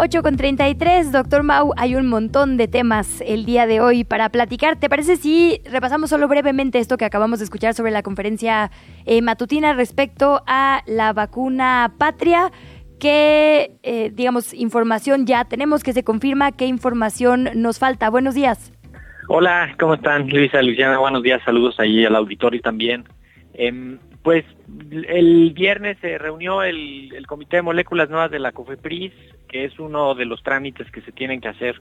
8 0.00 0.22
con 0.22 0.36
33, 0.36 1.10
doctor 1.10 1.42
Mau, 1.42 1.72
hay 1.76 1.96
un 1.96 2.06
montón 2.06 2.56
de 2.56 2.68
temas 2.68 3.20
el 3.26 3.44
día 3.44 3.66
de 3.66 3.80
hoy 3.80 4.04
para 4.04 4.28
platicar. 4.28 4.78
¿Te 4.78 4.88
parece 4.88 5.16
si 5.16 5.60
repasamos 5.68 6.10
solo 6.10 6.28
brevemente 6.28 6.78
esto 6.78 6.96
que 6.96 7.04
acabamos 7.04 7.40
de 7.40 7.46
escuchar 7.46 7.74
sobre 7.74 7.90
la 7.90 8.04
conferencia 8.04 8.70
eh, 9.06 9.22
matutina 9.22 9.72
respecto 9.72 10.40
a 10.46 10.82
la 10.86 11.12
vacuna 11.12 11.94
patria? 11.98 12.52
¿Qué, 13.00 13.72
eh, 13.82 14.12
digamos, 14.14 14.54
información 14.54 15.26
ya 15.26 15.46
tenemos 15.46 15.82
que 15.82 15.92
se 15.92 16.04
confirma? 16.04 16.52
¿Qué 16.52 16.66
información 16.66 17.48
nos 17.56 17.80
falta? 17.80 18.08
Buenos 18.08 18.36
días. 18.36 18.72
Hola, 19.26 19.74
¿cómo 19.80 19.94
están? 19.94 20.28
Luisa, 20.28 20.62
Luciana, 20.62 20.98
buenos 20.98 21.24
días, 21.24 21.42
saludos 21.44 21.74
ahí 21.80 22.04
al 22.04 22.14
auditorio 22.14 22.60
también. 22.60 23.02
Em, 23.52 23.98
pues 24.28 24.44
el 24.90 25.54
viernes 25.54 25.96
se 26.02 26.18
reunió 26.18 26.62
el, 26.62 27.14
el, 27.14 27.26
Comité 27.26 27.56
de 27.56 27.62
Moléculas 27.62 28.10
Nuevas 28.10 28.30
de 28.30 28.38
la 28.38 28.52
COFEPRIS, 28.52 29.14
que 29.48 29.64
es 29.64 29.78
uno 29.78 30.14
de 30.14 30.26
los 30.26 30.42
trámites 30.42 30.90
que 30.90 31.00
se 31.00 31.12
tienen 31.12 31.40
que 31.40 31.48
hacer 31.48 31.80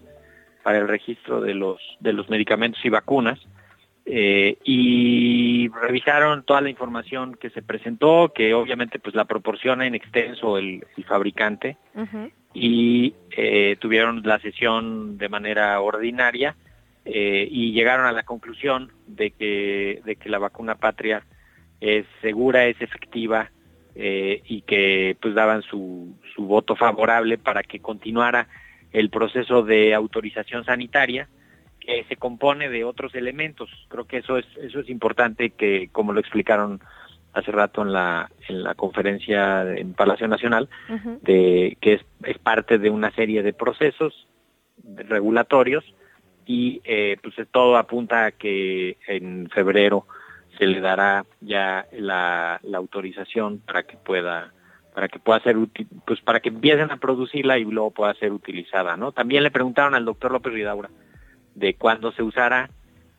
para 0.63 0.77
el 0.77 0.87
registro 0.87 1.41
de 1.41 1.53
los, 1.53 1.81
de 1.99 2.13
los 2.13 2.29
medicamentos 2.29 2.79
y 2.85 2.89
vacunas. 2.89 3.37
Eh, 4.05 4.59
y 4.63 5.67
revisaron 5.67 6.43
toda 6.43 6.61
la 6.61 6.69
información 6.69 7.35
que 7.35 7.49
se 7.49 7.61
presentó, 7.61 8.31
que 8.33 8.53
obviamente 8.53 8.97
pues 8.97 9.13
la 9.13 9.25
proporciona 9.25 9.85
en 9.85 9.95
extenso 9.95 10.57
el, 10.57 10.85
el 10.95 11.03
fabricante, 11.03 11.75
uh 11.95 12.03
-huh. 12.03 12.31
y 12.53 13.13
eh, 13.35 13.75
tuvieron 13.77 14.21
la 14.23 14.39
sesión 14.39 15.17
de 15.17 15.27
manera 15.27 15.81
ordinaria 15.81 16.55
eh, 17.03 17.45
y 17.51 17.73
llegaron 17.73 18.05
a 18.05 18.13
la 18.13 18.23
conclusión 18.23 18.93
de 19.05 19.31
que, 19.31 20.01
de 20.05 20.15
que 20.15 20.29
la 20.29 20.39
vacuna 20.39 20.75
patria 20.75 21.25
es 21.81 22.05
segura, 22.21 22.65
es 22.65 22.81
efectiva 22.81 23.51
eh, 23.95 24.41
y 24.45 24.61
que 24.61 25.17
pues 25.21 25.33
daban 25.35 25.61
su, 25.63 26.15
su 26.35 26.43
voto 26.45 26.75
favorable 26.75 27.37
para 27.37 27.63
que 27.63 27.79
continuara 27.79 28.47
el 28.91 29.09
proceso 29.09 29.63
de 29.63 29.93
autorización 29.93 30.63
sanitaria 30.65 31.27
que 31.79 32.03
se 32.07 32.15
compone 32.15 32.69
de 32.69 32.83
otros 32.83 33.15
elementos. 33.15 33.69
Creo 33.89 34.05
que 34.05 34.17
eso 34.17 34.37
es 34.37 34.45
eso 34.61 34.79
es 34.79 34.89
importante 34.89 35.51
que 35.51 35.89
como 35.91 36.13
lo 36.13 36.19
explicaron 36.19 36.81
hace 37.33 37.51
rato 37.51 37.81
en 37.81 37.93
la 37.93 38.29
en 38.47 38.63
la 38.63 38.75
conferencia 38.75 39.63
en 39.75 39.93
Palacio 39.93 40.27
Nacional 40.27 40.69
uh 40.89 40.93
-huh. 40.93 41.21
de 41.21 41.77
que 41.81 41.93
es, 41.93 42.05
es 42.23 42.37
parte 42.37 42.77
de 42.77 42.89
una 42.89 43.11
serie 43.11 43.43
de 43.43 43.53
procesos 43.53 44.27
regulatorios 44.83 45.83
y 46.45 46.81
eh, 46.83 47.17
pues 47.21 47.35
todo 47.51 47.77
apunta 47.77 48.25
a 48.25 48.31
que 48.31 48.97
en 49.07 49.49
febrero 49.49 50.07
se 50.57 50.67
le 50.67 50.81
dará 50.81 51.25
ya 51.41 51.87
la, 51.91 52.59
la 52.63 52.77
autorización 52.77 53.59
para 53.59 53.83
que 53.83 53.97
pueda 53.97 54.53
para 54.93 55.09
que 55.09 55.19
pueda 55.19 55.39
ser 55.41 55.55
pues 56.05 56.21
para 56.21 56.39
que 56.39 56.49
empiecen 56.49 56.89
a 56.89 56.97
producirla 56.97 57.59
y 57.59 57.65
luego 57.65 57.91
pueda 57.91 58.15
ser 58.15 58.31
utilizada, 58.31 58.97
¿no? 58.97 59.11
También 59.11 59.43
le 59.43 59.51
preguntaron 59.51 59.93
al 59.93 60.05
doctor 60.05 60.31
López 60.31 60.53
Ridaura 60.53 60.89
de 61.53 61.75
cuándo 61.75 62.11
se 62.13 62.23
usará 62.23 62.71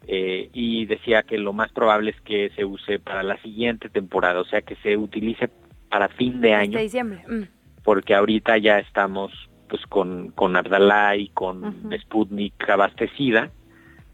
eh, 0.06 0.50
y 0.52 0.86
decía 0.86 1.22
que 1.22 1.38
lo 1.38 1.52
más 1.52 1.70
probable 1.70 2.10
es 2.10 2.20
que 2.22 2.50
se 2.56 2.64
use 2.64 2.98
para 2.98 3.22
la 3.22 3.40
siguiente 3.42 3.88
temporada, 3.88 4.40
o 4.40 4.44
sea 4.44 4.62
que 4.62 4.74
se 4.76 4.96
utilice 4.96 5.50
para 5.88 6.08
fin 6.08 6.40
de 6.40 6.54
año. 6.54 6.78
De 6.78 6.84
diciembre. 6.84 7.24
Mm. 7.28 7.42
Porque 7.84 8.14
ahorita 8.14 8.58
ya 8.58 8.78
estamos 8.78 9.32
pues 9.68 9.82
con, 9.86 10.30
con 10.30 10.56
Ardalá 10.56 11.14
y 11.16 11.28
con 11.28 11.92
Sputnik 12.00 12.68
abastecida 12.68 13.50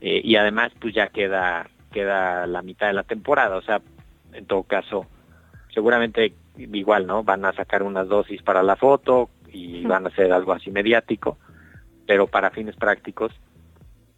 eh, 0.01 0.21
y 0.23 0.37
además 0.37 0.73
pues 0.81 0.95
ya 0.95 1.07
queda 1.07 1.71
queda 1.95 2.49
la 2.49 2.63
mitad 2.63 2.89
de 2.89 2.93
la 2.93 3.05
temporada, 3.05 3.57
o 3.57 3.63
sea, 3.63 3.81
en 4.33 4.47
todo 4.47 4.65
caso 4.65 5.07
seguramente 5.73 6.35
igual, 6.57 7.07
¿no? 7.07 7.23
Van 7.23 7.45
a 7.45 7.53
sacar 7.53 7.85
unas 7.85 8.09
dosis 8.09 8.43
para 8.43 8.63
la 8.63 8.77
foto 8.77 9.31
y 9.53 9.85
van 9.85 10.05
a 10.05 10.09
hacer 10.09 10.33
algo 10.33 10.53
así 10.53 10.71
mediático, 10.73 11.39
pero 12.07 12.27
para 12.27 12.51
fines 12.51 12.77
prácticos 12.77 13.33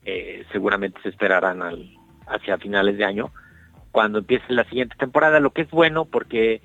eh, 0.05 0.45
seguramente 0.53 1.01
se 1.03 1.11
esperarán 1.11 1.63
al, 1.63 1.95
hacia 2.27 2.59
finales 2.59 2.97
de 2.97 3.05
año 3.05 3.31
cuando 3.93 4.19
empiece 4.19 4.53
la 4.53 4.65
siguiente 4.65 4.97
temporada, 4.97 5.41
lo 5.41 5.51
que 5.51 5.63
es 5.63 5.71
bueno 5.71 6.07
porque 6.07 6.63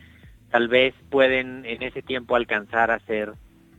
tal 0.50 0.68
vez 0.70 0.94
pueden 1.10 1.66
en 1.66 1.82
ese 1.84 2.02
tiempo 2.02 2.36
alcanzar 2.36 2.92
a 2.92 2.96
hacer 2.96 3.34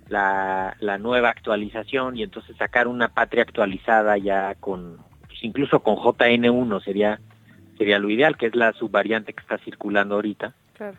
la, 0.08 0.76
la 0.80 0.98
nueva 0.98 1.30
actualización 1.30 2.16
y 2.16 2.22
entonces 2.22 2.56
sacar 2.56 2.88
una 2.88 3.08
patria 3.08 3.42
actualizada 3.42 4.16
ya 4.18 4.54
con, 4.54 4.98
incluso 5.42 5.80
con 5.80 5.96
JN1 5.96 6.82
sería 6.82 7.20
sería 7.78 7.98
lo 7.98 8.10
ideal, 8.10 8.36
que 8.36 8.46
es 8.46 8.54
la 8.54 8.72
subvariante 8.72 9.32
que 9.32 9.40
está 9.40 9.58
circulando 9.58 10.14
ahorita. 10.14 10.54
Claro 10.74 10.96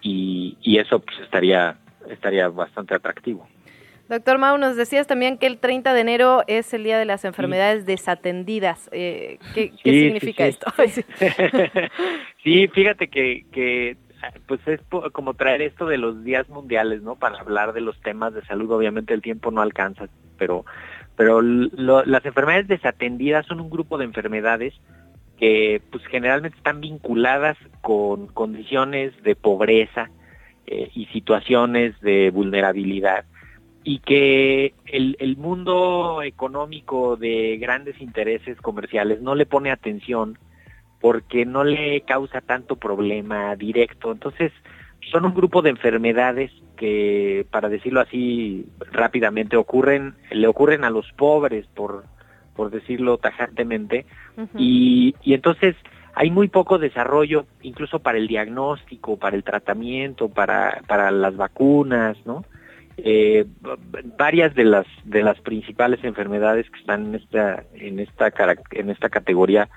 y, 0.00 0.56
y 0.62 0.78
eso 0.78 1.00
pues 1.00 1.18
estaría, 1.20 1.76
estaría 2.08 2.48
bastante 2.48 2.94
atractivo. 2.94 3.48
Doctor 4.08 4.38
Mau, 4.38 4.56
nos 4.56 4.76
decías 4.76 5.06
también 5.06 5.36
que 5.36 5.46
el 5.46 5.58
30 5.58 5.92
de 5.92 6.00
enero 6.00 6.42
es 6.46 6.72
el 6.72 6.82
Día 6.82 6.98
de 6.98 7.04
las 7.04 7.26
Enfermedades 7.26 7.84
Desatendidas. 7.84 8.88
Eh, 8.90 9.38
¿Qué, 9.54 9.72
qué 9.82 9.90
significa 9.90 10.46
esto? 10.46 10.72
sí, 12.42 12.68
fíjate 12.68 13.08
que, 13.08 13.44
que 13.52 13.98
pues 14.46 14.66
es 14.66 14.80
como 15.12 15.34
traer 15.34 15.60
esto 15.60 15.86
de 15.86 15.98
los 15.98 16.24
días 16.24 16.48
mundiales, 16.48 17.02
¿no? 17.02 17.16
Para 17.16 17.38
hablar 17.38 17.74
de 17.74 17.82
los 17.82 18.00
temas 18.00 18.32
de 18.32 18.42
salud. 18.46 18.70
Obviamente 18.70 19.12
el 19.12 19.20
tiempo 19.20 19.50
no 19.50 19.60
alcanza, 19.60 20.08
pero, 20.38 20.64
pero 21.18 21.42
las 21.42 22.24
enfermedades 22.24 22.68
desatendidas 22.68 23.44
son 23.44 23.60
un 23.60 23.68
grupo 23.68 23.98
de 23.98 24.04
enfermedades 24.04 24.72
que 25.36 25.82
pues 25.90 26.06
generalmente 26.06 26.56
están 26.56 26.80
vinculadas 26.80 27.56
con 27.80 28.28
condiciones 28.28 29.20
de 29.24 29.34
pobreza 29.34 30.10
eh, 30.68 30.92
y 30.94 31.06
situaciones 31.06 32.00
de 32.02 32.30
vulnerabilidad 32.30 33.24
y 33.82 33.98
que 33.98 34.74
el, 34.86 35.36
mundo 35.36 36.22
económico 36.22 37.16
de 37.16 37.58
grandes 37.60 38.00
intereses 38.00 38.56
comerciales 38.60 39.20
no 39.20 39.34
le 39.34 39.44
pone 39.44 39.72
atención 39.72 40.38
porque 41.00 41.44
no 41.44 41.64
le 41.64 42.02
causa 42.02 42.42
tanto 42.42 42.76
problema 42.76 43.56
directo. 43.56 44.12
Entonces, 44.12 44.52
son 45.10 45.24
un 45.24 45.34
grupo 45.34 45.62
de 45.62 45.70
enfermedades 45.70 46.50
que, 46.76 47.46
para 47.50 47.68
decirlo 47.68 48.00
así 48.00 48.66
rápidamente, 48.92 49.56
ocurren, 49.56 50.14
le 50.30 50.46
ocurren 50.46 50.84
a 50.84 50.90
los 50.90 51.10
pobres 51.12 51.66
por 51.74 52.04
por 52.54 52.72
decirlo 52.72 53.18
tajantemente, 53.18 54.04
y, 54.56 55.14
y 55.22 55.34
entonces 55.34 55.76
hay 56.12 56.32
muy 56.32 56.48
poco 56.48 56.80
desarrollo, 56.80 57.46
incluso 57.62 58.00
para 58.00 58.18
el 58.18 58.26
diagnóstico, 58.26 59.16
para 59.16 59.36
el 59.36 59.44
tratamiento, 59.44 60.28
para, 60.28 60.82
para 60.88 61.12
las 61.12 61.36
vacunas, 61.36 62.16
¿no? 62.26 62.44
Eh, 62.96 63.46
varias 64.18 64.56
de 64.56 64.64
las 64.64 64.86
de 65.04 65.22
las 65.22 65.40
principales 65.40 66.02
enfermedades 66.02 66.68
que 66.68 66.80
están 66.80 67.06
en 67.06 67.14
esta 67.14 67.62
en 67.74 68.00
esta 68.00 68.32
en 68.72 68.90
esta 68.90 69.08
categoría 69.08 69.68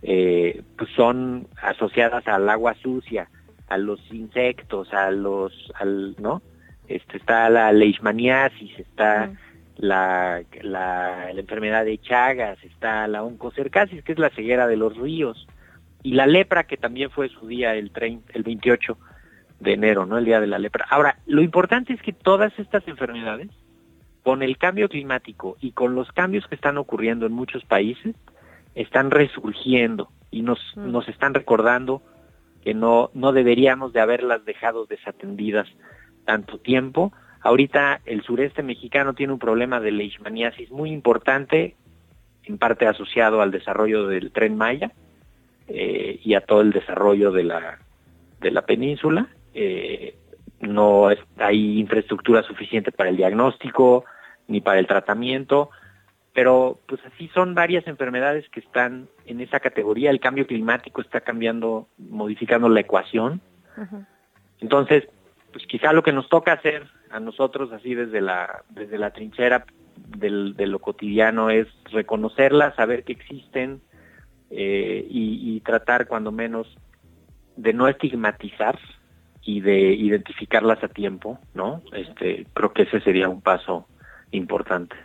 eh, 0.00 0.62
pues 0.78 0.88
son 0.96 1.46
asociadas 1.60 2.26
al 2.26 2.48
agua 2.48 2.74
sucia, 2.82 3.28
a 3.70 3.78
los 3.78 4.00
insectos, 4.12 4.92
a 4.92 5.10
los 5.10 5.52
al 5.74 6.14
no 6.18 6.42
este 6.90 7.18
está 7.18 7.48
la 7.50 7.72
leishmaniasis, 7.72 8.80
está 8.80 9.30
la, 9.76 10.42
la, 10.60 11.30
enfermedad 11.30 11.84
de 11.84 11.98
Chagas, 11.98 12.58
está 12.64 13.06
la 13.06 13.22
oncocercasis, 13.22 14.02
que 14.02 14.12
es 14.12 14.18
la 14.18 14.30
ceguera 14.30 14.66
de 14.66 14.76
los 14.76 14.96
ríos, 14.96 15.46
y 16.02 16.14
la 16.14 16.26
lepra, 16.26 16.64
que 16.64 16.76
también 16.76 17.10
fue 17.10 17.28
su 17.28 17.46
día 17.46 17.76
el, 17.76 17.92
el 18.32 18.42
28 18.42 18.98
de 19.60 19.72
enero, 19.72 20.04
¿no? 20.04 20.18
El 20.18 20.24
día 20.24 20.40
de 20.40 20.48
la 20.48 20.58
lepra. 20.58 20.84
Ahora, 20.90 21.18
lo 21.26 21.42
importante 21.42 21.92
es 21.92 22.02
que 22.02 22.12
todas 22.12 22.52
estas 22.58 22.86
enfermedades, 22.88 23.50
con 24.24 24.42
el 24.42 24.58
cambio 24.58 24.88
climático 24.88 25.56
y 25.60 25.70
con 25.70 25.94
los 25.94 26.10
cambios 26.10 26.46
que 26.48 26.56
están 26.56 26.76
ocurriendo 26.76 27.24
en 27.26 27.32
muchos 27.32 27.64
países, 27.64 28.16
están 28.74 29.12
resurgiendo 29.12 30.10
y 30.32 30.42
nos, 30.42 30.58
nos 30.76 31.08
están 31.08 31.34
recordando 31.34 32.02
que 32.62 32.74
no, 32.74 33.10
no 33.14 33.32
deberíamos 33.32 33.92
de 33.92 34.00
haberlas 34.00 34.44
dejado 34.44 34.86
desatendidas 34.86 35.68
tanto 36.24 36.58
tiempo, 36.58 37.12
Ahorita 37.42 38.00
el 38.04 38.22
sureste 38.22 38.62
mexicano 38.62 39.14
tiene 39.14 39.32
un 39.32 39.38
problema 39.38 39.80
de 39.80 39.92
leishmaniasis 39.92 40.70
muy 40.70 40.90
importante, 40.90 41.74
en 42.44 42.58
parte 42.58 42.86
asociado 42.86 43.40
al 43.40 43.50
desarrollo 43.50 44.06
del 44.06 44.30
tren 44.30 44.56
Maya 44.56 44.92
eh, 45.68 46.20
y 46.22 46.34
a 46.34 46.42
todo 46.42 46.60
el 46.60 46.70
desarrollo 46.70 47.32
de 47.32 47.44
la, 47.44 47.78
de 48.40 48.50
la 48.50 48.62
península. 48.62 49.28
Eh, 49.54 50.16
no 50.60 51.08
hay 51.38 51.78
infraestructura 51.78 52.42
suficiente 52.42 52.92
para 52.92 53.08
el 53.08 53.16
diagnóstico 53.16 54.04
ni 54.46 54.60
para 54.60 54.78
el 54.78 54.86
tratamiento, 54.86 55.70
pero 56.32 56.78
pues 56.86 57.00
así 57.06 57.28
son 57.34 57.54
varias 57.54 57.86
enfermedades 57.86 58.48
que 58.50 58.60
están 58.60 59.08
en 59.26 59.40
esa 59.40 59.60
categoría. 59.60 60.10
El 60.10 60.20
cambio 60.20 60.46
climático 60.46 61.00
está 61.00 61.20
cambiando, 61.20 61.88
modificando 61.98 62.68
la 62.68 62.80
ecuación. 62.80 63.40
Entonces, 64.60 65.08
pues 65.52 65.66
quizá 65.66 65.92
lo 65.92 66.02
que 66.02 66.12
nos 66.12 66.28
toca 66.28 66.52
hacer 66.52 66.86
a 67.10 67.18
nosotros 67.18 67.72
así 67.72 67.94
desde 67.94 68.20
la 68.20 68.62
desde 68.68 68.98
la 68.98 69.10
trinchera 69.10 69.64
del, 69.96 70.54
de 70.54 70.66
lo 70.66 70.78
cotidiano 70.78 71.50
es 71.50 71.66
reconocerlas, 71.90 72.76
saber 72.76 73.04
que 73.04 73.12
existen 73.12 73.80
eh, 74.50 75.06
y, 75.08 75.56
y, 75.56 75.60
tratar 75.60 76.06
cuando 76.06 76.30
menos 76.32 76.66
de 77.56 77.72
no 77.72 77.88
estigmatizar 77.88 78.78
y 79.42 79.60
de 79.60 79.92
identificarlas 79.92 80.82
a 80.82 80.88
tiempo, 80.88 81.38
¿no? 81.54 81.82
Este, 81.92 82.46
creo 82.52 82.72
que 82.72 82.82
ese 82.82 83.00
sería 83.00 83.28
un 83.28 83.40
paso 83.40 83.86
importante 84.32 84.96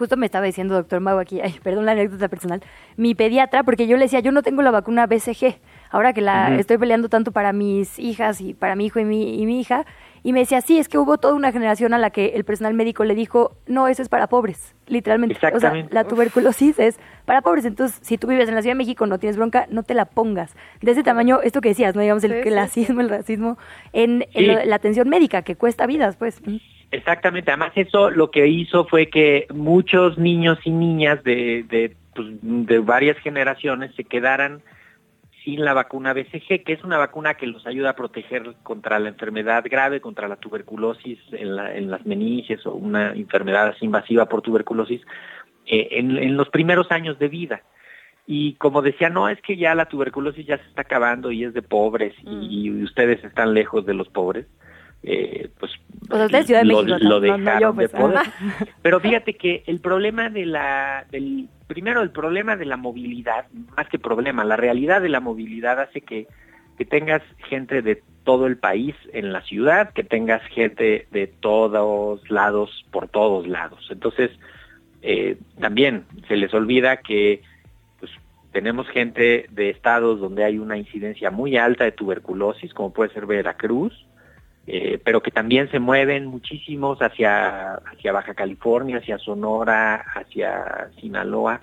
justo 0.00 0.16
me 0.16 0.24
estaba 0.24 0.46
diciendo 0.46 0.74
doctor 0.74 1.00
Mau 1.00 1.18
aquí, 1.18 1.42
ay, 1.42 1.60
perdón 1.62 1.84
la 1.84 1.92
anécdota 1.92 2.28
personal, 2.28 2.62
mi 2.96 3.14
pediatra, 3.14 3.64
porque 3.64 3.86
yo 3.86 3.98
le 3.98 4.04
decía, 4.04 4.20
yo 4.20 4.32
no 4.32 4.42
tengo 4.42 4.62
la 4.62 4.70
vacuna 4.70 5.06
BCG, 5.06 5.58
ahora 5.90 6.14
que 6.14 6.22
la 6.22 6.56
estoy 6.58 6.78
peleando 6.78 7.10
tanto 7.10 7.32
para 7.32 7.52
mis 7.52 7.98
hijas 7.98 8.40
y 8.40 8.54
para 8.54 8.76
mi 8.76 8.86
hijo 8.86 8.98
y 8.98 9.04
mi, 9.04 9.38
y 9.38 9.44
mi 9.44 9.60
hija, 9.60 9.84
y 10.22 10.32
me 10.32 10.40
decía, 10.40 10.62
sí, 10.62 10.78
es 10.78 10.88
que 10.88 10.96
hubo 10.96 11.18
toda 11.18 11.34
una 11.34 11.52
generación 11.52 11.92
a 11.92 11.98
la 11.98 12.10
que 12.10 12.28
el 12.28 12.44
personal 12.44 12.72
médico 12.72 13.04
le 13.04 13.14
dijo, 13.14 13.56
no, 13.66 13.88
eso 13.88 14.00
es 14.00 14.08
para 14.08 14.26
pobres, 14.26 14.74
literalmente. 14.86 15.36
O 15.54 15.60
sea, 15.60 15.72
la 15.90 16.04
tuberculosis 16.04 16.78
es 16.78 16.98
para 17.24 17.40
pobres. 17.40 17.64
Entonces, 17.64 17.98
si 18.02 18.18
tú 18.18 18.26
vives 18.26 18.48
en 18.48 18.54
la 18.54 18.62
Ciudad 18.62 18.74
de 18.74 18.78
México, 18.78 19.06
no 19.06 19.18
tienes 19.18 19.36
bronca, 19.36 19.66
no 19.70 19.82
te 19.82 19.94
la 19.94 20.04
pongas. 20.04 20.54
De 20.82 20.92
ese 20.92 21.02
tamaño, 21.02 21.40
esto 21.42 21.60
que 21.60 21.70
decías, 21.70 21.94
¿no? 21.94 22.02
Digamos, 22.02 22.24
el 22.24 22.42
clasismo, 22.42 23.00
el 23.00 23.08
racismo 23.08 23.56
en, 23.92 24.24
la 24.34 24.76
atención 24.76 25.08
médica, 25.08 25.42
que 25.42 25.56
cuesta 25.56 25.86
vidas, 25.86 26.16
pues. 26.16 26.42
Exactamente, 26.90 27.50
además 27.50 27.72
eso 27.76 28.10
lo 28.10 28.30
que 28.30 28.48
hizo 28.48 28.84
fue 28.84 29.08
que 29.08 29.46
muchos 29.54 30.18
niños 30.18 30.58
y 30.64 30.70
niñas 30.70 31.22
de, 31.22 31.64
de, 31.68 31.96
pues, 32.14 32.28
de 32.40 32.78
varias 32.80 33.16
generaciones 33.18 33.94
se 33.94 34.04
quedaran 34.04 34.62
sin 35.44 35.64
la 35.64 35.72
vacuna 35.72 36.12
BCG, 36.12 36.64
que 36.64 36.72
es 36.72 36.84
una 36.84 36.98
vacuna 36.98 37.34
que 37.34 37.46
los 37.46 37.66
ayuda 37.66 37.90
a 37.90 37.96
proteger 37.96 38.54
contra 38.62 38.98
la 38.98 39.08
enfermedad 39.08 39.64
grave, 39.68 40.00
contra 40.00 40.28
la 40.28 40.36
tuberculosis 40.36 41.18
en, 41.32 41.56
la, 41.56 41.74
en 41.74 41.90
las 41.90 42.04
meninges 42.04 42.66
o 42.66 42.74
una 42.74 43.12
enfermedad 43.12 43.74
invasiva 43.80 44.26
por 44.26 44.42
tuberculosis 44.42 45.00
eh, 45.66 45.88
en, 45.92 46.16
en, 46.16 46.36
los 46.36 46.48
primeros 46.50 46.90
años 46.90 47.18
de 47.18 47.28
vida. 47.28 47.62
Y 48.26 48.54
como 48.54 48.82
decía, 48.82 49.08
no, 49.08 49.28
es 49.28 49.40
que 49.40 49.56
ya 49.56 49.74
la 49.74 49.86
tuberculosis 49.86 50.46
ya 50.46 50.58
se 50.58 50.68
está 50.68 50.82
acabando 50.82 51.32
y 51.32 51.44
es 51.44 51.54
de 51.54 51.62
pobres 51.62 52.14
y, 52.22 52.70
mm. 52.70 52.84
ustedes 52.84 53.24
están 53.24 53.54
lejos 53.54 53.86
de 53.86 53.94
los 53.94 54.08
pobres. 54.08 54.46
Eh, 55.02 55.48
pues 55.58 55.72
lo, 56.10 57.20
dejaron 57.20 57.76
de 57.76 57.88
poder. 57.88 58.20
Pero 58.82 59.00
fíjate 59.00 59.34
que 59.34 59.62
el 59.66 59.80
problema 59.80 60.28
de 60.28 60.44
la, 60.44 61.06
del, 61.10 61.48
primero 61.66 62.02
el 62.02 62.10
problema 62.10 62.56
de 62.56 62.66
la 62.66 62.76
movilidad, 62.76 63.46
más 63.76 63.88
que 63.88 63.98
problema, 63.98 64.44
la 64.44 64.56
realidad 64.56 65.00
de 65.00 65.08
la 65.08 65.20
movilidad 65.20 65.80
hace 65.80 66.00
que, 66.00 66.26
que 66.76 66.84
tengas 66.84 67.22
gente 67.48 67.80
de 67.80 68.02
todo 68.24 68.46
el 68.46 68.58
país 68.58 68.94
en 69.12 69.32
la 69.32 69.40
ciudad, 69.42 69.92
que 69.92 70.04
tengas 70.04 70.42
gente 70.48 71.06
de 71.10 71.26
todos 71.26 72.28
lados, 72.30 72.84
por 72.90 73.08
todos 73.08 73.46
lados. 73.46 73.88
Entonces, 73.90 74.30
eh, 75.02 75.38
también 75.58 76.04
se 76.28 76.36
les 76.36 76.52
olvida 76.52 76.98
que 76.98 77.42
pues, 77.98 78.12
tenemos 78.52 78.88
gente 78.88 79.46
de 79.50 79.70
estados 79.70 80.20
donde 80.20 80.44
hay 80.44 80.58
una 80.58 80.76
incidencia 80.76 81.30
muy 81.30 81.56
alta 81.56 81.84
de 81.84 81.92
tuberculosis, 81.92 82.74
como 82.74 82.92
puede 82.92 83.12
ser 83.12 83.26
Veracruz, 83.26 84.06
eh, 84.72 85.00
pero 85.02 85.20
que 85.20 85.32
también 85.32 85.68
se 85.72 85.80
mueven 85.80 86.26
muchísimos 86.26 87.02
hacia, 87.02 87.74
hacia 87.74 88.12
Baja 88.12 88.34
California, 88.34 88.98
hacia 88.98 89.18
Sonora, 89.18 89.96
hacia 90.14 90.90
Sinaloa, 91.00 91.60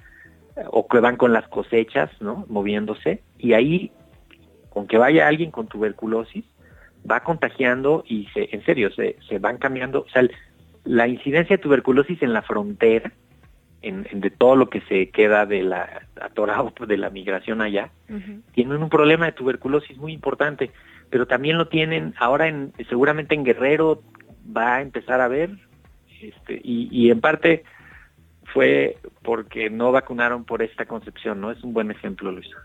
o 0.71 0.87
que 0.89 0.99
van 0.99 1.15
con 1.15 1.31
las 1.31 1.47
cosechas, 1.47 2.09
¿no? 2.19 2.45
Moviéndose. 2.49 3.21
Y 3.37 3.53
ahí, 3.53 3.91
con 4.69 4.87
que 4.87 4.97
vaya 4.97 5.27
alguien 5.27 5.51
con 5.51 5.67
tuberculosis, 5.67 6.43
va 7.09 7.21
contagiando 7.21 8.03
y 8.07 8.27
se, 8.33 8.49
en 8.51 8.65
serio, 8.65 8.91
se, 8.91 9.15
se 9.29 9.39
van 9.39 9.57
cambiando. 9.57 10.01
O 10.01 10.09
sea, 10.09 10.23
el- 10.23 10.31
la 10.83 11.07
incidencia 11.07 11.55
de 11.57 11.63
tuberculosis 11.63 12.21
en 12.21 12.33
la 12.33 12.41
frontera, 12.41 13.11
en, 13.81 14.05
en 14.11 14.19
de 14.19 14.31
todo 14.31 14.55
lo 14.57 14.69
que 14.69 14.81
se 14.81 15.09
queda 15.11 15.45
de 15.45 15.61
la 15.63 16.01
atorado 16.19 16.73
de 16.87 16.97
la 16.97 17.09
migración 17.09 17.61
allá, 17.61 17.89
tienen 18.53 18.81
un 18.83 18.89
problema 18.89 19.27
de 19.27 19.31
tuberculosis 19.33 19.95
muy 19.97 20.11
importante, 20.11 20.71
pero 21.09 21.25
también 21.25 21.57
lo 21.57 21.67
tienen 21.67 22.13
ahora 22.19 22.47
en 22.47 22.73
seguramente 22.89 23.35
en 23.35 23.43
Guerrero 23.43 24.01
va 24.55 24.75
a 24.75 24.81
empezar 24.81 25.21
a 25.21 25.27
ver 25.27 25.51
este 26.21 26.59
y, 26.63 26.87
y 26.91 27.11
en 27.11 27.21
parte 27.21 27.63
fue 28.53 28.97
porque 29.23 29.69
no 29.69 29.91
vacunaron 29.91 30.45
por 30.45 30.61
esta 30.61 30.85
concepción, 30.85 31.41
¿no? 31.41 31.51
Es 31.51 31.63
un 31.63 31.73
buen 31.73 31.91
ejemplo, 31.91 32.31
Luisa. 32.31 32.57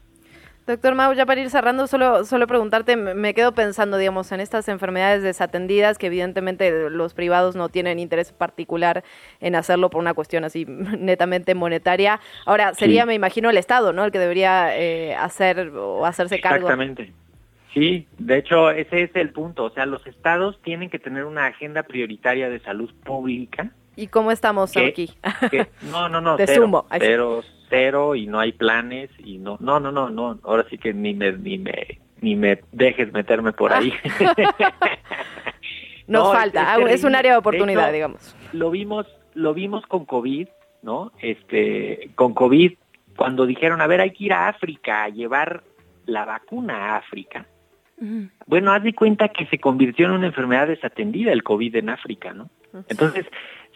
Doctor 0.64 0.94
Mau, 0.94 1.12
ya 1.12 1.26
para 1.26 1.40
ir 1.40 1.50
cerrando, 1.50 1.88
solo, 1.88 2.24
solo 2.24 2.46
preguntarte, 2.46 2.96
me 2.96 3.34
quedo 3.34 3.52
pensando, 3.52 3.96
digamos, 3.98 4.30
en 4.30 4.38
estas 4.38 4.68
enfermedades 4.68 5.24
desatendidas 5.24 5.98
que 5.98 6.06
evidentemente 6.06 6.88
los 6.88 7.14
privados 7.14 7.56
no 7.56 7.68
tienen 7.68 7.98
interés 7.98 8.30
particular 8.32 9.02
en 9.40 9.56
hacerlo 9.56 9.90
por 9.90 10.00
una 10.00 10.14
cuestión 10.14 10.44
así 10.44 10.64
netamente 10.68 11.56
monetaria. 11.56 12.20
Ahora, 12.46 12.74
sería, 12.74 13.02
Sí. 13.02 13.08
me 13.08 13.14
imagino, 13.14 13.50
el 13.50 13.56
Estado, 13.58 13.92
¿no? 13.92 14.04
El 14.04 14.12
que 14.12 14.20
debería 14.20 14.78
eh, 14.78 15.16
hacer 15.16 15.70
o 15.70 16.06
hacerse 16.06 16.40
cargo. 16.40 16.68
Exactamente. 16.68 17.12
Sí, 17.74 18.06
de 18.18 18.38
hecho 18.38 18.70
ese 18.70 19.02
es 19.02 19.16
el 19.16 19.30
punto, 19.30 19.64
o 19.64 19.70
sea, 19.70 19.86
los 19.86 20.06
estados 20.06 20.60
tienen 20.62 20.90
que 20.90 20.98
tener 20.98 21.24
una 21.24 21.46
agenda 21.46 21.82
prioritaria 21.82 22.50
de 22.50 22.60
salud 22.60 22.92
pública. 23.04 23.70
¿Y 23.96 24.08
cómo 24.08 24.30
estamos 24.30 24.76
aquí? 24.76 25.10
que- 25.50 25.68
no, 25.90 26.08
no, 26.08 26.20
no, 26.20 26.36
Te 26.36 26.46
cero, 26.46 26.62
sumo. 26.62 26.86
Cero, 26.98 27.42
cero 27.68 28.14
y 28.14 28.26
no 28.26 28.40
hay 28.40 28.52
planes 28.52 29.10
y 29.18 29.38
no, 29.38 29.56
no, 29.60 29.80
no, 29.80 29.90
no, 29.90 30.10
no, 30.10 30.38
ahora 30.44 30.66
sí 30.68 30.76
que 30.78 30.92
ni 30.92 31.14
me, 31.14 31.32
ni 31.32 31.58
me, 31.58 32.00
ni 32.20 32.36
me 32.36 32.60
dejes 32.72 33.12
meterme 33.12 33.52
por 33.52 33.72
ahí. 33.72 33.92
Nos 36.06 36.24
No, 36.24 36.32
falta, 36.32 36.62
es 36.62 36.68
ah, 36.68 36.90
es, 36.90 37.04
un 37.04 37.14
área 37.14 37.32
de 37.32 37.38
oportunidad, 37.38 37.84
hecho, 37.84 37.94
digamos. 37.94 38.36
Lo 38.52 38.70
vimos, 38.70 39.06
lo 39.34 39.54
vimos 39.54 39.86
con 39.86 40.04
COVID, 40.04 40.48
¿no? 40.82 41.12
Este, 41.20 42.10
con 42.16 42.34
COVID, 42.34 42.74
cuando 43.16 43.46
dijeron, 43.46 43.80
a 43.80 43.86
ver, 43.86 44.00
hay 44.00 44.10
que 44.10 44.24
ir 44.24 44.32
a 44.32 44.48
África 44.48 45.04
a 45.04 45.08
llevar 45.08 45.62
la 46.06 46.24
vacuna 46.24 46.94
a 46.94 46.96
África. 46.96 47.46
Bueno, 48.46 48.72
haz 48.72 48.82
de 48.82 48.94
cuenta 48.94 49.28
que 49.28 49.46
se 49.46 49.58
convirtió 49.58 50.06
en 50.06 50.12
una 50.12 50.26
enfermedad 50.26 50.66
desatendida 50.68 51.32
el 51.32 51.42
COVID 51.42 51.76
en 51.76 51.88
África, 51.88 52.32
¿no? 52.32 52.50
Entonces, 52.88 53.26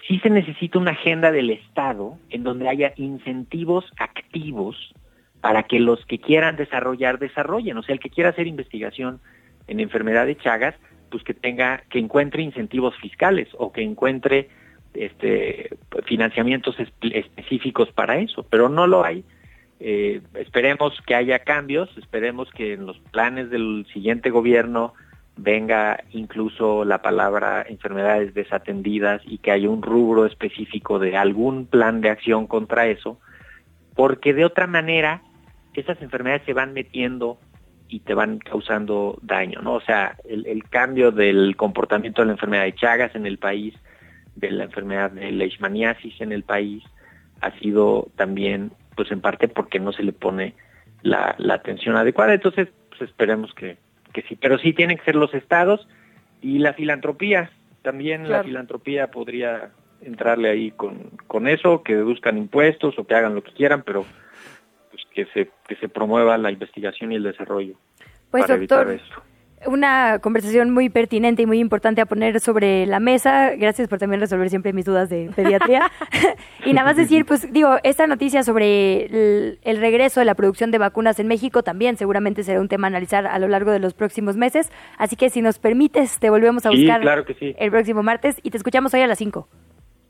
sí 0.08 0.18
se 0.20 0.30
necesita 0.30 0.78
una 0.78 0.92
agenda 0.92 1.30
del 1.32 1.50
Estado 1.50 2.18
en 2.30 2.42
donde 2.42 2.68
haya 2.68 2.92
incentivos 2.96 3.84
activos 3.98 4.94
para 5.40 5.62
que 5.64 5.78
los 5.78 6.04
que 6.06 6.18
quieran 6.18 6.56
desarrollar 6.56 7.18
desarrollen, 7.18 7.76
o 7.76 7.82
sea, 7.82 7.92
el 7.92 8.00
que 8.00 8.10
quiera 8.10 8.30
hacer 8.30 8.46
investigación 8.46 9.20
en 9.68 9.80
enfermedad 9.80 10.26
de 10.26 10.36
Chagas, 10.36 10.74
pues 11.10 11.22
que 11.22 11.34
tenga 11.34 11.82
que 11.90 11.98
encuentre 11.98 12.42
incentivos 12.42 12.96
fiscales 12.96 13.48
o 13.58 13.72
que 13.72 13.82
encuentre 13.82 14.48
este 14.94 15.70
financiamientos 16.06 16.76
espe- 16.78 17.14
específicos 17.14 17.92
para 17.92 18.18
eso, 18.18 18.44
pero 18.48 18.68
no 18.68 18.86
lo 18.86 19.04
hay. 19.04 19.24
Eh, 19.78 20.22
esperemos 20.34 21.00
que 21.06 21.14
haya 21.14 21.40
cambios, 21.40 21.90
esperemos 21.98 22.50
que 22.50 22.74
en 22.74 22.86
los 22.86 22.98
planes 22.98 23.50
del 23.50 23.86
siguiente 23.92 24.30
gobierno 24.30 24.94
venga 25.36 26.02
incluso 26.12 26.84
la 26.84 27.02
palabra 27.02 27.64
enfermedades 27.68 28.32
desatendidas 28.32 29.20
y 29.26 29.38
que 29.38 29.50
haya 29.50 29.68
un 29.68 29.82
rubro 29.82 30.24
específico 30.24 30.98
de 30.98 31.16
algún 31.16 31.66
plan 31.66 32.00
de 32.00 32.08
acción 32.08 32.46
contra 32.46 32.86
eso, 32.86 33.20
porque 33.94 34.32
de 34.32 34.46
otra 34.46 34.66
manera 34.66 35.22
esas 35.74 36.00
enfermedades 36.00 36.42
se 36.46 36.54
van 36.54 36.72
metiendo 36.72 37.38
y 37.88 38.00
te 38.00 38.14
van 38.14 38.38
causando 38.38 39.18
daño, 39.22 39.60
¿no? 39.60 39.74
O 39.74 39.80
sea, 39.80 40.16
el, 40.28 40.46
el 40.46 40.64
cambio 40.64 41.12
del 41.12 41.54
comportamiento 41.56 42.22
de 42.22 42.26
la 42.26 42.32
enfermedad 42.32 42.64
de 42.64 42.74
Chagas 42.74 43.14
en 43.14 43.26
el 43.26 43.38
país, 43.38 43.74
de 44.34 44.50
la 44.50 44.64
enfermedad 44.64 45.10
de 45.10 45.30
leishmaniasis 45.30 46.20
en 46.20 46.32
el 46.32 46.42
país, 46.42 46.82
ha 47.40 47.50
sido 47.58 48.08
también, 48.16 48.72
pues 48.96 49.12
en 49.12 49.20
parte 49.20 49.46
porque 49.46 49.78
no 49.78 49.92
se 49.92 50.02
le 50.02 50.12
pone 50.12 50.54
la, 51.02 51.36
la 51.38 51.54
atención 51.54 51.96
adecuada. 51.96 52.34
Entonces, 52.34 52.68
pues 52.88 53.02
esperemos 53.02 53.54
que, 53.54 53.76
que 54.12 54.22
sí. 54.22 54.36
Pero 54.36 54.58
sí 54.58 54.72
tienen 54.72 54.98
que 54.98 55.04
ser 55.04 55.14
los 55.14 55.32
estados 55.34 55.86
y 56.42 56.58
la 56.58 56.72
filantropía. 56.72 57.50
También 57.82 58.28
la 58.28 58.42
filantropía 58.42 59.10
podría 59.12 59.70
entrarle 60.00 60.50
ahí 60.50 60.70
con, 60.72 61.10
con 61.26 61.46
eso, 61.46 61.82
que 61.82 61.94
deduzcan 61.94 62.36
impuestos 62.36 62.98
o 62.98 63.06
que 63.06 63.14
hagan 63.14 63.34
lo 63.34 63.42
que 63.42 63.52
quieran, 63.52 63.82
pero 63.82 64.04
pues 64.90 65.04
que 65.12 65.26
se, 65.26 65.50
que 65.68 65.76
se 65.76 65.88
promueva 65.88 66.36
la 66.38 66.50
investigación 66.50 67.12
y 67.12 67.16
el 67.16 67.22
desarrollo 67.22 67.74
Pues, 68.30 68.44
para 68.44 68.58
doctor, 68.58 68.88
evitar 68.88 69.06
esto. 69.06 69.22
Una 69.66 70.18
conversación 70.20 70.70
muy 70.70 70.88
pertinente 70.88 71.42
y 71.42 71.46
muy 71.46 71.58
importante 71.58 72.00
a 72.00 72.06
poner 72.06 72.40
sobre 72.40 72.86
la 72.86 73.00
mesa. 73.00 73.50
Gracias 73.56 73.88
por 73.88 73.98
también 73.98 74.20
resolver 74.20 74.48
siempre 74.48 74.72
mis 74.72 74.84
dudas 74.84 75.08
de 75.08 75.30
pediatría. 75.34 75.90
y 76.64 76.72
nada 76.72 76.86
más 76.86 76.96
decir, 76.96 77.24
pues 77.24 77.52
digo, 77.52 77.76
esta 77.82 78.06
noticia 78.06 78.42
sobre 78.44 79.06
el, 79.06 79.58
el 79.62 79.76
regreso 79.78 80.20
de 80.20 80.26
la 80.26 80.34
producción 80.34 80.70
de 80.70 80.78
vacunas 80.78 81.18
en 81.18 81.26
México 81.26 81.62
también 81.62 81.96
seguramente 81.96 82.42
será 82.44 82.60
un 82.60 82.68
tema 82.68 82.86
a 82.86 82.90
analizar 82.90 83.26
a 83.26 83.38
lo 83.38 83.48
largo 83.48 83.70
de 83.72 83.78
los 83.80 83.94
próximos 83.94 84.36
meses. 84.36 84.70
Así 84.98 85.16
que 85.16 85.30
si 85.30 85.42
nos 85.42 85.58
permites, 85.58 86.18
te 86.18 86.30
volvemos 86.30 86.64
a 86.66 86.70
Sí, 86.70 86.78
buscar 86.78 87.00
claro 87.00 87.24
que 87.24 87.34
sí. 87.34 87.54
el 87.58 87.70
próximo 87.70 88.02
martes 88.02 88.36
y 88.42 88.50
te 88.50 88.56
escuchamos 88.56 88.94
hoy 88.94 89.00
a 89.00 89.06
las 89.06 89.18
5. 89.18 89.48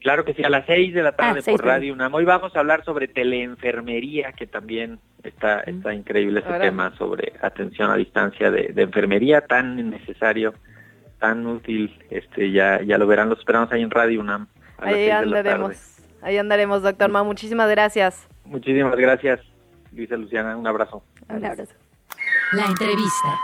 Claro 0.06 0.24
que 0.24 0.34
sí, 0.34 0.44
a 0.44 0.48
las 0.48 0.64
seis 0.66 0.94
de 0.94 1.02
la 1.02 1.16
tarde 1.16 1.40
Ah, 1.40 1.42
seis, 1.42 1.56
por 1.56 1.66
Radio 1.66 1.92
UNAM. 1.92 2.14
Hoy 2.14 2.24
vamos 2.24 2.54
a 2.54 2.60
hablar 2.60 2.84
sobre 2.84 3.08
teleenfermería, 3.08 4.30
que 4.34 4.46
también 4.46 5.00
está, 5.24 5.62
está 5.62 5.92
increíble 5.92 6.38
ese 6.38 6.48
Ahora. 6.48 6.60
tema 6.64 6.94
sobre 6.96 7.32
atención 7.42 7.90
a 7.90 7.96
distancia 7.96 8.52
de, 8.52 8.68
de 8.72 8.82
enfermería, 8.82 9.40
tan 9.40 9.90
necesario, 9.90 10.54
tan 11.18 11.44
útil. 11.44 11.98
Este, 12.08 12.52
ya, 12.52 12.80
ya 12.84 12.98
lo 12.98 13.08
verán, 13.08 13.28
los 13.30 13.40
esperamos 13.40 13.72
ahí 13.72 13.82
en 13.82 13.90
Radio 13.90 14.20
UNAM. 14.20 14.46
A 14.78 14.84
las 14.84 14.94
Ahí 14.94 14.94
seis 14.94 15.06
de 15.06 15.08
la 15.08 15.18
andaremos. 15.38 15.70
tarde. 15.72 16.08
Ahí 16.22 16.38
andaremos, 16.38 16.82
doctor 16.84 17.10
Mau. 17.10 17.24
Muchísimas 17.24 17.68
gracias. 17.68 18.28
Muchísimas 18.44 18.94
gracias, 18.94 19.40
Luisa 19.92 20.16
Luciana. 20.16 20.56
Un 20.56 20.68
abrazo. 20.68 21.02
Un 21.28 21.44
abrazo. 21.44 21.74
La 22.52 22.64
entrevista. 22.66 23.40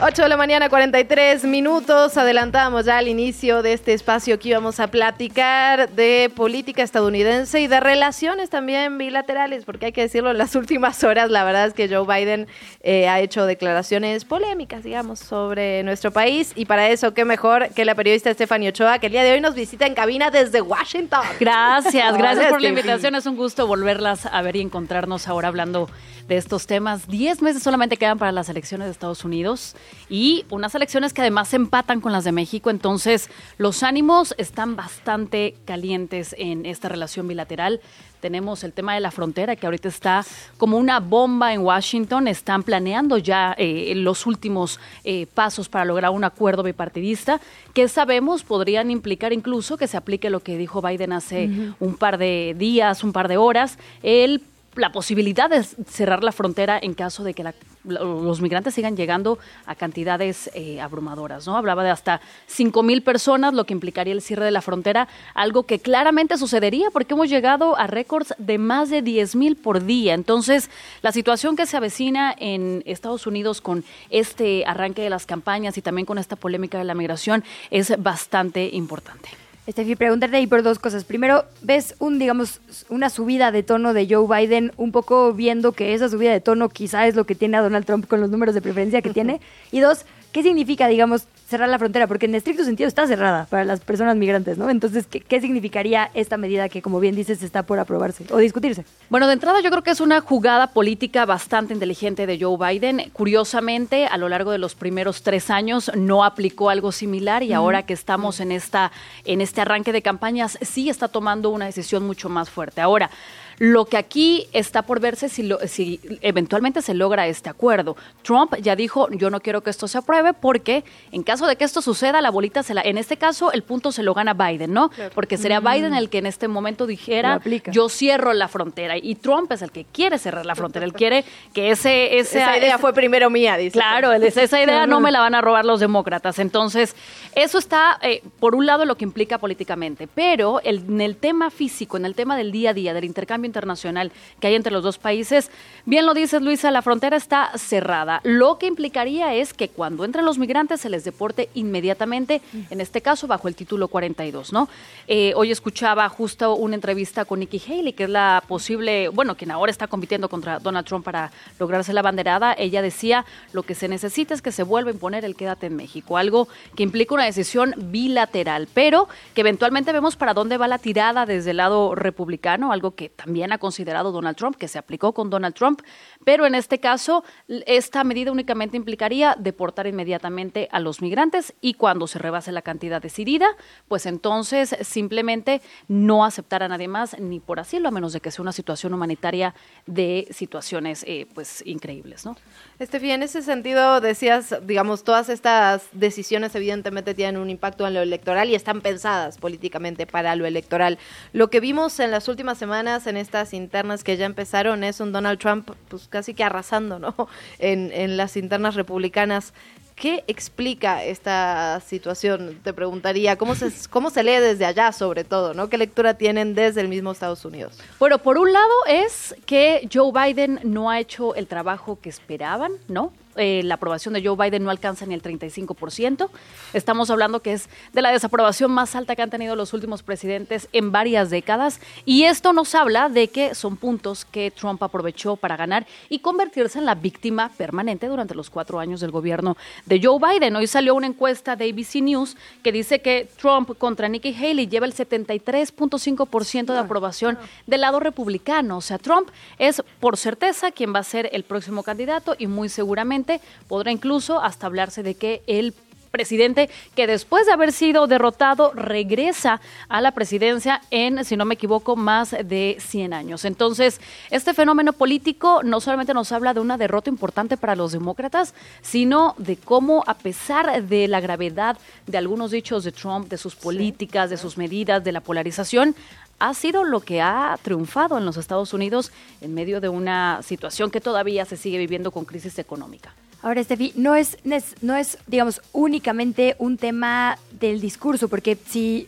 8 0.00 0.22
de 0.22 0.28
la 0.28 0.36
mañana, 0.36 0.68
43 0.68 1.42
minutos. 1.42 2.16
Adelantamos 2.16 2.84
ya 2.84 2.98
al 2.98 3.08
inicio 3.08 3.62
de 3.62 3.72
este 3.72 3.94
espacio 3.94 4.38
que 4.38 4.50
íbamos 4.50 4.78
a 4.78 4.86
platicar 4.86 5.90
de 5.90 6.30
política 6.36 6.84
estadounidense 6.84 7.60
y 7.60 7.66
de 7.66 7.80
relaciones 7.80 8.48
también 8.48 8.96
bilaterales, 8.96 9.64
porque 9.64 9.86
hay 9.86 9.92
que 9.92 10.02
decirlo, 10.02 10.30
en 10.30 10.38
las 10.38 10.54
últimas 10.54 11.02
horas 11.02 11.32
la 11.32 11.42
verdad 11.42 11.66
es 11.66 11.74
que 11.74 11.88
Joe 11.88 12.06
Biden 12.06 12.46
eh, 12.82 13.08
ha 13.08 13.18
hecho 13.18 13.44
declaraciones 13.44 14.24
polémicas, 14.24 14.84
digamos, 14.84 15.18
sobre 15.18 15.82
nuestro 15.82 16.12
país. 16.12 16.52
Y 16.54 16.66
para 16.66 16.88
eso, 16.90 17.12
qué 17.12 17.24
mejor 17.24 17.70
que 17.70 17.84
la 17.84 17.96
periodista 17.96 18.32
Stephanie 18.32 18.68
Ochoa, 18.68 19.00
que 19.00 19.06
el 19.06 19.12
día 19.12 19.24
de 19.24 19.32
hoy 19.32 19.40
nos 19.40 19.56
visita 19.56 19.84
en 19.84 19.94
cabina 19.94 20.30
desde 20.30 20.60
Washington. 20.60 21.22
Gracias, 21.40 22.16
gracias 22.16 22.50
por 22.50 22.62
la 22.62 22.68
invitación. 22.68 23.16
Es 23.16 23.26
un 23.26 23.34
gusto 23.34 23.66
volverlas 23.66 24.26
a 24.26 24.42
ver 24.42 24.54
y 24.54 24.60
encontrarnos 24.60 25.26
ahora 25.26 25.48
hablando 25.48 25.90
de 26.28 26.36
estos 26.36 26.66
temas. 26.66 27.08
Diez 27.08 27.42
meses 27.42 27.62
solamente 27.62 27.96
quedan 27.96 28.18
para 28.18 28.30
las 28.30 28.48
elecciones 28.48 28.86
de 28.86 28.92
Estados 28.92 29.24
Unidos 29.24 29.74
y 30.08 30.44
unas 30.50 30.74
elecciones 30.74 31.12
que 31.12 31.20
además 31.20 31.48
se 31.48 31.56
empatan 31.56 32.00
con 32.00 32.12
las 32.12 32.24
de 32.24 32.32
México. 32.32 32.70
Entonces, 32.70 33.30
los 33.58 33.82
ánimos 33.82 34.34
están 34.38 34.76
bastante 34.76 35.54
calientes 35.64 36.34
en 36.38 36.66
esta 36.66 36.88
relación 36.88 37.28
bilateral. 37.28 37.80
Tenemos 38.20 38.64
el 38.64 38.72
tema 38.72 38.94
de 38.94 39.00
la 39.00 39.12
frontera, 39.12 39.54
que 39.54 39.66
ahorita 39.66 39.88
está 39.88 40.24
como 40.56 40.76
una 40.76 40.98
bomba 40.98 41.54
en 41.54 41.60
Washington. 41.60 42.26
Están 42.26 42.64
planeando 42.64 43.18
ya 43.18 43.54
eh, 43.56 43.92
los 43.94 44.26
últimos 44.26 44.80
eh, 45.04 45.26
pasos 45.34 45.68
para 45.68 45.84
lograr 45.84 46.10
un 46.10 46.24
acuerdo 46.24 46.62
bipartidista, 46.62 47.40
que 47.74 47.86
sabemos 47.88 48.42
podrían 48.42 48.90
implicar 48.90 49.32
incluso 49.32 49.76
que 49.76 49.86
se 49.86 49.96
aplique 49.96 50.30
lo 50.30 50.40
que 50.40 50.58
dijo 50.58 50.82
Biden 50.82 51.12
hace 51.12 51.50
un 51.78 51.96
par 51.96 52.18
de 52.18 52.56
días, 52.58 53.04
un 53.04 53.12
par 53.12 53.28
de 53.28 53.36
horas, 53.36 53.78
el, 54.02 54.42
la 54.78 54.92
posibilidad 54.92 55.50
de 55.50 55.62
cerrar 55.62 56.22
la 56.24 56.32
frontera 56.32 56.78
en 56.80 56.94
caso 56.94 57.24
de 57.24 57.34
que 57.34 57.42
la- 57.44 57.54
los 57.84 58.40
migrantes 58.40 58.74
sigan 58.74 58.96
llegando 58.96 59.38
a 59.66 59.74
cantidades 59.74 60.50
eh, 60.54 60.80
abrumadoras, 60.80 61.46
¿no? 61.46 61.56
Hablaba 61.56 61.82
de 61.84 61.90
hasta 61.90 62.20
5 62.46 62.82
mil 62.82 63.02
personas, 63.02 63.54
lo 63.54 63.64
que 63.64 63.72
implicaría 63.72 64.12
el 64.12 64.20
cierre 64.20 64.44
de 64.44 64.50
la 64.50 64.60
frontera, 64.60 65.08
algo 65.34 65.62
que 65.64 65.78
claramente 65.78 66.36
sucedería 66.36 66.90
porque 66.92 67.14
hemos 67.14 67.28
llegado 67.30 67.78
a 67.78 67.86
récords 67.86 68.34
de 68.38 68.58
más 68.58 68.90
de 68.90 69.00
10 69.02 69.36
mil 69.36 69.56
por 69.56 69.84
día. 69.84 70.14
Entonces, 70.14 70.70
la 71.02 71.12
situación 71.12 71.56
que 71.56 71.66
se 71.66 71.76
avecina 71.76 72.34
en 72.38 72.82
Estados 72.84 73.26
Unidos 73.26 73.60
con 73.60 73.84
este 74.10 74.64
arranque 74.66 75.02
de 75.02 75.10
las 75.10 75.24
campañas 75.26 75.78
y 75.78 75.82
también 75.82 76.04
con 76.06 76.18
esta 76.18 76.36
polémica 76.36 76.78
de 76.78 76.84
la 76.84 76.94
migración 76.94 77.42
es 77.70 77.94
bastante 78.02 78.68
importante. 78.72 79.28
Estefi, 79.68 79.96
preguntarte 79.96 80.34
ahí 80.34 80.46
por 80.46 80.62
dos 80.62 80.78
cosas. 80.78 81.04
Primero, 81.04 81.44
¿ves 81.60 81.94
un, 81.98 82.18
digamos, 82.18 82.62
una 82.88 83.10
subida 83.10 83.52
de 83.52 83.62
tono 83.62 83.92
de 83.92 84.08
Joe 84.08 84.26
Biden, 84.26 84.72
un 84.78 84.92
poco 84.92 85.34
viendo 85.34 85.72
que 85.72 85.92
esa 85.92 86.08
subida 86.08 86.32
de 86.32 86.40
tono 86.40 86.70
quizá 86.70 87.06
es 87.06 87.14
lo 87.14 87.24
que 87.24 87.34
tiene 87.34 87.58
a 87.58 87.60
Donald 87.60 87.84
Trump 87.84 88.06
con 88.06 88.22
los 88.22 88.30
números 88.30 88.54
de 88.54 88.62
preferencia 88.62 89.02
que 89.02 89.10
tiene? 89.10 89.42
Y 89.70 89.80
dos, 89.80 90.06
¿qué 90.38 90.44
significa, 90.44 90.86
digamos, 90.86 91.26
cerrar 91.48 91.68
la 91.68 91.80
frontera? 91.80 92.06
Porque 92.06 92.26
en 92.26 92.34
estricto 92.36 92.62
sentido 92.62 92.86
está 92.86 93.08
cerrada 93.08 93.46
para 93.50 93.64
las 93.64 93.80
personas 93.80 94.14
migrantes, 94.16 94.56
¿no? 94.56 94.70
Entonces, 94.70 95.04
¿qué, 95.08 95.18
qué 95.18 95.40
significaría 95.40 96.12
esta 96.14 96.36
medida 96.36 96.68
que, 96.68 96.80
como 96.80 97.00
bien 97.00 97.16
dices, 97.16 97.42
está 97.42 97.64
por 97.64 97.80
aprobarse 97.80 98.24
o 98.30 98.36
discutirse? 98.36 98.84
Bueno, 99.10 99.26
de 99.26 99.32
entrada 99.32 99.60
yo 99.60 99.70
creo 99.70 99.82
que 99.82 99.90
es 99.90 100.00
una 100.00 100.20
jugada 100.20 100.68
política 100.68 101.26
bastante 101.26 101.74
inteligente 101.74 102.28
de 102.28 102.38
Joe 102.40 102.56
Biden. 102.56 103.10
Curiosamente, 103.12 104.06
a 104.06 104.16
lo 104.16 104.28
largo 104.28 104.52
de 104.52 104.58
los 104.58 104.76
primeros 104.76 105.24
tres 105.24 105.50
años 105.50 105.90
no 105.96 106.22
aplicó 106.22 106.70
algo 106.70 106.92
similar 106.92 107.42
y 107.42 107.52
ahora 107.52 107.82
que 107.82 107.94
estamos 107.94 108.38
en 108.38 108.52
esta 108.52 108.92
en 109.24 109.40
este 109.40 109.60
arranque 109.60 109.92
de 109.92 110.02
campañas 110.02 110.56
sí 110.62 110.88
está 110.88 111.08
tomando 111.08 111.50
una 111.50 111.64
decisión 111.64 112.06
mucho 112.06 112.28
más 112.28 112.48
fuerte. 112.48 112.80
Ahora. 112.80 113.10
Lo 113.58 113.86
que 113.86 113.96
aquí 113.96 114.46
está 114.52 114.82
por 114.82 115.00
verse 115.00 115.28
si, 115.28 115.42
lo- 115.42 115.58
si 115.66 116.00
eventualmente 116.22 116.80
se 116.82 116.94
logra 116.94 117.26
este 117.26 117.48
acuerdo. 117.50 117.96
Trump 118.22 118.54
ya 118.60 118.76
dijo, 118.76 119.08
yo 119.10 119.30
no 119.30 119.40
quiero 119.40 119.62
que 119.62 119.70
esto 119.70 119.88
se 119.88 119.98
apruebe 119.98 120.32
porque 120.32 120.84
en 121.12 121.22
caso 121.22 121.46
de 121.46 121.56
que 121.56 121.64
esto 121.64 121.82
suceda, 121.82 122.20
la 122.20 122.30
bolita 122.30 122.62
se 122.62 122.74
la... 122.74 122.82
En 122.82 122.98
este 122.98 123.16
caso, 123.16 123.50
el 123.52 123.62
punto 123.62 123.90
se 123.90 124.02
lo 124.02 124.14
gana 124.14 124.34
Biden, 124.34 124.72
¿no? 124.72 124.90
Claro. 124.90 125.10
Porque 125.14 125.36
sería 125.36 125.60
Mm. 125.60 125.64
Biden 125.72 125.94
el 125.94 126.08
que 126.08 126.18
en 126.18 126.26
este 126.26 126.46
momento 126.46 126.86
dijera, 126.86 127.40
yo 127.72 127.88
cierro 127.88 128.32
la 128.32 128.46
frontera. 128.48 128.96
Y 128.96 129.16
Trump 129.16 129.50
es 129.50 129.62
el 129.62 129.72
que 129.72 129.84
quiere 129.84 130.18
cerrar 130.18 130.46
la 130.46 130.54
frontera. 130.54 130.84
Él 130.86 130.92
quiere 130.92 131.24
que 131.52 131.70
ese, 131.72 132.18
esa, 132.18 132.38
Esa 132.42 132.58
idea 132.58 132.78
fue 132.78 132.92
primero 132.92 133.28
mía, 133.28 133.56
dice. 133.56 133.72
Claro, 133.72 134.12
él 134.12 134.22
dice, 134.22 134.44
esa 134.44 134.62
idea 134.62 134.86
no 134.86 135.00
me 135.00 135.10
la 135.10 135.18
van 135.20 135.34
a 135.34 135.40
robar 135.40 135.64
los 135.64 135.80
demócratas. 135.80 136.38
Entonces, 136.38 136.94
eso 137.34 137.58
está, 137.58 137.98
eh, 138.02 138.22
por 138.38 138.54
un 138.54 138.66
lado, 138.66 138.84
lo 138.84 138.96
que 138.96 139.04
implica 139.04 139.38
políticamente. 139.38 140.06
Pero 140.06 140.60
el- 140.60 140.84
en 140.88 141.00
el 141.00 141.16
tema 141.16 141.50
físico, 141.50 141.96
en 141.96 142.04
el 142.04 142.14
tema 142.14 142.36
del 142.36 142.52
día 142.52 142.70
a 142.70 142.74
día, 142.74 142.94
del 142.94 143.04
intercambio 143.04 143.47
internacional 143.48 144.12
que 144.40 144.46
hay 144.46 144.54
entre 144.54 144.72
los 144.72 144.82
dos 144.82 144.98
países, 144.98 145.50
bien 145.84 146.06
lo 146.06 146.14
dices, 146.14 146.42
Luisa, 146.42 146.70
la 146.70 146.82
frontera 146.82 147.16
está 147.16 147.50
cerrada. 147.56 148.20
Lo 148.24 148.58
que 148.58 148.66
implicaría 148.66 149.34
es 149.34 149.54
que 149.54 149.68
cuando 149.68 150.04
entren 150.04 150.24
los 150.24 150.38
migrantes 150.38 150.80
se 150.80 150.88
les 150.88 151.04
deporte 151.04 151.48
inmediatamente, 151.54 152.40
en 152.70 152.80
este 152.80 153.00
caso 153.00 153.26
bajo 153.26 153.48
el 153.48 153.54
título 153.54 153.88
42, 153.88 154.52
¿no? 154.52 154.68
Eh, 155.06 155.32
hoy 155.36 155.50
escuchaba 155.50 156.08
justo 156.08 156.54
una 156.54 156.74
entrevista 156.74 157.24
con 157.24 157.40
Nikki 157.40 157.60
Haley, 157.66 157.92
que 157.92 158.04
es 158.04 158.10
la 158.10 158.42
posible, 158.46 159.08
bueno, 159.08 159.36
quien 159.36 159.50
ahora 159.50 159.70
está 159.70 159.86
compitiendo 159.86 160.28
contra 160.28 160.58
Donald 160.58 160.86
Trump 160.86 161.04
para 161.04 161.30
lograrse 161.58 161.92
la 161.92 162.02
banderada. 162.02 162.54
Ella 162.58 162.82
decía, 162.82 163.24
lo 163.52 163.62
que 163.62 163.74
se 163.74 163.88
necesita 163.88 164.34
es 164.34 164.42
que 164.42 164.52
se 164.52 164.62
vuelva 164.62 164.90
a 164.90 164.94
imponer 164.94 165.24
el 165.24 165.36
quédate 165.36 165.66
en 165.66 165.76
México, 165.76 166.16
algo 166.16 166.48
que 166.76 166.82
implica 166.82 167.14
una 167.14 167.24
decisión 167.24 167.74
bilateral, 167.76 168.68
pero 168.74 169.08
que 169.34 169.40
eventualmente 169.40 169.92
vemos 169.92 170.16
para 170.16 170.34
dónde 170.34 170.58
va 170.58 170.68
la 170.68 170.78
tirada 170.78 171.26
desde 171.26 171.52
el 171.52 171.58
lado 171.58 171.94
republicano, 171.94 172.72
algo 172.72 172.94
que 172.94 173.08
también 173.08 173.37
ha 173.44 173.58
considerado 173.58 174.12
Donald 174.12 174.36
Trump, 174.36 174.56
que 174.56 174.68
se 174.68 174.78
aplicó 174.78 175.12
con 175.12 175.30
Donald 175.30 175.54
Trump, 175.54 175.82
pero 176.24 176.46
en 176.46 176.54
este 176.54 176.78
caso 176.78 177.24
esta 177.66 178.04
medida 178.04 178.32
únicamente 178.32 178.76
implicaría 178.76 179.36
deportar 179.38 179.86
inmediatamente 179.86 180.68
a 180.72 180.80
los 180.80 181.00
migrantes 181.00 181.54
y 181.60 181.74
cuando 181.74 182.06
se 182.06 182.18
rebase 182.18 182.52
la 182.52 182.62
cantidad 182.62 183.00
decidida, 183.00 183.48
pues 183.88 184.06
entonces 184.06 184.76
simplemente 184.82 185.62
no 185.88 186.24
aceptar 186.24 186.62
a 186.62 186.68
nadie 186.68 186.88
más 186.88 187.18
ni 187.18 187.40
por 187.40 187.60
asilo, 187.60 187.88
a 187.88 187.92
menos 187.92 188.12
de 188.12 188.20
que 188.20 188.30
sea 188.30 188.42
una 188.42 188.52
situación 188.52 188.94
humanitaria 188.94 189.54
de 189.86 190.28
situaciones 190.30 191.04
eh, 191.06 191.26
pues 191.34 191.62
increíbles, 191.66 192.24
¿no? 192.24 192.36
Estefi, 192.78 193.10
en 193.10 193.22
ese 193.22 193.42
sentido 193.42 194.00
decías, 194.00 194.54
digamos, 194.66 195.02
todas 195.02 195.28
estas 195.28 195.88
decisiones 195.92 196.54
evidentemente 196.54 197.14
tienen 197.14 197.40
un 197.40 197.50
impacto 197.50 197.86
en 197.86 197.94
lo 197.94 198.00
electoral 198.00 198.50
y 198.50 198.54
están 198.54 198.80
pensadas 198.80 199.38
políticamente 199.38 200.06
para 200.06 200.36
lo 200.36 200.46
electoral. 200.46 200.98
Lo 201.32 201.50
que 201.50 201.60
vimos 201.60 201.98
en 202.00 202.10
las 202.10 202.28
últimas 202.28 202.58
semanas 202.58 203.06
en 203.06 203.16
estas 203.28 203.52
internas 203.52 204.04
que 204.04 204.16
ya 204.16 204.24
empezaron 204.24 204.82
es 204.82 205.00
un 205.00 205.12
Donald 205.12 205.38
Trump 205.38 205.70
pues 205.88 206.08
casi 206.08 206.32
que 206.32 206.44
arrasando, 206.44 206.98
¿no? 206.98 207.14
En, 207.58 207.90
en 207.92 208.16
las 208.16 208.36
internas 208.36 208.74
republicanas. 208.74 209.52
¿Qué 209.94 210.24
explica 210.28 211.04
esta 211.04 211.80
situación? 211.84 212.60
Te 212.62 212.72
preguntaría, 212.72 213.36
¿cómo 213.36 213.54
se, 213.54 213.70
cómo 213.90 214.08
se 214.10 214.22
lee 214.22 214.40
desde 214.40 214.64
allá 214.64 214.92
sobre 214.92 215.24
todo, 215.24 215.52
¿no? 215.52 215.68
¿Qué 215.68 215.76
lectura 215.76 216.14
tienen 216.14 216.54
desde 216.54 216.80
el 216.80 216.88
mismo 216.88 217.12
Estados 217.12 217.44
Unidos? 217.44 217.78
Bueno, 217.98 218.18
por 218.18 218.38
un 218.38 218.50
lado 218.50 218.74
es 218.86 219.36
que 219.44 219.86
Joe 219.92 220.10
Biden 220.12 220.60
no 220.62 220.88
ha 220.88 220.98
hecho 221.00 221.34
el 221.34 221.46
trabajo 221.48 221.98
que 222.00 222.08
esperaban, 222.08 222.72
¿no? 222.88 223.12
Eh, 223.36 223.62
la 223.64 223.74
aprobación 223.74 224.14
de 224.14 224.26
Joe 224.26 224.36
Biden 224.36 224.64
no 224.64 224.70
alcanza 224.70 225.06
ni 225.06 225.14
el 225.14 225.22
35%. 225.22 226.28
Estamos 226.72 227.10
hablando 227.10 227.40
que 227.40 227.52
es 227.52 227.68
de 227.92 228.02
la 228.02 228.10
desaprobación 228.10 228.70
más 228.70 228.96
alta 228.96 229.14
que 229.14 229.22
han 229.22 229.30
tenido 229.30 229.54
los 229.54 229.72
últimos 229.72 230.02
presidentes 230.02 230.68
en 230.72 230.90
varias 230.92 231.30
décadas. 231.30 231.80
Y 232.04 232.24
esto 232.24 232.52
nos 232.52 232.74
habla 232.74 233.08
de 233.08 233.28
que 233.28 233.54
son 233.54 233.76
puntos 233.76 234.24
que 234.24 234.50
Trump 234.50 234.82
aprovechó 234.82 235.36
para 235.36 235.56
ganar 235.56 235.86
y 236.08 236.18
convertirse 236.20 236.78
en 236.78 236.84
la 236.84 236.94
víctima 236.94 237.50
permanente 237.56 238.08
durante 238.08 238.34
los 238.34 238.50
cuatro 238.50 238.80
años 238.80 239.00
del 239.00 239.10
gobierno 239.10 239.56
de 239.86 240.00
Joe 240.02 240.18
Biden. 240.18 240.56
Hoy 240.56 240.66
salió 240.66 240.94
una 240.94 241.06
encuesta 241.06 241.56
de 241.56 241.70
ABC 241.70 242.02
News 242.02 242.36
que 242.62 242.72
dice 242.72 243.00
que 243.00 243.28
Trump 243.40 243.76
contra 243.78 244.08
Nikki 244.08 244.34
Haley 244.34 244.66
lleva 244.66 244.86
el 244.86 244.94
73.5% 244.94 246.72
de 246.72 246.78
aprobación 246.78 247.38
del 247.66 247.82
lado 247.82 248.00
republicano. 248.00 248.78
O 248.78 248.80
sea, 248.80 248.98
Trump 248.98 249.28
es 249.58 249.82
por 250.00 250.16
certeza 250.16 250.70
quien 250.70 250.94
va 250.94 251.00
a 251.00 251.04
ser 251.04 251.28
el 251.32 251.44
próximo 251.44 251.82
candidato 251.82 252.34
y 252.38 252.46
muy 252.46 252.68
seguramente 252.68 253.27
podrá 253.68 253.92
incluso 253.92 254.40
hasta 254.40 254.66
hablarse 254.66 255.02
de 255.02 255.14
que 255.14 255.42
el 255.46 255.74
presidente 256.08 256.68
que 256.94 257.06
después 257.06 257.46
de 257.46 257.52
haber 257.52 257.72
sido 257.72 258.06
derrotado 258.06 258.72
regresa 258.74 259.60
a 259.88 260.00
la 260.00 260.12
presidencia 260.12 260.80
en, 260.90 261.24
si 261.24 261.36
no 261.36 261.44
me 261.44 261.54
equivoco, 261.54 261.96
más 261.96 262.30
de 262.30 262.76
100 262.80 263.12
años. 263.12 263.44
Entonces, 263.44 264.00
este 264.30 264.54
fenómeno 264.54 264.92
político 264.92 265.62
no 265.62 265.80
solamente 265.80 266.14
nos 266.14 266.32
habla 266.32 266.54
de 266.54 266.60
una 266.60 266.76
derrota 266.76 267.10
importante 267.10 267.56
para 267.56 267.76
los 267.76 267.92
demócratas, 267.92 268.54
sino 268.82 269.34
de 269.38 269.56
cómo, 269.56 270.02
a 270.06 270.14
pesar 270.14 270.82
de 270.82 271.08
la 271.08 271.20
gravedad 271.20 271.78
de 272.06 272.18
algunos 272.18 272.50
dichos 272.50 272.84
de 272.84 272.92
Trump, 272.92 273.28
de 273.28 273.38
sus 273.38 273.54
políticas, 273.54 274.30
de 274.30 274.36
sus 274.36 274.56
medidas, 274.58 275.04
de 275.04 275.12
la 275.12 275.20
polarización, 275.20 275.94
ha 276.40 276.54
sido 276.54 276.84
lo 276.84 277.00
que 277.00 277.20
ha 277.20 277.58
triunfado 277.62 278.16
en 278.16 278.24
los 278.24 278.36
Estados 278.36 278.72
Unidos 278.72 279.10
en 279.40 279.54
medio 279.54 279.80
de 279.80 279.88
una 279.88 280.40
situación 280.42 280.90
que 280.90 281.00
todavía 281.00 281.44
se 281.44 281.56
sigue 281.56 281.78
viviendo 281.78 282.12
con 282.12 282.24
crisis 282.24 282.60
económica. 282.60 283.12
Ahora, 283.42 283.60
Estefi, 283.60 283.92
no 283.96 284.14
es, 284.16 284.36
no 284.82 284.96
es, 284.96 285.18
digamos, 285.26 285.60
únicamente 285.72 286.56
un 286.58 286.76
tema 286.76 287.38
del 287.52 287.80
discurso, 287.80 288.28
porque 288.28 288.56
si, 288.66 289.06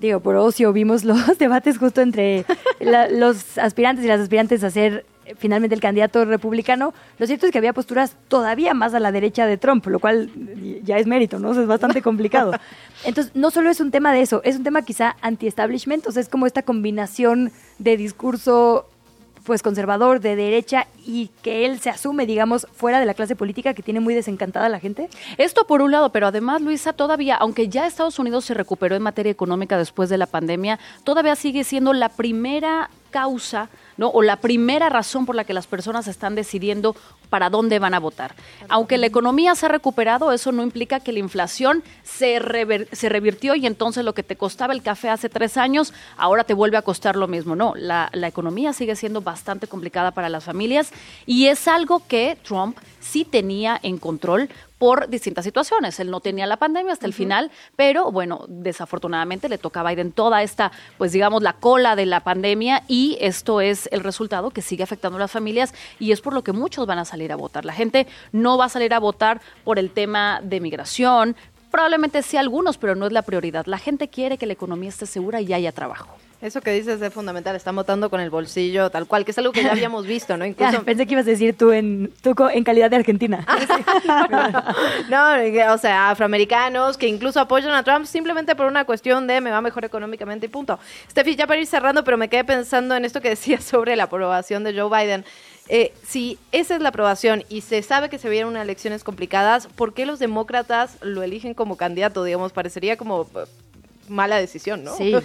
digo, 0.00 0.20
por 0.20 0.36
ocio 0.36 0.72
vimos 0.72 1.04
los 1.04 1.38
debates 1.38 1.78
justo 1.78 2.00
entre 2.00 2.44
la- 2.80 3.08
los 3.08 3.58
aspirantes 3.58 4.04
y 4.04 4.08
las 4.08 4.20
aspirantes 4.20 4.62
a 4.62 4.70
ser 4.70 5.04
eh, 5.26 5.34
finalmente 5.38 5.74
el 5.74 5.80
candidato 5.80 6.24
republicano, 6.24 6.94
lo 7.18 7.26
cierto 7.26 7.46
es 7.46 7.52
que 7.52 7.58
había 7.58 7.72
posturas 7.72 8.14
todavía 8.28 8.74
más 8.74 8.94
a 8.94 9.00
la 9.00 9.10
derecha 9.10 9.46
de 9.46 9.56
Trump, 9.56 9.84
lo 9.86 9.98
cual 9.98 10.30
eh, 10.36 10.80
ya 10.84 10.98
es 10.98 11.06
mérito, 11.08 11.40
¿no? 11.40 11.48
O 11.50 11.54
sea, 11.54 11.62
es 11.62 11.68
bastante 11.68 12.00
complicado. 12.10 12.52
Entonces, 13.04 13.34
no 13.34 13.50
solo 13.50 13.70
es 13.70 13.80
un 13.80 13.90
tema 13.90 14.12
de 14.12 14.20
eso, 14.20 14.40
es 14.44 14.54
un 14.56 14.62
tema 14.62 14.82
quizá 14.82 15.16
anti-establishment, 15.20 16.06
o 16.06 16.12
sea, 16.12 16.20
es 16.22 16.28
como 16.28 16.46
esta 16.46 16.62
combinación 16.62 17.50
de 17.80 17.96
discurso 17.96 18.88
pues 19.44 19.62
conservador 19.62 20.20
de 20.20 20.36
derecha 20.36 20.86
y 21.04 21.30
que 21.42 21.66
él 21.66 21.78
se 21.78 21.90
asume, 21.90 22.26
digamos, 22.26 22.66
fuera 22.72 22.98
de 22.98 23.06
la 23.06 23.14
clase 23.14 23.36
política 23.36 23.74
que 23.74 23.82
tiene 23.82 24.00
muy 24.00 24.14
desencantada 24.14 24.66
a 24.66 24.70
la 24.70 24.80
gente? 24.80 25.08
Esto 25.38 25.66
por 25.66 25.82
un 25.82 25.92
lado, 25.92 26.10
pero 26.10 26.26
además, 26.26 26.62
Luisa, 26.62 26.92
todavía, 26.92 27.36
aunque 27.36 27.68
ya 27.68 27.86
Estados 27.86 28.18
Unidos 28.18 28.44
se 28.44 28.54
recuperó 28.54 28.96
en 28.96 29.02
materia 29.02 29.30
económica 29.30 29.76
después 29.78 30.08
de 30.08 30.18
la 30.18 30.26
pandemia, 30.26 30.78
todavía 31.04 31.36
sigue 31.36 31.64
siendo 31.64 31.92
la 31.92 32.08
primera 32.08 32.90
causa, 33.10 33.68
¿no? 33.96 34.08
O 34.08 34.22
la 34.22 34.36
primera 34.36 34.88
razón 34.88 35.26
por 35.26 35.34
la 35.34 35.44
que 35.44 35.54
las 35.54 35.66
personas 35.66 36.08
están 36.08 36.34
decidiendo 36.34 36.96
para 37.30 37.50
dónde 37.50 37.78
van 37.78 37.94
a 37.94 38.00
votar. 38.00 38.34
Aunque 38.68 38.98
la 38.98 39.06
economía 39.06 39.54
se 39.54 39.66
ha 39.66 39.68
recuperado, 39.68 40.32
eso 40.32 40.52
no 40.52 40.62
implica 40.62 41.00
que 41.00 41.12
la 41.12 41.18
inflación 41.18 41.82
se, 42.02 42.38
rever- 42.40 42.88
se 42.92 43.08
revirtió 43.08 43.54
y 43.54 43.66
entonces 43.66 44.04
lo 44.04 44.14
que 44.14 44.22
te 44.22 44.36
costaba 44.36 44.72
el 44.72 44.82
café 44.82 45.08
hace 45.10 45.28
tres 45.28 45.56
años, 45.56 45.92
ahora 46.16 46.44
te 46.44 46.54
vuelve 46.54 46.76
a 46.76 46.82
costar 46.82 47.16
lo 47.16 47.26
mismo. 47.28 47.56
No, 47.56 47.74
la, 47.76 48.10
la 48.12 48.28
economía 48.28 48.72
sigue 48.72 48.96
siendo 48.96 49.20
bastante 49.20 49.66
complicada 49.66 50.10
para 50.12 50.28
las 50.28 50.44
familias 50.44 50.92
y 51.26 51.46
es 51.46 51.66
algo 51.68 52.02
que 52.06 52.36
Trump 52.42 52.78
sí 53.04 53.24
tenía 53.24 53.78
en 53.82 53.98
control 53.98 54.48
por 54.78 55.08
distintas 55.08 55.44
situaciones. 55.44 56.00
Él 56.00 56.10
no 56.10 56.20
tenía 56.20 56.46
la 56.46 56.56
pandemia 56.56 56.92
hasta 56.92 57.06
el 57.06 57.12
final, 57.12 57.50
pero 57.76 58.10
bueno, 58.10 58.44
desafortunadamente 58.48 59.48
le 59.48 59.58
toca 59.58 59.80
a 59.80 59.88
Biden 59.88 60.12
toda 60.12 60.42
esta, 60.42 60.72
pues 60.98 61.12
digamos, 61.12 61.42
la 61.42 61.54
cola 61.54 61.96
de 61.96 62.06
la 62.06 62.20
pandemia 62.20 62.82
y 62.88 63.16
esto 63.20 63.60
es 63.60 63.88
el 63.92 64.00
resultado 64.00 64.50
que 64.50 64.62
sigue 64.62 64.82
afectando 64.82 65.16
a 65.16 65.20
las 65.20 65.30
familias 65.30 65.74
y 65.98 66.12
es 66.12 66.20
por 66.20 66.32
lo 66.32 66.42
que 66.42 66.52
muchos 66.52 66.86
van 66.86 66.98
a 66.98 67.04
salir 67.04 67.32
a 67.32 67.36
votar. 67.36 67.64
La 67.64 67.72
gente 67.72 68.06
no 68.32 68.58
va 68.58 68.66
a 68.66 68.68
salir 68.68 68.94
a 68.94 68.98
votar 68.98 69.40
por 69.64 69.78
el 69.78 69.90
tema 69.90 70.40
de 70.42 70.60
migración, 70.60 71.36
probablemente 71.70 72.22
sí 72.22 72.36
algunos, 72.36 72.78
pero 72.78 72.94
no 72.94 73.06
es 73.06 73.12
la 73.12 73.22
prioridad. 73.22 73.66
La 73.66 73.78
gente 73.78 74.08
quiere 74.08 74.38
que 74.38 74.46
la 74.46 74.52
economía 74.52 74.88
esté 74.88 75.06
segura 75.06 75.40
y 75.40 75.52
haya 75.52 75.72
trabajo. 75.72 76.16
Eso 76.44 76.60
que 76.60 76.72
dices 76.72 77.00
es 77.00 77.10
fundamental, 77.14 77.56
están 77.56 77.74
votando 77.74 78.10
con 78.10 78.20
el 78.20 78.28
bolsillo 78.28 78.90
tal 78.90 79.06
cual, 79.06 79.24
que 79.24 79.30
es 79.30 79.38
algo 79.38 79.50
que 79.50 79.62
ya 79.62 79.70
habíamos 79.72 80.06
visto, 80.06 80.36
¿no? 80.36 80.44
Incluso... 80.44 80.84
Pensé 80.84 81.06
que 81.06 81.14
ibas 81.14 81.26
a 81.26 81.30
decir 81.30 81.56
tú 81.56 81.72
en, 81.72 82.12
tú 82.20 82.34
en 82.52 82.64
calidad 82.64 82.90
de 82.90 82.96
argentina. 82.96 83.46
no, 85.08 85.72
o 85.72 85.78
sea, 85.78 86.10
afroamericanos 86.10 86.98
que 86.98 87.08
incluso 87.08 87.40
apoyan 87.40 87.70
a 87.70 87.82
Trump 87.82 88.04
simplemente 88.04 88.54
por 88.54 88.66
una 88.66 88.84
cuestión 88.84 89.26
de 89.26 89.40
me 89.40 89.50
va 89.50 89.62
mejor 89.62 89.86
económicamente 89.86 90.44
y 90.44 90.48
punto. 90.50 90.78
Steffi, 91.10 91.34
ya 91.34 91.46
para 91.46 91.60
ir 91.60 91.66
cerrando, 91.66 92.04
pero 92.04 92.18
me 92.18 92.28
quedé 92.28 92.44
pensando 92.44 92.94
en 92.94 93.06
esto 93.06 93.22
que 93.22 93.30
decías 93.30 93.64
sobre 93.64 93.96
la 93.96 94.02
aprobación 94.02 94.64
de 94.64 94.78
Joe 94.78 94.90
Biden. 94.90 95.24
Eh, 95.70 95.94
si 96.02 96.38
esa 96.52 96.74
es 96.74 96.82
la 96.82 96.90
aprobación 96.90 97.42
y 97.48 97.62
se 97.62 97.82
sabe 97.82 98.10
que 98.10 98.18
se 98.18 98.28
vienen 98.28 98.48
unas 98.48 98.64
elecciones 98.64 99.02
complicadas, 99.02 99.66
¿por 99.66 99.94
qué 99.94 100.04
los 100.04 100.18
demócratas 100.18 100.98
lo 101.00 101.22
eligen 101.22 101.54
como 101.54 101.78
candidato? 101.78 102.22
Digamos, 102.22 102.52
parecería 102.52 102.98
como 102.98 103.22
eh, 103.22 103.46
mala 104.08 104.36
decisión, 104.36 104.84
¿no? 104.84 104.96
Sí. 104.96 105.14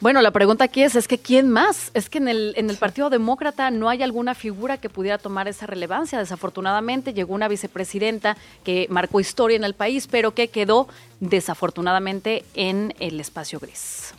Bueno, 0.00 0.22
la 0.22 0.30
pregunta 0.30 0.62
aquí 0.62 0.84
es, 0.84 0.94
es 0.94 1.08
que 1.08 1.18
¿quién 1.18 1.48
más? 1.48 1.90
Es 1.92 2.08
que 2.08 2.18
en 2.18 2.28
el, 2.28 2.54
en 2.56 2.70
el 2.70 2.76
Partido 2.76 3.10
Demócrata 3.10 3.72
no 3.72 3.88
hay 3.88 4.04
alguna 4.04 4.36
figura 4.36 4.76
que 4.76 4.88
pudiera 4.88 5.18
tomar 5.18 5.48
esa 5.48 5.66
relevancia. 5.66 6.20
Desafortunadamente 6.20 7.12
llegó 7.12 7.34
una 7.34 7.48
vicepresidenta 7.48 8.36
que 8.62 8.86
marcó 8.90 9.18
historia 9.18 9.56
en 9.56 9.64
el 9.64 9.74
país, 9.74 10.06
pero 10.06 10.34
que 10.34 10.48
quedó 10.48 10.86
desafortunadamente 11.18 12.44
en 12.54 12.94
el 13.00 13.18
espacio 13.18 13.58
gris. 13.58 14.14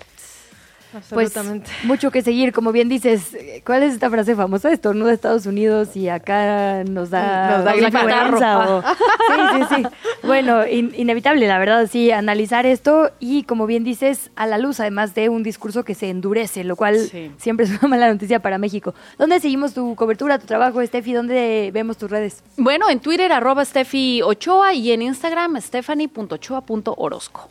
Pues 1.12 1.34
mucho 1.84 2.12
que 2.12 2.22
seguir, 2.22 2.52
como 2.52 2.72
bien 2.72 2.90
dices. 2.90 3.36
¿Cuál 3.66 3.84
es 3.84 3.94
esta 3.94 4.10
frase 4.10 4.36
famosa? 4.36 4.72
Estornuda 4.72 5.14
Estados 5.14 5.46
Unidos 5.46 5.96
y 5.96 6.10
acá 6.10 6.84
nos 6.86 7.10
da, 7.10 7.58
Nos 7.58 7.66
da 7.66 7.76
influenza 7.76 8.02
catarro. 8.38 8.78
o- 8.78 8.82
Sí, 8.82 9.66
sí, 9.70 9.76
sí. 9.76 9.84
Bueno, 10.24 10.66
in- 10.68 10.94
inevitable, 10.96 11.48
la 11.48 11.58
verdad, 11.60 11.88
sí, 11.92 12.12
analizar 12.12 12.66
esto 12.66 13.12
y, 13.20 13.44
como 13.44 13.66
bien 13.68 13.84
dices, 13.84 14.32
a 14.36 14.46
la 14.48 14.58
luz, 14.58 14.80
además 14.80 15.14
de 15.16 15.30
un 15.30 15.44
discurso 15.44 15.84
que 15.84 15.94
se 15.96 16.10
endurece, 16.10 16.64
lo 16.64 16.76
cual 16.76 16.98
Sí. 17.00 17.32
siempre 17.38 17.66
es 17.66 17.72
una 17.80 17.88
mala 17.88 18.12
noticia 18.12 18.40
para 18.40 18.58
México. 18.58 18.94
¿Dónde 19.18 19.40
seguimos 19.40 19.74
tu 19.74 19.96
cobertura, 19.96 20.40
tu 20.40 20.46
trabajo, 20.48 20.84
Steffi? 20.86 21.14
¿Dónde 21.14 21.70
vemos 21.74 21.98
tus 21.98 22.10
redes? 22.10 22.44
Bueno, 22.58 22.90
en 22.90 23.00
Twitter 23.00 23.32
arroba 23.32 23.64
Steffi 23.64 24.22
Ochoa 24.24 24.74
y 24.74 24.92
en 24.92 25.02
Instagram 25.04 25.60
stephanie.ochoa.orozco. 25.62 27.50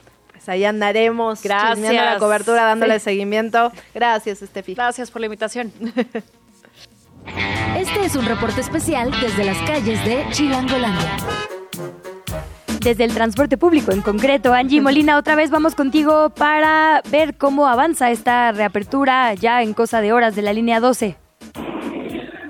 Ahí 0.48 0.64
andaremos 0.64 1.42
Gracias. 1.42 1.92
la 1.92 2.18
cobertura, 2.18 2.64
dándole 2.64 2.98
Sí. 2.98 3.04
seguimiento. 3.04 3.70
Gracias, 3.94 4.38
Steffi. 4.38 4.74
Gracias 4.74 5.10
por 5.10 5.20
la 5.20 5.26
invitación. 5.26 5.72
Este 7.76 8.04
es 8.06 8.16
un 8.16 8.24
reporte 8.24 8.60
especial 8.60 9.10
desde 9.20 9.44
las 9.44 9.58
calles 9.68 10.02
de 10.04 10.24
Chilangolandia. 10.30 11.16
Desde 12.80 13.04
el 13.04 13.12
transporte 13.12 13.58
público 13.58 13.92
en 13.92 14.00
concreto, 14.02 14.54
Angie 14.54 14.80
Molina, 14.80 15.18
otra 15.18 15.34
vez 15.34 15.50
vamos 15.50 15.74
contigo 15.74 16.30
para 16.30 17.02
ver 17.10 17.36
cómo 17.36 17.68
avanza 17.68 18.10
esta 18.10 18.52
reapertura 18.52 19.34
ya 19.34 19.62
en 19.62 19.74
cosa 19.74 20.00
de 20.00 20.12
horas 20.12 20.34
de 20.36 20.42
la 20.42 20.52
línea 20.52 20.80
12. 20.80 21.16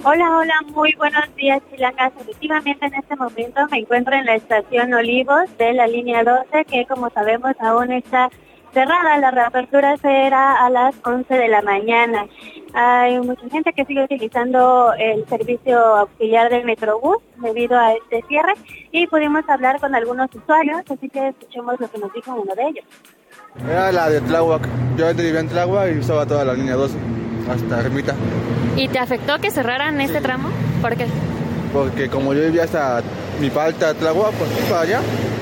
Hola, 0.05 0.39
hola, 0.39 0.55
muy 0.75 0.95
buenos 0.95 1.35
días, 1.35 1.61
Chilangas. 1.71 2.13
Efectivamente, 2.21 2.87
en 2.87 2.95
este 2.95 3.17
momento 3.17 3.67
me 3.69 3.79
encuentro 3.79 4.15
en 4.15 4.27
la 4.27 4.37
estación 4.37 4.95
Olivos 4.95 5.45
de 5.59 5.73
la 5.73 5.89
línea 5.89 6.23
12, 6.23 6.65
que 6.67 6.87
como 6.87 7.11
sabemos 7.11 7.55
aún 7.59 7.91
está 7.91 8.31
cerrada. 8.73 9.19
La 9.19 9.33
reapertura 9.33 9.97
será 9.97 10.65
a 10.65 10.71
las 10.71 10.95
11 11.05 11.35
de 11.35 11.49
la 11.49 11.63
mañana. 11.63 12.27
Hay 12.75 13.19
mucha 13.19 13.49
gente 13.51 13.73
que 13.73 13.85
sigue 13.87 14.05
utilizando 14.05 14.93
el 14.97 15.27
servicio 15.27 15.77
auxiliar 15.79 16.49
del 16.49 16.65
Metrobús 16.65 17.17
debido 17.39 17.77
a 17.77 17.95
este 17.95 18.23
cierre 18.29 18.55
y 18.93 19.09
pudimos 19.09 19.49
hablar 19.49 19.81
con 19.81 19.97
algunos 19.97 20.33
usuarios, 20.33 20.83
así 20.89 21.09
que 21.09 21.29
escuchemos 21.29 21.81
lo 21.81 21.91
que 21.91 21.99
nos 21.99 22.13
dijo 22.13 22.35
uno 22.35 22.55
de 22.55 22.63
ellos. 22.63 22.85
Era 23.67 23.93
la 23.93 24.09
de 24.11 24.21
Tláhuac. 24.21 24.63
Yo 24.97 25.09
antes 25.09 25.25
vivía 25.25 25.41
en 25.41 25.49
Tláhuac 25.49 25.95
y 25.95 25.99
usaba 25.99 26.27
toda 26.27 26.45
la 26.45 26.55
línea 26.55 26.75
12 26.75 26.95
hasta 27.51 27.81
Ermita. 27.81 28.15
¿Y 28.77 28.89
te 28.89 28.99
afectó 28.99 29.39
que 29.39 29.51
cerraran 29.51 30.01
este 30.01 30.21
tramo? 30.21 30.51
¿Por 30.81 30.97
qué? 30.97 31.07
Porque 31.73 32.09
como 32.09 32.33
yo 32.35 32.43
vivía 32.43 32.65
hasta 32.65 33.03
mi 33.41 33.51
palta 33.51 33.95
Tláhuac, 33.95 34.33
pues 34.33 34.51
para 34.69 34.83
allá, 34.83 35.01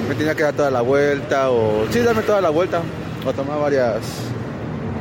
me 0.08 0.14
tenía 0.14 0.34
que 0.34 0.42
dar 0.42 0.54
toda 0.54 0.70
la 0.70 0.80
vuelta 0.80 1.50
o 1.50 1.84
sí, 1.90 2.00
darme 2.00 2.22
toda 2.22 2.40
la 2.40 2.50
vuelta 2.50 2.80
o 3.26 3.32
tomar 3.32 3.60
varias, 3.60 4.00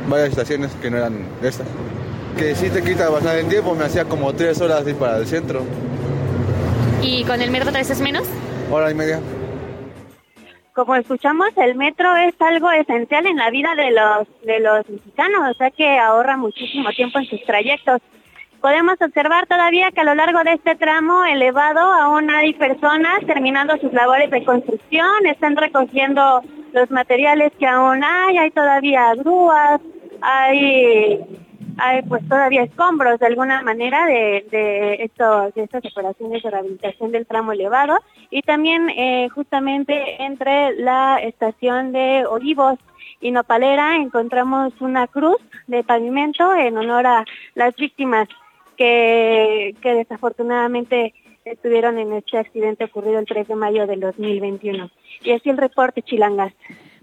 varias 0.08 0.30
estaciones 0.30 0.70
que 0.80 0.90
no 0.90 0.98
eran 0.98 1.26
estas. 1.42 1.66
Que 2.36 2.54
sí 2.54 2.68
te 2.68 2.82
quita 2.82 3.08
bastante 3.08 3.44
tiempo, 3.44 3.74
me 3.74 3.84
hacía 3.84 4.04
como 4.04 4.32
tres 4.34 4.60
horas 4.60 4.86
ir 4.86 4.94
para 4.96 5.16
el 5.18 5.26
centro, 5.26 5.62
¿Y 7.02 7.24
con 7.24 7.40
el 7.40 7.50
metro 7.50 7.70
te 7.70 7.78
haces 7.78 8.00
menos? 8.00 8.24
hora 8.70 8.90
y 8.90 8.94
media. 8.94 9.20
Como 10.76 10.94
escuchamos, 10.94 11.56
el 11.56 11.74
metro 11.74 12.14
es 12.16 12.34
algo 12.38 12.70
esencial 12.70 13.24
en 13.24 13.36
la 13.36 13.48
vida 13.48 13.74
de 13.74 13.92
los 13.92 14.28
de 14.44 14.60
los 14.60 14.86
mexicanos, 14.90 15.50
o 15.50 15.54
sea 15.54 15.70
que 15.70 15.98
ahorra 15.98 16.36
muchísimo 16.36 16.90
tiempo 16.90 17.18
en 17.18 17.24
sus 17.24 17.42
trayectos. 17.44 18.02
Podemos 18.60 19.00
observar 19.00 19.46
todavía 19.46 19.90
que 19.90 20.02
a 20.02 20.04
lo 20.04 20.14
largo 20.14 20.44
de 20.44 20.52
este 20.52 20.74
tramo 20.74 21.24
elevado 21.24 21.80
aún 21.80 22.28
hay 22.28 22.52
personas 22.52 23.24
terminando 23.26 23.78
sus 23.78 23.90
labores 23.94 24.30
de 24.30 24.44
construcción, 24.44 25.24
están 25.24 25.56
recogiendo 25.56 26.42
los 26.74 26.90
materiales 26.90 27.54
que 27.58 27.66
aún 27.66 28.04
hay, 28.04 28.36
hay 28.36 28.50
todavía 28.50 29.14
grúas, 29.14 29.80
hay 30.20 31.24
hay 31.78 32.02
pues 32.02 32.26
todavía 32.28 32.62
escombros 32.62 33.18
de 33.18 33.26
alguna 33.26 33.62
manera 33.62 34.06
de, 34.06 34.46
de, 34.50 34.94
esto, 35.04 35.50
de 35.54 35.62
estas 35.64 35.84
operaciones 35.84 36.42
de 36.42 36.50
rehabilitación 36.50 37.12
del 37.12 37.26
tramo 37.26 37.52
elevado 37.52 37.98
y 38.30 38.42
también 38.42 38.88
eh, 38.90 39.28
justamente 39.34 40.22
entre 40.22 40.74
la 40.76 41.18
estación 41.18 41.92
de 41.92 42.24
Olivos 42.26 42.78
y 43.20 43.30
Nopalera 43.30 43.96
encontramos 43.96 44.72
una 44.80 45.06
cruz 45.06 45.38
de 45.66 45.84
pavimento 45.84 46.54
en 46.54 46.76
honor 46.76 47.06
a 47.06 47.24
las 47.54 47.74
víctimas 47.76 48.28
que, 48.76 49.74
que 49.80 49.94
desafortunadamente 49.94 51.14
estuvieron 51.44 51.98
en 51.98 52.12
este 52.12 52.38
accidente 52.38 52.84
ocurrido 52.84 53.18
el 53.18 53.26
3 53.26 53.48
de 53.48 53.54
mayo 53.54 53.86
del 53.86 54.00
2021. 54.00 54.90
Y 55.22 55.32
así 55.32 55.48
el 55.48 55.56
reporte, 55.56 56.02
Chilangas. 56.02 56.52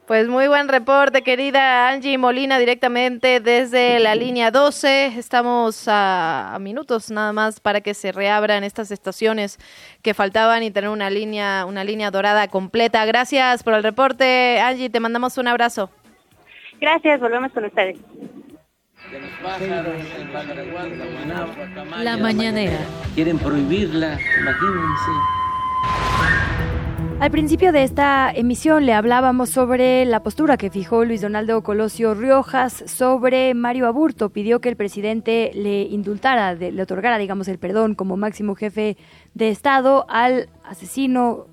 Pues 0.05 0.27
muy 0.27 0.49
buen 0.49 0.67
reporte, 0.67 1.21
querida 1.21 1.87
Angie 1.87 2.17
Molina, 2.17 2.59
directamente 2.59 3.39
desde 3.39 4.01
la 4.01 4.15
línea 4.15 4.51
12. 4.51 5.17
Estamos 5.17 5.87
a, 5.87 6.53
a 6.53 6.59
minutos 6.59 7.09
nada 7.09 7.31
más 7.31 7.61
para 7.61 7.79
que 7.79 7.93
se 7.93 8.11
reabran 8.11 8.65
estas 8.65 8.91
estaciones 8.91 9.59
que 10.01 10.13
faltaban 10.13 10.61
y 10.61 10.71
tener 10.71 10.89
una 10.89 11.09
línea, 11.09 11.65
una 11.65 11.85
línea 11.85 12.11
dorada 12.11 12.49
completa. 12.49 13.05
Gracias 13.05 13.63
por 13.63 13.75
el 13.75 13.83
reporte, 13.83 14.59
Angie. 14.59 14.89
Te 14.89 14.99
mandamos 14.99 15.37
un 15.37 15.47
abrazo. 15.47 15.89
Gracias, 16.81 17.21
volvemos 17.21 17.53
con 17.53 17.63
ustedes. 17.63 17.97
La 22.01 22.17
mañanera. 22.17 22.79
Quieren 23.15 23.39
prohibirla, 23.39 24.19
imagínense. 24.41 25.11
Al 27.19 27.31
principio 27.31 27.71
de 27.71 27.83
esta 27.83 28.31
emisión 28.31 28.85
le 28.85 28.93
hablábamos 28.93 29.49
sobre 29.49 30.05
la 30.05 30.23
postura 30.23 30.57
que 30.57 30.69
fijó 30.69 31.05
Luis 31.05 31.21
Donaldo 31.21 31.63
Colosio 31.63 32.13
Riojas 32.13 32.83
sobre 32.87 33.53
Mario 33.53 33.87
Aburto. 33.87 34.29
Pidió 34.29 34.59
que 34.59 34.69
el 34.69 34.75
presidente 34.75 35.51
le 35.53 35.83
indultara, 35.83 36.53
le 36.53 36.81
otorgara, 36.81 37.17
digamos, 37.17 37.47
el 37.47 37.59
perdón 37.59 37.95
como 37.95 38.17
máximo 38.17 38.55
jefe 38.55 38.97
de 39.33 39.49
Estado 39.49 40.05
al 40.09 40.49
asesino 40.65 41.47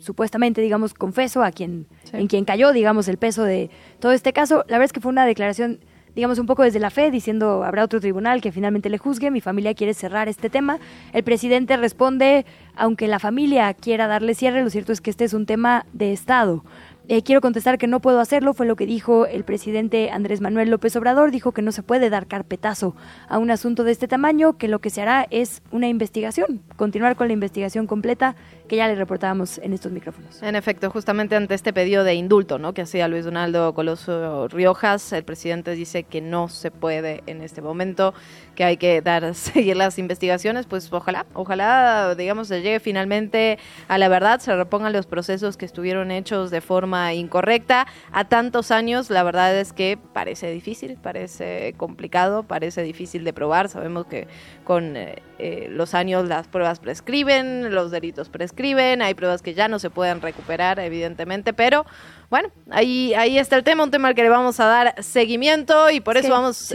supuestamente, 0.00 0.60
digamos, 0.60 0.94
confeso, 0.94 1.42
a 1.42 1.52
quien, 1.52 1.86
en 2.12 2.26
quien 2.26 2.44
cayó, 2.44 2.72
digamos, 2.72 3.06
el 3.08 3.18
peso 3.18 3.44
de 3.44 3.70
todo 3.98 4.12
este 4.12 4.32
caso. 4.32 4.64
La 4.68 4.78
verdad 4.78 4.86
es 4.86 4.92
que 4.92 5.00
fue 5.00 5.10
una 5.10 5.26
declaración, 5.26 5.80
digamos, 6.20 6.38
un 6.38 6.44
poco 6.44 6.62
desde 6.62 6.80
la 6.80 6.90
fe, 6.90 7.10
diciendo, 7.10 7.64
habrá 7.64 7.82
otro 7.82 7.98
tribunal 7.98 8.42
que 8.42 8.52
finalmente 8.52 8.90
le 8.90 8.98
juzgue, 8.98 9.30
mi 9.30 9.40
familia 9.40 9.72
quiere 9.72 9.94
cerrar 9.94 10.28
este 10.28 10.50
tema. 10.50 10.78
El 11.14 11.24
presidente 11.24 11.78
responde, 11.78 12.44
aunque 12.76 13.08
la 13.08 13.18
familia 13.18 13.72
quiera 13.72 14.06
darle 14.06 14.34
cierre, 14.34 14.62
lo 14.62 14.68
cierto 14.68 14.92
es 14.92 15.00
que 15.00 15.08
este 15.08 15.24
es 15.24 15.32
un 15.32 15.46
tema 15.46 15.86
de 15.94 16.12
Estado. 16.12 16.62
Eh, 17.08 17.22
quiero 17.22 17.40
contestar 17.40 17.78
que 17.78 17.86
no 17.86 18.00
puedo 18.00 18.20
hacerlo, 18.20 18.52
fue 18.52 18.66
lo 18.66 18.76
que 18.76 18.84
dijo 18.84 19.24
el 19.24 19.44
presidente 19.44 20.10
Andrés 20.10 20.42
Manuel 20.42 20.68
López 20.68 20.94
Obrador, 20.94 21.30
dijo 21.30 21.52
que 21.52 21.62
no 21.62 21.72
se 21.72 21.82
puede 21.82 22.10
dar 22.10 22.26
carpetazo 22.26 22.94
a 23.26 23.38
un 23.38 23.50
asunto 23.50 23.82
de 23.82 23.92
este 23.92 24.06
tamaño, 24.06 24.58
que 24.58 24.68
lo 24.68 24.80
que 24.80 24.90
se 24.90 25.00
hará 25.00 25.26
es 25.30 25.62
una 25.72 25.88
investigación, 25.88 26.60
continuar 26.76 27.16
con 27.16 27.28
la 27.28 27.32
investigación 27.32 27.86
completa 27.86 28.36
que 28.70 28.76
ya 28.76 28.86
le 28.86 28.94
reportábamos 28.94 29.58
en 29.58 29.72
estos 29.72 29.90
micrófonos. 29.90 30.40
En 30.44 30.54
efecto, 30.54 30.90
justamente 30.90 31.34
ante 31.34 31.54
este 31.54 31.72
pedido 31.72 32.04
de 32.04 32.14
indulto 32.14 32.56
¿no? 32.56 32.72
que 32.72 32.82
hacía 32.82 33.08
Luis 33.08 33.24
Donaldo 33.24 33.74
Coloso 33.74 34.46
Riojas, 34.46 35.12
el 35.12 35.24
presidente 35.24 35.72
dice 35.72 36.04
que 36.04 36.20
no 36.20 36.48
se 36.48 36.70
puede 36.70 37.24
en 37.26 37.40
este 37.40 37.62
momento, 37.62 38.14
que 38.54 38.62
hay 38.62 38.76
que 38.76 39.02
dar 39.02 39.34
seguir 39.34 39.76
las 39.76 39.98
investigaciones, 39.98 40.66
pues 40.66 40.92
ojalá, 40.92 41.26
ojalá, 41.34 42.14
digamos, 42.14 42.46
se 42.46 42.62
llegue 42.62 42.78
finalmente 42.78 43.58
a 43.88 43.98
la 43.98 44.06
verdad, 44.06 44.38
se 44.38 44.54
repongan 44.54 44.92
los 44.92 45.06
procesos 45.06 45.56
que 45.56 45.64
estuvieron 45.64 46.12
hechos 46.12 46.52
de 46.52 46.60
forma 46.60 47.12
incorrecta. 47.12 47.88
A 48.12 48.28
tantos 48.28 48.70
años, 48.70 49.10
la 49.10 49.24
verdad 49.24 49.52
es 49.56 49.72
que 49.72 49.98
parece 50.12 50.48
difícil, 50.52 50.96
parece 50.96 51.74
complicado, 51.76 52.44
parece 52.44 52.84
difícil 52.84 53.24
de 53.24 53.32
probar. 53.32 53.68
Sabemos 53.68 54.06
que 54.06 54.28
con 54.62 54.96
eh, 54.96 55.16
eh, 55.40 55.66
los 55.68 55.94
años 55.94 56.28
las 56.28 56.46
pruebas 56.46 56.78
prescriben, 56.78 57.74
los 57.74 57.90
delitos 57.90 58.28
prescriben, 58.28 58.59
hay 58.62 59.14
pruebas 59.14 59.42
que 59.42 59.54
ya 59.54 59.68
no 59.68 59.78
se 59.78 59.90
pueden 59.90 60.20
recuperar, 60.20 60.78
evidentemente, 60.78 61.52
pero 61.52 61.86
bueno, 62.30 62.50
ahí, 62.70 63.12
ahí 63.14 63.38
está 63.38 63.56
el 63.56 63.64
tema, 63.64 63.82
un 63.82 63.90
tema 63.90 64.08
al 64.08 64.14
que 64.14 64.22
le 64.22 64.28
vamos 64.28 64.60
a 64.60 64.66
dar 64.66 64.94
seguimiento 65.02 65.90
y 65.90 66.00
por 66.00 66.16
eso 66.16 66.30
vamos... 66.30 66.72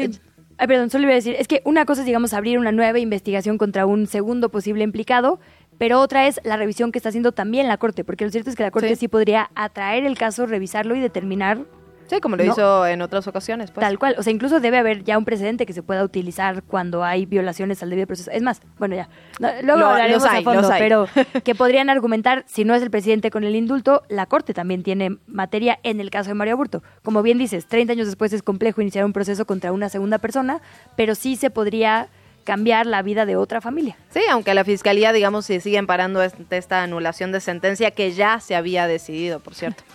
Ay, 0.57 0.67
perdón, 0.67 0.89
solo 0.89 1.03
iba 1.03 1.11
a 1.11 1.15
decir, 1.15 1.35
es 1.37 1.49
que 1.49 1.61
una 1.65 1.85
cosa 1.85 2.01
es, 2.01 2.05
digamos, 2.05 2.33
abrir 2.33 2.57
una 2.57 2.71
nueva 2.71 2.97
investigación 2.99 3.57
contra 3.57 3.85
un 3.85 4.07
segundo 4.07 4.47
posible 4.47 4.85
implicado, 4.85 5.39
pero 5.77 5.99
otra 5.99 6.27
es 6.27 6.39
la 6.45 6.55
revisión 6.55 6.93
que 6.93 6.99
está 6.99 7.09
haciendo 7.09 7.33
también 7.33 7.67
la 7.67 7.75
Corte, 7.75 8.05
porque 8.05 8.23
lo 8.23 8.31
cierto 8.31 8.49
es 8.49 8.55
que 8.55 8.63
la 8.63 8.71
Corte 8.71 8.89
sí, 8.89 8.95
Sí. 8.95 9.07
podría 9.09 9.49
atraer 9.55 10.05
el 10.05 10.17
caso, 10.17 10.45
revisarlo 10.45 10.95
y 10.95 11.01
determinar. 11.01 11.59
Sí, 12.07 12.19
como 12.19 12.35
lo 12.35 12.43
¿no? 12.43 12.51
hizo 12.51 12.85
en 12.87 13.01
otras 13.01 13.27
ocasiones. 13.27 13.71
Pues. 13.71 13.85
Tal 13.85 13.97
cual, 13.97 14.15
o 14.17 14.23
sea, 14.23 14.31
incluso 14.31 14.59
debe 14.59 14.77
haber 14.77 15.03
ya 15.03 15.17
un 15.17 15.25
precedente 15.25 15.65
que 15.65 15.73
se 15.73 15.81
pueda 15.83 16.03
utilizar 16.03 16.63
cuando 16.63 17.03
hay 17.03 17.25
violaciones 17.25 17.81
al 17.83 17.89
debido 17.89 18.07
proceso. 18.07 18.29
Es 18.31 18.41
más, 18.41 18.61
bueno, 18.77 18.95
ya, 18.95 19.09
no, 19.39 19.49
luego 19.63 19.79
Lo- 19.81 19.87
hablaremos 19.87 20.23
hay, 20.25 20.41
a 20.41 20.43
fondo, 20.43 20.69
pero 20.77 21.07
que 21.43 21.55
podrían 21.55 21.89
argumentar, 21.89 22.43
si 22.47 22.63
no 22.63 22.75
es 22.75 22.83
el 22.83 22.91
presidente 22.91 23.31
con 23.31 23.43
el 23.43 23.55
indulto, 23.55 24.03
la 24.09 24.25
Corte 24.27 24.53
también 24.53 24.83
tiene 24.83 25.17
materia 25.27 25.79
en 25.83 25.99
el 25.99 26.09
caso 26.09 26.29
de 26.29 26.35
Mario 26.35 26.53
Aburto. 26.53 26.83
Como 27.03 27.23
bien 27.23 27.37
dices, 27.37 27.65
30 27.65 27.93
años 27.93 28.07
después 28.07 28.33
es 28.33 28.43
complejo 28.43 28.81
iniciar 28.81 29.05
un 29.05 29.13
proceso 29.13 29.45
contra 29.45 29.71
una 29.71 29.89
segunda 29.89 30.19
persona, 30.19 30.61
pero 30.95 31.15
sí 31.15 31.35
se 31.35 31.49
podría 31.49 32.07
cambiar 32.43 32.85
la 32.85 33.01
vida 33.01 33.25
de 33.25 33.35
otra 33.35 33.59
familia. 33.59 33.97
Sí, 34.11 34.21
aunque 34.29 34.53
la 34.53 34.63
fiscalía, 34.63 35.11
digamos, 35.11 35.47
se 35.47 35.59
sigue 35.59 35.81
parando 35.83 36.21
esta 36.21 36.83
anulación 36.83 37.31
de 37.31 37.39
sentencia 37.39 37.89
que 37.89 38.11
ya 38.11 38.39
se 38.39 38.55
había 38.55 38.85
decidido, 38.85 39.39
por 39.39 39.55
cierto. 39.55 39.83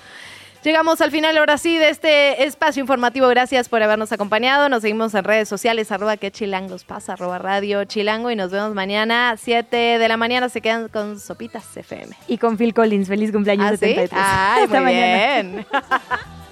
Llegamos 0.63 1.01
al 1.01 1.11
final 1.11 1.39
ahora 1.39 1.57
sí 1.57 1.79
de 1.79 1.89
este 1.89 2.45
espacio 2.45 2.83
informativo. 2.83 3.27
Gracias 3.29 3.71
por 3.71 3.83
habernos 3.83 4.13
acompañado. 4.13 4.69
Nos 4.69 4.83
seguimos 4.83 5.15
en 5.15 5.25
redes 5.25 5.49
sociales, 5.49 5.91
arroba 5.91 6.19
que 6.19 6.31
chilangos 6.31 6.85
pasa, 6.85 7.15
arroba 7.15 7.39
radio 7.39 7.85
chilango 7.85 8.31
y 8.31 8.37
nos 8.37 8.51
vemos 8.51 8.75
mañana 8.75 9.37
7 9.39 9.75
de 9.77 10.09
la 10.09 10.19
mañana. 10.19 10.51
Se 10.51 10.61
quedan 10.61 10.89
con 10.89 11.19
Sopitas 11.19 11.65
FM. 11.77 12.15
Y 12.29 12.37
con 12.37 12.59
Phil 12.59 12.75
Collins, 12.75 13.09
feliz 13.09 13.33
cumpleaños 13.33 13.67
¿Ah, 13.73 13.77
sí? 13.79 13.79
73. 13.95 14.11
Ay, 14.23 14.63
Hasta 14.65 14.77
muy 14.81 14.85
mañana. 14.93 15.15
bien. 15.53 15.67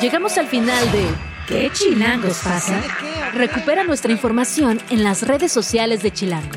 Llegamos 0.00 0.36
al 0.38 0.46
final 0.46 0.90
de 0.92 1.06
¿Qué 1.46 1.70
chilangos 1.72 2.38
pasa? 2.38 2.80
Recupera 3.34 3.84
nuestra 3.84 4.10
información 4.10 4.80
en 4.88 5.04
las 5.04 5.22
redes 5.22 5.52
sociales 5.52 6.02
de 6.02 6.10
Chilango. 6.10 6.56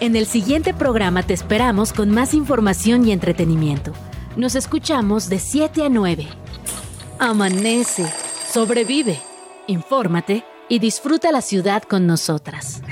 En 0.00 0.16
el 0.16 0.26
siguiente 0.26 0.74
programa 0.74 1.22
te 1.22 1.32
esperamos 1.32 1.94
con 1.94 2.10
más 2.10 2.34
información 2.34 3.08
y 3.08 3.12
entretenimiento. 3.12 3.92
Nos 4.36 4.54
escuchamos 4.54 5.30
de 5.30 5.38
7 5.38 5.84
a 5.84 5.88
9. 5.88 6.28
Amanece, 7.18 8.04
sobrevive, 8.52 9.18
infórmate 9.66 10.44
y 10.68 10.78
disfruta 10.78 11.32
la 11.32 11.40
ciudad 11.40 11.82
con 11.84 12.06
nosotras. 12.06 12.82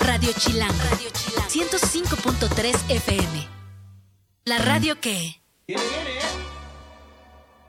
Radio 0.00 0.30
Chilango. 0.38 0.74
Radio 0.90 1.08
Chilango. 1.12 1.48
105.3 1.50 2.90
FM. 2.90 3.49
La 4.50 4.58
radio 4.58 4.98
que... 4.98 5.40